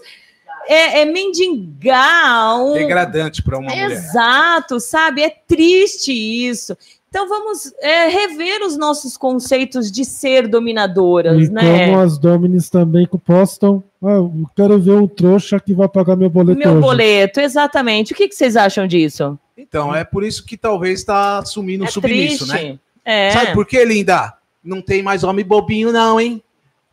É, 0.68 1.02
é 1.02 1.06
mendigar 1.06 2.62
um, 2.62 2.74
Degradante 2.74 3.42
para 3.42 3.58
uma 3.58 3.70
mulher. 3.70 3.92
Exato, 3.92 4.80
sabe? 4.80 5.22
É 5.24 5.30
triste 5.30 6.12
isso. 6.12 6.78
Então 7.10 7.28
vamos 7.28 7.74
é, 7.82 8.08
rever 8.08 8.62
os 8.64 8.78
nossos 8.78 9.18
conceitos 9.18 9.92
de 9.92 10.06
ser 10.06 10.48
dominadoras, 10.48 11.50
E 11.50 11.52
né? 11.52 11.88
como 11.88 12.00
as 12.00 12.18
Dominis 12.18 12.70
também 12.70 13.06
que 13.06 13.18
postam, 13.18 13.84
ah, 14.02 14.12
eu 14.12 14.32
quero 14.56 14.80
ver 14.80 14.92
um 14.94 15.06
trouxa 15.08 15.60
que 15.60 15.74
vai 15.74 15.90
pagar 15.90 16.16
meu 16.16 16.30
boleto 16.30 16.58
Meu 16.58 16.72
hoje. 16.72 16.82
boleto, 16.82 17.42
exatamente. 17.42 18.14
O 18.14 18.16
que, 18.16 18.30
que 18.30 18.36
vocês 18.36 18.56
acham 18.56 18.88
disso? 18.88 19.38
Então, 19.58 19.94
é 19.94 20.06
por 20.06 20.24
isso 20.24 20.46
que 20.46 20.56
talvez 20.56 21.00
está 21.00 21.44
sumindo 21.44 21.84
o 21.84 21.88
É 21.88 21.92
submisso, 21.92 22.48
triste. 22.48 22.66
né? 22.70 22.80
É. 23.04 23.32
Sabe 23.32 23.54
por 23.54 23.66
quê, 23.66 23.84
linda? 23.84 24.34
Não 24.64 24.82
tem 24.82 25.04
mais 25.04 25.24
homem 25.26 25.44
bobinho, 25.44 25.92
não, 25.92 26.18
hein? 26.20 26.42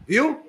Viu? 0.06 0.40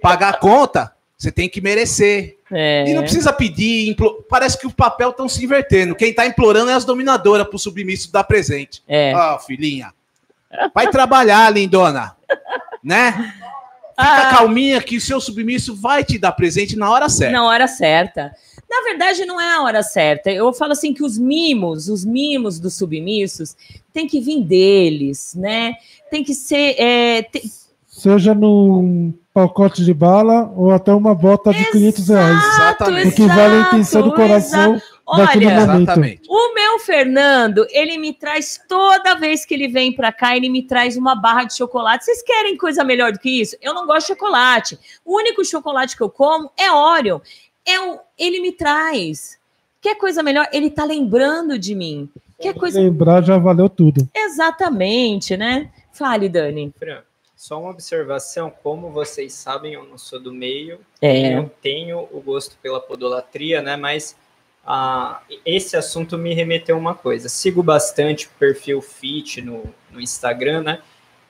Pagar 0.00 0.30
a 0.30 0.38
conta, 0.38 0.92
você 1.16 1.32
tem 1.32 1.48
que 1.48 1.60
merecer. 1.60 2.36
É. 2.52 2.84
E 2.88 2.94
não 2.94 3.02
precisa 3.02 3.32
pedir. 3.32 3.88
implo- 3.88 4.24
Parece 4.28 4.58
que 4.58 4.66
o 4.66 4.72
papel 4.72 5.10
estão 5.10 5.28
se 5.28 5.42
invertendo. 5.44 5.94
Quem 5.94 6.12
tá 6.12 6.26
implorando 6.26 6.70
é 6.70 6.74
as 6.74 6.84
dominadoras 6.84 7.46
pro 7.48 7.58
submisso 7.58 8.12
dar 8.12 8.24
presente. 8.24 8.82
É. 8.86 9.14
Ó, 9.16 9.38
filhinha. 9.38 9.92
Vai 10.74 10.88
trabalhar, 10.90 11.50
lindona. 11.52 12.14
Né? 12.84 13.10
Fica 13.10 13.32
Ah. 13.96 14.30
calminha 14.30 14.80
que 14.80 14.96
o 14.96 15.00
seu 15.00 15.20
submisso 15.20 15.74
vai 15.74 16.04
te 16.04 16.18
dar 16.18 16.30
presente 16.32 16.76
na 16.76 16.88
hora 16.88 17.08
certa. 17.08 17.32
Na 17.32 17.44
hora 17.46 17.66
certa. 17.66 18.32
Na 18.70 18.82
verdade, 18.82 19.24
não 19.24 19.40
é 19.40 19.54
a 19.54 19.62
hora 19.62 19.82
certa. 19.82 20.30
Eu 20.30 20.52
falo 20.52 20.70
assim 20.72 20.94
que 20.94 21.02
os 21.02 21.18
mimos, 21.18 21.88
os 21.88 22.04
mimos 22.04 22.60
dos 22.60 22.74
submissos, 22.74 23.56
tem 23.92 24.06
que 24.06 24.20
vir 24.20 24.40
deles, 24.42 25.34
né? 25.34 25.74
Tem 26.10 26.22
que 26.22 26.32
ser. 26.34 26.76
é, 26.78 27.22
tem- 27.22 27.42
Seja 27.96 28.34
num 28.34 29.14
pacote 29.32 29.82
de 29.82 29.94
bala 29.94 30.52
ou 30.54 30.70
até 30.70 30.92
uma 30.92 31.14
bota 31.14 31.50
de 31.50 31.64
500 31.70 32.08
reais. 32.08 32.44
Exatamente. 32.54 33.08
O 33.08 33.12
que 33.14 33.26
vale 33.26 33.54
a 33.54 33.60
intenção 33.62 34.02
do 34.02 34.08
Exato, 34.08 34.22
coração 34.22 34.82
naquele 35.16 35.46
Olha, 35.46 35.60
momento. 35.60 35.82
Exatamente. 35.82 36.22
o 36.28 36.54
meu 36.54 36.78
Fernando, 36.80 37.66
ele 37.70 37.96
me 37.96 38.12
traz 38.12 38.60
toda 38.68 39.14
vez 39.14 39.46
que 39.46 39.54
ele 39.54 39.66
vem 39.66 39.94
pra 39.94 40.12
cá, 40.12 40.36
ele 40.36 40.50
me 40.50 40.62
traz 40.62 40.94
uma 40.98 41.14
barra 41.14 41.44
de 41.44 41.56
chocolate. 41.56 42.04
Vocês 42.04 42.22
querem 42.22 42.58
coisa 42.58 42.84
melhor 42.84 43.12
do 43.12 43.18
que 43.18 43.40
isso? 43.40 43.56
Eu 43.62 43.72
não 43.72 43.86
gosto 43.86 44.08
de 44.08 44.12
chocolate. 44.12 44.78
O 45.02 45.16
único 45.16 45.42
chocolate 45.42 45.96
que 45.96 46.02
eu 46.02 46.10
como 46.10 46.50
é 46.54 46.70
Oreo. 46.70 47.22
É 47.64 47.80
o, 47.80 47.98
ele 48.18 48.40
me 48.40 48.52
traz. 48.52 49.38
Quer 49.80 49.94
coisa 49.94 50.22
melhor? 50.22 50.46
Ele 50.52 50.68
tá 50.68 50.84
lembrando 50.84 51.58
de 51.58 51.74
mim. 51.74 52.10
Quer 52.38 52.52
coisa 52.52 52.78
Lembrar 52.78 53.22
já 53.22 53.38
valeu 53.38 53.70
tudo. 53.70 54.06
exatamente, 54.14 55.34
né? 55.34 55.70
Fale, 55.92 56.28
Dani. 56.28 56.74
Fran, 56.78 56.98
só 57.36 57.60
uma 57.60 57.70
observação, 57.70 58.50
como 58.62 58.90
vocês 58.90 59.34
sabem, 59.34 59.74
eu 59.74 59.84
não 59.84 59.98
sou 59.98 60.18
do 60.18 60.32
meio, 60.32 60.80
É. 61.02 61.36
eu 61.36 61.50
tenho 61.60 62.08
o 62.10 62.20
gosto 62.20 62.56
pela 62.62 62.80
podolatria, 62.80 63.60
né? 63.60 63.76
Mas 63.76 64.16
ah, 64.66 65.20
esse 65.44 65.76
assunto 65.76 66.16
me 66.16 66.32
remeteu 66.32 66.74
a 66.76 66.78
uma 66.78 66.94
coisa. 66.94 67.28
Sigo 67.28 67.62
bastante 67.62 68.26
o 68.26 68.30
perfil 68.38 68.80
Fit 68.80 69.42
no, 69.42 69.62
no 69.90 70.00
Instagram, 70.00 70.62
né? 70.62 70.78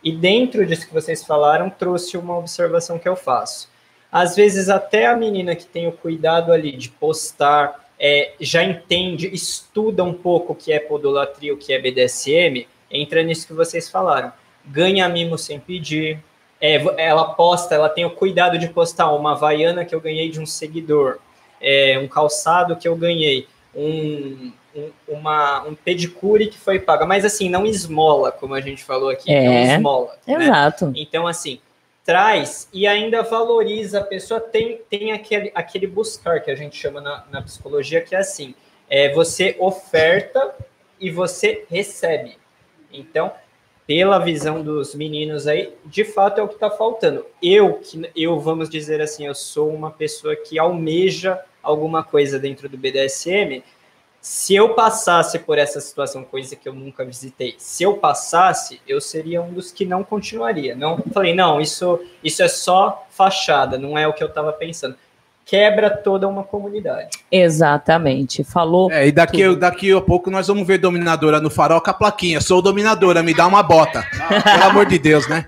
E 0.02 0.12
dentro 0.12 0.64
disso 0.64 0.86
que 0.86 0.94
vocês 0.94 1.24
falaram, 1.24 1.68
trouxe 1.68 2.16
uma 2.16 2.38
observação 2.38 2.98
que 2.98 3.08
eu 3.08 3.16
faço. 3.16 3.68
Às 4.10 4.36
vezes, 4.36 4.68
até 4.68 5.06
a 5.06 5.16
menina 5.16 5.56
que 5.56 5.66
tem 5.66 5.88
o 5.88 5.92
cuidado 5.92 6.52
ali 6.52 6.72
de 6.76 6.88
postar, 6.88 7.90
é, 7.98 8.32
já 8.40 8.62
entende, 8.62 9.28
estuda 9.34 10.04
um 10.04 10.14
pouco 10.14 10.52
o 10.52 10.56
que 10.56 10.72
é 10.72 10.78
podolatria, 10.78 11.52
o 11.52 11.56
que 11.56 11.72
é 11.72 11.80
BDSM, 11.80 12.68
entra 12.88 13.22
nisso 13.24 13.48
que 13.48 13.52
vocês 13.52 13.90
falaram. 13.90 14.32
Ganha 14.66 15.08
mimo 15.08 15.38
sem 15.38 15.60
pedir, 15.60 16.18
é, 16.60 16.74
ela 16.98 17.34
posta, 17.34 17.74
ela 17.74 17.88
tem 17.88 18.04
o 18.04 18.10
cuidado 18.10 18.58
de 18.58 18.68
postar 18.68 19.12
uma 19.12 19.32
havaiana 19.32 19.84
que 19.84 19.94
eu 19.94 20.00
ganhei 20.00 20.30
de 20.30 20.40
um 20.40 20.46
seguidor, 20.46 21.18
é, 21.60 21.98
um 21.98 22.08
calçado 22.08 22.76
que 22.76 22.88
eu 22.88 22.96
ganhei, 22.96 23.46
um, 23.74 24.52
um, 24.74 24.90
uma, 25.08 25.62
um 25.64 25.74
pedicure 25.74 26.48
que 26.48 26.58
foi 26.58 26.78
paga, 26.78 27.06
mas 27.06 27.24
assim, 27.24 27.48
não 27.48 27.66
esmola, 27.66 28.32
como 28.32 28.54
a 28.54 28.60
gente 28.60 28.82
falou 28.82 29.10
aqui, 29.10 29.32
É. 29.32 29.44
não 29.44 29.74
esmola. 29.74 30.18
né? 30.26 30.34
Exato. 30.44 30.92
Então, 30.96 31.26
assim, 31.26 31.60
traz 32.04 32.68
e 32.72 32.86
ainda 32.86 33.22
valoriza 33.22 34.00
a 34.00 34.04
pessoa, 34.04 34.40
tem, 34.40 34.80
tem 34.88 35.12
aquele, 35.12 35.52
aquele 35.54 35.86
buscar 35.86 36.40
que 36.40 36.50
a 36.50 36.54
gente 36.54 36.76
chama 36.76 37.00
na, 37.00 37.24
na 37.30 37.42
psicologia, 37.42 38.00
que 38.00 38.14
é 38.14 38.18
assim, 38.18 38.54
é, 38.88 39.12
você 39.12 39.56
oferta 39.58 40.54
e 40.98 41.10
você 41.10 41.64
recebe. 41.68 42.38
Então, 42.92 43.32
pela 43.86 44.18
visão 44.18 44.62
dos 44.62 44.94
meninos 44.94 45.46
aí, 45.46 45.72
de 45.84 46.04
fato 46.04 46.40
é 46.40 46.42
o 46.42 46.48
que 46.48 46.54
está 46.54 46.70
faltando. 46.70 47.24
Eu, 47.40 47.74
que 47.74 48.10
eu, 48.16 48.38
vamos 48.40 48.68
dizer 48.68 49.00
assim, 49.00 49.26
eu 49.26 49.34
sou 49.34 49.72
uma 49.72 49.90
pessoa 49.90 50.34
que 50.34 50.58
almeja 50.58 51.40
alguma 51.62 52.02
coisa 52.02 52.38
dentro 52.38 52.68
do 52.68 52.76
BDSM. 52.76 53.62
Se 54.20 54.56
eu 54.56 54.74
passasse 54.74 55.38
por 55.38 55.56
essa 55.56 55.80
situação, 55.80 56.24
coisa 56.24 56.56
que 56.56 56.68
eu 56.68 56.74
nunca 56.74 57.04
visitei, 57.04 57.54
se 57.58 57.84
eu 57.84 57.96
passasse, 57.98 58.80
eu 58.88 59.00
seria 59.00 59.40
um 59.40 59.52
dos 59.52 59.70
que 59.70 59.84
não 59.84 60.02
continuaria. 60.02 60.74
Não 60.74 60.98
falei, 61.14 61.32
não, 61.32 61.60
isso, 61.60 62.00
isso 62.24 62.42
é 62.42 62.48
só 62.48 63.06
fachada, 63.10 63.78
não 63.78 63.96
é 63.96 64.08
o 64.08 64.12
que 64.12 64.24
eu 64.24 64.28
estava 64.28 64.52
pensando. 64.52 64.96
Quebra 65.46 65.90
toda 65.90 66.26
uma 66.26 66.42
comunidade. 66.42 67.10
Exatamente. 67.30 68.42
Falou. 68.42 68.90
É, 68.90 69.06
e 69.06 69.12
daqui, 69.12 69.54
daqui 69.54 69.92
a 69.92 70.00
pouco 70.00 70.28
nós 70.28 70.48
vamos 70.48 70.66
ver 70.66 70.78
Dominadora 70.78 71.40
no 71.40 71.48
farol 71.48 71.80
com 71.80 71.88
a 71.88 71.94
plaquinha. 71.94 72.40
Sou 72.40 72.60
Dominadora, 72.60 73.22
me 73.22 73.32
dá 73.32 73.46
uma 73.46 73.62
bota. 73.62 74.04
Pelo 74.42 74.64
amor 74.64 74.86
de 74.86 74.98
Deus, 74.98 75.28
né? 75.28 75.46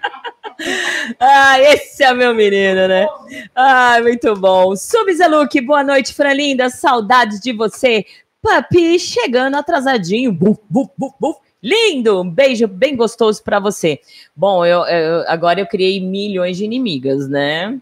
Ah, 1.19 1.61
esse 1.61 2.05
é 2.05 2.15
meu 2.15 2.33
menino, 2.33 2.87
né? 2.87 3.09
Ah, 3.57 3.99
muito 4.01 4.35
bom. 4.37 4.77
Subzeluk, 4.77 5.61
boa 5.63 5.83
noite, 5.83 6.15
Fran 6.15 6.33
Linda. 6.33 6.71
Saudades 6.71 7.41
de 7.41 7.53
você. 7.53 8.07
Papi, 8.41 9.01
chegando 9.01 9.57
atrasadinho. 9.57 10.33
Buf, 10.33 10.61
buf, 10.71 10.91
buf, 10.97 11.15
buf. 11.19 11.39
Lindo! 11.61 12.23
Um 12.23 12.31
beijo 12.31 12.69
bem 12.69 12.95
gostoso 12.95 13.43
para 13.43 13.59
você. 13.59 13.99
Bom, 14.35 14.65
eu, 14.65 14.85
eu- 14.85 15.25
agora 15.27 15.59
eu 15.59 15.67
criei 15.67 15.99
milhões 16.01 16.57
de 16.57 16.65
inimigas, 16.65 17.29
né? 17.29 17.77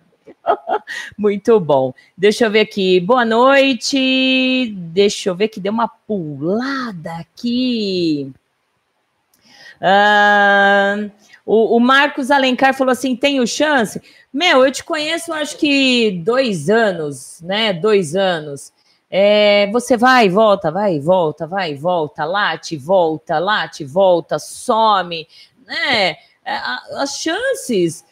Muito 1.16 1.58
bom. 1.60 1.92
Deixa 2.16 2.46
eu 2.46 2.50
ver 2.50 2.60
aqui. 2.60 3.00
Boa 3.00 3.24
noite. 3.24 4.72
Deixa 4.76 5.28
eu 5.28 5.34
ver 5.34 5.48
que 5.48 5.60
deu 5.60 5.72
uma 5.72 5.88
pulada 5.88 7.12
aqui. 7.14 8.32
Ah, 9.80 10.96
o, 11.44 11.76
o 11.76 11.80
Marcos 11.80 12.30
Alencar 12.30 12.74
falou 12.74 12.92
assim: 12.92 13.14
tenho 13.14 13.46
chance? 13.46 14.00
Meu, 14.32 14.64
eu 14.64 14.72
te 14.72 14.84
conheço, 14.84 15.32
acho 15.32 15.56
que 15.56 16.20
dois 16.24 16.68
anos, 16.68 17.40
né? 17.42 17.72
Dois 17.72 18.14
anos. 18.14 18.72
É, 19.08 19.70
você 19.70 19.96
vai 19.96 20.28
volta, 20.28 20.70
vai 20.70 20.98
volta, 20.98 21.46
vai 21.46 21.74
volta, 21.74 22.24
late, 22.24 22.76
volta, 22.76 23.38
late, 23.38 23.84
volta, 23.84 24.38
some, 24.38 25.26
né? 25.64 26.16
É, 26.44 26.56
As 26.96 27.18
chances 27.18 28.04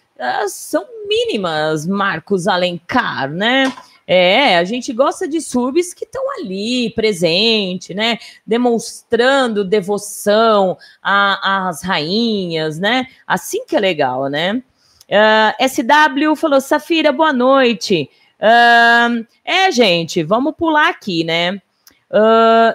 são 0.49 0.85
mínimas, 1.07 1.87
Marcos 1.87 2.47
Alencar, 2.47 3.31
né? 3.31 3.73
É, 4.07 4.59
a 4.59 4.65
gente 4.65 4.93
gosta 4.93 5.27
de 5.27 5.41
subs 5.41 5.95
que 5.95 6.05
estão 6.05 6.23
ali, 6.39 6.91
presente, 6.91 7.95
né? 7.95 8.19
Demonstrando 8.47 9.65
devoção 9.65 10.77
às 11.03 11.83
rainhas, 11.83 12.79
né? 12.79 13.07
Assim 13.27 13.65
que 13.67 13.75
é 13.75 13.81
legal, 13.81 14.29
né? 14.29 14.63
Ah, 15.11 15.55
SW 15.61 16.37
falou, 16.37 16.61
Safira, 16.61 17.13
boa 17.13 17.33
noite. 17.33 18.11
Ah, 18.41 19.09
é, 19.45 19.71
gente, 19.71 20.23
vamos 20.23 20.55
pular 20.57 20.89
aqui, 20.91 21.25
né? 21.25 21.61
Uh, 22.11 22.75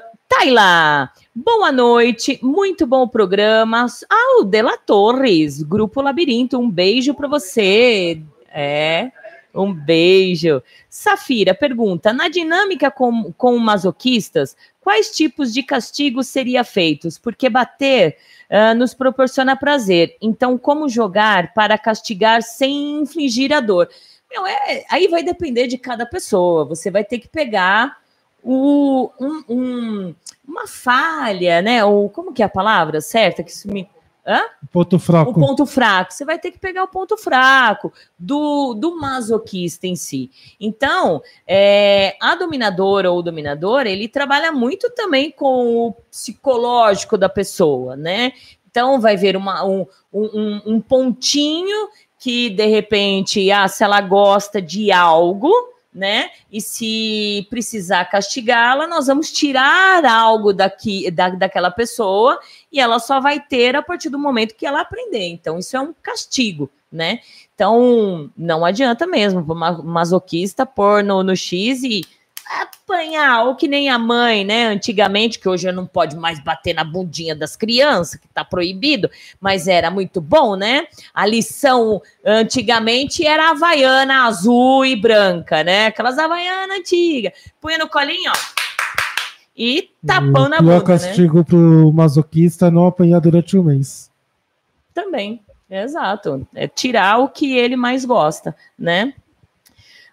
boa 1.43 1.71
noite, 1.71 2.37
muito 2.41 2.85
bom 2.85 3.07
programa. 3.07 3.85
Ah, 4.09 4.39
o 4.41 4.43
Dela 4.43 4.77
Torres, 4.77 5.63
Grupo 5.63 6.01
Labirinto, 6.01 6.59
um 6.59 6.69
beijo 6.69 7.13
para 7.13 7.29
você. 7.29 8.21
É, 8.51 9.09
um 9.55 9.73
beijo. 9.73 10.61
Safira 10.89 11.53
pergunta: 11.55 12.11
na 12.11 12.27
dinâmica 12.27 12.91
com, 12.91 13.31
com 13.33 13.57
masoquistas, 13.57 14.55
quais 14.81 15.11
tipos 15.11 15.53
de 15.53 15.63
castigos 15.63 16.27
seriam 16.27 16.63
feitos? 16.65 17.17
Porque 17.17 17.49
bater 17.49 18.17
ah, 18.49 18.73
nos 18.73 18.93
proporciona 18.93 19.55
prazer. 19.55 20.17
Então, 20.21 20.57
como 20.57 20.89
jogar 20.89 21.53
para 21.53 21.77
castigar 21.77 22.43
sem 22.43 23.01
infligir 23.01 23.53
a 23.53 23.61
dor? 23.61 23.89
Meu, 24.29 24.45
é, 24.45 24.83
aí 24.89 25.07
vai 25.07 25.23
depender 25.23 25.67
de 25.67 25.77
cada 25.77 26.05
pessoa. 26.05 26.65
Você 26.65 26.91
vai 26.91 27.03
ter 27.05 27.17
que 27.17 27.29
pegar 27.29 27.97
o, 28.43 29.11
um- 29.19 29.43
um- 29.49 30.15
uma 30.47 30.67
falha, 30.67 31.61
né? 31.61 31.83
Ou 31.85 32.09
como 32.09 32.33
que 32.33 32.41
é 32.41 32.45
a 32.45 32.49
palavra 32.49 33.01
certa? 33.01 33.43
Que 33.43 33.51
isso 33.51 33.67
me. 33.71 33.87
Hã? 34.27 34.41
Ponto 34.71 34.99
fraco. 34.99 35.31
O 35.31 35.33
ponto 35.33 35.65
fraco. 35.65 36.13
Você 36.13 36.23
vai 36.23 36.37
ter 36.37 36.51
que 36.51 36.59
pegar 36.59 36.83
o 36.83 36.87
ponto 36.87 37.17
fraco 37.17 37.91
do, 38.17 38.75
do 38.75 38.99
masoquista 38.99 39.87
em 39.87 39.95
si. 39.95 40.29
Então, 40.59 41.21
é, 41.47 42.15
a 42.21 42.35
dominadora 42.35 43.11
ou 43.11 43.19
o 43.19 43.23
dominador, 43.23 43.87
ele 43.87 44.07
trabalha 44.07 44.51
muito 44.51 44.89
também 44.91 45.31
com 45.31 45.87
o 45.87 45.93
psicológico 46.11 47.17
da 47.17 47.29
pessoa, 47.29 47.95
né? 47.95 48.33
Então, 48.69 49.01
vai 49.01 49.17
ver 49.17 49.35
uma, 49.35 49.65
um, 49.65 49.87
um, 50.13 50.61
um 50.65 50.81
pontinho 50.81 51.89
que, 52.19 52.51
de 52.51 52.65
repente, 52.67 53.49
ah, 53.49 53.67
se 53.67 53.83
ela 53.83 53.99
gosta 54.01 54.61
de 54.61 54.91
algo, 54.91 55.51
né? 55.93 56.29
E 56.51 56.61
se 56.61 57.47
precisar 57.49 58.05
castigá-la, 58.05 58.87
nós 58.87 59.07
vamos 59.07 59.31
tirar 59.31 60.05
algo 60.05 60.53
daqui, 60.53 61.09
da, 61.09 61.29
daquela 61.29 61.71
pessoa 61.71 62.39
e 62.71 62.79
ela 62.79 62.99
só 62.99 63.19
vai 63.19 63.39
ter 63.39 63.75
a 63.75 63.81
partir 63.81 64.09
do 64.09 64.19
momento 64.19 64.55
que 64.55 64.65
ela 64.65 64.81
aprender. 64.81 65.27
Então, 65.27 65.57
isso 65.57 65.75
é 65.75 65.79
um 65.79 65.93
castigo, 66.01 66.69
né? 66.91 67.19
Então, 67.55 68.31
não 68.37 68.63
adianta 68.63 69.05
mesmo 69.07 69.43
masoquista 69.83 70.65
pôr 70.65 71.03
no, 71.03 71.23
no 71.23 71.35
X 71.35 71.83
e 71.83 72.05
apanhar, 72.49 73.45
ou 73.45 73.55
que 73.55 73.67
nem 73.67 73.89
a 73.89 73.99
mãe, 73.99 74.43
né? 74.43 74.65
Antigamente, 74.67 75.37
que 75.37 75.47
hoje 75.47 75.71
não 75.71 75.85
pode 75.85 76.17
mais 76.17 76.43
bater 76.43 76.73
na 76.73 76.83
bundinha 76.83 77.35
das 77.35 77.55
crianças, 77.55 78.19
que 78.19 78.27
tá 78.27 78.43
proibido, 78.43 79.09
mas 79.39 79.67
era 79.67 79.91
muito 79.91 80.19
bom, 80.19 80.55
né? 80.55 80.87
A 81.13 81.27
lição 81.27 82.01
antigamente 82.25 83.25
era 83.25 83.49
a 83.49 83.51
havaiana 83.51 84.25
azul 84.25 84.83
e 84.83 84.95
branca, 84.95 85.63
né? 85.63 85.87
Aquelas 85.87 86.17
havaianas 86.17 86.79
antigas. 86.79 87.33
Punha 87.61 87.77
no 87.77 87.87
colinho, 87.87 88.31
ó. 88.31 88.59
E 89.55 89.91
tapão 90.05 90.49
na 90.49 90.57
o 90.57 90.63
bunda, 90.63 90.79
né? 90.79 90.85
castigo 90.85 91.43
pro 91.43 91.91
masoquista 91.93 92.67
é 92.67 92.71
não 92.71 92.87
apanhar 92.87 93.19
durante 93.19 93.57
um 93.57 93.63
mês. 93.63 94.09
Também, 94.93 95.41
exato. 95.69 96.47
É 96.55 96.67
tirar 96.67 97.19
o 97.19 97.27
que 97.27 97.57
ele 97.57 97.75
mais 97.75 98.05
gosta, 98.05 98.55
né? 98.77 99.13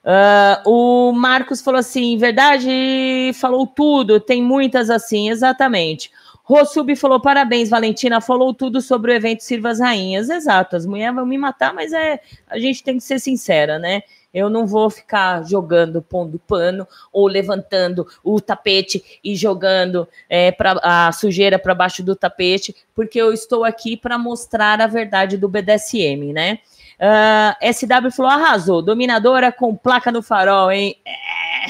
Ah, 0.08 0.62
o 0.64 1.10
Marcos 1.10 1.60
falou 1.60 1.80
assim: 1.80 2.16
verdade, 2.16 3.32
falou 3.34 3.66
tudo, 3.66 4.20
tem 4.20 4.40
muitas 4.40 4.88
assim, 4.88 5.30
exatamente. 5.30 6.12
Rossub 6.44 6.94
falou: 6.94 7.20
parabéns, 7.20 7.68
Valentina. 7.68 8.20
Falou 8.20 8.54
tudo 8.54 8.80
sobre 8.80 9.10
o 9.10 9.14
evento 9.14 9.42
Sirva 9.42 9.70
as 9.70 9.80
Rainhas. 9.80 10.30
Exato, 10.30 10.76
as 10.76 10.86
mulheres 10.86 11.14
vão 11.16 11.26
me 11.26 11.36
matar, 11.36 11.74
mas 11.74 11.92
é 11.92 12.20
a 12.48 12.56
gente 12.56 12.84
tem 12.84 12.98
que 12.98 13.02
ser 13.02 13.18
sincera, 13.18 13.80
né? 13.80 14.02
Eu 14.32 14.48
não 14.48 14.64
vou 14.66 14.88
ficar 14.90 15.44
jogando, 15.44 16.00
pondo 16.02 16.38
pano 16.38 16.86
ou 17.12 17.26
levantando 17.26 18.06
o 18.22 18.40
tapete 18.40 19.02
e 19.24 19.34
jogando 19.34 20.06
é, 20.28 20.52
pra, 20.52 20.78
a 20.82 21.10
sujeira 21.10 21.58
para 21.58 21.74
baixo 21.74 22.02
do 22.02 22.14
tapete, 22.14 22.76
porque 22.94 23.20
eu 23.20 23.32
estou 23.32 23.64
aqui 23.64 23.96
para 23.96 24.18
mostrar 24.18 24.80
a 24.80 24.86
verdade 24.86 25.36
do 25.36 25.48
BDSM, 25.48 26.32
né? 26.32 26.58
Uh, 26.98 27.52
ah, 27.52 27.56
SW 27.62 28.10
falou: 28.10 28.32
arrasou, 28.32 28.80
dominadora 28.80 29.52
com 29.52 29.76
placa 29.76 30.10
no 30.10 30.22
farol, 30.22 30.70
hein? 30.70 30.96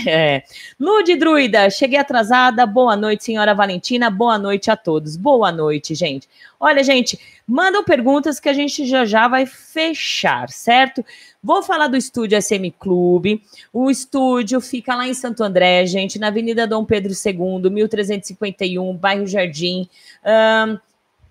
É. 0.07 0.43
Lude 0.78 1.16
Druida, 1.16 1.70
cheguei 1.70 1.98
atrasada. 1.98 2.66
Boa 2.66 2.94
noite, 2.94 3.24
senhora 3.24 3.55
Valentina. 3.55 4.11
Boa 4.11 4.39
noite 4.39 4.70
a 4.70 4.77
todos. 4.77 5.16
Boa 5.16 5.51
noite, 5.51 5.94
gente. 5.94 6.28
Olha, 6.61 6.85
gente, 6.85 7.19
mandam 7.47 7.82
perguntas 7.82 8.39
que 8.39 8.48
a 8.48 8.53
gente 8.53 8.86
já 8.86 9.05
já 9.05 9.27
vai 9.27 9.47
fechar, 9.47 10.48
certo? 10.51 11.05
Vou 11.43 11.62
falar 11.62 11.89
do 11.89 11.97
estúdio 11.97 12.40
SM 12.40 12.70
Clube. 12.78 13.43
O 13.73 13.90
estúdio 13.90 14.61
fica 14.61 14.94
lá 14.94 15.07
em 15.07 15.15
Santo 15.15 15.43
André, 15.43 15.86
gente, 15.86 16.19
na 16.19 16.28
Avenida 16.28 16.66
Dom 16.66 16.85
Pedro 16.85 17.12
II, 17.12 17.70
1351, 17.70 18.97
bairro 18.97 19.27
Jardim. 19.27 19.89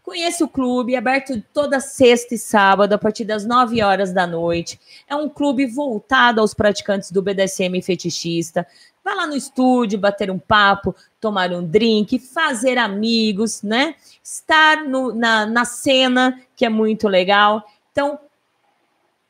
Conheça 0.06 0.46
o 0.46 0.48
clube, 0.48 0.96
aberto 0.96 1.42
toda 1.52 1.80
sexta 1.80 2.36
e 2.36 2.38
sábado, 2.38 2.94
a 2.94 2.98
partir 2.98 3.26
das 3.26 3.44
9 3.44 3.82
horas 3.82 4.14
da 4.14 4.28
noite. 4.28 4.80
É 5.10 5.16
um 5.16 5.28
clube 5.28 5.66
voltado 5.66 6.40
aos 6.40 6.54
praticantes 6.54 7.10
do 7.10 7.24
BDSM 7.24 7.82
fetichista. 7.82 8.68
Vai 9.04 9.16
lá 9.16 9.26
no 9.26 9.36
estúdio, 9.36 9.98
bater 9.98 10.30
um 10.30 10.38
papo, 10.38 10.96
tomar 11.20 11.52
um 11.52 11.66
drink, 11.66 12.20
fazer 12.20 12.78
amigos, 12.78 13.64
né? 13.64 13.96
Estar 14.24 14.84
no, 14.84 15.12
na, 15.12 15.48
na 15.48 15.66
cena, 15.66 16.40
que 16.56 16.68
é 16.68 16.70
muito 16.70 17.08
legal. 17.08 17.66
Então, 17.92 18.20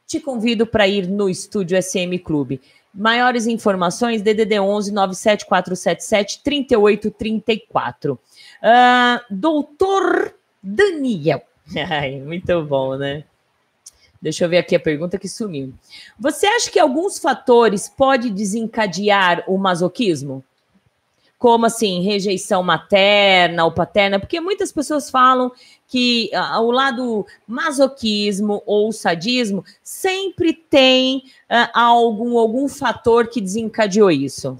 te 0.05 0.19
convido 0.19 0.67
para 0.67 0.85
ir 0.85 1.07
no 1.07 1.29
estúdio 1.29 1.81
SM 1.81 2.19
Clube. 2.21 2.59
Maiores 2.93 3.47
informações, 3.47 4.21
DDD 4.21 4.59
11 4.59 4.91
97477 4.91 6.43
3834. 6.43 8.13
Uh, 8.13 8.19
doutor 9.29 10.35
Daniel. 10.65 11.43
Ai, 11.89 12.19
muito 12.19 12.63
bom, 12.63 12.95
né? 12.97 13.23
Deixa 14.19 14.43
eu 14.43 14.49
ver 14.49 14.57
aqui 14.57 14.75
a 14.75 14.79
pergunta 14.79 15.19
que 15.19 15.29
sumiu. 15.29 15.71
Você 16.19 16.47
acha 16.47 16.71
que 16.71 16.79
alguns 16.79 17.19
fatores 17.19 17.87
podem 17.87 18.33
desencadear 18.33 19.43
o 19.47 19.55
masoquismo? 19.55 20.43
Como 21.37 21.67
assim, 21.67 22.01
rejeição 22.01 22.63
materna 22.63 23.65
ou 23.65 23.71
paterna? 23.71 24.19
Porque 24.19 24.39
muitas 24.39 24.71
pessoas 24.71 25.11
falam 25.11 25.51
que 25.87 26.31
uh, 26.33 26.59
o 26.61 26.71
lado 26.71 27.27
masoquismo 27.45 28.63
ou 28.65 28.91
sadismo 28.91 29.63
sempre 29.83 30.53
tem 30.53 31.17
uh, 31.17 31.69
algum, 31.73 32.39
algum 32.39 32.67
fator 32.67 33.27
que 33.27 33.39
desencadeou 33.39 34.09
isso. 34.09 34.57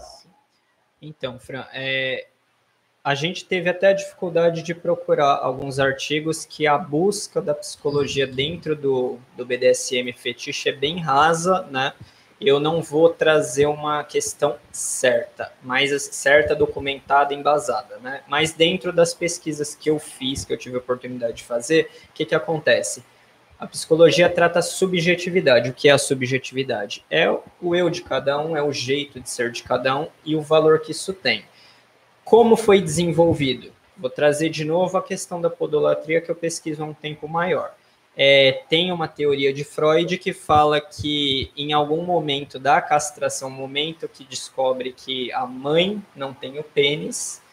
Então, 1.02 1.40
Fran, 1.40 1.65
é, 1.73 2.27
a 3.06 3.14
gente 3.14 3.45
teve 3.45 3.69
até 3.69 3.90
a 3.90 3.94
dificuldade 3.94 4.64
de 4.64 4.73
procurar 4.73 5.36
alguns 5.36 5.77
artigos 5.77 6.44
que 6.44 6.65
a 6.65 6.76
busca 6.76 7.40
da 7.40 7.53
psicologia 7.53 8.26
dentro 8.26 8.76
do, 8.76 9.19
do 9.38 9.45
BDSM 9.45 10.11
fetiche 10.11 10.69
é 10.69 10.72
bem 10.72 10.98
rasa, 10.98 11.68
né? 11.69 11.94
Eu 12.41 12.60
não 12.60 12.82
vou 12.82 13.10
trazer 13.10 13.68
uma 13.68 14.03
questão 14.03 14.56
certa, 14.72 15.53
mas 15.61 15.91
certa, 16.15 16.56
documentada, 16.56 17.32
embasada, 17.36 17.99
né? 17.99 18.23
Mas 18.27 18.53
dentro 18.53 18.91
das 18.91 19.14
pesquisas 19.14 19.76
que 19.76 19.88
eu 19.88 19.99
fiz, 19.99 20.44
que 20.44 20.52
eu 20.52 20.57
tive 20.57 20.77
a 20.77 20.80
oportunidade 20.80 21.38
de 21.38 21.44
fazer, 21.44 21.91
o 22.10 22.14
que, 22.14 22.26
que 22.26 22.34
acontece? 22.34 23.03
A 23.60 23.68
psicologia 23.68 24.27
trata 24.32 24.57
a 24.57 24.64
subjetividade. 24.64 25.69
O 25.69 25.73
que 25.73 25.90
é 25.90 25.91
a 25.91 25.99
subjetividade? 25.99 27.06
É 27.11 27.30
o 27.61 27.76
eu 27.76 27.88
de 27.88 28.02
cada 28.02 28.44
um, 28.44 28.57
é 28.57 28.64
o 28.64 28.73
jeito 28.73 29.19
de 29.19 29.30
ser 29.30 29.52
de 29.52 29.61
cada 29.61 29.95
um 29.95 30.07
e 30.26 30.36
o 30.36 30.41
valor 30.41 30.80
que 30.80 30.91
isso 30.91 31.14
tem. 31.14 31.45
Como 32.26 32.57
foi 32.57 32.81
desenvolvido? 32.81 33.72
Vou 33.95 34.10
trazer 34.10 34.49
de 34.49 34.65
novo 34.65 34.97
a 34.97 35.03
questão 35.03 35.39
da 35.39 35.47
podolatria 35.47 36.19
que 36.19 36.31
eu 36.31 36.35
pesquiso 36.35 36.81
há 36.81 36.85
um 36.85 36.93
tempo 36.93 37.27
maior. 37.27 37.72
É, 38.18 38.64
tem 38.68 38.91
uma 38.91 39.07
teoria 39.07 39.53
de 39.53 39.64
Freud 39.64 40.18
que 40.18 40.34
fala 40.34 40.81
que 40.81 41.52
em 41.56 41.72
algum 41.72 42.03
momento 42.03 42.57
da 42.57 42.81
castração, 42.81 43.52
momento 43.52 44.07
que 44.07 44.23
descobre 44.23 44.91
que 44.91 45.31
a 45.34 45.45
mãe 45.45 46.02
não 46.15 46.34
tem 46.34 46.57
o 46.57 46.64
pênis, 46.64 47.43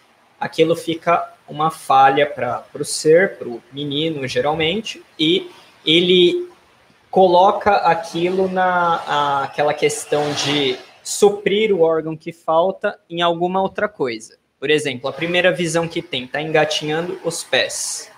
aquilo 0.40 0.74
fica 0.74 1.34
uma 1.46 1.70
falha 1.70 2.26
para 2.26 2.64
o 2.74 2.84
ser, 2.84 3.36
para 3.36 3.48
o 3.48 3.62
menino 3.70 4.26
geralmente, 4.26 5.04
e 5.18 5.50
ele 5.84 6.48
coloca 7.10 7.72
aquilo 7.76 8.48
na 8.48 9.02
a, 9.06 9.44
aquela 9.44 9.74
questão 9.74 10.32
de 10.32 10.78
suprir 11.04 11.74
o 11.74 11.82
órgão 11.82 12.16
que 12.16 12.32
falta 12.32 12.98
em 13.10 13.20
alguma 13.20 13.60
outra 13.60 13.86
coisa. 13.86 14.40
Por 14.62 14.70
exemplo, 14.70 15.10
a 15.10 15.12
primeira 15.12 15.50
visão 15.50 15.88
que 15.88 16.00
tem 16.00 16.22
está 16.22 16.40
engatinhando 16.40 17.18
os 17.24 17.42
pés. 17.42 18.08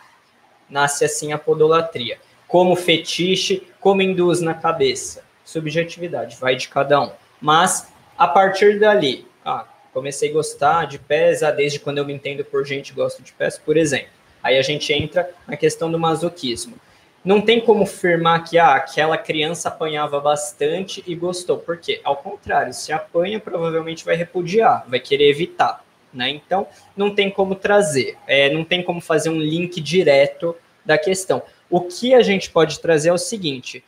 Nasce 0.69 1.03
assim 1.03 1.33
a 1.33 1.39
podolatria. 1.39 2.19
Como 2.47 2.77
fetiche, 2.77 3.67
como 3.81 4.03
induz 4.03 4.43
na 4.43 4.53
cabeça. 4.53 5.25
Subjetividade, 5.43 6.37
vai 6.39 6.55
de 6.55 6.69
cada 6.69 7.01
um. 7.01 7.13
Mas 7.41 7.91
a 8.19 8.29
partir 8.29 8.79
dali, 8.79 9.27
ah, 9.43 9.67
comecei 9.91 10.29
a 10.29 10.33
gostar 10.35 10.85
de 10.85 10.99
pés, 10.99 11.43
ah, 11.43 11.51
desde 11.51 11.81
quando 11.81 11.97
eu 11.97 12.05
me 12.05 12.13
entendo 12.13 12.45
por 12.45 12.63
gente, 12.67 12.93
gosto 12.93 13.23
de 13.23 13.33
pés, 13.33 13.57
por 13.57 13.79
exemplo. 13.79 14.11
Aí 14.43 14.59
a 14.59 14.63
gente 14.63 14.93
entra 14.93 15.31
na 15.49 15.57
questão 15.57 15.91
do 15.91 15.99
masoquismo. 15.99 16.77
Não 17.25 17.41
tem 17.41 17.59
como 17.59 17.85
afirmar 17.85 18.45
que 18.45 18.59
ah, 18.59 18.75
aquela 18.75 19.17
criança 19.17 19.71
apanhava 19.71 20.21
bastante 20.21 21.03
e 21.07 21.15
gostou. 21.15 21.57
Por 21.57 21.79
quê? 21.79 22.03
Ao 22.05 22.19
contrário, 22.19 22.75
se 22.75 22.93
apanha, 22.93 23.41
provavelmente 23.41 24.05
vai 24.05 24.15
repudiar, 24.15 24.85
vai 24.87 25.01
querer 25.01 25.31
evitar. 25.31 25.84
Né? 26.15 26.31
Então, 26.31 26.67
não 26.97 27.13
tem 27.13 27.29
como 27.29 27.57
trazer, 27.57 28.17
é, 28.27 28.49
não 28.49 28.65
tem 28.65 28.83
como 28.83 29.01
fazer 29.01 29.31
um 29.31 29.39
link 29.39 29.81
direto 29.81 30.55
da 30.85 30.97
questão. 30.97 31.43
O 31.69 31.81
que 31.81 32.15
a 32.15 32.23
gente 32.23 32.51
pode 32.51 32.79
trazer 32.79 33.09
é 33.09 33.13
o 33.13 33.19
seguinte: 33.19 33.83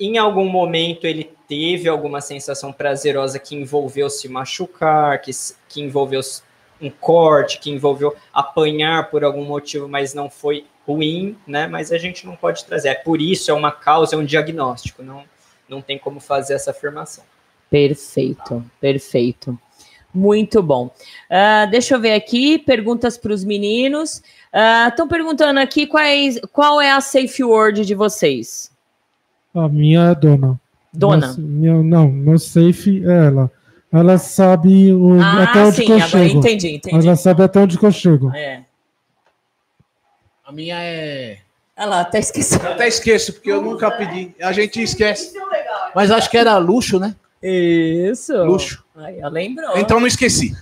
em 0.00 0.16
algum 0.16 0.48
momento 0.48 1.06
ele 1.06 1.30
teve 1.46 1.88
alguma 1.88 2.20
sensação 2.20 2.72
prazerosa 2.72 3.38
que 3.38 3.54
envolveu 3.54 4.08
se 4.08 4.28
machucar, 4.28 5.20
que, 5.20 5.30
que 5.68 5.82
envolveu 5.82 6.20
um 6.80 6.88
corte, 6.88 7.58
que 7.58 7.70
envolveu 7.70 8.16
apanhar 8.32 9.10
por 9.10 9.24
algum 9.24 9.44
motivo, 9.44 9.88
mas 9.88 10.14
não 10.14 10.30
foi 10.30 10.64
ruim, 10.86 11.36
né? 11.46 11.66
Mas 11.66 11.92
a 11.92 11.98
gente 11.98 12.24
não 12.24 12.36
pode 12.36 12.64
trazer. 12.64 12.88
É 12.88 12.94
por 12.94 13.20
isso, 13.20 13.50
é 13.50 13.54
uma 13.54 13.72
causa, 13.72 14.14
é 14.14 14.18
um 14.18 14.24
diagnóstico. 14.24 15.02
Não, 15.02 15.24
não 15.68 15.82
tem 15.82 15.98
como 15.98 16.20
fazer 16.20 16.54
essa 16.54 16.70
afirmação. 16.70 17.24
Perfeito, 17.70 18.64
perfeito. 18.80 19.58
Muito 20.14 20.62
bom. 20.62 20.86
Uh, 20.86 21.70
deixa 21.70 21.94
eu 21.94 22.00
ver 22.00 22.14
aqui, 22.14 22.58
perguntas 22.58 23.16
para 23.18 23.32
os 23.32 23.44
meninos. 23.44 24.22
Estão 24.88 25.06
uh, 25.06 25.08
perguntando 25.08 25.60
aqui 25.60 25.86
quais, 25.86 26.40
qual 26.52 26.80
é 26.80 26.90
a 26.90 27.00
safe 27.00 27.44
word 27.44 27.84
de 27.84 27.94
vocês. 27.94 28.70
A 29.54 29.68
minha 29.68 30.10
é 30.10 30.14
dona. 30.14 30.58
Dona? 30.92 31.34
minha, 31.38 31.82
não, 31.82 32.10
meu 32.10 32.38
safe 32.38 33.02
é 33.06 33.26
ela. 33.26 33.50
Ela 33.92 34.18
sabe 34.18 34.92
o, 34.92 35.20
ah, 35.20 35.44
até 35.44 35.64
onde 35.64 35.76
sim, 35.76 35.86
que 35.86 35.92
eu 35.92 36.00
chego. 36.00 36.38
Entendi, 36.38 36.68
entendi. 36.76 37.06
Ela 37.06 37.16
sabe 37.16 37.42
até 37.42 37.60
onde 37.60 37.78
que 37.78 37.86
eu 37.86 37.92
chego. 37.92 38.34
É. 38.34 38.62
A 40.44 40.52
minha 40.52 40.76
é. 40.78 41.38
Olha 41.76 41.86
lá, 41.86 42.00
até 42.00 42.18
esqueci. 42.18 42.56
até 42.56 42.88
esqueço, 42.88 43.34
porque 43.34 43.50
eu 43.50 43.62
nunca 43.62 43.90
pedi. 43.90 44.34
A 44.40 44.52
gente 44.52 44.82
esquece. 44.82 45.32
Mas 45.94 46.10
acho 46.10 46.30
que 46.30 46.36
era 46.36 46.56
luxo, 46.58 46.98
né? 46.98 47.14
Isso. 47.42 48.36
Luxo. 48.44 48.84
Aí, 48.96 49.20
eu 49.20 49.28
lembrou. 49.28 49.76
Então 49.78 50.00
não 50.00 50.06
esqueci. 50.06 50.54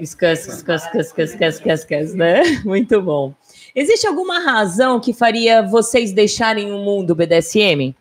Esquece, 0.00 0.50
esquece, 0.50 0.86
esquece, 0.86 1.08
esquece, 1.08 1.32
esquece, 1.32 1.56
esquece, 1.58 1.82
esquece, 1.82 2.16
né? 2.16 2.42
Muito 2.64 3.00
bom. 3.00 3.34
Existe 3.74 4.06
alguma 4.06 4.40
razão 4.40 4.98
que 5.00 5.12
faria 5.12 5.62
vocês 5.62 6.12
deixarem 6.12 6.72
o 6.72 6.78
mundo 6.78 7.14
BDSM? 7.14 7.94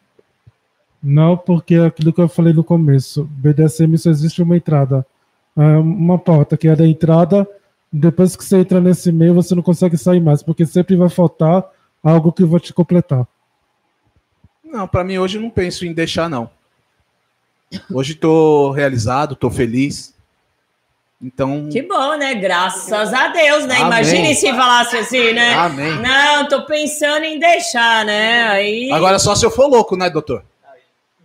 Não, 1.01 1.37
porque 1.37 1.75
é 1.75 1.85
aquilo 1.85 2.13
que 2.13 2.21
eu 2.21 2.29
falei 2.29 2.53
no 2.53 2.63
começo, 2.63 3.23
BDSM 3.23 3.97
só 3.97 4.09
existe 4.09 4.41
uma 4.41 4.55
entrada, 4.55 5.05
é 5.57 5.61
uma 5.77 6.17
porta 6.17 6.55
que 6.55 6.67
é 6.67 6.75
da 6.75 6.85
entrada. 6.85 7.47
Depois 7.91 8.35
que 8.35 8.43
você 8.43 8.57
entra 8.57 8.79
nesse 8.79 9.11
meio, 9.11 9.33
você 9.33 9.53
não 9.55 9.63
consegue 9.63 9.97
sair 9.97 10.21
mais, 10.21 10.43
porque 10.43 10.65
sempre 10.65 10.95
vai 10.95 11.09
faltar 11.09 11.65
algo 12.03 12.31
que 12.31 12.45
vai 12.45 12.59
te 12.59 12.73
completar. 12.73 13.27
Não, 14.71 14.87
para 14.87 15.03
mim 15.03 15.17
hoje 15.17 15.37
não 15.37 15.49
penso 15.49 15.85
em 15.85 15.91
deixar 15.91 16.29
não. 16.29 16.49
Hoje 17.93 18.13
estou 18.13 18.71
realizado, 18.71 19.33
estou 19.33 19.51
feliz. 19.51 20.15
Então. 21.21 21.69
Que 21.69 21.81
bom, 21.81 22.15
né? 22.15 22.33
Graças 22.33 23.13
a 23.13 23.27
Deus, 23.27 23.65
né? 23.65 23.75
Amém. 23.75 23.87
Imagine 23.87 24.33
se 24.33 24.49
falasse 24.49 24.97
assim, 24.97 25.33
né? 25.33 25.53
Amém. 25.53 26.01
Não, 26.01 26.47
tô 26.47 26.65
pensando 26.65 27.25
em 27.25 27.37
deixar, 27.37 28.05
né? 28.05 28.43
Aí... 28.49 28.91
Agora 28.91 29.19
só 29.19 29.35
se 29.35 29.45
eu 29.45 29.51
for 29.51 29.67
louco, 29.67 29.95
né, 29.95 30.09
doutor? 30.09 30.43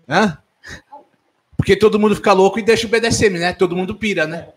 Hã? 0.09 0.36
Porque 1.56 1.77
todo 1.77 1.98
mundo 1.98 2.14
fica 2.14 2.32
louco 2.32 2.59
e 2.59 2.62
deixa 2.62 2.86
o 2.86 2.90
BDSM, 2.90 3.39
né? 3.39 3.52
Todo 3.52 3.77
mundo 3.77 3.94
pira, 3.94 4.27
né? 4.27 4.48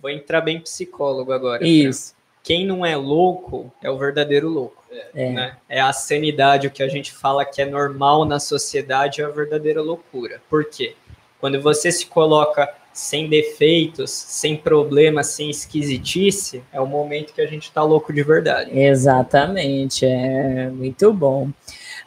Vou 0.00 0.10
entrar 0.10 0.40
bem 0.40 0.60
psicólogo 0.60 1.32
agora. 1.32 1.64
Isso. 1.66 2.14
Quem 2.42 2.66
não 2.66 2.84
é 2.84 2.96
louco 2.96 3.72
é 3.82 3.90
o 3.90 3.98
verdadeiro 3.98 4.48
louco. 4.48 4.79
É. 5.14 5.30
Né? 5.30 5.56
É 5.68 5.80
a 5.80 5.92
sanidade, 5.92 6.66
o 6.66 6.70
que 6.70 6.82
a 6.82 6.88
gente 6.88 7.12
fala 7.12 7.44
que 7.44 7.62
é 7.62 7.66
normal 7.66 8.24
na 8.24 8.40
sociedade, 8.40 9.22
é 9.22 9.24
a 9.24 9.28
verdadeira 9.28 9.80
loucura. 9.80 10.40
Por 10.48 10.64
quê? 10.64 10.94
Quando 11.40 11.60
você 11.60 11.90
se 11.90 12.06
coloca 12.06 12.68
sem 12.92 13.28
defeitos, 13.28 14.10
sem 14.10 14.56
problemas, 14.56 15.28
sem 15.28 15.48
esquisitice, 15.48 16.62
é 16.72 16.80
o 16.80 16.86
momento 16.86 17.32
que 17.32 17.40
a 17.40 17.46
gente 17.46 17.70
tá 17.70 17.82
louco 17.82 18.12
de 18.12 18.22
verdade. 18.22 18.78
Exatamente, 18.78 20.04
é 20.04 20.68
muito 20.68 21.12
bom. 21.12 21.50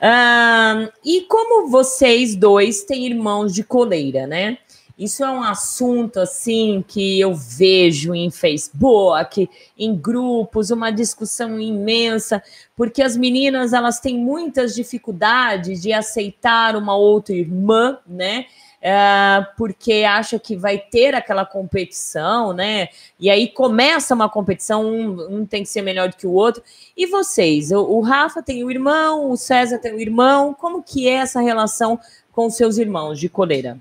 Ah, 0.02 0.90
e 1.04 1.22
como 1.22 1.70
vocês 1.70 2.36
dois 2.36 2.84
têm 2.84 3.06
irmãos 3.06 3.54
de 3.54 3.64
coleira, 3.64 4.28
né? 4.28 4.58
Isso 4.98 5.24
é 5.24 5.30
um 5.30 5.42
assunto 5.42 6.20
assim 6.20 6.84
que 6.88 7.20
eu 7.20 7.34
vejo 7.34 8.14
em 8.14 8.30
Facebook, 8.30 9.50
em 9.78 9.96
grupos, 9.96 10.70
uma 10.70 10.92
discussão 10.92 11.60
imensa, 11.60 12.44
porque 12.76 13.02
as 13.02 13.18
meninas 13.18 13.74
elas 13.74 14.00
têm 14.00 14.18
muitas 14.18 14.76
dificuldades 14.76 15.82
de 15.82 15.92
aceitar 15.92 16.76
uma 16.76 16.96
outra 16.96 17.34
irmã, 17.34 17.98
né? 18.06 18.46
É, 18.86 19.48
porque 19.58 20.04
acha 20.04 20.38
que 20.38 20.58
vai 20.58 20.78
ter 20.78 21.16
aquela 21.16 21.46
competição, 21.46 22.52
né? 22.54 22.90
E 23.20 23.30
aí 23.30 23.48
começa 23.48 24.14
uma 24.14 24.30
competição, 24.30 24.86
um, 24.86 25.38
um 25.38 25.46
tem 25.46 25.64
que 25.64 25.70
ser 25.70 25.82
melhor 25.82 26.10
do 26.10 26.18
que 26.18 26.28
o 26.28 26.34
outro. 26.34 26.62
E 26.96 27.08
vocês? 27.08 27.72
O, 27.72 27.80
o 27.80 28.02
Rafa 28.02 28.44
tem 28.44 28.64
o 28.64 28.70
irmão, 28.70 29.32
o 29.32 29.38
César 29.38 29.80
tem 29.80 29.94
o 29.94 30.00
irmão. 30.00 30.54
Como 30.54 30.84
que 30.84 31.08
é 31.08 31.14
essa 31.14 31.42
relação 31.42 31.98
com 32.32 32.50
seus 32.50 32.78
irmãos 32.78 33.20
de 33.20 33.30
coleira? 33.30 33.80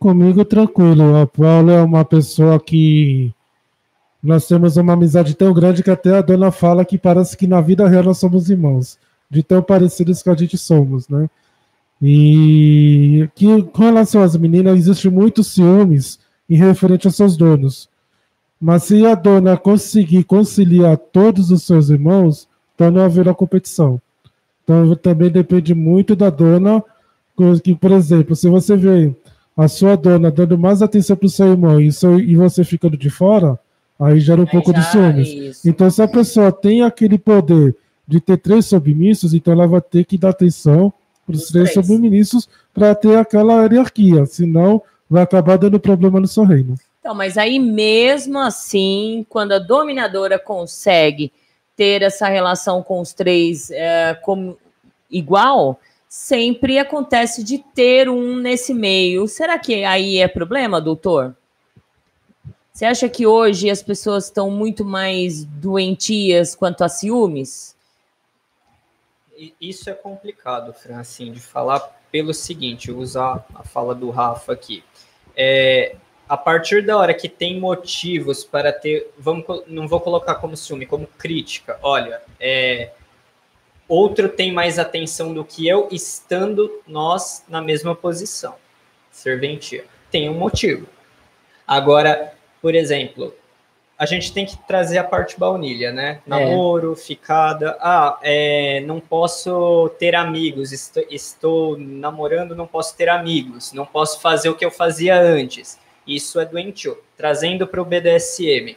Comigo, 0.00 0.46
tranquilo. 0.46 1.14
A 1.14 1.26
Paula 1.26 1.72
é 1.72 1.82
uma 1.82 2.06
pessoa 2.06 2.58
que 2.58 3.30
nós 4.22 4.48
temos 4.48 4.78
uma 4.78 4.94
amizade 4.94 5.34
tão 5.34 5.52
grande 5.52 5.82
que 5.82 5.90
até 5.90 6.16
a 6.16 6.22
dona 6.22 6.50
fala 6.50 6.86
que 6.86 6.96
parece 6.96 7.36
que 7.36 7.46
na 7.46 7.60
vida 7.60 7.86
real 7.86 8.04
nós 8.04 8.16
somos 8.16 8.48
irmãos, 8.48 8.98
de 9.30 9.42
tão 9.42 9.62
parecidos 9.62 10.22
que 10.22 10.30
a 10.30 10.34
gente 10.34 10.56
somos, 10.56 11.06
né? 11.06 11.28
E 12.00 13.28
que 13.34 13.62
com 13.64 13.82
relação 13.82 14.22
às 14.22 14.34
meninas, 14.36 14.78
existe 14.78 15.10
muitos 15.10 15.48
ciúmes 15.48 16.18
em 16.48 16.56
referente 16.56 17.06
aos 17.06 17.16
seus 17.16 17.36
donos. 17.36 17.86
Mas 18.58 18.84
se 18.84 19.04
a 19.04 19.14
dona 19.14 19.58
conseguir 19.58 20.24
conciliar 20.24 20.96
todos 20.96 21.50
os 21.50 21.62
seus 21.64 21.90
irmãos, 21.90 22.48
então 22.74 22.90
não 22.90 23.02
haverá 23.02 23.34
competição. 23.34 24.00
Então 24.64 24.96
também 24.96 25.30
depende 25.30 25.74
muito 25.74 26.16
da 26.16 26.30
dona, 26.30 26.82
que, 27.62 27.74
por 27.74 27.92
exemplo, 27.92 28.34
se 28.34 28.48
você 28.48 28.74
vê 28.76 29.14
a 29.60 29.68
sua 29.68 29.94
dona 29.94 30.30
dando 30.30 30.56
mais 30.56 30.80
atenção 30.80 31.14
para 31.14 31.26
o 31.26 31.30
seu 31.30 31.48
irmão 31.48 31.80
e, 31.80 31.92
seu, 31.92 32.18
e 32.18 32.34
você 32.34 32.64
ficando 32.64 32.96
de 32.96 33.10
fora, 33.10 33.58
aí 33.98 34.18
gera 34.18 34.40
um 34.40 34.44
Aí 34.44 34.50
pouco 34.50 34.72
já, 34.72 34.78
de 34.78 34.90
ciúmes. 34.90 35.64
Então, 35.66 35.90
se 35.90 36.02
a 36.02 36.08
pessoa 36.08 36.50
tem 36.50 36.82
aquele 36.82 37.18
poder 37.18 37.76
de 38.08 38.20
ter 38.20 38.38
três 38.38 38.66
submissos, 38.66 39.34
então 39.34 39.52
ela 39.52 39.66
vai 39.66 39.82
ter 39.82 40.04
que 40.04 40.16
dar 40.16 40.30
atenção 40.30 40.92
para 41.26 41.34
os 41.34 41.42
Os 41.42 41.48
três, 41.50 41.72
três. 41.72 41.86
submissos 41.86 42.48
para 42.72 42.94
ter 42.94 43.18
aquela 43.18 43.62
hierarquia, 43.62 44.24
senão 44.24 44.82
vai 45.08 45.22
acabar 45.22 45.58
dando 45.58 45.78
problema 45.78 46.18
no 46.18 46.26
seu 46.26 46.44
reino. 46.44 46.74
Então, 47.00 47.14
mas 47.14 47.36
aí 47.36 47.58
mesmo 47.58 48.38
assim, 48.38 49.26
quando 49.28 49.52
a 49.52 49.58
dominadora 49.58 50.38
consegue 50.38 51.32
ter 51.76 52.02
essa 52.02 52.28
relação 52.28 52.82
com 52.82 53.00
os 53.00 53.12
três 53.12 53.70
é, 53.70 54.14
como 54.22 54.56
igual, 55.10 55.78
sempre 56.10 56.76
acontece 56.76 57.44
de 57.44 57.58
ter 57.58 58.08
um 58.08 58.34
nesse 58.34 58.74
meio. 58.74 59.28
Será 59.28 59.56
que 59.60 59.84
aí 59.84 60.18
é 60.18 60.26
problema, 60.26 60.80
doutor? 60.80 61.36
Você 62.72 62.84
acha 62.84 63.08
que 63.08 63.26
hoje 63.26 63.70
as 63.70 63.80
pessoas 63.80 64.24
estão 64.24 64.50
muito 64.50 64.84
mais 64.84 65.44
doentias 65.44 66.56
quanto 66.56 66.82
a 66.82 66.88
ciúmes? 66.88 67.76
Isso 69.60 69.88
é 69.88 69.92
complicado, 69.94 70.72
Fran, 70.72 70.98
assim, 70.98 71.30
de 71.30 71.38
falar 71.38 71.78
pelo 72.10 72.34
seguinte, 72.34 72.90
usar 72.90 73.46
a 73.54 73.62
fala 73.62 73.94
do 73.94 74.10
Rafa 74.10 74.52
aqui. 74.52 74.82
É, 75.36 75.94
a 76.28 76.36
partir 76.36 76.84
da 76.84 76.98
hora 76.98 77.14
que 77.14 77.28
tem 77.28 77.60
motivos 77.60 78.42
para 78.42 78.72
ter, 78.72 79.12
vamos, 79.16 79.44
não 79.68 79.86
vou 79.86 80.00
colocar 80.00 80.34
como 80.36 80.56
ciúme, 80.56 80.86
como 80.86 81.06
crítica. 81.06 81.78
Olha, 81.82 82.20
é, 82.40 82.90
outro 83.90 84.28
tem 84.28 84.52
mais 84.52 84.78
atenção 84.78 85.34
do 85.34 85.44
que 85.44 85.66
eu, 85.66 85.88
estando 85.90 86.80
nós 86.86 87.44
na 87.48 87.60
mesma 87.60 87.94
posição. 87.94 88.54
Serventia. 89.10 89.84
Tem 90.10 90.30
um 90.30 90.34
motivo. 90.34 90.86
Agora, 91.66 92.32
por 92.62 92.74
exemplo, 92.74 93.34
a 93.98 94.06
gente 94.06 94.32
tem 94.32 94.46
que 94.46 94.56
trazer 94.66 94.96
a 94.96 95.04
parte 95.04 95.38
baunilha, 95.38 95.92
né? 95.92 96.22
Namoro, 96.26 96.96
ficada. 96.96 97.76
Ah, 97.80 98.18
é, 98.22 98.80
não 98.86 98.98
posso 98.98 99.90
ter 99.98 100.14
amigos. 100.14 100.72
Estou, 100.72 101.04
estou 101.10 101.78
namorando, 101.78 102.56
não 102.56 102.66
posso 102.66 102.96
ter 102.96 103.08
amigos. 103.08 103.72
Não 103.72 103.84
posso 103.84 104.20
fazer 104.20 104.48
o 104.48 104.54
que 104.54 104.64
eu 104.64 104.70
fazia 104.70 105.20
antes. 105.20 105.78
Isso 106.06 106.40
é 106.40 106.46
doentio. 106.46 106.96
Trazendo 107.16 107.66
para 107.66 107.82
o 107.82 107.84
BDSM. 107.84 108.76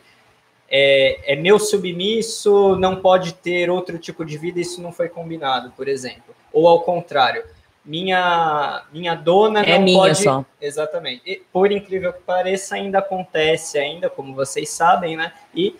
É, 0.75 1.33
é 1.33 1.35
meu 1.35 1.59
submisso, 1.59 2.75
não 2.77 2.95
pode 2.95 3.35
ter 3.35 3.69
outro 3.69 3.99
tipo 3.99 4.25
de 4.25 4.39
vida, 4.39 4.59
isso 4.59 4.81
não 4.81 4.91
foi 4.91 5.07
combinado, 5.07 5.71
por 5.77 5.87
exemplo. 5.87 6.33
Ou 6.51 6.67
ao 6.67 6.81
contrário, 6.81 7.43
minha, 7.85 8.83
minha 8.91 9.13
dona 9.13 9.61
É 9.61 9.77
não 9.77 9.83
minha 9.85 9.99
pode. 9.99 10.23
só. 10.23 10.43
Exatamente. 10.59 11.21
E, 11.27 11.43
por 11.53 11.71
incrível 11.71 12.11
que 12.11 12.21
pareça, 12.21 12.73
ainda 12.73 12.97
acontece, 12.97 13.77
ainda, 13.77 14.09
como 14.09 14.33
vocês 14.33 14.67
sabem, 14.71 15.15
né? 15.15 15.31
E, 15.53 15.75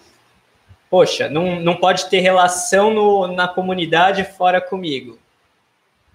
poxa, 0.91 1.27
não, 1.27 1.59
não 1.59 1.75
pode 1.75 2.07
ter 2.07 2.19
relação 2.19 2.93
no, 2.93 3.25
na 3.25 3.47
comunidade 3.47 4.23
fora 4.23 4.61
comigo. 4.61 5.17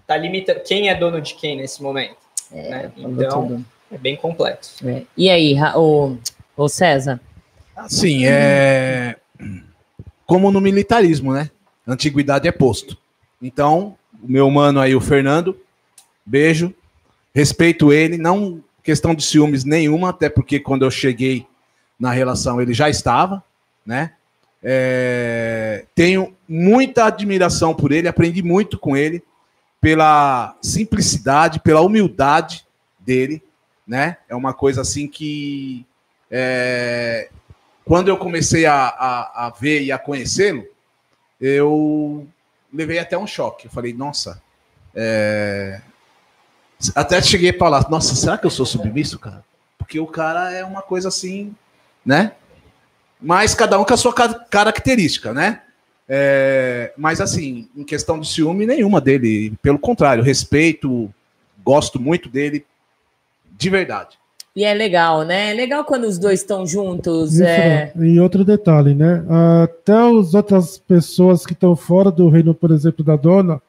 Tá 0.06 0.16
limitando. 0.16 0.60
Quem 0.60 0.88
é 0.88 0.94
dono 0.94 1.20
de 1.20 1.34
quem 1.34 1.56
nesse 1.56 1.82
momento? 1.82 2.16
né? 2.52 2.92
falou 2.94 3.10
Então, 3.12 3.48
tudo. 3.48 3.64
é 3.90 3.98
bem 3.98 4.14
complexo. 4.14 4.88
É. 4.88 5.02
E 5.16 5.28
aí, 5.28 5.56
ô, 5.74 6.16
ô 6.56 6.68
César? 6.68 7.20
Assim, 7.78 8.26
é. 8.26 9.16
Como 10.26 10.50
no 10.50 10.60
militarismo, 10.60 11.32
né? 11.32 11.50
Antiguidade 11.86 12.48
é 12.48 12.52
posto. 12.52 12.98
Então, 13.40 13.96
o 14.22 14.30
meu 14.30 14.50
mano 14.50 14.80
aí, 14.80 14.94
o 14.94 15.00
Fernando, 15.00 15.58
beijo. 16.26 16.74
Respeito 17.32 17.92
ele, 17.92 18.18
não 18.18 18.62
questão 18.82 19.14
de 19.14 19.22
ciúmes 19.22 19.64
nenhuma, 19.64 20.10
até 20.10 20.28
porque 20.28 20.58
quando 20.58 20.84
eu 20.84 20.90
cheguei 20.90 21.46
na 21.98 22.10
relação 22.10 22.60
ele 22.60 22.72
já 22.72 22.88
estava, 22.88 23.44
né? 23.84 24.12
É, 24.62 25.84
tenho 25.94 26.34
muita 26.48 27.04
admiração 27.04 27.74
por 27.74 27.92
ele, 27.92 28.08
aprendi 28.08 28.42
muito 28.42 28.78
com 28.78 28.96
ele, 28.96 29.22
pela 29.80 30.56
simplicidade, 30.60 31.60
pela 31.60 31.80
humildade 31.80 32.66
dele, 32.98 33.42
né? 33.86 34.16
É 34.28 34.34
uma 34.34 34.52
coisa 34.52 34.80
assim 34.80 35.06
que 35.06 35.86
é, 36.30 37.28
quando 37.88 38.08
eu 38.08 38.18
comecei 38.18 38.66
a, 38.66 38.74
a, 38.86 39.46
a 39.46 39.50
ver 39.50 39.80
e 39.82 39.90
a 39.90 39.98
conhecê-lo, 39.98 40.62
eu 41.40 42.28
levei 42.72 42.98
até 42.98 43.16
um 43.16 43.26
choque. 43.26 43.66
Eu 43.66 43.70
falei, 43.70 43.94
nossa, 43.94 44.42
é... 44.94 45.80
até 46.94 47.20
cheguei 47.22 47.50
a 47.50 47.58
falar, 47.58 47.88
nossa, 47.88 48.14
será 48.14 48.36
que 48.36 48.44
eu 48.44 48.50
sou 48.50 48.66
submisso, 48.66 49.18
cara? 49.18 49.42
Porque 49.78 49.98
o 49.98 50.06
cara 50.06 50.52
é 50.52 50.62
uma 50.62 50.82
coisa 50.82 51.08
assim, 51.08 51.56
né? 52.04 52.32
Mas 53.18 53.54
cada 53.54 53.80
um 53.80 53.84
com 53.84 53.94
a 53.94 53.96
sua 53.96 54.12
ca- 54.12 54.34
característica, 54.50 55.32
né? 55.32 55.62
É, 56.06 56.92
Mas 56.96 57.22
assim, 57.22 57.70
em 57.74 57.84
questão 57.84 58.20
de 58.20 58.28
ciúme, 58.28 58.66
nenhuma 58.66 59.00
dele. 59.00 59.56
Pelo 59.62 59.78
contrário, 59.78 60.22
respeito, 60.22 61.12
gosto 61.64 61.98
muito 61.98 62.28
dele, 62.28 62.66
de 63.50 63.70
verdade. 63.70 64.18
E 64.58 64.64
é 64.64 64.74
legal, 64.74 65.22
né? 65.22 65.52
É 65.52 65.54
legal 65.54 65.84
quando 65.84 66.02
os 66.02 66.18
dois 66.18 66.40
estão 66.40 66.66
juntos. 66.66 67.34
Isso, 67.34 67.44
É... 67.44 67.92
E 67.96 68.18
outro 68.18 68.44
detalhe, 68.44 68.92
né? 68.92 69.24
Até 69.62 69.92
as 69.92 70.34
outras 70.34 70.78
pessoas 70.78 71.46
que 71.46 71.52
estão 71.52 71.76
fora 71.76 72.10
do 72.10 72.28
reino, 72.28 72.52
por 72.52 72.72
exemplo, 72.72 73.04
da 73.04 73.14
dona, 73.14 73.62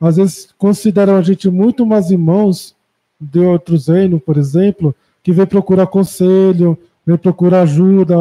às 0.00 0.16
vezes 0.16 0.48
consideram 0.56 1.16
a 1.16 1.20
gente 1.20 1.50
muito 1.50 1.84
mais 1.84 2.10
irmãos 2.10 2.74
de 3.20 3.40
outros 3.40 3.88
reinos, 3.88 4.22
por 4.22 4.38
exemplo, 4.38 4.94
que 5.22 5.30
vem 5.30 5.44
procurar 5.44 5.86
conselho, 5.88 6.78
vem 7.06 7.18
procurar 7.18 7.60
ajuda, 7.60 8.16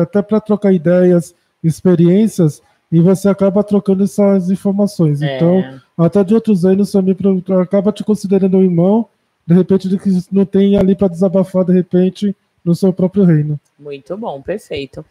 até 0.00 0.22
para 0.22 0.40
trocar 0.40 0.72
ideias, 0.72 1.34
experiências, 1.62 2.62
e 2.90 3.00
você 3.00 3.28
acaba 3.28 3.62
trocando 3.62 4.04
essas 4.04 4.50
informações. 4.50 5.20
É. 5.20 5.36
Então, 5.36 5.78
até 5.98 6.24
de 6.24 6.34
outros 6.34 6.64
reinos 6.64 6.90
também 6.90 7.14
acaba 7.60 7.92
te 7.92 8.02
considerando 8.02 8.56
um 8.56 8.62
irmão, 8.62 9.06
de 9.46 9.54
repente, 9.54 9.88
de 9.88 9.98
que 9.98 10.10
não 10.32 10.44
tem 10.44 10.76
ali 10.76 10.94
para 10.94 11.08
desabafar, 11.08 11.64
de 11.64 11.72
repente, 11.72 12.34
no 12.64 12.74
seu 12.74 12.92
próprio 12.92 13.24
reino. 13.24 13.60
Muito 13.78 14.16
bom, 14.16 14.40
perfeito. 14.40 15.04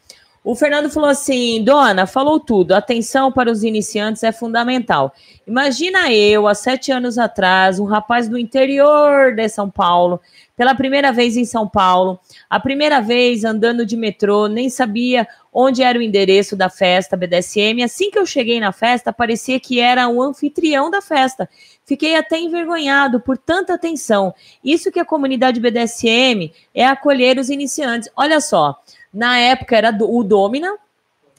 O 0.43 0.55
Fernando 0.55 0.89
falou 0.89 1.10
assim: 1.10 1.64
Dona, 1.64 2.05
falou 2.05 2.39
tudo. 2.39 2.73
Atenção 2.73 3.31
para 3.31 3.49
os 3.49 3.64
iniciantes 3.64 4.23
é 4.23 4.31
fundamental. 4.31 5.14
Imagina 5.47 6.11
eu, 6.11 6.47
há 6.47 6.53
sete 6.53 6.91
anos 6.91 7.18
atrás, 7.18 7.80
um 7.80 7.85
rapaz 7.85 8.27
do 8.27 8.38
interior 8.38 9.34
de 9.34 9.47
São 9.47 9.69
Paulo, 9.69 10.19
pela 10.57 10.76
primeira 10.76 11.14
vez 11.14 11.38
em 11.38 11.45
São 11.45 11.68
Paulo, 11.68 12.19
a 12.49 12.60
primeira 12.60 12.99
vez 12.99 13.45
andando 13.45 13.85
de 13.85 13.95
metrô, 13.95 14.47
nem 14.47 14.69
sabia 14.69 15.26
onde 15.53 15.81
era 15.81 15.97
o 15.97 16.01
endereço 16.01 16.57
da 16.57 16.69
festa 16.69 17.15
BDSM. 17.15 17.81
Assim 17.81 18.11
que 18.11 18.19
eu 18.19 18.26
cheguei 18.26 18.60
na 18.60 18.73
festa, 18.73 19.14
parecia 19.14 19.60
que 19.61 19.80
era 19.80 20.10
o 20.10 20.22
anfitrião 20.22 20.91
da 20.91 21.01
festa. 21.01 21.49
Fiquei 21.85 22.15
até 22.15 22.39
envergonhado 22.39 23.19
por 23.19 23.38
tanta 23.38 23.73
atenção. 23.73 24.34
Isso 24.64 24.91
que 24.91 24.99
a 24.99 25.05
comunidade 25.05 25.60
BDSM 25.60 26.51
é 26.73 26.85
acolher 26.85 27.38
os 27.38 27.49
iniciantes. 27.49 28.10
Olha 28.15 28.39
só, 28.39 28.81
na 29.14 29.38
época 29.38 29.76
era 29.76 29.95
o 30.01 30.23
Domina, 30.23 30.77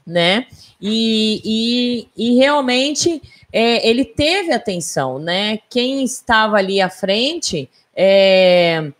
né? 0.07 0.47
E, 0.81 1.41
e, 1.45 2.09
e 2.17 2.37
realmente 2.37 3.23
é, 3.51 3.89
ele 3.89 4.05
teve 4.05 4.53
atenção, 4.53 5.19
né? 5.19 5.59
Quem 5.71 6.05
estava 6.05 6.57
ali 6.57 6.81
à 6.81 6.91
frente 6.91 7.69
é, 7.97 8.93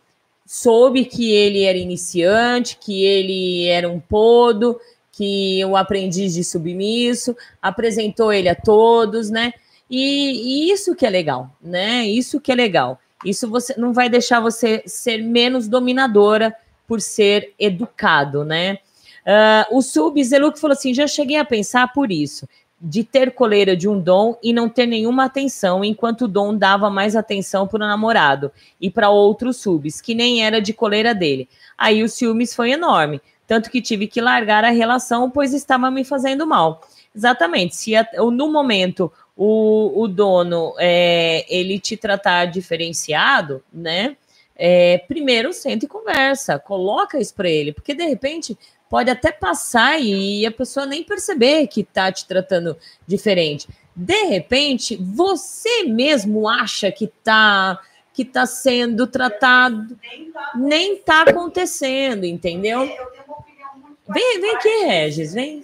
soube 0.47 1.05
que 1.05 1.31
ele 1.31 1.65
era 1.65 1.77
iniciante, 1.77 2.79
que 2.81 3.05
ele 3.05 3.67
era 3.67 3.89
um 3.89 4.01
podo, 4.01 4.81
que 5.13 5.65
o 5.65 5.77
aprendiz 5.77 6.35
de 6.35 6.43
submisso, 6.43 7.37
apresentou 7.61 8.33
ele 8.33 8.49
a 8.49 8.55
todos, 8.55 9.31
né? 9.31 9.53
E, 9.91 10.69
e, 10.69 10.73
isso 10.73 10.95
que 10.95 11.07
é 11.07 11.11
legal, 11.11 11.51
né? 11.63 12.07
Isso 12.07 12.41
que 12.41 12.51
é 12.51 12.55
legal. 12.55 12.99
Isso 13.25 13.49
você 13.49 13.75
não 13.79 13.93
vai 13.93 14.09
deixar 14.09 14.41
você 14.41 14.83
ser 14.87 15.19
menos 15.19 15.69
dominadora 15.69 16.55
por 16.87 17.01
ser 17.01 17.55
educado, 17.59 18.45
né? 18.45 18.79
Uh, 19.25 19.79
o 19.79 19.83
Sub 19.83 20.23
Zeluk 20.23 20.59
falou 20.59 20.75
assim: 20.75 20.93
já 20.93 21.07
cheguei 21.07 21.37
a 21.37 21.45
pensar 21.45 21.93
por 21.93 22.13
isso, 22.13 22.47
de 22.81 23.03
ter 23.03 23.33
coleira 23.33 23.75
de 23.75 23.89
um 23.89 23.99
dom 23.99 24.37
e 24.43 24.53
não 24.53 24.69
ter 24.69 24.87
nenhuma 24.87 25.25
atenção, 25.25 25.83
enquanto 25.83 26.23
o 26.23 26.29
dom 26.29 26.55
dava 26.55 26.91
mais 26.91 27.17
atenção 27.17 27.67
para 27.67 27.77
o 27.77 27.89
namorado 27.89 28.53
e 28.79 28.91
para 28.91 29.09
outros 29.09 29.57
subs, 29.57 30.01
que 30.01 30.15
nem 30.15 30.45
era 30.45 30.61
de 30.61 30.75
coleira 30.75 31.15
dele. 31.15 31.49
Aí 31.79 32.03
o 32.03 32.09
ciúmes 32.09 32.55
foi 32.55 32.73
enorme, 32.73 33.23
tanto 33.47 33.71
que 33.71 33.81
tive 33.81 34.07
que 34.07 34.21
largar 34.21 34.65
a 34.65 34.71
relação, 34.71 35.31
pois 35.31 35.55
estava 35.55 35.91
me 35.91 36.05
fazendo 36.05 36.47
mal. 36.47 36.83
Exatamente, 37.15 37.77
se 37.77 37.93
no 38.33 38.53
momento 38.53 39.11
o, 39.37 40.03
o 40.03 40.09
dono 40.09 40.75
é, 40.79 41.45
ele 41.49 41.79
te 41.79 41.97
tratar 41.97 42.47
diferenciado, 42.47 43.63
né? 43.73 44.17
É, 44.57 44.99
primeiro 44.99 45.53
senta 45.53 45.85
e 45.85 45.89
conversa, 45.89 46.59
coloca 46.61 47.19
isso 47.19 47.35
para 47.35 47.49
ele, 47.49 47.73
porque 47.73 47.93
de 47.93 48.05
repente 48.05 48.57
pode 48.89 49.11
até 49.11 49.33
passar 49.33 50.01
e 50.01 50.47
a 50.47 50.53
pessoa 50.53 50.87
nem 50.87 51.03
perceber 51.03 51.67
que 51.67 51.81
está 51.81 52.13
te 52.13 52.25
tratando 52.25 52.77
diferente. 53.05 53.69
De 53.97 54.25
repente, 54.25 54.97
você 54.97 55.85
mesmo 55.85 56.49
acha 56.49 56.93
que 56.93 57.07
está 57.07 57.81
que 58.13 58.25
tá 58.25 58.47
sendo 58.47 59.09
tratado, 59.09 59.99
nem 60.55 60.95
está 60.95 61.23
acontecendo, 61.23 62.25
entendeu? 62.25 62.87
Vem, 64.09 64.41
vem 64.41 64.55
aqui, 64.55 64.85
Regis, 64.85 65.35
vem. 65.35 65.63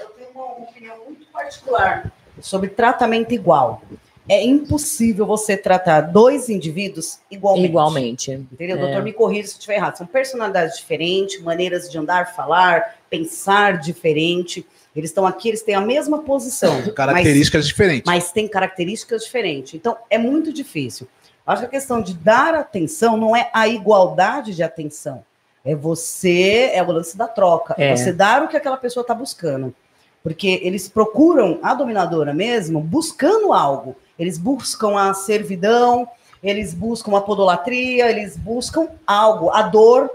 Eu 0.00 0.08
tenho 0.10 0.30
uma 0.30 0.58
opinião 0.58 1.04
muito 1.04 1.26
particular 1.26 2.12
sobre 2.40 2.70
tratamento 2.70 3.32
igual 3.32 3.82
é 4.28 4.42
impossível 4.44 5.26
você 5.26 5.56
tratar 5.56 6.02
dois 6.02 6.48
indivíduos 6.48 7.18
igualmente. 7.30 7.66
Igualmente. 7.66 8.30
Entendeu? 8.52 8.76
É. 8.76 8.80
Doutor, 8.80 9.02
me 9.02 9.12
corrija 9.12 9.48
se 9.48 9.54
eu 9.54 9.58
estiver 9.58 9.76
errado. 9.76 9.96
São 9.96 10.06
personalidades 10.06 10.78
diferentes, 10.78 11.40
maneiras 11.42 11.90
de 11.90 11.98
andar, 11.98 12.34
falar, 12.34 12.96
pensar 13.10 13.78
diferente. 13.78 14.64
Eles 14.94 15.10
estão 15.10 15.26
aqui, 15.26 15.48
eles 15.48 15.62
têm 15.62 15.74
a 15.74 15.80
mesma 15.80 16.22
posição. 16.22 16.82
Características 16.94 17.64
mas, 17.64 17.68
diferentes. 17.68 18.06
Mas 18.06 18.32
têm 18.32 18.46
características 18.46 19.24
diferentes. 19.24 19.74
Então, 19.74 19.96
é 20.08 20.18
muito 20.18 20.52
difícil. 20.52 21.08
Acho 21.44 21.62
que 21.62 21.66
a 21.66 21.70
questão 21.70 22.00
de 22.00 22.14
dar 22.14 22.54
atenção 22.54 23.16
não 23.16 23.34
é 23.34 23.50
a 23.52 23.66
igualdade 23.66 24.54
de 24.54 24.62
atenção. 24.62 25.24
É 25.64 25.74
você, 25.74 26.70
é 26.72 26.82
o 26.82 26.90
lance 26.90 27.16
da 27.16 27.28
troca. 27.28 27.74
É, 27.78 27.90
é 27.90 27.96
você 27.96 28.12
dar 28.12 28.42
o 28.42 28.48
que 28.48 28.56
aquela 28.56 28.76
pessoa 28.76 29.02
está 29.02 29.14
buscando. 29.14 29.74
Porque 30.22 30.60
eles 30.62 30.88
procuram 30.88 31.58
a 31.62 31.74
dominadora 31.74 32.32
mesmo 32.32 32.80
buscando 32.80 33.52
algo. 33.52 33.96
Eles 34.18 34.38
buscam 34.38 34.96
a 34.96 35.14
servidão, 35.14 36.08
eles 36.42 36.74
buscam 36.74 37.16
a 37.16 37.20
podolatria, 37.20 38.10
eles 38.10 38.36
buscam 38.36 38.88
algo, 39.06 39.50
a 39.50 39.62
dor. 39.62 40.10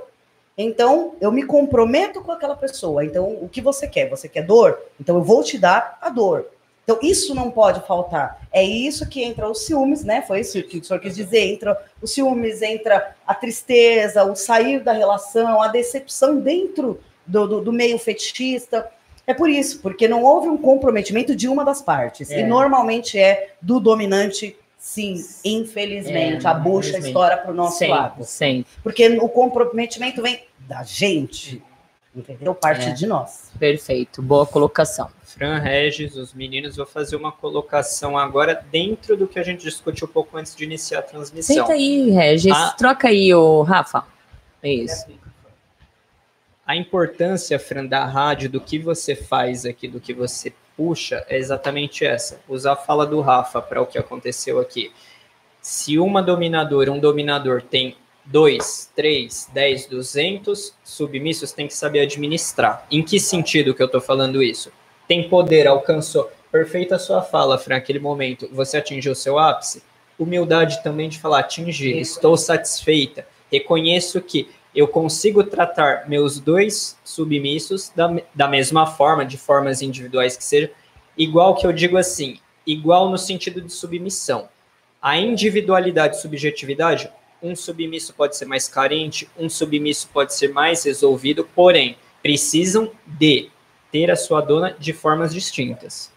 Então, 0.58 1.14
eu 1.22 1.32
me 1.32 1.44
comprometo 1.44 2.22
com 2.22 2.32
aquela 2.32 2.56
pessoa. 2.56 3.06
Então, 3.06 3.38
o 3.42 3.48
que 3.48 3.62
você 3.62 3.88
quer? 3.88 4.10
Você 4.10 4.28
quer 4.28 4.44
dor? 4.44 4.80
Então, 5.00 5.18
eu 5.18 5.24
vou 5.24 5.44
te 5.44 5.58
dar 5.58 5.98
a 6.02 6.10
dor. 6.10 6.48
Então, 6.90 7.00
isso 7.04 7.36
não 7.36 7.52
pode 7.52 7.86
faltar. 7.86 8.40
É 8.50 8.64
isso 8.64 9.10
que 9.10 9.22
entra 9.22 9.50
os 9.50 9.66
ciúmes, 9.66 10.06
né? 10.06 10.22
Foi 10.22 10.40
isso 10.40 10.64
que 10.64 10.78
o 10.78 10.84
senhor 10.84 11.02
quis 11.02 11.18
dizer. 11.18 11.42
Entra 11.42 11.78
os 12.02 12.12
ciúmes, 12.14 12.62
entra 12.62 13.14
a 13.28 13.36
tristeza, 13.36 14.24
o 14.24 14.38
sair 14.38 14.80
da 14.80 14.94
relação, 14.94 15.62
a 15.62 15.68
decepção 15.68 16.40
dentro 16.40 16.98
do, 17.26 17.46
do, 17.46 17.62
do 17.62 17.74
meio 17.74 18.00
fetichista. 18.00 18.90
É 19.28 19.34
por 19.34 19.50
isso, 19.50 19.82
porque 19.82 20.08
não 20.08 20.24
houve 20.24 20.48
um 20.48 20.56
comprometimento 20.58 21.36
de 21.36 21.50
uma 21.50 21.66
das 21.66 21.82
partes. 21.82 22.32
É. 22.32 22.40
E 22.40 22.44
normalmente 22.48 23.20
é 23.20 23.50
do 23.62 23.82
dominante, 23.82 24.56
sim, 24.80 25.22
infelizmente. 25.44 26.48
É, 26.48 26.50
a 26.50 26.54
bucha 26.54 27.00
estoura 27.00 27.36
para 27.36 27.52
o 27.52 27.54
nosso 27.54 27.80
sempre, 27.80 27.96
lado. 27.98 28.24
Sempre. 28.24 28.72
Porque 28.82 29.10
o 29.10 29.28
comprometimento 29.28 30.22
vem 30.22 30.42
da 30.60 30.84
gente. 30.84 31.62
Entendeu? 32.18 32.56
Parte 32.56 32.90
é. 32.90 32.92
de 32.94 33.06
nós. 33.06 33.52
Perfeito, 33.60 34.24
boa 34.24 34.46
colocação. 34.46 35.10
Fran 35.24 35.60
Regis, 35.60 36.16
os 36.16 36.34
meninos, 36.34 36.76
vou 36.76 36.86
fazer 36.86 37.16
uma 37.16 37.32
colocação 37.32 38.18
agora 38.18 38.66
dentro 38.72 39.16
do 39.16 39.28
que 39.28 39.38
a 39.38 39.44
gente 39.44 39.62
discutiu 39.62 40.08
um 40.08 40.12
pouco 40.12 40.36
antes 40.36 40.56
de 40.56 40.64
iniciar 40.64 41.00
a 41.00 41.04
transmissão. 41.04 41.56
Senta 41.56 41.74
aí, 41.74 42.10
Regis. 42.10 42.52
A... 42.52 42.72
Troca 42.72 43.10
aí, 43.10 43.34
o 43.34 43.62
Rafa. 43.62 44.04
É 44.64 44.72
isso 44.72 45.06
a 46.68 46.76
importância, 46.76 47.58
Fran, 47.58 47.86
da 47.86 48.04
rádio, 48.04 48.50
do 48.50 48.60
que 48.60 48.78
você 48.78 49.16
faz 49.16 49.66
aqui, 49.66 49.88
do 49.88 50.02
que 50.02 50.14
você 50.14 50.54
puxa, 50.76 51.26
é 51.30 51.38
exatamente 51.38 52.06
essa. 52.06 52.42
Usar 52.46 52.74
a 52.74 52.76
fala 52.76 53.06
do 53.06 53.22
Rafa 53.22 53.62
para 53.62 53.82
o 53.82 53.86
que 53.86 53.98
aconteceu 53.98 54.60
aqui. 54.60 54.92
Se 55.62 55.98
uma 55.98 56.22
dominadora, 56.22 56.92
um 56.92 57.00
dominador 57.00 57.62
tem 57.62 57.96
2, 58.28 58.92
3, 58.96 59.50
10, 59.54 59.86
200 59.88 60.74
submissos, 60.84 61.52
tem 61.52 61.68
que 61.68 61.74
saber 61.74 62.02
administrar. 62.02 62.86
Em 62.92 63.02
que 63.02 63.20
sentido 63.20 63.74
que 63.74 63.82
eu 63.82 63.86
estou 63.86 64.02
falando 64.02 64.44
isso? 64.44 64.72
Tem 65.08 65.30
poder, 65.30 65.68
alcançou. 65.68 66.30
Perfeita 66.52 66.96
a 66.96 67.00
sua 67.00 67.22
fala, 67.22 67.58
Fran, 67.58 67.76
naquele 67.76 68.00
momento. 68.00 68.50
Você 68.52 68.78
atingiu 68.78 69.14
o 69.14 69.16
seu 69.16 69.40
ápice? 69.40 69.82
Humildade 70.20 70.84
também 70.84 71.08
de 71.08 71.20
falar, 71.20 71.40
atingi, 71.40 71.98
estou 72.00 72.36
satisfeita. 72.36 73.28
Reconheço 73.52 74.22
que 74.22 74.50
eu 74.76 74.88
consigo 74.88 75.44
tratar 75.44 76.08
meus 76.10 76.40
dois 76.40 76.98
submissos 77.04 77.92
da, 77.96 78.16
da 78.36 78.48
mesma 78.48 78.86
forma, 78.86 79.26
de 79.26 79.38
formas 79.38 79.82
individuais 79.82 80.36
que 80.36 80.44
seja, 80.44 80.72
igual 81.18 81.56
que 81.56 81.66
eu 81.66 81.72
digo 81.72 81.98
assim, 81.98 82.40
igual 82.66 83.10
no 83.10 83.18
sentido 83.18 83.62
de 83.62 83.72
submissão. 83.72 84.50
A 85.02 85.18
individualidade 85.18 86.18
e 86.18 86.22
subjetividade, 86.22 87.10
um 87.42 87.56
submisso 87.56 88.14
pode 88.14 88.36
ser 88.36 88.46
mais 88.46 88.68
carente, 88.68 89.30
um 89.38 89.50
submisso 89.50 90.10
pode 90.12 90.34
ser 90.34 90.50
mais 90.50 90.84
resolvido, 90.84 91.48
porém, 91.56 91.98
precisam 92.22 92.92
de 93.06 93.50
ter 93.92 94.12
a 94.12 94.16
sua 94.16 94.42
dona 94.42 94.76
de 94.78 94.94
formas 94.94 95.34
distintas. 95.34 96.12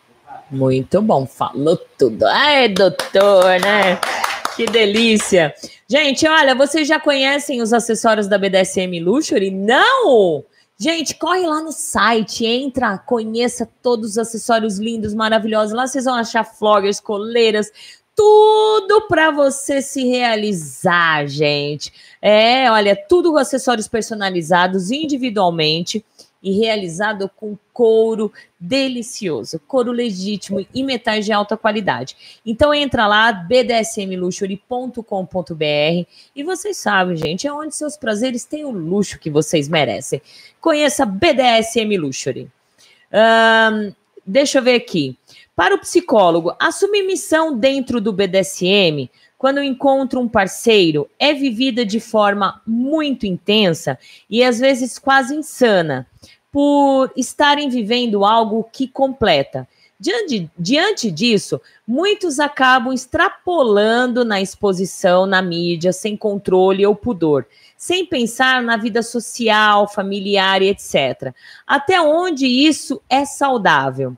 Muito 0.50 1.00
bom, 1.00 1.26
falou 1.26 1.76
tudo. 1.96 2.26
Ai, 2.26 2.68
doutor, 2.68 3.60
né? 3.60 4.00
Que 4.56 4.66
delícia. 4.66 5.54
Gente, 5.88 6.26
olha, 6.26 6.54
vocês 6.54 6.88
já 6.88 6.98
conhecem 6.98 7.62
os 7.62 7.72
acessórios 7.72 8.26
da 8.26 8.36
BDSM 8.36 8.98
Luxury? 9.00 9.50
Não! 9.50 10.44
Gente, 10.76 11.14
corre 11.14 11.46
lá 11.46 11.62
no 11.62 11.72
site, 11.72 12.46
entra, 12.46 12.96
conheça 12.96 13.68
todos 13.82 14.12
os 14.12 14.18
acessórios 14.18 14.78
lindos, 14.78 15.12
maravilhosos. 15.12 15.74
Lá 15.74 15.86
vocês 15.86 16.06
vão 16.06 16.14
achar 16.14 16.42
floggers, 16.42 16.98
coleiras, 16.98 17.70
tudo 18.20 19.08
para 19.08 19.30
você 19.30 19.80
se 19.80 20.04
realizar, 20.04 21.26
gente. 21.26 21.90
É, 22.20 22.70
olha, 22.70 22.94
tudo 22.94 23.32
com 23.32 23.38
acessórios 23.38 23.88
personalizados 23.88 24.90
individualmente 24.90 26.04
e 26.42 26.52
realizado 26.52 27.30
com 27.34 27.56
couro 27.72 28.30
delicioso, 28.58 29.58
couro 29.66 29.90
legítimo 29.90 30.66
e 30.74 30.84
metais 30.84 31.24
de 31.24 31.32
alta 31.32 31.56
qualidade. 31.56 32.14
Então 32.44 32.74
entra 32.74 33.06
lá 33.06 33.32
bdsmluxury.com.br 33.32 36.06
e 36.36 36.44
vocês 36.44 36.76
sabem, 36.76 37.16
gente, 37.16 37.46
é 37.46 37.52
onde 37.52 37.74
seus 37.74 37.96
prazeres 37.96 38.44
têm 38.44 38.66
o 38.66 38.70
luxo 38.70 39.18
que 39.18 39.30
vocês 39.30 39.66
merecem. 39.66 40.20
Conheça 40.60 41.06
BDSM 41.06 41.96
Luxury. 41.96 42.50
Um, 43.10 43.94
deixa 44.26 44.58
eu 44.58 44.62
ver 44.62 44.74
aqui. 44.74 45.16
Para 45.60 45.74
o 45.74 45.78
psicólogo, 45.78 46.56
a 46.58 46.72
submissão 46.72 47.54
dentro 47.54 48.00
do 48.00 48.14
BDSM 48.14 49.10
quando 49.36 49.62
encontra 49.62 50.18
um 50.18 50.26
parceiro, 50.26 51.06
é 51.18 51.34
vivida 51.34 51.84
de 51.84 52.00
forma 52.00 52.62
muito 52.66 53.26
intensa 53.26 53.98
e 54.28 54.42
às 54.42 54.58
vezes 54.58 54.98
quase 54.98 55.34
insana, 55.34 56.06
por 56.50 57.12
estarem 57.14 57.68
vivendo 57.68 58.24
algo 58.24 58.66
que 58.72 58.88
completa. 58.88 59.68
Diante, 59.98 60.50
diante 60.58 61.10
disso, 61.10 61.60
muitos 61.86 62.40
acabam 62.40 62.94
extrapolando 62.94 64.24
na 64.24 64.40
exposição 64.40 65.26
na 65.26 65.42
mídia, 65.42 65.92
sem 65.92 66.16
controle 66.16 66.86
ou 66.86 66.96
pudor, 66.96 67.46
sem 67.76 68.06
pensar 68.06 68.62
na 68.62 68.78
vida 68.78 69.02
social, 69.02 69.86
familiar 69.86 70.62
e 70.62 70.68
etc. 70.68 71.34
Até 71.66 72.00
onde 72.00 72.46
isso 72.46 73.02
é 73.10 73.26
saudável? 73.26 74.16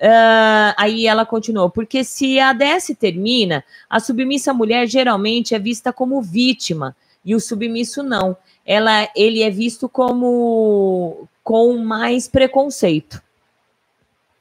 Uh, 0.00 0.72
aí 0.78 1.06
ela 1.06 1.26
continuou, 1.26 1.68
porque 1.68 2.02
se 2.02 2.40
a 2.40 2.54
DS 2.54 2.96
termina, 2.98 3.62
a 3.88 4.00
submissa 4.00 4.54
mulher 4.54 4.86
geralmente 4.86 5.54
é 5.54 5.58
vista 5.58 5.92
como 5.92 6.22
vítima 6.22 6.96
e 7.22 7.34
o 7.34 7.40
submisso 7.40 8.02
não. 8.02 8.34
Ela, 8.64 9.10
ele 9.14 9.42
é 9.42 9.50
visto 9.50 9.90
como 9.90 11.28
com 11.44 11.76
mais 11.76 12.26
preconceito. 12.26 13.22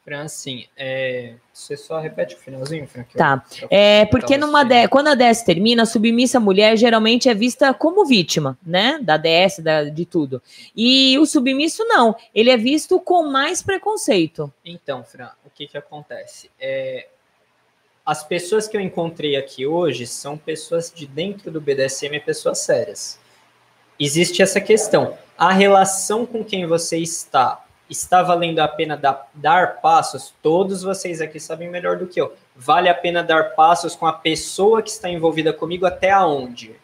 Fran, 0.09 0.23
assim, 0.23 0.65
é... 0.75 1.35
você 1.53 1.77
só 1.77 1.99
repete 1.99 2.33
o 2.33 2.39
finalzinho, 2.39 2.87
Fran? 2.87 3.05
Tá. 3.15 3.45
É, 3.69 4.07
porque 4.07 4.37
numa 4.37 4.63
de... 4.63 4.87
quando 4.87 5.09
a 5.09 5.13
DS 5.13 5.43
termina, 5.43 5.83
a 5.83 5.85
submissa 5.85 6.39
mulher 6.39 6.75
geralmente 6.75 7.29
é 7.29 7.33
vista 7.35 7.71
como 7.75 8.03
vítima, 8.07 8.57
né? 8.65 8.97
Da 9.03 9.17
DS, 9.17 9.59
da... 9.59 9.83
de 9.83 10.05
tudo. 10.07 10.41
E 10.75 11.15
o 11.19 11.27
submisso 11.27 11.85
não. 11.85 12.15
Ele 12.33 12.49
é 12.49 12.57
visto 12.57 12.99
com 12.99 13.27
mais 13.27 13.61
preconceito. 13.61 14.51
Então, 14.65 15.03
Fran, 15.03 15.29
o 15.45 15.49
que 15.51 15.67
que 15.67 15.77
acontece? 15.77 16.49
É... 16.59 17.07
As 18.03 18.23
pessoas 18.23 18.67
que 18.67 18.75
eu 18.75 18.81
encontrei 18.81 19.35
aqui 19.35 19.67
hoje 19.67 20.07
são 20.07 20.35
pessoas 20.35 20.91
de 20.91 21.05
dentro 21.05 21.51
do 21.51 21.61
BDSM, 21.61 22.19
pessoas 22.25 22.57
sérias. 22.57 23.19
Existe 23.99 24.41
essa 24.41 24.59
questão. 24.59 25.15
A 25.37 25.53
relação 25.53 26.25
com 26.25 26.43
quem 26.43 26.65
você 26.65 26.97
está 26.97 27.63
está 27.89 28.21
valendo 28.21 28.59
a 28.59 28.67
pena 28.67 28.95
dar, 28.95 29.29
dar 29.33 29.81
passos? 29.81 30.33
Todos 30.41 30.83
vocês 30.83 31.21
aqui 31.21 31.39
sabem 31.39 31.69
melhor 31.69 31.97
do 31.97 32.07
que 32.07 32.21
eu. 32.21 32.33
Vale 32.55 32.89
a 32.89 32.93
pena 32.93 33.23
dar 33.23 33.55
passos 33.55 33.95
com 33.95 34.05
a 34.05 34.13
pessoa 34.13 34.81
que 34.81 34.89
está 34.89 35.09
envolvida 35.09 35.51
comigo 35.51 35.85
até 35.85 36.11
aonde? 36.11 36.75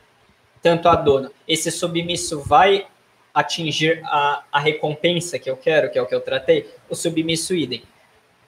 Tanto 0.62 0.90
a 0.90 0.96
dona. 0.96 1.32
Esse 1.48 1.70
submisso 1.72 2.42
vai 2.42 2.88
atingir 3.34 4.02
a, 4.06 4.44
a 4.52 4.60
recompensa 4.60 5.38
que 5.38 5.50
eu 5.50 5.58
quero, 5.58 5.92
que 5.92 6.00
é 6.00 6.02
o 6.02 6.08
que 6.08 6.16
eu 6.16 6.22
tratei? 6.22 6.70
O 6.90 6.96
submisso 6.96 7.54
idem. 7.54 7.84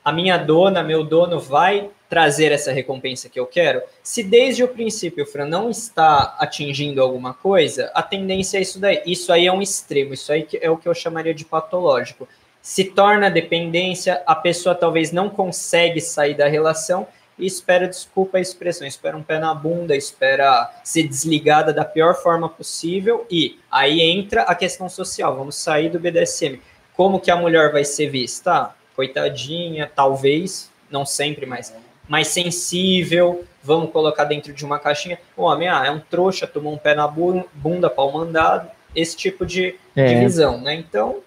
A 0.03 0.11
minha 0.13 0.37
dona, 0.37 0.81
meu 0.81 1.03
dono 1.03 1.39
vai 1.39 1.89
trazer 2.09 2.53
essa 2.53 2.71
recompensa 2.71 3.27
que 3.27 3.37
eu 3.37 3.45
quero? 3.45 3.81
Se 4.01 4.23
desde 4.23 4.63
o 4.63 4.67
princípio 4.69 5.25
Fran 5.25 5.45
não 5.45 5.69
está 5.69 6.37
atingindo 6.39 7.01
alguma 7.01 7.33
coisa, 7.33 7.91
a 7.93 8.01
tendência 8.01 8.57
é 8.57 8.61
isso 8.61 8.79
daí. 8.79 9.01
Isso 9.05 9.31
aí 9.33 9.45
é 9.45 9.51
um 9.51 9.61
extremo, 9.61 10.13
isso 10.13 10.31
aí 10.31 10.47
é 10.61 10.69
o 10.69 10.77
que 10.77 10.87
eu 10.87 10.93
chamaria 10.93 11.33
de 11.33 11.43
patológico 11.43 12.25
se 12.67 12.83
torna 12.83 13.31
dependência, 13.31 14.21
a 14.25 14.35
pessoa 14.35 14.75
talvez 14.75 15.13
não 15.13 15.29
consegue 15.29 16.01
sair 16.01 16.33
da 16.33 16.49
relação 16.49 17.07
e 17.39 17.45
espera, 17.45 17.87
desculpa 17.87 18.37
a 18.37 18.41
expressão, 18.41 18.85
espera 18.85 19.15
um 19.15 19.23
pé 19.23 19.39
na 19.39 19.55
bunda, 19.55 19.95
espera 19.95 20.69
ser 20.83 21.03
desligada 21.03 21.71
da 21.71 21.85
pior 21.85 22.13
forma 22.13 22.49
possível 22.49 23.25
e 23.31 23.57
aí 23.71 24.01
entra 24.01 24.41
a 24.41 24.53
questão 24.53 24.89
social, 24.89 25.33
vamos 25.37 25.55
sair 25.55 25.89
do 25.89 25.97
BDSM. 25.97 26.59
Como 26.93 27.21
que 27.21 27.31
a 27.31 27.37
mulher 27.37 27.71
vai 27.71 27.85
ser 27.85 28.09
vista? 28.09 28.75
coitadinha, 28.93 29.89
talvez, 29.95 30.69
não 30.91 31.05
sempre, 31.05 31.45
mas 31.45 31.73
mais 32.05 32.27
sensível, 32.27 33.45
vamos 33.63 33.91
colocar 33.91 34.25
dentro 34.25 34.51
de 34.51 34.65
uma 34.65 34.77
caixinha. 34.77 35.17
O 35.37 35.43
homem, 35.43 35.69
ah, 35.69 35.85
é 35.85 35.91
um 35.91 36.01
trouxa, 36.01 36.45
tomou 36.45 36.73
um 36.73 36.77
pé 36.77 36.93
na 36.95 37.07
bunda, 37.07 37.89
pau 37.89 38.11
mandado, 38.11 38.69
esse 38.93 39.15
tipo 39.15 39.45
de, 39.45 39.75
é. 39.95 40.05
de 40.05 40.15
visão, 40.15 40.59
né? 40.59 40.73
Então, 40.73 41.21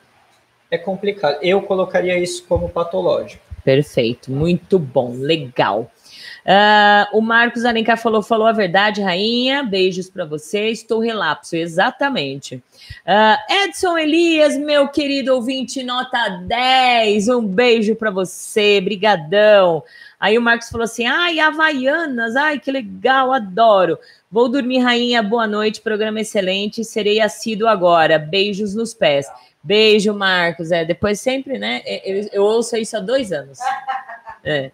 é 0.71 0.79
complicado. 0.79 1.39
Eu 1.43 1.63
colocaria 1.63 2.19
isso 2.19 2.45
como 2.47 2.69
patológico. 2.69 3.43
Perfeito, 3.65 4.31
muito 4.31 4.79
bom, 4.79 5.13
legal. 5.17 5.91
Uh, 6.45 7.19
o 7.19 7.21
Marcos 7.21 7.65
Alencar 7.65 7.99
falou, 7.99 8.23
falou 8.23 8.47
a 8.47 8.53
verdade, 8.53 9.03
rainha. 9.03 9.63
Beijos 9.63 10.09
para 10.09 10.25
você. 10.25 10.69
Estou 10.69 11.01
relapso, 11.01 11.57
exatamente. 11.57 12.57
Uh, 12.57 13.53
Edson 13.65 13.99
Elias, 13.99 14.57
meu 14.57 14.89
querido 14.89 15.35
ouvinte, 15.35 15.83
nota 15.83 16.29
10. 16.47 17.29
Um 17.29 17.47
beijo 17.47 17.95
para 17.95 18.11
você, 18.11 18.81
brigadão. 18.81 19.83
Aí 20.19 20.37
o 20.37 20.43
Marcos 20.43 20.69
falou 20.69 20.85
assim: 20.85 21.07
ai, 21.07 21.39
Havaianas, 21.41 22.37
ai, 22.37 22.59
que 22.59 22.71
legal, 22.71 23.33
adoro. 23.33 23.99
Vou 24.31 24.49
dormir, 24.49 24.79
rainha, 24.79 25.23
boa 25.23 25.47
noite, 25.47 25.81
programa 25.81 26.21
excelente. 26.21 26.85
Serei 26.85 27.21
assíduo 27.21 27.69
agora. 27.69 28.19
Beijos 28.19 28.75
nos 28.75 28.95
pés. 28.95 29.27
Beijo, 29.63 30.15
Marcos. 30.15 30.71
É, 30.71 30.85
depois 30.85 31.21
sempre, 31.21 31.59
né? 31.59 31.83
É, 31.85 32.11
eu, 32.11 32.29
eu 32.33 32.43
ouço 32.45 32.77
isso 32.77 32.97
há 32.97 33.01
dois 33.01 33.33
anos. 33.33 33.59
É. 34.45 34.71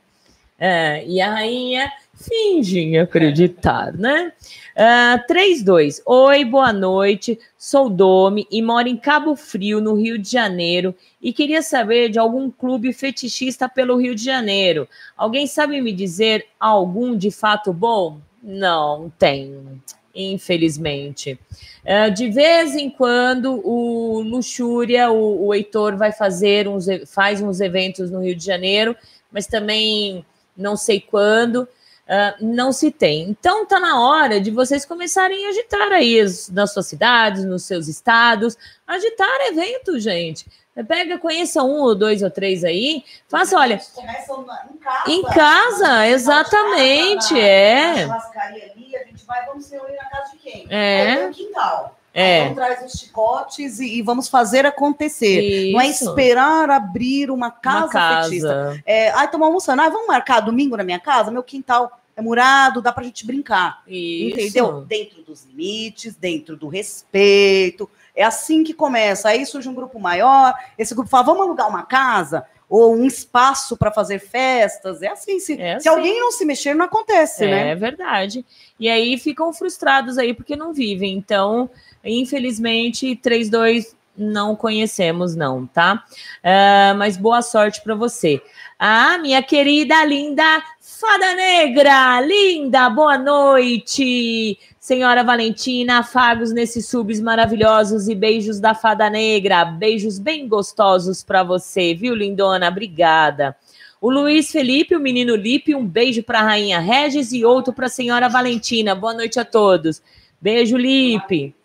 é 0.58 1.04
e 1.06 1.20
a 1.20 1.34
rainha 1.34 1.90
finge 2.14 2.96
acreditar, 2.98 3.92
né? 3.92 4.32
Uh, 4.74 5.32
3-2. 5.32 6.02
Oi, 6.04 6.44
boa 6.44 6.72
noite. 6.72 7.38
Sou 7.58 7.88
Domi 7.90 8.46
e 8.50 8.62
moro 8.62 8.88
em 8.88 8.96
Cabo 8.96 9.36
Frio, 9.36 9.80
no 9.80 9.94
Rio 9.94 10.18
de 10.18 10.30
Janeiro, 10.30 10.94
e 11.20 11.32
queria 11.32 11.62
saber 11.62 12.08
de 12.10 12.18
algum 12.18 12.50
clube 12.50 12.92
fetichista 12.92 13.68
pelo 13.68 13.96
Rio 13.96 14.14
de 14.14 14.24
Janeiro. 14.24 14.88
Alguém 15.16 15.46
sabe 15.46 15.80
me 15.80 15.92
dizer 15.92 16.46
algum 16.58 17.16
de 17.16 17.30
fato 17.30 17.72
bom? 17.72 18.18
Não, 18.42 19.12
tem 19.18 19.80
infelizmente. 20.16 21.38
Uh, 21.84 22.10
de 22.10 22.30
vez 22.30 22.74
em 22.74 22.88
quando, 22.88 23.60
o 23.62 24.22
Luxúria, 24.22 25.10
o, 25.10 25.48
o 25.48 25.54
Heitor, 25.54 25.96
vai 25.96 26.10
fazer 26.10 26.66
uns, 26.66 26.86
faz 27.06 27.42
uns 27.42 27.60
eventos 27.60 28.10
no 28.10 28.22
Rio 28.22 28.34
de 28.34 28.44
Janeiro, 28.44 28.96
mas 29.30 29.46
também 29.46 30.24
não 30.56 30.76
sei 30.76 31.00
quando. 31.00 31.68
Uh, 32.06 32.38
não 32.40 32.70
se 32.70 32.92
tem. 32.92 33.22
Então 33.28 33.64
está 33.64 33.80
na 33.80 34.00
hora 34.00 34.40
de 34.40 34.52
vocês 34.52 34.86
começarem 34.86 35.44
a 35.44 35.48
agitar 35.48 35.90
aí 35.90 36.24
nas 36.52 36.72
suas 36.72 36.86
cidades, 36.86 37.44
nos 37.44 37.64
seus 37.64 37.88
estados, 37.88 38.56
agitar 38.86 39.40
evento, 39.48 39.98
gente. 39.98 40.46
Pega, 40.84 41.18
conheça 41.18 41.62
um 41.62 41.80
ou 41.80 41.94
dois 41.94 42.22
ou 42.22 42.30
três 42.30 42.62
aí, 42.62 43.02
faça, 43.28 43.58
olha. 43.58 43.74
Em 43.74 44.78
casa. 44.78 45.10
Em 45.10 45.22
casa, 45.22 46.06
exatamente, 46.06 47.28
casa, 47.30 47.38
é. 47.38 48.06
Na 48.06 48.16
ali, 48.42 48.96
a 48.96 49.04
gente 49.04 49.24
vai, 49.24 49.46
vamos 49.46 49.70
reunir 49.70 49.96
na 49.96 50.04
casa 50.04 50.32
de 50.32 50.38
quem? 50.38 50.66
É. 50.68 51.26
no 51.26 51.32
quintal. 51.32 51.98
É. 52.18 52.44
Então 52.44 52.54
traz 52.54 52.82
os 52.82 52.98
chicotes 52.98 53.78
e, 53.78 53.98
e, 53.98 54.02
vamos 54.02 54.26
fazer 54.26 54.64
acontecer. 54.64 55.38
Isso. 55.38 55.72
Não 55.72 55.80
é 55.82 55.86
esperar 55.88 56.70
abrir 56.70 57.30
uma 57.30 57.50
casa, 57.50 57.84
uma 57.84 57.88
casa. 57.90 58.28
fetista. 58.30 58.82
É, 58.86 59.10
ai, 59.10 59.26
estamos 59.26 59.46
almoçando. 59.46 59.82
Ah, 59.82 59.90
vamos 59.90 60.06
marcar 60.06 60.40
domingo 60.40 60.78
na 60.78 60.82
minha 60.82 60.98
casa? 60.98 61.30
Meu 61.30 61.42
quintal 61.42 62.00
é 62.16 62.22
murado, 62.22 62.80
dá 62.80 62.90
pra 62.90 63.04
gente 63.04 63.26
brincar. 63.26 63.82
Isso. 63.86 64.40
Entendeu? 64.40 64.80
Dentro 64.80 65.22
dos 65.22 65.44
limites, 65.44 66.16
dentro 66.16 66.56
do 66.56 66.68
respeito. 66.68 67.86
É 68.14 68.24
assim 68.24 68.64
que 68.64 68.72
começa. 68.72 69.28
Aí 69.28 69.44
surge 69.44 69.68
um 69.68 69.74
grupo 69.74 70.00
maior, 70.00 70.54
esse 70.78 70.94
grupo 70.94 71.10
fala: 71.10 71.24
vamos 71.24 71.42
alugar 71.42 71.68
uma 71.68 71.82
casa 71.82 72.46
ou 72.68 72.96
um 72.96 73.04
espaço 73.04 73.76
para 73.76 73.92
fazer 73.92 74.18
festas. 74.18 75.02
É 75.02 75.08
assim, 75.08 75.38
se, 75.38 75.60
é 75.60 75.74
assim. 75.74 75.82
se 75.82 75.88
alguém 75.88 76.18
não 76.18 76.32
se 76.32 76.44
mexer, 76.44 76.74
não 76.74 76.86
acontece, 76.86 77.44
é, 77.44 77.50
né? 77.50 77.70
É 77.70 77.74
verdade. 77.74 78.44
E 78.78 78.88
aí 78.88 79.18
ficam 79.18 79.52
frustrados 79.52 80.18
aí 80.18 80.34
porque 80.34 80.56
não 80.56 80.72
vivem. 80.72 81.14
Então, 81.16 81.70
infelizmente, 82.06 83.18
3-2 83.22 83.94
não 84.16 84.56
conhecemos, 84.56 85.36
não, 85.36 85.66
tá? 85.66 86.04
Uh, 86.38 86.96
mas 86.96 87.16
boa 87.16 87.42
sorte 87.42 87.82
para 87.82 87.94
você. 87.94 88.40
Ah, 88.78 89.18
minha 89.18 89.42
querida, 89.42 90.04
linda 90.04 90.62
Fada 90.80 91.34
Negra, 91.34 92.20
linda, 92.22 92.88
boa 92.88 93.18
noite. 93.18 94.58
Senhora 94.78 95.24
Valentina, 95.24 95.98
afagos 95.98 96.52
nesses 96.52 96.88
subs 96.88 97.20
maravilhosos 97.20 98.08
e 98.08 98.14
beijos 98.14 98.60
da 98.60 98.74
Fada 98.74 99.10
Negra. 99.10 99.64
Beijos 99.64 100.18
bem 100.18 100.46
gostosos 100.46 101.24
para 101.24 101.42
você, 101.42 101.92
viu, 101.92 102.14
lindona? 102.14 102.68
Obrigada. 102.68 103.56
O 104.00 104.10
Luiz 104.10 104.52
Felipe, 104.52 104.94
o 104.94 105.00
menino 105.00 105.34
Lipe, 105.34 105.74
um 105.74 105.84
beijo 105.84 106.22
para 106.22 106.38
a 106.38 106.44
Rainha 106.44 106.78
Regis 106.78 107.32
e 107.32 107.44
outro 107.44 107.72
para 107.72 107.86
a 107.86 107.90
Senhora 107.90 108.28
Valentina. 108.28 108.94
Boa 108.94 109.12
noite 109.12 109.40
a 109.40 109.44
todos. 109.44 110.00
Beijo, 110.40 110.76
Lipe. 110.76 111.55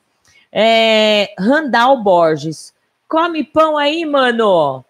É, 0.51 1.33
Randall 1.39 2.01
Borges. 2.03 2.73
Come 3.07 3.43
pão 3.43 3.77
aí, 3.77 4.05
mano. 4.05 4.83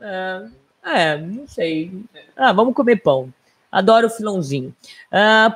É, 0.00 0.46
é, 0.84 1.16
não 1.18 1.46
sei. 1.46 1.92
Ah, 2.36 2.52
vamos 2.52 2.74
comer 2.74 2.96
pão. 2.96 3.32
Adoro 3.70 4.10
filãozinho. 4.10 4.74
Uh, 5.10 5.54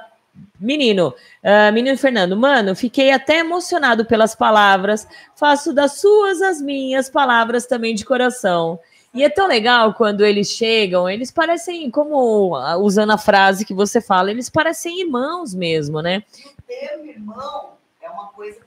Menino, 0.59 1.15
uh, 1.45 1.73
menino 1.73 1.97
Fernando, 1.99 2.37
mano, 2.37 2.75
fiquei 2.75 3.11
até 3.11 3.39
emocionado 3.39 4.07
pelas 4.07 4.35
palavras. 4.35 5.07
Faço 5.35 5.73
das 5.73 6.01
suas 6.01 6.41
as 6.41 6.61
minhas 6.61 7.11
palavras 7.11 7.67
também 7.67 7.95
de 7.95 8.05
coração. 8.05 8.79
E 9.13 9.23
é 9.23 9.29
tão 9.29 9.47
legal 9.47 9.95
quando 9.95 10.25
eles 10.25 10.49
chegam, 10.49 11.09
eles 11.09 11.31
parecem, 11.31 11.91
como 11.91 12.55
ah, 12.57 12.77
usando 12.77 13.13
a 13.13 13.19
frase 13.19 13.65
que 13.65 13.75
você 13.75 14.01
fala, 14.01 14.31
eles 14.31 14.51
parecem 14.51 15.01
irmãos 15.01 15.55
mesmo, 15.55 16.01
né? 16.01 16.23
O 16.59 16.63
termo 16.63 17.07
irmão 17.07 17.71
é 18.01 18.11
uma 18.11 18.29
coisa 18.29 18.61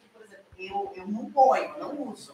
eu, 0.70 0.92
eu 0.96 1.08
não 1.08 1.26
ponho, 1.32 1.70
não 1.80 2.10
uso. 2.10 2.34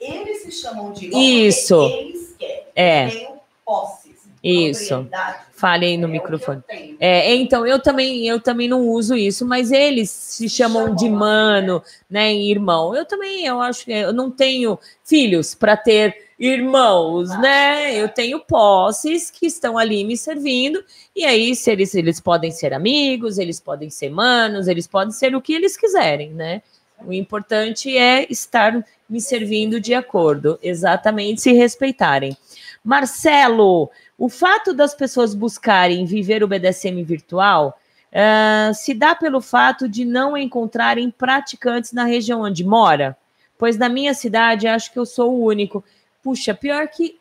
Eles 0.00 0.42
se 0.42 0.52
chamam 0.52 0.92
de 0.92 1.08
Isso. 1.08 1.80
eles 1.82 2.34
querem. 2.38 2.64
É. 2.74 3.08
Tenho 3.08 3.40
posses. 3.64 4.14
Isso. 4.42 5.08
Fale 5.52 5.86
aí 5.86 5.96
no 5.96 6.06
microfone. 6.06 6.62
É, 7.00 7.34
então, 7.34 7.66
eu 7.66 7.80
também, 7.80 8.28
eu 8.28 8.38
também 8.38 8.68
não 8.68 8.86
uso 8.86 9.16
isso, 9.16 9.46
mas 9.46 9.72
eles 9.72 10.10
se 10.10 10.50
chamam 10.50 10.94
de 10.94 11.08
mano, 11.08 11.82
né, 12.10 12.34
irmão. 12.34 12.94
Eu 12.94 13.06
também, 13.06 13.46
eu 13.46 13.62
acho 13.62 13.86
que 13.86 13.92
eu 13.92 14.12
não 14.12 14.30
tenho 14.30 14.78
filhos 15.02 15.54
para 15.54 15.78
ter 15.78 16.24
irmãos, 16.38 17.30
né? 17.40 17.94
Eu 17.94 18.08
tenho 18.08 18.40
posses 18.40 19.30
que 19.30 19.46
estão 19.46 19.78
ali 19.78 20.04
me 20.04 20.16
servindo, 20.16 20.84
e 21.14 21.24
aí 21.24 21.54
se 21.54 21.70
eles, 21.70 21.94
eles 21.94 22.20
podem 22.20 22.50
ser 22.50 22.74
amigos, 22.74 23.38
eles 23.38 23.60
podem 23.60 23.88
ser 23.88 24.10
manos, 24.10 24.68
eles 24.68 24.86
podem 24.86 25.12
ser 25.12 25.34
o 25.34 25.40
que 25.40 25.54
eles 25.54 25.76
quiserem, 25.76 26.30
né? 26.34 26.60
O 27.02 27.12
importante 27.12 27.96
é 27.96 28.26
estar 28.30 28.84
me 29.08 29.20
servindo 29.20 29.80
de 29.80 29.94
acordo, 29.94 30.58
exatamente 30.62 31.40
se 31.40 31.52
respeitarem. 31.52 32.36
Marcelo, 32.82 33.90
o 34.18 34.28
fato 34.28 34.72
das 34.72 34.94
pessoas 34.94 35.34
buscarem 35.34 36.04
viver 36.04 36.42
o 36.42 36.48
BDSM 36.48 37.02
virtual 37.02 37.78
uh, 38.12 38.74
se 38.74 38.94
dá 38.94 39.14
pelo 39.14 39.40
fato 39.40 39.88
de 39.88 40.04
não 40.04 40.36
encontrarem 40.36 41.10
praticantes 41.10 41.92
na 41.92 42.04
região 42.04 42.42
onde 42.42 42.64
mora? 42.64 43.16
Pois 43.58 43.76
na 43.76 43.88
minha 43.88 44.14
cidade 44.14 44.68
acho 44.68 44.92
que 44.92 44.98
eu 44.98 45.06
sou 45.06 45.32
o 45.32 45.44
único. 45.44 45.84
Puxa, 46.22 46.54
pior 46.54 46.86
que, 46.88 47.18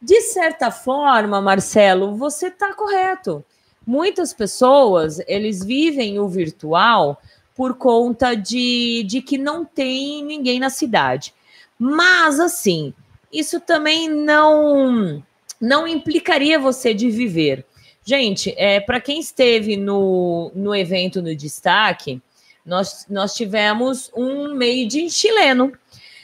de 0.00 0.20
certa 0.22 0.70
forma, 0.70 1.40
Marcelo, 1.40 2.16
você 2.16 2.48
está 2.48 2.74
correto. 2.74 3.44
Muitas 3.86 4.32
pessoas, 4.32 5.20
eles 5.26 5.64
vivem 5.64 6.18
o 6.18 6.28
virtual 6.28 7.20
por 7.60 7.74
conta 7.74 8.34
de, 8.34 9.04
de 9.06 9.20
que 9.20 9.36
não 9.36 9.66
tem 9.66 10.24
ninguém 10.24 10.58
na 10.58 10.70
cidade. 10.70 11.34
Mas, 11.78 12.40
assim, 12.40 12.94
isso 13.30 13.60
também 13.60 14.08
não, 14.08 15.22
não 15.60 15.86
implicaria 15.86 16.58
você 16.58 16.94
de 16.94 17.10
viver. 17.10 17.66
Gente, 18.02 18.54
é, 18.56 18.80
para 18.80 18.98
quem 18.98 19.20
esteve 19.20 19.76
no, 19.76 20.50
no 20.54 20.74
evento 20.74 21.20
no 21.20 21.36
destaque, 21.36 22.22
nós, 22.64 23.04
nós 23.10 23.34
tivemos 23.34 24.10
um 24.16 24.54
made 24.54 24.98
in 24.98 25.10
chileno. 25.10 25.70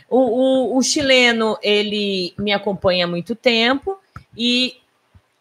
O, 0.09 0.19
o, 0.19 0.79
o 0.79 0.83
chileno, 0.83 1.59
ele 1.63 2.33
me 2.39 2.55
acompanha 2.55 3.05
há 3.05 3.09
muito 3.09 3.35
tempo 3.35 3.99
e 4.35 4.79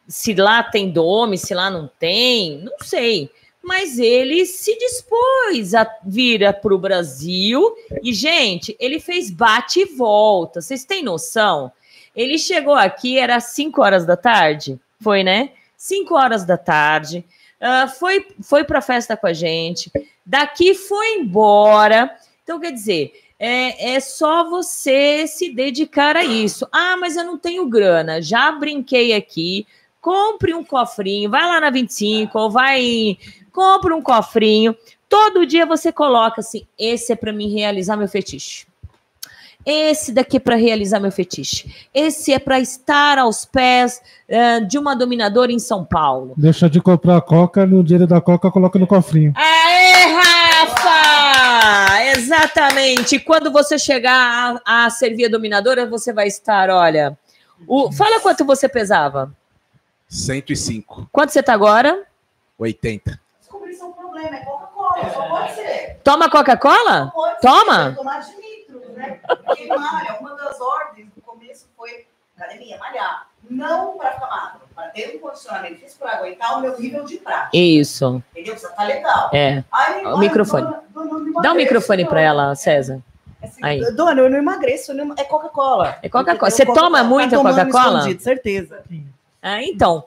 se 0.09 0.33
lá 0.33 0.61
tem 0.61 0.91
dome, 0.91 1.37
se 1.37 1.53
lá 1.53 1.69
não 1.69 1.89
tem, 1.97 2.57
não 2.57 2.75
sei 2.81 3.29
mas 3.65 3.97
ele 3.97 4.45
se 4.45 4.77
dispôs 4.77 5.73
a 5.73 5.89
vir 6.05 6.41
para 6.61 6.73
o 6.73 6.77
Brasil 6.77 7.75
e, 8.03 8.13
gente, 8.13 8.75
ele 8.79 8.99
fez 8.99 9.31
bate 9.31 9.79
e 9.79 9.85
volta. 9.85 10.61
Vocês 10.61 10.85
têm 10.85 11.03
noção? 11.03 11.71
Ele 12.15 12.37
chegou 12.37 12.75
aqui, 12.75 13.17
era 13.17 13.39
5 13.39 13.81
horas 13.81 14.05
da 14.05 14.15
tarde, 14.15 14.79
foi, 15.01 15.23
né? 15.23 15.51
5 15.75 16.15
horas 16.15 16.45
da 16.45 16.57
tarde, 16.57 17.25
uh, 17.59 17.89
foi, 17.89 18.25
foi 18.41 18.63
para 18.63 18.79
a 18.79 18.83
festa 18.83 19.17
com 19.17 19.27
a 19.27 19.33
gente, 19.33 19.91
daqui 20.25 20.73
foi 20.75 21.15
embora. 21.15 22.15
Então, 22.43 22.59
quer 22.59 22.71
dizer, 22.71 23.13
é, 23.39 23.95
é 23.95 23.99
só 23.99 24.47
você 24.49 25.27
se 25.27 25.51
dedicar 25.51 26.15
a 26.15 26.23
isso. 26.23 26.67
Ah, 26.71 26.95
mas 26.97 27.17
eu 27.17 27.23
não 27.23 27.37
tenho 27.37 27.67
grana, 27.67 28.21
já 28.21 28.51
brinquei 28.51 29.13
aqui. 29.13 29.65
Compre 30.05 30.53
um 30.53 30.63
cofrinho, 30.63 31.31
vai 31.31 31.41
lá 31.47 31.59
na 31.59 31.71
25 31.71 32.37
ou 32.37 32.51
vai 32.51 33.17
compra 33.51 33.95
um 33.95 34.03
cofrinho. 34.03 34.75
Todo 35.09 35.47
dia 35.47 35.65
você 35.65 35.91
coloca 35.91 36.41
assim: 36.41 36.67
esse 36.77 37.11
é 37.11 37.15
para 37.15 37.33
mim 37.33 37.51
realizar 37.51 37.97
meu 37.97 38.07
fetiche. 38.07 38.67
Esse 39.65 40.11
daqui 40.11 40.37
é 40.37 40.39
para 40.39 40.55
realizar 40.57 40.99
meu 40.99 41.11
fetiche. 41.11 41.87
Esse 41.91 42.31
é 42.31 42.37
para 42.37 42.59
estar 42.59 43.17
aos 43.17 43.45
pés 43.45 43.99
uh, 44.29 44.63
de 44.67 44.77
uma 44.77 44.95
dominadora 44.95 45.51
em 45.51 45.57
São 45.57 45.83
Paulo. 45.83 46.35
Deixa 46.37 46.69
de 46.69 46.79
comprar 46.79 47.19
coca, 47.21 47.65
no 47.65 47.83
dinheiro 47.83 48.05
da 48.05 48.21
coca 48.21 48.51
coloca 48.51 48.77
no 48.77 48.85
cofrinho. 48.85 49.33
Aê, 49.35 50.13
Rafa! 50.13 52.03
Exatamente. 52.15 53.17
Quando 53.17 53.51
você 53.51 53.79
chegar 53.79 54.61
a, 54.63 54.85
a 54.85 54.89
servir 54.91 55.25
a 55.25 55.29
dominadora, 55.29 55.87
você 55.87 56.13
vai 56.13 56.27
estar, 56.27 56.69
olha. 56.69 57.17
O, 57.67 57.91
fala 57.91 58.19
quanto 58.19 58.45
você 58.45 58.69
pesava. 58.69 59.33
105. 60.07 61.09
Quanto 61.11 61.31
você 61.31 61.39
está 61.39 61.53
agora? 61.53 62.05
80 62.57 63.19
problema, 64.15 64.37
é 64.37 64.45
Coca-Cola, 64.45 65.09
só 65.13 65.27
pode 65.27 65.53
ser. 65.53 65.99
Toma 66.03 66.29
Coca-Cola? 66.29 67.13
Toma. 67.41 67.89
Ser, 67.89 67.95
tomar 67.95 68.19
de 68.19 68.35
litro, 68.35 68.81
né? 68.93 69.19
Porque 69.45 69.67
malha, 69.67 70.17
uma 70.19 70.35
das 70.35 70.59
ordens 70.59 71.07
no 71.15 71.21
começo 71.21 71.67
foi 71.77 72.05
academia, 72.37 72.77
malhar. 72.77 73.27
Não 73.49 73.97
para 73.97 74.13
ficar 74.13 74.27
magro, 74.27 74.61
para 74.73 74.87
ter 74.89 75.15
um 75.15 75.19
condicionamento 75.19 75.79
físico 75.79 75.99
para 75.99 76.17
aguentar 76.17 76.57
o 76.57 76.61
meu 76.61 76.79
nível 76.79 77.03
de 77.03 77.17
prática. 77.17 77.49
Isso. 77.55 78.23
Entendeu? 78.31 78.57
Você 78.57 78.67
tá 78.69 78.83
legal. 78.83 79.29
É. 79.33 79.63
Aí, 79.71 80.05
o 80.05 80.17
microfone. 80.17 80.63
Dona, 80.89 81.19
dona, 81.19 81.41
Dá 81.43 81.51
o 81.51 81.53
um 81.53 81.57
microfone 81.57 82.05
para 82.05 82.21
ela, 82.21 82.55
César. 82.55 82.99
Assim, 83.41 83.63
Aí. 83.63 83.93
Dona, 83.93 84.21
eu 84.21 84.29
não 84.29 84.39
emagreço, 84.39 84.91
eu 84.91 85.05
não... 85.05 85.13
é 85.15 85.23
Coca-Cola. 85.23 85.99
É 86.01 86.09
Coca-Cola. 86.09 86.49
Você 86.49 86.65
Coca 86.65 86.79
toma 86.79 87.03
muita 87.03 87.37
tá 87.37 87.43
Coca-Cola? 87.43 88.19
certeza. 88.19 88.83
Ah, 89.47 89.63
então. 89.63 90.05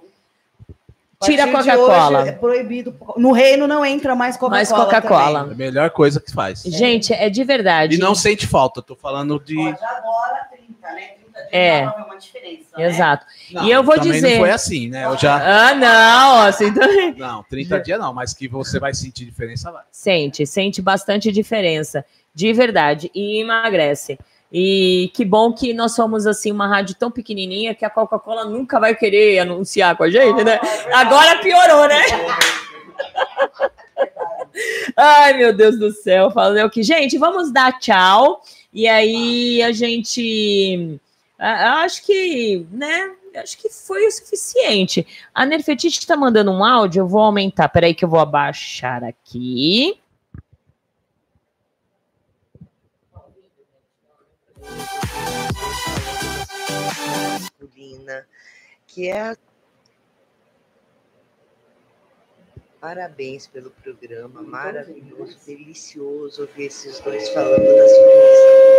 Tira 1.23 1.45
a 1.45 1.53
Coca-Cola. 1.53 2.29
É 2.29 2.33
proibido. 2.33 2.93
No 3.17 3.31
reino 3.31 3.69
não 3.69 3.87
entra 3.87 4.17
mais 4.17 4.37
Coca-Cola. 4.37 4.57
Mais 4.57 4.73
Coca-Cola. 4.73 5.39
É 5.51 5.53
a 5.53 5.55
melhor 5.55 5.91
coisa 5.91 6.21
que 6.21 6.33
faz. 6.33 6.63
Gente, 6.65 7.13
é 7.13 7.31
de 7.31 7.45
verdade. 7.45 7.95
E 7.95 7.99
não 7.99 8.17
sente 8.17 8.49
falta. 8.49 8.83
Tô 8.83 8.97
falando 8.97 9.39
de. 9.39 9.55
Pode 9.55 9.85
agora 9.85 10.49
30, 10.51 10.93
né? 10.93 11.11
30 11.23 11.41
dias 11.41 11.53
é. 11.53 11.87
uma 11.87 12.17
diferença. 12.17 12.65
Né? 12.77 12.87
Exato. 12.87 13.27
Não, 13.53 13.65
e 13.65 13.71
eu 13.71 13.85
vou 13.85 13.95
também 13.95 14.11
dizer. 14.11 14.31
Não 14.31 14.39
foi 14.41 14.51
assim, 14.51 14.89
né? 14.89 15.05
Eu 15.05 15.17
já. 15.17 15.69
Ah, 15.69 15.75
não, 15.77 16.41
assim 16.41 16.75
também. 16.75 17.15
Não, 17.15 17.45
30 17.45 17.79
dias 17.79 18.01
não, 18.01 18.13
mas 18.13 18.35
que 18.35 18.49
você 18.49 18.81
vai 18.81 18.93
sentir 18.93 19.25
diferença, 19.25 19.71
vai. 19.71 19.85
Sente, 19.93 20.45
sente 20.47 20.83
bastante 20.83 21.31
diferença. 21.31 22.05
De 22.35 22.53
verdade. 22.53 23.09
E 23.15 23.41
emagrece. 23.41 24.19
E 24.53 25.11
que 25.15 25.25
bom 25.25 25.53
que 25.53 25.75
nós 25.75 25.95
somos 25.95 26.27
assim 26.27 26.51
uma 26.51 26.67
rádio 26.67 26.95
tão 26.95 27.11
pequenininha 27.11 27.75
que 27.75 27.85
a 27.85 27.91
Coca-Cola 27.91 28.47
nunca 28.47 28.81
vai 28.81 28.95
querer 28.95 29.39
anunciar 29.41 29.97
com 29.97 30.05
a 30.05 30.11
gente, 30.11 30.43
né? 30.43 30.59
Agora 30.93 31.39
piorou, 31.39 31.87
né? 31.87 32.01
Ai, 34.97 35.35
meu 35.35 35.55
Deus 35.55 35.79
do 35.79 35.93
céu, 35.93 36.31
falei 36.31 36.65
o 36.65 36.71
que, 36.71 36.83
gente, 36.83 37.19
vamos 37.19 37.53
dar 37.53 37.79
tchau. 37.79 38.43
E 38.73 38.89
aí 38.89 39.63
a 39.63 39.71
gente 39.71 40.99
acho 41.39 42.05
que, 42.05 42.67
né? 42.73 43.13
Acho 43.37 43.59
que 43.59 43.69
foi 43.69 44.07
o 44.07 44.11
suficiente. 44.11 45.07
A 45.35 45.45
Nerfetite 45.45 46.01
está 46.01 46.17
mandando 46.17 46.51
um 46.51 46.65
áudio, 46.65 47.01
eu 47.01 47.07
vou 47.07 47.21
aumentar. 47.21 47.69
Peraí 47.69 47.95
que 47.95 48.05
eu 48.05 48.09
vou 48.09 48.19
abaixar 48.19 49.05
aqui. 49.05 50.01
Masculina, 57.69 58.27
que 58.87 59.09
é 59.09 59.21
a... 59.21 59.37
Parabéns 62.81 63.49
pelo 63.49 63.71
programa, 63.71 64.41
maravilhoso, 64.41 65.37
delicioso 65.45 66.43
ouvir 66.43 66.67
esses 66.67 67.01
dois 67.01 67.29
falando 67.31 67.59
da 67.59 67.89
sua 67.89 68.78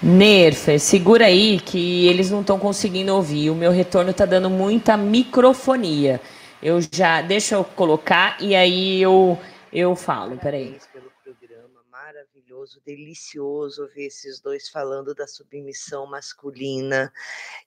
Nerfer, 0.00 0.78
segura 0.78 1.26
aí 1.26 1.58
que 1.58 2.06
eles 2.06 2.30
não 2.30 2.40
estão 2.40 2.56
conseguindo 2.56 3.12
ouvir. 3.12 3.50
O 3.50 3.54
meu 3.54 3.72
retorno 3.72 4.12
está 4.12 4.24
dando 4.24 4.48
muita 4.48 4.96
microfonia. 4.96 6.20
Eu 6.62 6.78
já 6.80 7.20
deixa 7.20 7.56
eu 7.56 7.64
colocar 7.64 8.36
e 8.40 8.54
aí 8.54 9.02
eu 9.02 9.36
eu 9.72 9.96
falo. 9.96 10.38
Peraí. 10.38 10.78
Pelo 10.92 11.10
programa 11.24 11.80
maravilhoso, 11.90 12.80
delicioso 12.86 13.88
ver 13.92 14.06
esses 14.06 14.40
dois 14.40 14.68
falando 14.68 15.14
da 15.16 15.26
submissão 15.26 16.06
masculina, 16.06 17.12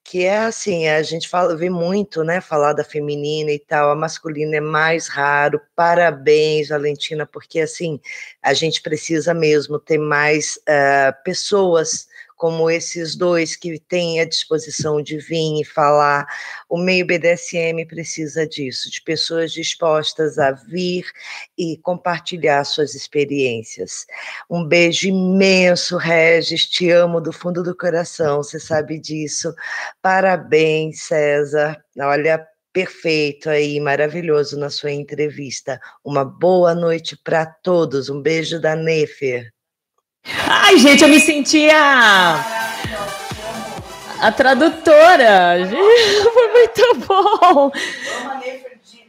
que 0.02 0.24
é 0.24 0.40
assim, 0.40 0.88
a 0.88 1.03
gente 1.03 1.28
fala, 1.28 1.56
vê 1.56 1.70
muito, 1.70 2.24
né, 2.24 2.40
falar 2.40 2.74
da 2.74 2.84
feminina 2.84 3.52
e 3.52 3.60
tal, 3.60 3.91
a 3.91 3.95
masculina 3.95 4.56
é 4.56 4.62
mais 4.62 5.10
raro. 5.10 5.62
Parabéns, 5.76 6.70
Valentina, 6.70 7.26
porque 7.26 7.60
assim, 7.60 7.99
a 8.41 8.53
gente 8.53 8.82
precisa 8.82 9.34
mesmo 9.34 9.78
ter 9.80 9.98
mais 9.98 10.58
uh, 10.58 11.24
pessoas 11.24 12.08
como 12.42 12.72
esses 12.72 13.16
dois 13.16 13.56
que 13.56 13.78
têm 13.78 14.20
a 14.20 14.26
disposição 14.26 15.00
de 15.00 15.20
vir 15.20 15.62
e 15.62 15.64
falar. 15.64 16.26
O 16.68 16.76
meio 16.76 17.06
BDSM 17.06 17.86
precisa 17.86 18.48
disso, 18.48 18.90
de 18.90 19.00
pessoas 19.04 19.52
dispostas 19.52 20.40
a 20.40 20.52
vir 20.52 21.06
e 21.56 21.78
compartilhar 21.84 22.64
suas 22.64 22.96
experiências. 22.96 24.08
Um 24.50 24.66
beijo 24.66 25.08
imenso, 25.08 25.98
Regis, 25.98 26.66
te 26.66 26.90
amo 26.90 27.22
do 27.22 27.32
fundo 27.32 27.62
do 27.62 27.78
coração, 27.78 28.38
você 28.38 28.60
sabe 28.60 28.98
disso. 28.98 29.54
Parabéns, 30.02 31.04
César. 31.04 31.80
Olha, 32.00 32.44
perfeito 32.74 33.52
aí, 33.52 33.80
maravilhoso 33.80 34.58
na 34.58 34.72
sua 34.72 34.92
entrevista. 34.92 35.80
Uma 36.04 36.26
boa 36.26 36.74
noite 36.74 37.16
para 37.16 37.46
todos. 37.46 38.10
Um 38.10 38.20
beijo 38.20 38.60
da 38.60 38.76
Nefer. 38.76 39.54
Ai, 40.26 40.77
gente, 40.77 41.03
eu 41.03 41.10
me 41.10 41.19
sentia 41.19 41.73
a 44.19 44.31
tradutora. 44.31 45.57
Foi 46.34 46.48
muito 46.52 47.07
bom. 47.07 47.72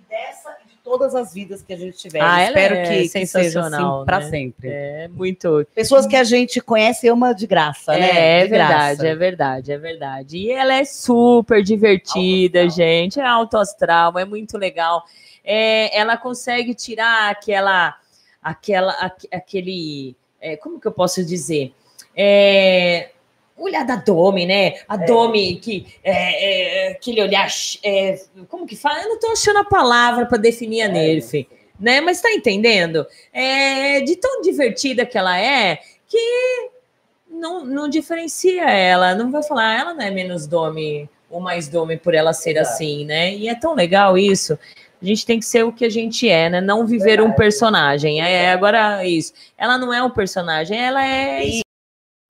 dessa 0.09 0.57
e 0.65 0.69
de 0.71 0.77
todas 0.83 1.15
as 1.15 1.33
vidas 1.35 1.63
que 1.63 1.73
a 1.73 1.77
gente 1.77 1.97
tiver. 1.99 2.21
Ah, 2.21 2.41
ela 2.41 2.49
Espero 2.49 2.75
é 2.75 2.83
que, 2.83 3.03
que 3.03 3.09
seja 3.09 3.27
sensacional, 3.27 3.97
assim 3.99 4.07
para 4.07 4.21
né? 4.21 4.31
sempre. 4.31 4.69
É 4.69 5.09
muito. 5.09 5.67
Pessoas 5.75 6.07
que 6.07 6.17
a 6.17 6.25
gente 6.25 6.61
conhece 6.61 7.09
ama 7.09 7.35
de 7.35 7.47
graça, 7.47 7.93
né? 7.93 8.01
É, 8.11 8.41
é 8.41 8.43
De 8.45 8.49
verdade, 8.51 8.73
graça. 8.97 9.07
é 9.09 9.15
verdade, 9.15 9.73
é 9.73 9.79
verdade. 9.79 10.39
E 10.39 10.51
ela 10.51 10.75
é 10.75 10.85
super 10.85 11.63
divertida, 11.63 12.69
gente. 12.69 13.21
É 13.21 13.27
alto 13.27 13.57
astral, 13.59 14.19
é 14.19 14.25
muito 14.25 14.57
legal. 14.59 15.05
É, 15.45 15.97
ela 15.99 16.17
consegue 16.17 16.75
tirar 16.75 17.31
aquela, 17.31 17.97
aquela, 18.43 18.93
aque- 18.93 19.29
aquele, 19.33 20.17
é, 20.43 20.57
como 20.57 20.81
que 20.81 20.87
eu 20.87 20.93
posso 20.93 21.25
dizer? 21.25 21.73
É, 22.17 23.11
olhar 23.57 23.85
da 23.85 23.97
Domi, 23.97 24.45
né? 24.45 24.75
A 24.89 24.97
Domi 24.97 25.57
que 25.57 25.87
é, 26.03 26.89
é, 26.89 26.93
aquele 26.93 27.23
olhar, 27.23 27.49
é, 27.85 28.21
como 28.49 28.67
que 28.67 28.77
fala? 28.77 29.03
Eu 29.03 29.11
não 29.11 29.19
tô 29.21 29.29
achando 29.29 29.61
a 29.61 29.65
palavra 29.65 30.27
para 30.27 30.37
definir 30.37 30.83
a 30.83 30.89
Nerf, 30.89 31.49
né? 31.79 32.01
Mas 32.01 32.21
tá 32.21 32.31
entendendo? 32.33 33.07
É, 33.33 34.01
de 34.01 34.17
tão 34.17 34.43
divertida 34.43 35.07
que 35.07 35.17
ela 35.17 35.39
é, 35.39 35.79
que 36.09 36.19
não, 37.31 37.65
não 37.65 37.89
diferencia 37.89 38.69
ela, 38.69 39.15
não 39.15 39.31
vai 39.31 39.43
falar, 39.43 39.79
ela 39.79 39.95
não 39.95 40.03
é 40.03 40.11
menos 40.11 40.47
dome 40.47 41.09
ou 41.31 41.41
mais 41.41 41.67
dome 41.67 41.97
por 41.97 42.15
ela 42.15 42.35
ser 42.35 42.59
assim, 42.59 43.07
né? 43.07 43.35
E 43.35 43.49
é 43.49 43.55
tão 43.55 43.75
legal 43.75 44.19
isso. 44.19 44.59
A 45.03 45.05
gente 45.05 45.27
tem 45.27 45.39
que 45.41 45.45
ser 45.45 45.65
o 45.65 45.73
que 45.73 45.85
a 45.85 45.91
gente 45.91 46.29
é, 46.29 46.49
né? 46.49 46.61
Não 46.61 46.87
viver 46.87 47.21
um 47.21 47.33
personagem. 47.33 48.21
É, 48.21 48.53
agora 48.53 49.05
isso. 49.05 49.33
Ela 49.59 49.77
não 49.77 49.93
é 49.93 50.03
um 50.03 50.11
personagem, 50.11 50.79
ela 50.79 51.05
é. 51.05 51.45
E 51.47 51.61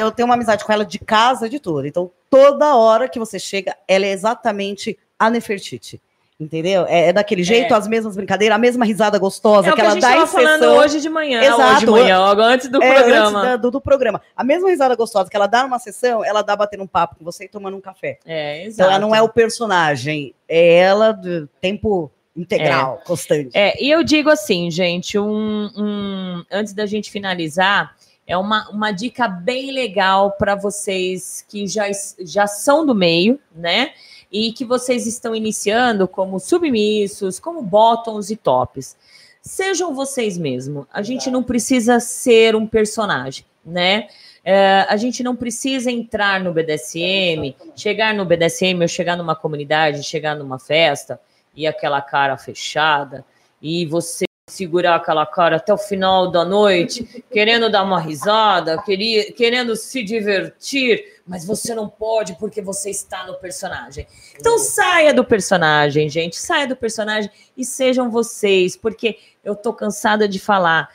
eu 0.00 0.10
tenho 0.10 0.26
uma 0.26 0.34
amizade 0.34 0.64
com 0.64 0.72
ela 0.72 0.84
de 0.84 0.98
casa, 0.98 1.48
de 1.50 1.58
tudo. 1.60 1.86
Então, 1.86 2.10
toda 2.30 2.74
hora 2.74 3.08
que 3.08 3.18
você 3.18 3.38
chega, 3.38 3.76
ela 3.86 4.06
é 4.06 4.10
exatamente 4.10 4.98
a 5.18 5.28
Nefertiti. 5.28 6.00
Entendeu? 6.40 6.86
É, 6.88 7.08
é 7.08 7.12
daquele 7.12 7.44
jeito, 7.44 7.72
É. 7.72 7.76
as 7.76 7.86
mesmas 7.86 8.16
brincadeiras, 8.16 8.56
a 8.56 8.58
mesma 8.58 8.84
risada 8.84 9.16
gostosa 9.16 9.68
É 9.68 9.70
que 9.70 9.76
que 9.76 9.80
ela 9.86 9.94
dá 9.94 10.16
em 10.16 10.26
falando 10.26 10.60
sessão. 10.60 10.76
hoje 10.78 11.00
de 11.00 11.08
manhã, 11.08 11.40
Exato. 11.40 11.62
hoje 11.62 11.80
de 11.80 11.86
manhã, 11.86 12.18
ó, 12.20 12.32
antes 12.40 12.68
do 12.68 12.82
É, 12.82 12.94
programa. 12.94 13.38
antes 13.38 13.50
da- 13.50 13.56
do, 13.58 13.70
do 13.70 13.80
programa. 13.80 14.20
A 14.34 14.42
mesma 14.42 14.68
risada 14.70 14.96
gostosa 14.96 15.30
que 15.30 15.36
ela 15.36 15.46
dá 15.46 15.62
numa 15.62 15.78
sessão, 15.78 16.24
ela 16.24 16.42
dá 16.42 16.56
batendo 16.56 16.82
um 16.82 16.86
papo 16.86 17.14
com 17.16 17.24
você 17.24 17.44
e 17.44 17.48
tomando 17.48 17.76
um 17.76 17.80
café. 17.80 18.18
É, 18.26 18.66
Então 18.66 18.86
ela 18.86 18.94
exato. 18.96 19.00
não 19.06 19.14
é 19.14 19.22
o 19.22 19.28
personagem, 19.28 20.34
é 20.48 20.78
ela 20.78 21.12
do 21.12 21.46
tempo 21.60 22.10
integral, 22.36 23.00
constante. 23.04 23.50
É, 23.54 23.82
e 23.82 23.90
eu 23.90 24.02
digo 24.02 24.30
assim, 24.30 24.70
gente, 24.70 25.18
um, 25.18 25.70
um- 25.76 26.44
antes 26.50 26.72
da 26.72 26.86
gente 26.86 27.10
finalizar, 27.10 27.94
é 28.26 28.36
uma, 28.36 28.68
uma 28.70 28.92
dica 28.92 29.28
bem 29.28 29.70
legal 29.72 30.32
para 30.32 30.54
vocês 30.54 31.44
que 31.48 31.66
já, 31.66 31.84
já 32.20 32.46
são 32.46 32.86
do 32.86 32.94
meio, 32.94 33.38
né? 33.54 33.90
E 34.30 34.52
que 34.52 34.64
vocês 34.64 35.06
estão 35.06 35.34
iniciando 35.34 36.08
como 36.08 36.38
submissos, 36.40 37.38
como 37.38 37.60
bottoms 37.60 38.30
e 38.30 38.36
tops. 38.36 38.96
Sejam 39.42 39.94
vocês 39.94 40.38
mesmos. 40.38 40.86
A 40.92 41.02
gente 41.02 41.30
não 41.30 41.42
precisa 41.42 42.00
ser 42.00 42.54
um 42.56 42.66
personagem, 42.66 43.44
né? 43.66 44.06
É, 44.44 44.86
a 44.88 44.96
gente 44.96 45.22
não 45.22 45.36
precisa 45.36 45.90
entrar 45.90 46.40
no 46.40 46.52
BDSM, 46.52 47.54
chegar 47.76 48.14
no 48.14 48.24
BDSM 48.24 48.80
ou 48.80 48.88
chegar 48.88 49.16
numa 49.16 49.36
comunidade, 49.36 50.02
chegar 50.02 50.34
numa 50.34 50.58
festa 50.58 51.20
e 51.54 51.66
aquela 51.66 52.00
cara 52.00 52.36
fechada 52.36 53.24
e 53.60 53.86
você 53.86 54.24
segurar 54.48 54.96
aquela 54.96 55.24
cara 55.24 55.56
até 55.56 55.72
o 55.72 55.78
final 55.78 56.30
da 56.30 56.44
noite, 56.44 57.24
querendo 57.30 57.70
dar 57.70 57.82
uma 57.84 58.00
risada, 58.00 58.80
queria, 58.82 59.32
querendo 59.32 59.74
se 59.76 60.02
divertir, 60.02 61.20
mas 61.26 61.46
você 61.46 61.74
não 61.74 61.88
pode 61.88 62.34
porque 62.34 62.60
você 62.60 62.90
está 62.90 63.24
no 63.26 63.34
personagem. 63.34 64.06
Então 64.38 64.58
saia 64.58 65.14
do 65.14 65.24
personagem, 65.24 66.08
gente, 66.08 66.36
saia 66.36 66.66
do 66.66 66.76
personagem 66.76 67.30
e 67.56 67.64
sejam 67.64 68.10
vocês, 68.10 68.76
porque 68.76 69.18
eu 69.44 69.54
tô 69.54 69.72
cansada 69.72 70.28
de 70.28 70.38
falar, 70.38 70.90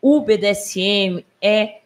o 0.00 0.20
BDSM 0.20 1.24
é 1.42 1.80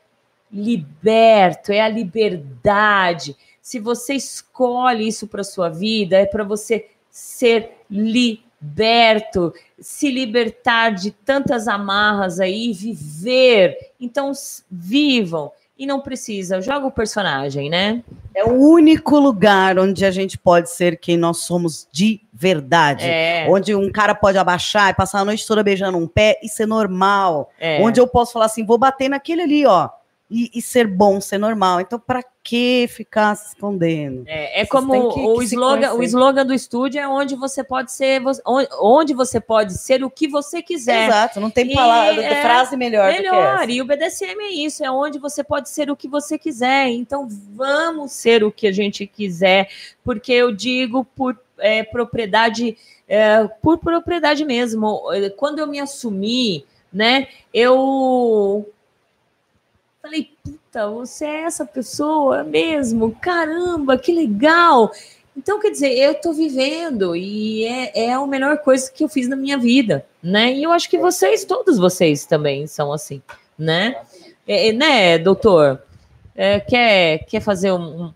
liberto, 0.53 1.73
é 1.73 1.81
a 1.81 1.89
liberdade. 1.89 3.37
Se 3.63 3.81
você 3.81 4.15
escolhe 4.15 5.09
isso 5.09 5.27
para 5.27 5.43
sua 5.43 5.69
vida, 5.69 6.19
é 6.19 6.27
para 6.27 6.45
você 6.45 6.91
ser 7.15 7.77
liberto, 7.89 9.55
se 9.79 10.11
libertar 10.11 10.91
de 10.91 11.13
tantas 11.13 11.69
amarras 11.69 12.41
aí, 12.41 12.73
viver. 12.73 13.93
Então 14.01 14.33
vivam 14.69 15.53
e 15.79 15.87
não 15.87 16.01
precisa, 16.01 16.61
joga 16.61 16.87
o 16.87 16.91
personagem, 16.91 17.71
né? 17.71 18.03
É 18.35 18.45
o 18.45 18.53
único 18.53 19.17
lugar 19.19 19.79
onde 19.79 20.05
a 20.05 20.11
gente 20.11 20.37
pode 20.37 20.71
ser 20.71 20.99
quem 20.99 21.17
nós 21.17 21.39
somos 21.39 21.87
de 21.93 22.21
verdade. 22.33 23.05
É. 23.05 23.47
Onde 23.49 23.77
um 23.77 23.91
cara 23.93 24.13
pode 24.13 24.37
abaixar 24.37 24.91
e 24.91 24.95
passar 24.95 25.21
a 25.21 25.25
noite 25.25 25.47
toda 25.47 25.63
beijando 25.63 25.97
um 25.97 26.09
pé 26.09 26.41
e 26.43 26.49
ser 26.49 26.67
normal. 26.67 27.51
É. 27.61 27.81
Onde 27.81 28.01
eu 28.01 28.09
posso 28.09 28.33
falar 28.33 28.47
assim, 28.47 28.67
vou 28.67 28.77
bater 28.77 29.09
naquele 29.09 29.43
ali, 29.43 29.67
ó. 29.67 29.89
E, 30.31 30.51
e 30.55 30.63
ser 30.63 30.87
bom, 30.87 31.21
ser 31.21 31.37
normal. 31.39 31.81
Então, 31.83 32.01
pra 32.01 32.23
que 32.43 32.87
ficar 32.89 33.35
se 33.37 33.49
escondendo? 33.49 34.25
É, 34.27 34.63
é 34.63 34.67
como 34.67 34.93
que- 35.15 35.21
o 35.21 35.39
que 35.39 35.45
slogan, 35.45 35.93
o 35.95 36.03
slogan 36.03 36.47
do 36.47 36.55
estúdio 36.55 36.99
é 37.01 37.07
onde 37.07 37.37
você 37.37 37.63
pode 37.63 37.93
ser, 37.93 38.23
onde- 38.81 39.13
você 39.15 39.39
pode 39.39 39.75
ser 39.79 40.03
o 40.03 40.11
que 40.11 40.27
você 40.27 40.63
quiser. 40.63 41.09
Exato, 41.09 41.41
não 41.41 41.51
tem 41.51 41.75
palavra, 41.75 42.23
é, 42.23 42.43
frase 42.43 42.75
melhor, 42.77 43.13
Melhor, 43.13 43.69
e 43.71 43.83
o 43.83 43.85
BDSM 43.85 44.41
é 44.43 44.51
isso, 44.51 44.83
é 44.85 44.91
onde 44.91 45.19
você 45.19 45.45
pode 45.45 45.69
ser 45.69 45.91
o 45.91 45.97
que 45.97 46.09
você 46.09 46.39
quiser. 46.39 46.89
Então 46.89 47.29
vamos 47.55 48.13
ser 48.13 48.43
o 48.43 48.51
que 48.51 48.67
a 48.67 48.73
gente 48.73 49.07
quiser, 49.07 49.69
porque 50.03 50.33
eu 50.33 50.51
digo 50.53 51.05
por 51.15 51.39
é, 51.59 51.85
propriedade, 51.85 52.77
é, 53.07 53.47
por 53.63 53.79
propriedade 53.79 54.45
mesmo. 54.45 55.03
Quando 55.37 55.61
eu 55.61 55.67
me 55.69 55.79
assumi, 55.79 56.65
né, 56.93 57.29
eu 57.53 58.69
puta, 60.75 60.89
você 60.89 61.25
é 61.25 61.43
essa 61.43 61.65
pessoa 61.65 62.43
mesmo? 62.43 63.15
Caramba, 63.21 63.97
que 63.97 64.13
legal! 64.13 64.91
Então, 65.37 65.61
quer 65.61 65.71
dizer, 65.71 65.91
eu 65.97 66.15
tô 66.15 66.33
vivendo 66.33 67.15
e 67.15 67.65
é, 67.65 68.07
é 68.07 68.13
a 68.13 68.27
melhor 68.27 68.59
coisa 68.59 68.91
que 68.91 69.05
eu 69.05 69.09
fiz 69.09 69.29
na 69.29 69.37
minha 69.37 69.57
vida, 69.59 70.05
né? 70.23 70.53
E 70.53 70.63
eu 70.63 70.73
acho 70.73 70.89
que 70.91 70.99
vocês, 70.99 71.45
todos 71.45 71.79
vocês 71.79 72.27
também 72.27 72.67
são 72.67 72.93
assim, 72.93 73.23
né? 73.59 73.97
É, 74.47 74.69
é, 74.69 74.73
né, 74.73 75.19
doutor? 75.19 75.83
É, 76.37 76.61
quer, 76.61 77.25
quer 77.27 77.41
fazer 77.41 77.73
um, 77.73 78.13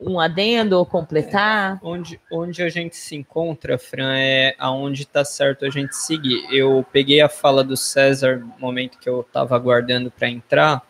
um- 0.00 0.18
adendo 0.18 0.78
ou 0.78 0.86
completar? 0.86 1.78
Onde, 1.82 2.20
onde 2.30 2.62
a 2.62 2.68
gente 2.68 2.96
se 2.96 3.14
encontra, 3.16 3.78
Fran, 3.78 4.16
é 4.16 4.54
aonde 4.58 5.02
está 5.02 5.24
certo 5.24 5.64
a 5.64 5.70
gente 5.70 5.94
seguir. 5.96 6.44
Eu 6.52 6.84
peguei 6.92 7.20
a 7.20 7.28
fala 7.28 7.62
do 7.62 7.76
César 7.76 8.38
no 8.38 8.54
momento 8.58 8.98
que 8.98 9.08
eu 9.08 9.20
estava 9.20 9.54
aguardando 9.54 10.10
para 10.10 10.28
entrar, 10.28 10.87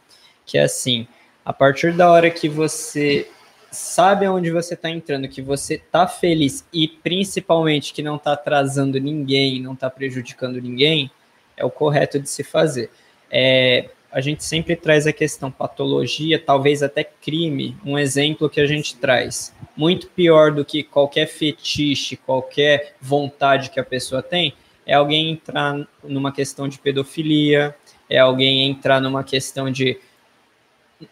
que 0.48 0.56
é 0.56 0.62
assim, 0.62 1.06
a 1.44 1.52
partir 1.52 1.92
da 1.92 2.10
hora 2.10 2.30
que 2.30 2.48
você 2.48 3.28
sabe 3.70 4.24
aonde 4.24 4.50
você 4.50 4.72
está 4.72 4.88
entrando, 4.88 5.28
que 5.28 5.42
você 5.42 5.74
está 5.74 6.08
feliz 6.08 6.66
e 6.72 6.88
principalmente 6.88 7.92
que 7.92 8.02
não 8.02 8.16
está 8.16 8.32
atrasando 8.32 8.98
ninguém, 8.98 9.60
não 9.60 9.74
está 9.74 9.90
prejudicando 9.90 10.60
ninguém, 10.60 11.10
é 11.54 11.64
o 11.66 11.70
correto 11.70 12.18
de 12.18 12.30
se 12.30 12.42
fazer. 12.42 12.90
É, 13.30 13.90
a 14.10 14.22
gente 14.22 14.42
sempre 14.42 14.74
traz 14.74 15.06
a 15.06 15.12
questão 15.12 15.50
patologia, 15.50 16.42
talvez 16.42 16.82
até 16.82 17.04
crime, 17.04 17.76
um 17.84 17.98
exemplo 17.98 18.48
que 18.48 18.60
a 18.60 18.66
gente 18.66 18.96
traz. 18.96 19.54
Muito 19.76 20.08
pior 20.08 20.50
do 20.50 20.64
que 20.64 20.82
qualquer 20.82 21.26
fetiche, 21.26 22.16
qualquer 22.16 22.94
vontade 23.02 23.68
que 23.68 23.78
a 23.78 23.84
pessoa 23.84 24.22
tem, 24.22 24.54
é 24.86 24.94
alguém 24.94 25.30
entrar 25.30 25.86
numa 26.02 26.32
questão 26.32 26.66
de 26.66 26.78
pedofilia, 26.78 27.76
é 28.08 28.18
alguém 28.18 28.70
entrar 28.70 28.98
numa 28.98 29.22
questão 29.22 29.70
de 29.70 29.98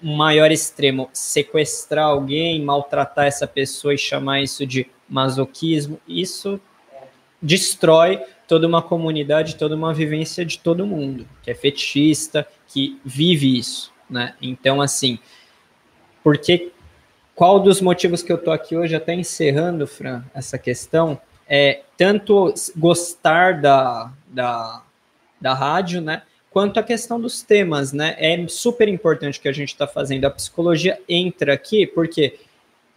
um 0.02 0.16
maior 0.16 0.50
extremo, 0.50 1.08
sequestrar 1.12 2.06
alguém, 2.06 2.62
maltratar 2.62 3.26
essa 3.26 3.46
pessoa 3.46 3.94
e 3.94 3.98
chamar 3.98 4.40
isso 4.40 4.66
de 4.66 4.88
masoquismo. 5.08 6.00
Isso 6.08 6.60
destrói 7.40 8.20
toda 8.48 8.66
uma 8.66 8.82
comunidade, 8.82 9.56
toda 9.56 9.74
uma 9.74 9.92
vivência 9.92 10.44
de 10.44 10.58
todo 10.58 10.86
mundo, 10.86 11.26
que 11.42 11.50
é 11.50 11.54
fetichista, 11.54 12.46
que 12.66 13.00
vive 13.04 13.58
isso, 13.58 13.92
né? 14.08 14.34
Então, 14.40 14.80
assim, 14.80 15.18
porque 16.22 16.72
qual 17.34 17.60
dos 17.60 17.80
motivos 17.80 18.22
que 18.22 18.32
eu 18.32 18.38
tô 18.38 18.50
aqui 18.50 18.76
hoje, 18.76 18.96
até 18.96 19.14
encerrando, 19.14 19.86
Fran, 19.86 20.24
essa 20.34 20.58
questão, 20.58 21.20
é 21.48 21.82
tanto 21.96 22.52
gostar 22.76 23.60
da, 23.60 24.12
da, 24.26 24.82
da 25.40 25.54
rádio, 25.54 26.00
né? 26.00 26.22
Quanto 26.56 26.80
a 26.80 26.82
questão 26.82 27.20
dos 27.20 27.42
temas, 27.42 27.92
né? 27.92 28.16
É 28.18 28.48
super 28.48 28.88
importante 28.88 29.38
que 29.38 29.46
a 29.46 29.52
gente 29.52 29.68
está 29.68 29.86
fazendo. 29.86 30.24
A 30.24 30.30
psicologia 30.30 30.98
entra 31.06 31.52
aqui, 31.52 31.86
porque 31.86 32.38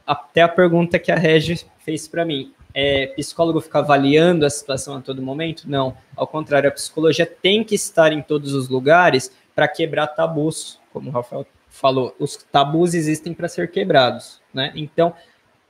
até 0.08 0.42
a 0.42 0.48
pergunta 0.48 0.98
que 0.98 1.12
a 1.12 1.18
Regi 1.18 1.66
fez 1.80 2.08
para 2.08 2.24
mim. 2.24 2.54
é, 2.74 3.08
psicólogo 3.08 3.60
fica 3.60 3.80
avaliando 3.80 4.46
a 4.46 4.50
situação 4.50 4.96
a 4.96 5.02
todo 5.02 5.22
momento? 5.22 5.70
Não. 5.70 5.98
Ao 6.16 6.26
contrário, 6.26 6.70
a 6.70 6.72
psicologia 6.72 7.26
tem 7.26 7.62
que 7.62 7.76
estar 7.76 8.14
em 8.14 8.22
todos 8.22 8.54
os 8.54 8.70
lugares 8.70 9.30
para 9.54 9.68
quebrar 9.68 10.08
tabus, 10.08 10.80
como 10.94 11.10
o 11.10 11.12
Rafael 11.12 11.46
falou. 11.68 12.16
Os 12.18 12.38
tabus 12.38 12.94
existem 12.94 13.34
para 13.34 13.50
ser 13.50 13.70
quebrados, 13.70 14.40
né? 14.54 14.72
Então, 14.74 15.14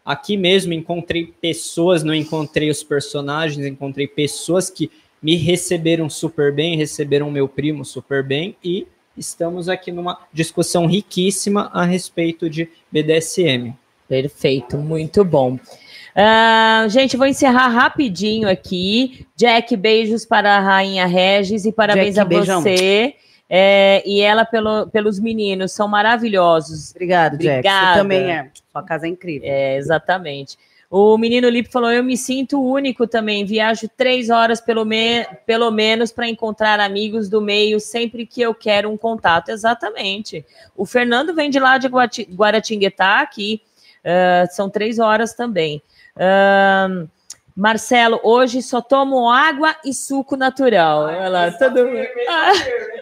aqui 0.05 0.37
mesmo 0.37 0.73
encontrei 0.73 1.33
pessoas, 1.41 2.03
não 2.03 2.13
encontrei 2.13 2.69
os 2.69 2.83
personagens, 2.83 3.65
encontrei 3.65 4.07
pessoas 4.07 4.69
que 4.69 4.91
me 5.21 5.35
receberam 5.35 6.09
super 6.09 6.53
bem, 6.53 6.77
receberam 6.77 7.29
meu 7.29 7.47
primo 7.47 7.83
super 7.83 8.23
bem 8.23 8.55
e 8.63 8.87
estamos 9.17 9.67
aqui 9.67 9.91
numa 9.91 10.19
discussão 10.31 10.85
riquíssima 10.85 11.69
a 11.73 11.83
respeito 11.83 12.49
de 12.49 12.69
BDSM. 12.91 13.73
Perfeito, 14.07 14.77
muito 14.77 15.23
bom. 15.23 15.55
Uh, 15.55 16.89
gente, 16.89 17.15
vou 17.15 17.27
encerrar 17.27 17.67
rapidinho 17.67 18.49
aqui. 18.49 19.27
Jack, 19.35 19.75
beijos 19.77 20.25
para 20.25 20.57
a 20.57 20.59
Rainha 20.59 21.05
Regis 21.05 21.65
e 21.65 21.71
parabéns 21.71 22.15
Jack, 22.15 22.19
a 22.19 22.25
beijão. 22.25 22.61
você. 22.61 23.15
É, 23.51 24.03
e 24.05 24.21
ela 24.21 24.45
pelo, 24.45 24.87
pelos 24.87 25.19
meninos, 25.19 25.71
são 25.71 25.87
maravilhosos. 25.87 26.91
Obrigado, 26.91 27.37
Jack. 27.37 27.59
Obrigada. 27.59 27.93
Você 27.93 27.99
também 27.99 28.31
é. 28.31 28.51
Sua 28.71 28.83
casa 28.83 29.07
é 29.07 29.09
incrível. 29.09 29.49
É, 29.49 29.77
exatamente. 29.77 30.57
O 30.89 31.17
menino 31.19 31.47
Lipe 31.47 31.71
falou: 31.71 31.91
Eu 31.91 32.03
me 32.03 32.17
sinto 32.17 32.59
único 32.59 33.05
também. 33.05 33.45
Viajo 33.45 33.87
três 33.95 34.29
horas 34.29 34.59
pelo, 34.59 34.83
me 34.83 35.23
pelo 35.45 35.69
menos 35.69 36.11
para 36.11 36.27
encontrar 36.27 36.79
amigos 36.79 37.29
do 37.29 37.39
meio 37.39 37.79
sempre 37.79 38.25
que 38.25 38.41
eu 38.41 38.55
quero 38.55 38.89
um 38.89 38.97
contato. 38.97 39.49
Exatamente. 39.49 40.43
O 40.75 40.85
Fernando 40.85 41.35
vem 41.35 41.49
de 41.49 41.59
lá 41.59 41.77
de 41.77 41.87
Guati 41.87 42.23
Guaratinguetá, 42.23 43.21
aqui. 43.21 43.61
ah, 44.03 44.47
são 44.49 44.69
três 44.69 44.97
horas 44.97 45.33
também. 45.35 45.81
Ahn, 46.17 47.07
Marcelo, 47.55 48.19
hoje 48.23 48.61
só 48.63 48.81
tomo 48.81 49.29
água 49.29 49.75
e 49.85 49.93
suco 49.93 50.35
natural. 50.35 51.03
Olha 51.03 51.29
lá, 51.29 51.51
todo 51.51 51.85
mundo. 51.85 52.07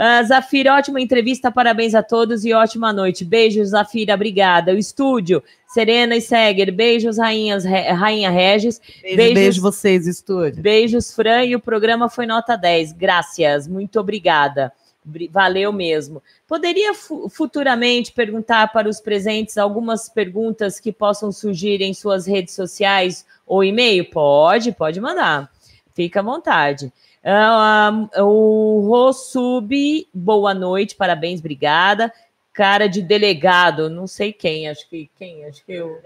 Ah, 0.00 0.22
Zafira, 0.22 0.74
ótima 0.74 1.00
entrevista, 1.00 1.50
parabéns 1.50 1.92
a 1.92 2.04
todos 2.04 2.44
e 2.44 2.52
ótima 2.52 2.92
noite. 2.92 3.24
Beijos, 3.24 3.70
Zafira, 3.70 4.14
obrigada. 4.14 4.72
O 4.72 4.78
estúdio, 4.78 5.42
Serena 5.66 6.14
e 6.14 6.20
Seger, 6.20 6.70
beijos, 6.72 7.18
rainhas, 7.18 7.64
Re- 7.64 7.90
Rainha 7.90 8.30
Regis. 8.30 8.80
Beijo, 9.02 9.16
Beijos. 9.16 9.34
beijo 9.34 9.60
vocês, 9.62 10.06
estúdio. 10.06 10.62
Beijos, 10.62 11.12
Fran, 11.12 11.44
e 11.46 11.56
o 11.56 11.60
programa 11.60 12.08
foi 12.08 12.26
nota 12.26 12.54
10. 12.54 12.92
Graças, 12.92 13.66
muito 13.66 13.98
obrigada. 13.98 14.72
Bri- 15.04 15.28
Valeu 15.32 15.72
mesmo. 15.72 16.22
Poderia 16.46 16.94
fu- 16.94 17.28
futuramente 17.28 18.12
perguntar 18.12 18.70
para 18.72 18.88
os 18.88 19.00
presentes 19.00 19.58
algumas 19.58 20.08
perguntas 20.08 20.78
que 20.78 20.92
possam 20.92 21.32
surgir 21.32 21.80
em 21.82 21.92
suas 21.92 22.24
redes 22.24 22.54
sociais 22.54 23.26
ou 23.44 23.64
e-mail? 23.64 24.04
Pode, 24.10 24.70
pode 24.70 25.00
mandar. 25.00 25.50
Fica 25.92 26.20
à 26.20 26.22
vontade. 26.22 26.92
Ah, 27.24 27.90
o 28.18 28.86
Rossub, 28.88 30.08
boa 30.14 30.54
noite, 30.54 30.94
parabéns, 30.94 31.40
obrigada. 31.40 32.12
Cara 32.52 32.88
de 32.88 33.02
delegado, 33.02 33.88
não 33.90 34.06
sei 34.06 34.32
quem, 34.32 34.68
acho 34.68 34.88
que 34.88 35.10
quem, 35.16 35.44
acho 35.44 35.64
que 35.64 35.72
eu. 35.72 36.00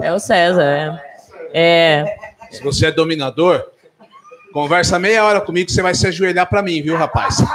É 0.00 0.12
o 0.12 0.18
César, 0.18 0.62
é. 0.64 1.12
É. 1.54 2.16
Se 2.50 2.62
você 2.62 2.86
é 2.86 2.92
dominador, 2.92 3.70
conversa 4.52 4.98
meia 4.98 5.24
hora 5.24 5.40
comigo 5.40 5.70
você 5.70 5.82
vai 5.82 5.94
se 5.94 6.06
ajoelhar 6.06 6.48
pra 6.48 6.62
mim, 6.62 6.82
viu, 6.82 6.96
rapaz? 6.96 7.38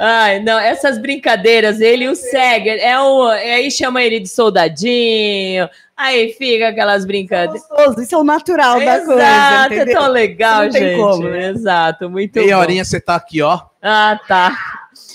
Ai, 0.00 0.40
não, 0.40 0.58
essas 0.58 0.98
brincadeiras, 0.98 1.80
ele 1.80 2.04
e 2.04 2.08
o 2.08 2.14
Seger, 2.14 2.78
é 2.80 3.00
o, 3.00 3.26
aí 3.26 3.70
chama 3.70 4.02
ele 4.02 4.20
de 4.20 4.28
soldadinho, 4.28 5.68
aí 5.98 6.32
fica 6.32 6.68
aquelas 6.68 7.04
brincadeiras. 7.04 7.66
Gostoso, 7.68 8.00
Isso 8.00 8.14
é 8.14 8.18
o 8.18 8.24
natural 8.24 8.78
da 8.80 8.96
coisa. 9.00 9.14
Exato, 9.14 9.74
é 9.74 9.86
tão 9.86 10.08
legal, 10.08 10.62
Não 10.64 10.70
tem 10.70 10.82
gente. 10.82 11.00
como, 11.00 11.28
né? 11.28 11.50
Exato, 11.50 12.08
muito 12.08 12.38
Meia 12.38 12.54
bom. 12.56 12.62
horinha 12.62 12.84
você 12.84 13.00
tá 13.00 13.16
aqui, 13.16 13.42
ó. 13.42 13.60
Ah, 13.82 14.18
tá. 14.26 14.56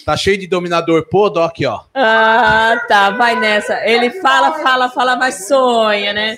Tá 0.06 0.18
cheio 0.18 0.38
de 0.38 0.48
dominador 0.48 1.08
podó 1.10 1.44
aqui, 1.44 1.66
ó. 1.66 1.80
Ah, 1.94 2.76
tá, 2.88 3.10
vai 3.12 3.40
nessa. 3.40 3.86
Ele 3.86 4.10
fala, 4.22 4.60
fala, 4.60 4.90
fala, 4.90 5.16
mas 5.16 5.48
sonha, 5.48 6.12
né? 6.14 6.38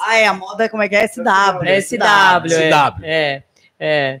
Ah, 0.00 0.16
é, 0.16 0.26
a 0.26 0.32
moda, 0.32 0.68
como 0.68 0.82
é 0.82 0.88
que 0.88 0.96
é? 0.96 1.06
SW. 1.06 1.22
É 1.64 1.80
SW, 1.80 1.96
é. 2.02 2.70
SW. 2.70 3.04
É, 3.04 3.42
é. 3.78 4.20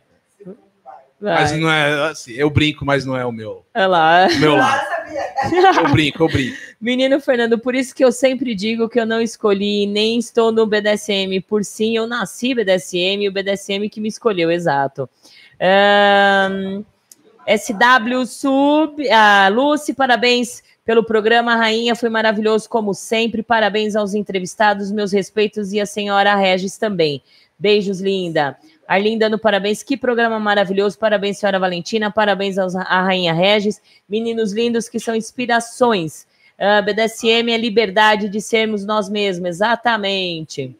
Mas 1.18 1.50
Vai. 1.50 1.60
não 1.60 1.70
é 1.70 2.10
assim, 2.10 2.32
eu 2.32 2.50
brinco, 2.50 2.84
mas 2.84 3.06
não 3.06 3.16
é 3.16 3.24
o 3.24 3.32
meu, 3.32 3.64
Olha 3.74 3.86
lá. 3.86 4.26
meu 4.38 4.54
lado. 4.54 4.86
Eu 5.78 5.90
brinco, 5.92 6.24
eu 6.24 6.28
brinco. 6.28 6.56
Menino 6.86 7.20
Fernando, 7.20 7.58
por 7.58 7.74
isso 7.74 7.92
que 7.92 8.04
eu 8.04 8.12
sempre 8.12 8.54
digo 8.54 8.88
que 8.88 9.00
eu 9.00 9.04
não 9.04 9.20
escolhi 9.20 9.88
nem 9.88 10.20
estou 10.20 10.52
no 10.52 10.64
BDSM. 10.64 11.40
Por 11.40 11.64
sim, 11.64 11.96
eu 11.96 12.06
nasci 12.06 12.54
BDSM 12.54 13.24
e 13.24 13.28
o 13.28 13.32
BDSM 13.32 13.90
que 13.90 14.00
me 14.00 14.06
escolheu, 14.06 14.52
exato. 14.52 15.10
Ahn, 15.60 16.84
SW 17.44 18.24
Sub, 18.24 19.10
a 19.10 19.48
Lucy, 19.48 19.94
parabéns 19.94 20.62
pelo 20.84 21.02
programa, 21.02 21.56
Rainha, 21.56 21.96
foi 21.96 22.08
maravilhoso 22.08 22.68
como 22.68 22.94
sempre. 22.94 23.42
Parabéns 23.42 23.96
aos 23.96 24.14
entrevistados, 24.14 24.92
meus 24.92 25.10
respeitos 25.10 25.72
e 25.72 25.80
a 25.80 25.86
senhora 25.86 26.36
Regis 26.36 26.78
também. 26.78 27.20
Beijos, 27.58 28.00
linda. 28.00 28.56
Arlinda, 28.86 29.28
no 29.28 29.40
parabéns, 29.40 29.82
que 29.82 29.96
programa 29.96 30.38
maravilhoso. 30.38 30.96
Parabéns, 30.96 31.38
senhora 31.38 31.58
Valentina. 31.58 32.12
Parabéns 32.12 32.58
aos, 32.58 32.76
à 32.76 33.02
Rainha 33.02 33.32
Regis. 33.32 33.82
Meninos 34.08 34.52
lindos 34.52 34.88
que 34.88 35.00
são 35.00 35.16
inspirações. 35.16 36.28
Ah, 36.58 36.80
BDSM 36.80 37.50
é 37.50 37.56
liberdade 37.56 38.28
de 38.28 38.40
sermos 38.40 38.84
nós 38.84 39.08
mesmos, 39.08 39.48
exatamente. 39.48 40.74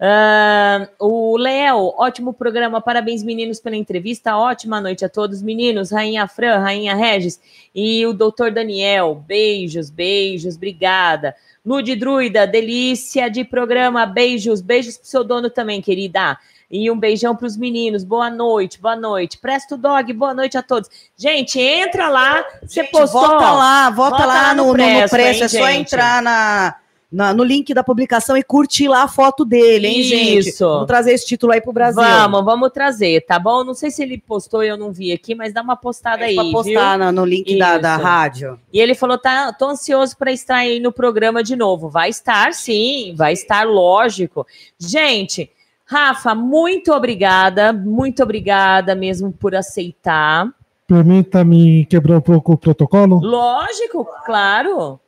Ah, 0.00 0.88
o 0.98 1.36
Léo, 1.36 1.92
ótimo 1.98 2.32
programa, 2.32 2.80
parabéns 2.80 3.22
meninos 3.22 3.58
pela 3.58 3.76
entrevista, 3.76 4.36
ótima 4.36 4.80
noite 4.80 5.04
a 5.04 5.08
todos, 5.08 5.42
meninos, 5.42 5.90
Rainha 5.90 6.26
Fran, 6.28 6.58
Rainha 6.58 6.94
Regis 6.94 7.40
e 7.74 8.06
o 8.06 8.12
doutor 8.12 8.52
Daniel, 8.52 9.16
beijos, 9.26 9.90
beijos, 9.90 10.56
obrigada. 10.56 11.34
Lude 11.66 11.96
Druida, 11.96 12.46
delícia 12.46 13.28
de 13.28 13.44
programa, 13.44 14.06
beijos, 14.06 14.60
beijos 14.62 14.96
pro 14.96 15.06
seu 15.06 15.24
dono 15.24 15.50
também, 15.50 15.82
querida. 15.82 16.38
E 16.70 16.90
um 16.90 16.98
beijão 16.98 17.34
para 17.34 17.46
os 17.46 17.56
meninos. 17.56 18.04
Boa 18.04 18.28
noite, 18.28 18.78
boa 18.80 18.94
noite. 18.94 19.38
Presto 19.38 19.76
Dog, 19.76 20.12
boa 20.12 20.34
noite 20.34 20.58
a 20.58 20.62
todos. 20.62 20.90
Gente, 21.16 21.58
entra 21.58 22.10
lá. 22.10 22.44
Você 22.62 22.84
postou. 22.84 23.22
Vota 23.22 23.50
lá, 23.52 23.90
Vota 23.90 24.26
lá 24.26 24.54
no, 24.54 24.64
no- 24.64 24.68
no 24.72 24.74
Presto, 24.74 25.10
preço. 25.10 25.38
hein, 25.38 25.44
é 25.44 25.48
só 25.48 25.66
gente? 25.66 25.80
entrar 25.94 26.20
na, 26.22 26.74
na- 27.10 27.32
no 27.32 27.42
link 27.42 27.72
da 27.72 27.82
publicação 27.82 28.36
e 28.36 28.42
curtir 28.42 28.86
lá 28.86 29.04
a 29.04 29.08
foto 29.08 29.46
dele, 29.46 29.86
hein, 29.86 30.02
gente? 30.02 30.48
Isso. 30.50 30.68
Vamos 30.68 30.86
trazer 30.86 31.12
esse 31.14 31.26
título 31.26 31.54
aí 31.54 31.60
pro 31.62 31.72
Brasil. 31.72 32.02
Vamos, 32.02 32.44
vamos 32.44 32.70
trazer, 32.70 33.24
tá 33.24 33.38
bom? 33.38 33.64
Não 33.64 33.72
sei 33.72 33.90
se 33.90 34.02
ele 34.02 34.18
postou, 34.18 34.62
eu 34.62 34.76
não 34.76 34.92
vi 34.92 35.10
aqui, 35.10 35.34
mas 35.34 35.54
dá 35.54 35.62
uma 35.62 35.74
postada 35.74 36.26
aí, 36.26 36.34
pra 36.34 36.44
postar 36.52 36.98
no, 36.98 37.10
no 37.12 37.24
link 37.24 37.56
da, 37.58 37.78
da 37.78 37.96
rádio. 37.96 38.60
E 38.70 38.78
ele 38.78 38.94
falou, 38.94 39.16
tá, 39.16 39.54
tô 39.54 39.70
ansioso 39.70 40.14
para 40.18 40.30
estar 40.30 40.56
aí 40.56 40.80
no 40.80 40.92
programa 40.92 41.42
de 41.42 41.56
novo. 41.56 41.88
Vai 41.88 42.10
estar, 42.10 42.52
sim, 42.52 43.14
vai 43.16 43.32
estar, 43.32 43.66
lógico. 43.66 44.46
Gente, 44.78 45.50
Rafa, 45.90 46.34
muito 46.34 46.92
obrigada, 46.92 47.72
muito 47.72 48.22
obrigada 48.22 48.94
mesmo 48.94 49.32
por 49.32 49.54
aceitar. 49.54 50.52
Permita 50.86 51.42
me 51.42 51.86
quebrar 51.86 52.18
um 52.18 52.20
pouco 52.20 52.52
o 52.52 52.58
protocolo? 52.58 53.18
Lógico, 53.20 54.06
claro, 54.26 55.00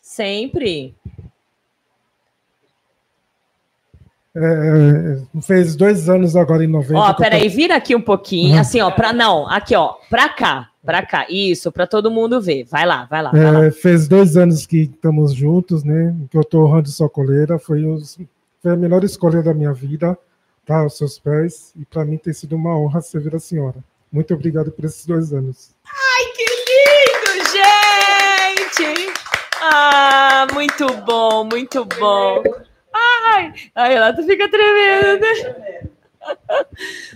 sempre. 0.00 0.94
É, 4.34 5.20
fez 5.42 5.76
dois 5.76 6.08
anos 6.08 6.34
agora 6.34 6.64
em 6.64 6.66
novembro. 6.66 6.96
Ó, 7.02 7.12
peraí, 7.12 7.48
vira 7.48 7.76
aqui 7.76 7.94
um 7.94 8.00
pouquinho, 8.00 8.54
Uhum. 8.54 8.60
assim, 8.60 8.80
ó, 8.80 8.90
pra 8.90 9.12
não, 9.12 9.46
aqui, 9.46 9.76
ó, 9.76 9.96
pra 10.08 10.30
cá, 10.30 10.70
pra 10.82 11.04
cá, 11.04 11.26
isso, 11.28 11.70
pra 11.70 11.86
todo 11.86 12.10
mundo 12.10 12.40
ver. 12.40 12.64
Vai 12.64 12.86
lá, 12.86 13.04
vai 13.04 13.22
lá, 13.22 13.30
vai 13.30 13.52
lá. 13.52 13.64
É, 13.66 13.70
fez 13.70 14.08
dois 14.08 14.38
anos 14.38 14.64
que 14.64 14.84
estamos 14.84 15.34
juntos, 15.34 15.84
né? 15.84 16.14
Que 16.30 16.38
eu 16.38 16.44
tô 16.44 16.64
honrando 16.64 16.88
sua 16.88 17.10
coleira. 17.10 17.58
Foi, 17.58 17.84
os- 17.84 18.18
foi 18.62 18.72
a 18.72 18.76
melhor 18.76 19.02
escolha 19.02 19.42
da 19.42 19.52
minha 19.52 19.72
vida, 19.72 20.16
tá? 20.64 20.78
Aos 20.78 20.96
seus 20.96 21.18
pés. 21.18 21.72
E 21.76 21.84
para 21.84 22.04
mim 22.04 22.16
tem 22.16 22.32
sido 22.32 22.54
uma 22.54 22.78
honra 22.78 23.00
servir 23.00 23.34
a 23.34 23.40
senhora. 23.40 23.82
Muito 24.10 24.32
obrigado 24.32 24.70
por 24.70 24.84
esses 24.84 25.04
dois 25.04 25.32
anos. 25.32 25.74
Ai, 25.84 26.24
que 26.36 26.44
lindo, 27.26 27.48
gente! 27.50 29.12
Ah, 29.60 30.46
muito 30.52 30.86
bom, 31.04 31.44
muito 31.44 31.84
bom. 31.84 32.42
Ai, 32.94 33.52
ai, 33.74 33.94
ela 33.94 34.12
tu 34.12 34.22
fica 34.22 34.48
tremendo, 34.48 35.20
né? 35.20 35.88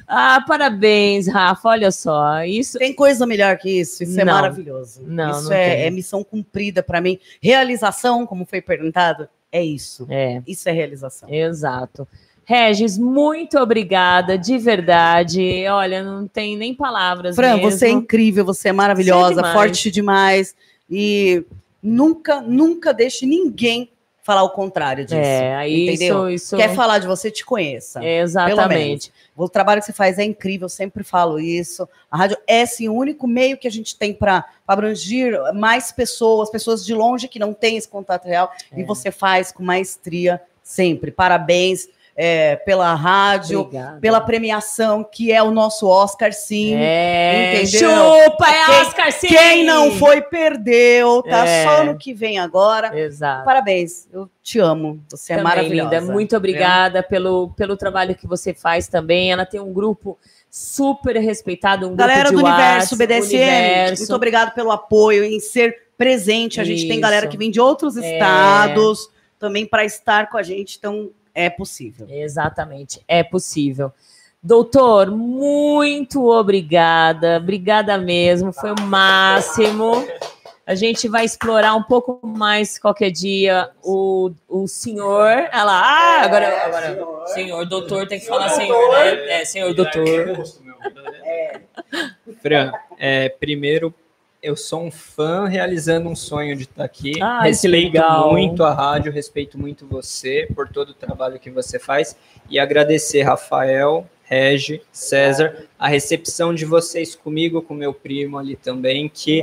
Ah, 0.08 0.44
parabéns, 0.46 1.28
Rafa. 1.28 1.68
Olha 1.68 1.92
só, 1.92 2.42
isso. 2.44 2.76
Tem 2.78 2.92
coisa 2.92 3.24
melhor 3.24 3.56
que 3.56 3.70
isso. 3.70 4.02
Isso 4.02 4.20
é 4.20 4.24
Não. 4.24 4.34
maravilhoso. 4.34 5.02
Não, 5.04 5.30
isso 5.30 5.44
não 5.44 5.52
é, 5.52 5.86
é 5.86 5.90
missão 5.90 6.24
cumprida 6.24 6.82
para 6.82 7.00
mim. 7.00 7.18
Realização, 7.40 8.26
como 8.26 8.44
foi 8.44 8.60
perguntado, 8.60 9.28
é 9.52 9.64
isso. 9.64 10.06
É. 10.10 10.42
Isso 10.46 10.68
é 10.68 10.72
realização. 10.72 11.28
Exato. 11.28 12.06
Regis, 12.44 12.96
muito 12.96 13.58
obrigada, 13.58 14.38
de 14.38 14.56
verdade. 14.56 15.66
Olha, 15.68 16.02
não 16.02 16.28
tem 16.28 16.56
nem 16.56 16.72
palavras. 16.74 17.34
Fran, 17.34 17.56
mesmo. 17.56 17.70
você 17.70 17.86
é 17.86 17.90
incrível, 17.90 18.44
você 18.44 18.68
é 18.68 18.72
maravilhosa, 18.72 19.36
demais. 19.36 19.52
forte 19.52 19.90
demais. 19.90 20.54
E 20.88 21.44
nunca, 21.82 22.40
nunca 22.40 22.94
deixe 22.94 23.26
ninguém 23.26 23.90
falar 24.26 24.42
o 24.42 24.50
contrário 24.50 25.04
disso. 25.04 25.14
É, 25.20 25.54
aí 25.54 25.88
entendeu? 25.88 26.28
isso- 26.28 26.46
isso- 26.48 26.56
Quer 26.56 26.74
falar 26.74 26.98
de 26.98 27.06
você, 27.06 27.30
te 27.30 27.44
conheça. 27.44 28.04
É, 28.04 28.18
exatamente. 28.18 29.12
O 29.36 29.48
trabalho 29.48 29.80
que 29.80 29.86
você 29.86 29.92
faz 29.92 30.18
é 30.18 30.24
incrível, 30.24 30.64
eu 30.64 30.68
sempre 30.68 31.04
falo 31.04 31.38
isso. 31.38 31.88
A 32.10 32.16
rádio 32.16 32.36
é 32.48 32.64
o 32.88 32.92
único 32.92 33.28
meio 33.28 33.56
que 33.56 33.68
a 33.68 33.70
gente 33.70 33.96
tem 33.96 34.12
para 34.12 34.44
abranger 34.66 35.38
mais 35.54 35.92
pessoas, 35.92 36.50
pessoas 36.50 36.84
de 36.84 36.92
longe 36.92 37.28
que 37.28 37.38
não 37.38 37.54
têm 37.54 37.76
esse 37.76 37.88
contato 37.88 38.24
real, 38.24 38.50
É. 38.72 38.80
e 38.80 38.82
você 38.84 39.12
faz 39.12 39.52
com 39.52 39.62
maestria 39.62 40.42
sempre. 40.60 41.12
Parabéns 41.12 41.88
é, 42.18 42.56
pela 42.56 42.94
rádio, 42.94 43.60
Obrigada. 43.60 44.00
pela 44.00 44.20
premiação, 44.22 45.04
que 45.04 45.30
é 45.30 45.42
o 45.42 45.50
nosso 45.50 45.86
Oscar, 45.86 46.32
sim. 46.32 46.72
É, 46.74 47.60
entendeu? 47.62 47.90
chupa, 47.90 48.48
é 48.48 48.64
Quem- 48.64 48.74
Oscar, 48.80 49.12
sim! 49.12 49.26
Quem 49.28 49.64
não 49.64 49.92
foi, 49.92 50.22
perdeu, 50.22 51.22
tá? 51.22 51.46
É. 51.46 51.64
Só 51.64 51.84
no 51.84 51.98
que 51.98 52.14
vem 52.14 52.38
agora. 52.38 52.98
Exato. 52.98 53.44
Parabéns, 53.44 54.08
eu 54.10 54.30
te 54.42 54.58
amo. 54.58 54.98
Você 55.10 55.34
é 55.34 55.36
Também, 55.36 55.50
maravilhosa. 55.52 55.98
linda. 56.00 56.12
Muito 56.12 56.34
obrigada 56.36 57.02
pelo, 57.02 57.50
pelo 57.50 57.76
trabalho 57.76 58.14
que 58.14 58.26
você 58.26 58.54
faz 58.54 58.88
também. 58.88 59.30
Ela 59.30 59.44
tem 59.44 59.60
um 59.60 59.72
grupo 59.72 60.18
super 60.50 61.16
respeitado, 61.16 61.86
um 61.86 61.94
Galera 61.94 62.30
grupo 62.30 62.42
do 62.42 62.46
Universo 62.48 62.96
BDSM, 62.96 63.34
Universo. 63.36 64.02
muito 64.02 64.14
obrigado 64.14 64.54
pelo 64.54 64.70
apoio 64.72 65.22
em 65.22 65.38
ser 65.38 65.76
presente. 65.98 66.62
A 66.62 66.64
gente 66.64 66.88
tem 66.88 66.98
galera 66.98 67.26
Isso. 67.26 67.30
que 67.32 67.36
vem 67.36 67.50
de 67.50 67.60
outros 67.60 67.94
É. 67.98 68.14
estados 68.14 69.10
também 69.38 69.66
para 69.66 69.84
estar 69.84 70.30
com 70.30 70.38
a 70.38 70.42
gente, 70.42 70.76
então 70.78 71.10
é 71.36 71.50
possível. 71.50 72.06
Exatamente, 72.08 73.00
é 73.06 73.22
possível. 73.22 73.92
Doutor, 74.42 75.10
muito 75.10 76.30
obrigada, 76.30 77.36
obrigada 77.36 77.98
mesmo, 77.98 78.52
foi 78.52 78.72
o 78.72 78.80
máximo. 78.80 80.06
A 80.66 80.74
gente 80.74 81.08
vai 81.08 81.24
explorar 81.24 81.74
um 81.74 81.82
pouco 81.82 82.18
mais 82.26 82.78
qualquer 82.78 83.10
dia 83.10 83.70
o, 83.84 84.32
o 84.48 84.66
senhor. 84.66 85.30
Ela, 85.52 85.72
ah, 85.72 86.22
agora, 86.22 86.64
agora, 86.64 87.26
senhor, 87.26 87.64
doutor, 87.66 88.08
tem 88.08 88.18
que 88.18 88.26
falar 88.26 88.48
senhor, 88.48 88.92
né? 88.92 89.40
É, 89.40 89.44
senhor 89.44 89.72
doutor. 89.74 90.02
Fran, 92.42 92.72
é, 92.98 93.28
primeiro, 93.28 93.94
eu 94.46 94.54
sou 94.56 94.84
um 94.84 94.92
fã 94.92 95.48
realizando 95.48 96.08
um 96.08 96.14
sonho 96.14 96.54
de 96.54 96.62
estar 96.62 96.84
aqui. 96.84 97.20
Ah, 97.20 97.42
respeito 97.42 97.94
legal. 97.94 98.30
muito 98.30 98.62
a 98.62 98.72
rádio, 98.72 99.10
respeito 99.10 99.58
muito 99.58 99.84
você 99.86 100.48
por 100.54 100.68
todo 100.68 100.90
o 100.90 100.94
trabalho 100.94 101.40
que 101.40 101.50
você 101.50 101.80
faz 101.80 102.16
e 102.48 102.56
agradecer 102.56 103.22
Rafael, 103.22 104.06
Regi, 104.22 104.80
César, 104.92 105.66
a 105.76 105.88
recepção 105.88 106.54
de 106.54 106.64
vocês 106.64 107.16
comigo, 107.16 107.60
com 107.60 107.74
meu 107.74 107.92
primo 107.92 108.38
ali 108.38 108.54
também, 108.54 109.08
que 109.08 109.42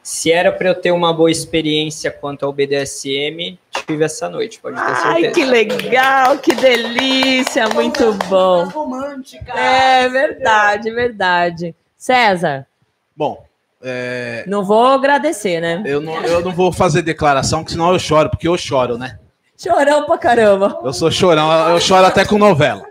se 0.00 0.30
era 0.30 0.52
para 0.52 0.68
eu 0.68 0.74
ter 0.76 0.92
uma 0.92 1.12
boa 1.12 1.32
experiência 1.32 2.12
quanto 2.12 2.46
ao 2.46 2.52
BDSM, 2.52 3.58
tive 3.86 4.04
essa 4.04 4.28
noite, 4.28 4.60
pode 4.60 4.76
ter 4.76 4.94
certeza. 4.94 5.08
Ai, 5.08 5.32
que 5.32 5.44
legal, 5.44 6.38
que 6.38 6.54
delícia, 6.54 7.68
muito 7.70 8.12
bom. 8.28 8.68
Romântica. 8.68 9.52
É 9.52 10.08
verdade, 10.08 10.92
verdade. 10.92 11.74
César, 11.96 12.68
Bom, 13.16 13.44
é, 13.86 14.44
não 14.46 14.64
vou 14.64 14.86
agradecer, 14.86 15.60
né? 15.60 15.82
eu, 15.84 16.00
não, 16.00 16.16
eu 16.22 16.40
não 16.42 16.52
vou 16.52 16.72
fazer 16.72 17.02
declaração, 17.02 17.60
porque 17.60 17.72
senão 17.72 17.92
eu 17.92 17.98
choro, 17.98 18.30
porque 18.30 18.48
eu 18.48 18.56
choro, 18.56 18.96
né? 18.96 19.18
Chorão 19.58 20.06
pra 20.06 20.16
caramba. 20.16 20.80
Eu 20.82 20.92
sou 20.92 21.10
chorão, 21.10 21.68
eu 21.68 21.78
choro 21.78 22.06
até 22.06 22.24
com 22.24 22.38
novela. 22.38 22.82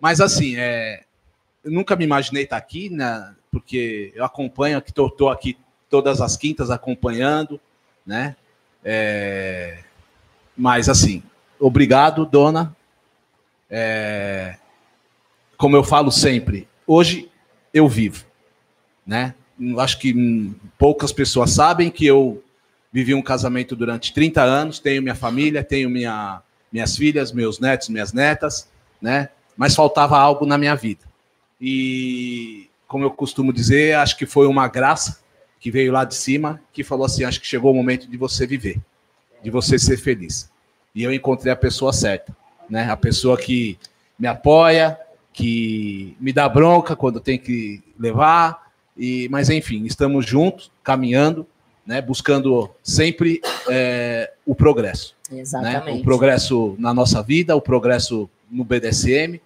Mas 0.00 0.20
assim, 0.20 0.56
é, 0.56 1.04
eu 1.62 1.70
nunca 1.70 1.94
me 1.94 2.04
imaginei 2.04 2.42
estar 2.42 2.56
aqui, 2.56 2.90
né? 2.90 3.32
Porque 3.50 4.12
eu 4.16 4.24
acompanho, 4.24 4.82
tô, 4.92 5.08
tô 5.08 5.28
aqui 5.28 5.56
todas 5.88 6.20
as 6.20 6.36
quintas 6.36 6.68
acompanhando, 6.68 7.60
né? 8.04 8.34
É, 8.84 9.84
mas 10.56 10.88
assim, 10.88 11.22
obrigado, 11.60 12.26
dona. 12.26 12.74
É, 13.70 14.56
como 15.56 15.76
eu 15.76 15.84
falo 15.84 16.10
sempre, 16.10 16.68
hoje 16.86 17.30
eu 17.72 17.86
vivo, 17.86 18.24
né? 19.06 19.34
Acho 19.78 19.98
que 19.98 20.52
poucas 20.78 21.12
pessoas 21.12 21.50
sabem 21.50 21.90
que 21.90 22.06
eu 22.06 22.42
vivi 22.92 23.14
um 23.14 23.22
casamento 23.22 23.74
durante 23.74 24.12
30 24.12 24.42
anos, 24.42 24.78
tenho 24.78 25.02
minha 25.02 25.14
família, 25.14 25.64
tenho 25.64 25.88
minha, 25.88 26.42
minhas 26.70 26.96
filhas, 26.96 27.32
meus 27.32 27.58
netos, 27.58 27.88
minhas 27.88 28.12
netas, 28.12 28.68
né? 29.00 29.30
Mas 29.56 29.74
faltava 29.74 30.18
algo 30.18 30.44
na 30.44 30.58
minha 30.58 30.74
vida. 30.74 31.00
E, 31.60 32.68
como 32.86 33.04
eu 33.04 33.10
costumo 33.10 33.52
dizer, 33.52 33.96
acho 33.96 34.16
que 34.16 34.26
foi 34.26 34.46
uma 34.46 34.68
graça 34.68 35.20
que 35.60 35.70
veio 35.70 35.92
lá 35.92 36.04
de 36.04 36.14
cima, 36.14 36.60
que 36.72 36.82
falou 36.82 37.06
assim: 37.06 37.24
acho 37.24 37.40
que 37.40 37.46
chegou 37.46 37.72
o 37.72 37.74
momento 37.74 38.08
de 38.10 38.16
você 38.16 38.46
viver, 38.46 38.80
de 39.42 39.50
você 39.50 39.78
ser 39.78 39.96
feliz. 39.96 40.50
E 40.94 41.02
eu 41.02 41.12
encontrei 41.12 41.52
a 41.52 41.56
pessoa 41.56 41.92
certa, 41.92 42.36
né? 42.68 42.90
A 42.90 42.96
pessoa 42.96 43.38
que 43.38 43.78
me 44.18 44.26
apoia, 44.26 44.98
que 45.32 46.16
me 46.20 46.32
dá 46.32 46.48
bronca 46.48 46.94
quando 46.94 47.20
tem 47.20 47.38
que 47.38 47.82
levar, 47.98 48.61
e 48.96 49.28
mas 49.30 49.48
enfim, 49.50 49.84
estamos 49.84 50.26
juntos, 50.26 50.70
caminhando, 50.82 51.46
né? 51.86 52.00
Buscando 52.00 52.70
sempre 52.82 53.40
é, 53.68 54.32
o 54.46 54.54
progresso 54.54 55.14
né? 55.30 55.40
Exatamente. 55.40 56.00
O 56.00 56.04
progresso 56.04 56.76
na 56.78 56.92
nossa 56.92 57.22
vida, 57.22 57.56
o 57.56 57.60
progresso 57.60 58.28
no 58.50 58.64
BDSM. 58.64 59.40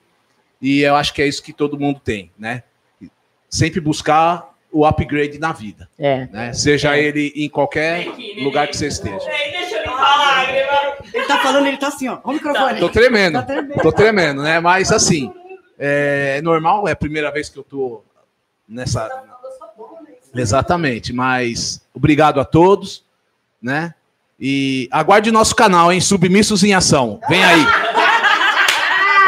E 0.61 0.81
eu 0.81 0.97
acho 0.97 1.15
que 1.15 1.23
é 1.23 1.27
isso 1.29 1.43
que 1.43 1.53
todo 1.53 1.79
mundo 1.79 2.01
tem, 2.01 2.31
né? 2.39 2.63
Sempre 3.49 3.81
buscar 3.81 4.53
o 4.73 4.85
upgrade 4.85 5.39
na 5.39 5.53
vida, 5.53 5.89
É. 5.99 6.27
né? 6.33 6.53
Seja 6.53 6.99
ele 6.99 7.33
em 7.37 7.49
qualquer 7.49 8.07
lugar 8.43 8.67
que 8.67 8.77
você 8.77 8.89
esteja. 8.89 9.17
Deixa 9.25 9.77
eu 9.79 9.85
falar, 9.85 10.51
Ele 11.15 11.25
tá 11.27 11.39
falando, 11.39 11.67
ele 11.67 11.77
tá 11.77 11.89
assim, 11.89 12.09
ó. 12.09 12.19
O 12.25 12.33
microfone. 12.33 12.81
Tô 12.81 12.89
tremendo, 12.89 13.35
Tá 13.35 13.43
tremendo. 13.43 13.81
tô 13.81 13.93
tremendo, 13.93 14.43
né? 14.43 14.59
Mas 14.61 14.91
assim, 14.91 15.33
é 15.79 16.41
normal, 16.43 16.89
é 16.89 16.93
a 16.93 16.97
primeira 16.97 17.31
vez 17.31 17.49
que 17.49 17.59
eu 17.59 17.63
tô 17.63 18.03
nessa. 18.69 19.09
Exatamente, 20.41 21.13
mas 21.13 21.81
obrigado 21.95 22.41
a 22.41 22.45
todos, 22.45 23.05
né? 23.61 23.95
E 24.39 24.89
aguarde 24.91 25.31
nosso 25.31 25.55
canal, 25.55 25.93
hein? 25.93 26.01
Submissos 26.01 26.63
em 26.63 26.75
Ação. 26.75 27.21
Vem 27.29 27.43
aí. 27.43 27.65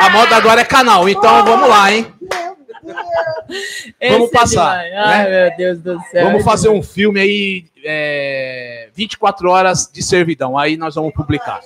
A 0.00 0.10
moda 0.10 0.36
agora 0.36 0.60
é 0.60 0.64
canal, 0.64 1.08
então 1.08 1.44
vamos 1.44 1.68
lá, 1.68 1.92
hein? 1.92 2.06
Vamos 4.00 4.28
é 4.28 4.32
passar. 4.32 4.78
Ai, 4.78 4.90
né? 4.90 5.30
meu 5.30 5.56
Deus 5.56 5.80
do 5.80 6.00
céu. 6.10 6.26
Vamos 6.26 6.44
fazer 6.44 6.68
um 6.68 6.82
filme 6.82 7.20
aí, 7.20 7.64
é, 7.84 8.88
24 8.94 9.50
horas 9.50 9.90
de 9.92 10.02
servidão. 10.02 10.58
Aí 10.58 10.76
nós 10.76 10.94
vamos 10.94 11.12
publicar. 11.12 11.60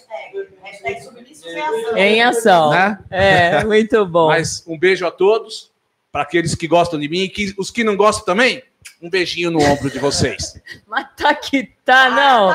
Em 1.97 2.23
ação. 2.23 2.71
Né? 2.71 2.99
É, 3.11 3.65
muito 3.65 4.07
bom. 4.07 4.29
Mas 4.29 4.65
um 4.67 4.79
beijo 4.79 5.07
a 5.07 5.11
todos, 5.11 5.71
para 6.11 6.23
aqueles 6.23 6.55
que 6.55 6.67
gostam 6.67 6.99
de 6.99 7.09
mim 7.09 7.23
e 7.23 7.29
que, 7.29 7.55
os 7.59 7.71
que 7.71 7.85
não 7.85 7.97
gostam 7.97 8.25
também, 8.25 8.63
um 9.01 9.11
beijinho 9.11 9.51
no 9.51 9.61
ombro 9.63 9.91
de 9.91 9.99
vocês. 9.99 10.61
Mas 10.87 11.07
tá 11.17 11.35
que 11.35 11.71
tá, 11.85 12.11
não. 12.11 12.55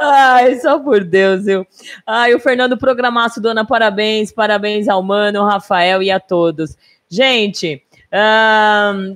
Ai, 0.00 0.58
só 0.60 0.78
por 0.78 1.04
Deus, 1.04 1.46
eu. 1.46 1.66
Ai, 2.06 2.34
o 2.34 2.40
Fernando 2.40 2.76
Programaço, 2.76 3.40
dona, 3.40 3.64
parabéns, 3.64 4.32
parabéns 4.32 4.88
ao 4.88 5.02
Mano, 5.02 5.40
ao 5.40 5.48
Rafael 5.48 6.02
e 6.02 6.10
a 6.10 6.18
todos. 6.18 6.76
Gente, 7.08 7.82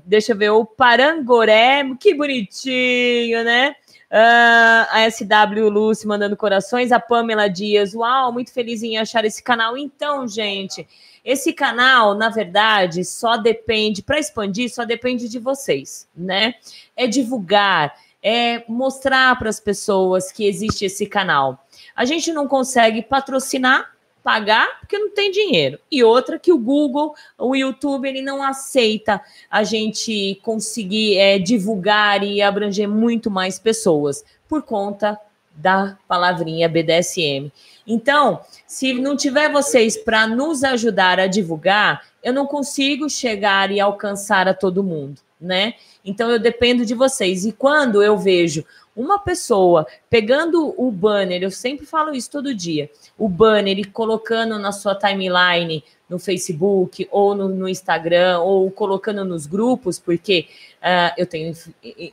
deixa 0.04 0.32
eu 0.32 0.36
ver, 0.36 0.50
o 0.50 0.64
Parangoré, 0.64 1.82
que 1.98 2.14
bonitinho, 2.14 3.42
né? 3.44 3.74
Ah, 4.10 4.88
a 4.92 5.10
SW 5.10 5.68
Lucy 5.68 6.06
mandando 6.06 6.36
corações, 6.36 6.92
a 6.92 7.00
Pamela 7.00 7.48
Dias, 7.48 7.92
uau, 7.94 8.32
muito 8.32 8.52
feliz 8.52 8.82
em 8.82 8.96
achar 8.96 9.24
esse 9.24 9.42
canal. 9.42 9.76
Então, 9.76 10.28
gente, 10.28 10.86
esse 11.26 11.52
canal, 11.52 12.14
na 12.14 12.28
verdade, 12.28 13.04
só 13.04 13.36
depende, 13.36 14.00
para 14.00 14.20
expandir, 14.20 14.72
só 14.72 14.84
depende 14.84 15.28
de 15.28 15.40
vocês, 15.40 16.06
né? 16.16 16.54
É 16.96 17.08
divulgar, 17.08 17.96
é 18.22 18.62
mostrar 18.68 19.36
para 19.36 19.50
as 19.50 19.58
pessoas 19.58 20.30
que 20.30 20.46
existe 20.46 20.84
esse 20.84 21.04
canal. 21.04 21.66
A 21.96 22.04
gente 22.04 22.32
não 22.32 22.46
consegue 22.46 23.02
patrocinar, 23.02 23.92
pagar, 24.22 24.78
porque 24.78 24.96
não 24.96 25.10
tem 25.10 25.32
dinheiro. 25.32 25.80
E 25.90 26.04
outra 26.04 26.38
que 26.38 26.52
o 26.52 26.58
Google, 26.58 27.12
o 27.36 27.56
YouTube, 27.56 28.08
ele 28.08 28.22
não 28.22 28.40
aceita 28.40 29.20
a 29.50 29.64
gente 29.64 30.40
conseguir 30.44 31.16
é, 31.16 31.40
divulgar 31.40 32.22
e 32.22 32.40
abranger 32.40 32.88
muito 32.88 33.32
mais 33.32 33.58
pessoas 33.58 34.24
por 34.48 34.62
conta 34.62 35.18
da 35.56 35.98
palavrinha 36.06 36.68
BDSM. 36.68 37.50
Então, 37.86 38.40
se 38.66 38.92
não 38.94 39.16
tiver 39.16 39.50
vocês 39.50 39.96
para 39.96 40.26
nos 40.26 40.64
ajudar 40.64 41.20
a 41.20 41.26
divulgar, 41.26 42.02
eu 42.22 42.32
não 42.32 42.46
consigo 42.46 43.08
chegar 43.08 43.70
e 43.70 43.78
alcançar 43.78 44.48
a 44.48 44.54
todo 44.54 44.82
mundo, 44.82 45.20
né? 45.40 45.74
Então 46.04 46.30
eu 46.30 46.38
dependo 46.38 46.84
de 46.84 46.94
vocês. 46.94 47.44
E 47.44 47.52
quando 47.52 48.02
eu 48.02 48.18
vejo 48.18 48.64
uma 48.96 49.18
pessoa 49.18 49.86
pegando 50.08 50.74
o 50.76 50.90
banner, 50.90 51.42
eu 51.42 51.50
sempre 51.50 51.84
falo 51.86 52.14
isso 52.14 52.30
todo 52.30 52.54
dia, 52.54 52.90
o 53.16 53.28
banner 53.28 53.78
e 53.78 53.84
colocando 53.84 54.58
na 54.58 54.72
sua 54.72 54.94
timeline 54.94 55.84
no 56.08 56.18
Facebook 56.18 57.06
ou 57.10 57.34
no, 57.34 57.48
no 57.48 57.68
Instagram 57.68 58.40
ou 58.40 58.70
colocando 58.70 59.24
nos 59.24 59.46
grupos, 59.46 59.98
porque 59.98 60.48
ah, 60.80 61.14
eu 61.16 61.26
tenho 61.26 61.52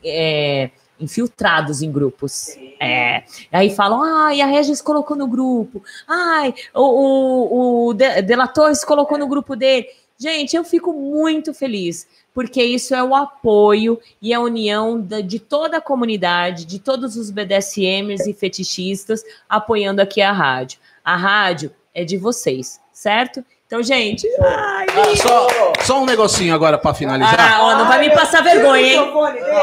é, 0.04 0.72
infiltrados 1.00 1.82
em 1.82 1.92
grupos. 1.92 2.58
É. 2.80 3.24
Aí 3.52 3.70
falam, 3.70 4.02
ai, 4.04 4.42
a 4.42 4.46
Regis 4.46 4.82
colocou 4.82 5.16
no 5.18 5.28
grupo. 5.28 5.84
Ai, 6.08 6.54
o, 6.74 6.82
o, 6.82 7.88
o 7.88 7.94
De- 7.94 8.22
Delatores 8.22 8.84
colocou 8.84 9.18
no 9.18 9.28
grupo 9.28 9.56
dele. 9.56 9.88
Gente, 10.18 10.56
eu 10.56 10.64
fico 10.64 10.94
muito 10.94 11.54
feliz, 11.54 12.08
porque 12.34 12.64
isso 12.64 12.96
é 12.96 13.04
o 13.04 13.16
apoio 13.16 14.00
e 14.22 14.34
a 14.34 14.40
união 14.40 15.02
de 15.02 15.40
toda 15.40 15.78
a 15.78 15.82
comunidade, 15.82 16.66
de 16.66 16.80
todos 16.80 17.18
os 17.18 17.30
BDSMers 17.30 18.26
e 18.28 18.34
fetichistas 18.34 19.24
apoiando 19.50 20.02
aqui 20.02 20.22
a 20.22 20.32
rádio. 20.32 20.80
A 21.04 21.18
rádio 21.18 21.72
é 21.94 22.06
de 22.06 22.18
vocês, 22.18 22.80
certo? 22.94 23.44
Então, 23.74 23.82
gente, 23.82 24.28
ai, 24.40 24.86
Ah, 24.92 25.16
só, 25.18 25.48
só 25.84 26.04
um 26.04 26.06
negocinho 26.06 26.54
agora 26.54 26.78
para 26.78 26.94
finalizar. 26.94 27.40
ah, 27.40 27.64
ó, 27.64 27.76
não 27.80 27.88
vai 27.88 28.00
me 28.02 28.12
passar 28.12 28.44
vergonha, 28.44 28.86
hein? 28.86 29.00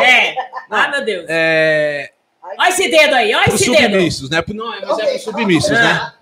É. 0.02 0.34
Ah, 0.68 0.88
meu 0.88 1.04
Deus. 1.04 1.26
É, 1.28 2.10
Olha 2.58 2.68
esse 2.70 2.88
dedo 2.90 3.14
aí, 3.14 3.32
olha 3.32 3.44
esse 3.46 3.70
os 3.70 3.76
dedo. 3.76 3.92
submissos, 3.92 4.28
né? 4.28 4.42
Não, 4.52 4.74
é, 4.74 4.80
mas 4.84 4.98
é 4.98 5.04
para 5.06 5.14
os 5.14 5.22
submissos, 5.22 5.70
né? 5.70 6.12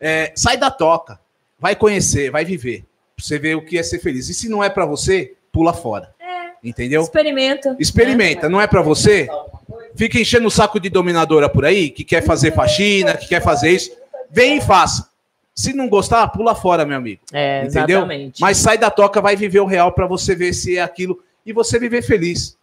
É, 0.00 0.32
sai 0.36 0.56
da 0.56 0.70
toca, 0.70 1.18
vai 1.58 1.74
conhecer, 1.74 2.30
vai 2.30 2.44
viver. 2.44 2.84
Pra 3.16 3.24
você 3.24 3.36
ver 3.36 3.56
o 3.56 3.64
que 3.64 3.76
é 3.78 3.82
ser 3.82 3.98
feliz. 3.98 4.28
E 4.28 4.34
se 4.34 4.48
não 4.48 4.62
é 4.62 4.70
para 4.70 4.86
você, 4.86 5.34
pula 5.50 5.72
fora. 5.72 6.14
Entendeu? 6.62 7.02
Experimenta. 7.02 7.76
Experimenta, 7.80 8.48
não 8.48 8.60
é 8.60 8.68
para 8.68 8.80
você? 8.80 9.28
Fica 9.96 10.20
enchendo 10.20 10.46
o 10.46 10.50
saco 10.52 10.78
de 10.78 10.88
dominadora 10.88 11.48
por 11.48 11.64
aí, 11.64 11.90
que 11.90 12.04
quer 12.04 12.22
fazer 12.22 12.54
faxina, 12.54 13.16
que 13.16 13.26
quer 13.26 13.42
fazer 13.42 13.70
isso. 13.70 13.90
Vem 14.30 14.58
e 14.58 14.60
faça. 14.60 15.12
Se 15.54 15.72
não 15.72 15.88
gostar, 15.88 16.26
pula 16.28 16.54
fora, 16.54 16.84
meu 16.84 16.96
amigo. 16.96 17.20
É, 17.32 17.64
Entendeu? 17.64 17.98
exatamente. 17.98 18.40
Mas 18.40 18.56
sai 18.58 18.76
da 18.76 18.90
toca, 18.90 19.20
vai 19.20 19.36
viver 19.36 19.60
o 19.60 19.66
real 19.66 19.92
para 19.92 20.06
você 20.06 20.34
ver 20.34 20.52
se 20.52 20.76
é 20.76 20.82
aquilo 20.82 21.22
e 21.46 21.52
você 21.52 21.78
viver 21.78 22.02
feliz. 22.02 22.58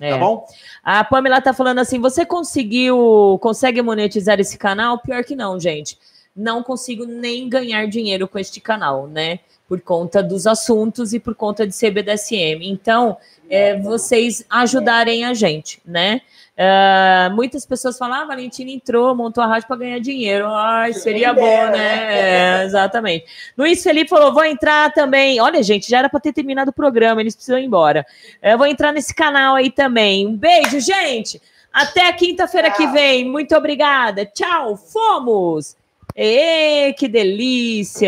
É. 0.00 0.10
Tá 0.10 0.18
bom? 0.18 0.44
A 0.82 1.04
Pamela 1.04 1.40
tá 1.40 1.52
falando 1.52 1.78
assim: 1.78 2.00
você 2.00 2.26
conseguiu, 2.26 3.38
consegue 3.40 3.80
monetizar 3.80 4.40
esse 4.40 4.58
canal? 4.58 4.98
Pior 4.98 5.22
que 5.22 5.36
não, 5.36 5.60
gente. 5.60 5.96
Não 6.34 6.64
consigo 6.64 7.04
nem 7.04 7.48
ganhar 7.48 7.86
dinheiro 7.86 8.26
com 8.26 8.38
este 8.38 8.60
canal, 8.60 9.06
né? 9.06 9.38
Por 9.68 9.80
conta 9.80 10.20
dos 10.20 10.48
assuntos 10.48 11.14
e 11.14 11.20
por 11.20 11.36
conta 11.36 11.64
de 11.64 11.72
ser 11.72 11.92
BDSM. 11.92 12.68
Então, 12.68 13.16
é, 13.48 13.78
vocês 13.78 14.44
ajudarem 14.50 15.24
a 15.24 15.32
gente, 15.32 15.80
né? 15.86 16.20
Ah, 16.56 17.30
muitas 17.34 17.66
pessoas 17.66 17.98
falam: 17.98 18.22
ah, 18.22 18.24
Valentina 18.26 18.70
entrou, 18.70 19.14
montou 19.14 19.42
a 19.42 19.46
rádio 19.46 19.66
para 19.66 19.76
ganhar 19.76 19.98
dinheiro. 19.98 20.46
Ai, 20.48 20.92
seria 20.92 21.32
bom, 21.32 21.40
né? 21.40 22.60
É, 22.60 22.64
exatamente. 22.64 23.24
Luiz 23.58 23.82
Felipe 23.82 24.08
falou: 24.08 24.32
vou 24.32 24.44
entrar 24.44 24.92
também. 24.92 25.40
Olha, 25.40 25.62
gente, 25.62 25.90
já 25.90 25.98
era 25.98 26.08
para 26.08 26.20
ter 26.20 26.32
terminado 26.32 26.70
o 26.70 26.74
programa, 26.74 27.20
eles 27.20 27.34
precisam 27.34 27.58
ir 27.58 27.64
embora. 27.64 28.06
Eu 28.40 28.56
vou 28.56 28.66
entrar 28.66 28.92
nesse 28.92 29.14
canal 29.14 29.56
aí 29.56 29.70
também. 29.70 30.26
Um 30.26 30.36
beijo, 30.36 30.78
gente. 30.80 31.42
Até 31.72 32.12
quinta-feira 32.12 32.70
que 32.70 32.86
vem. 32.86 33.28
Muito 33.28 33.54
obrigada. 33.56 34.24
Tchau. 34.24 34.76
Fomos. 34.76 35.76
Ê, 36.14 36.94
que 36.96 37.08
delícia. 37.08 37.98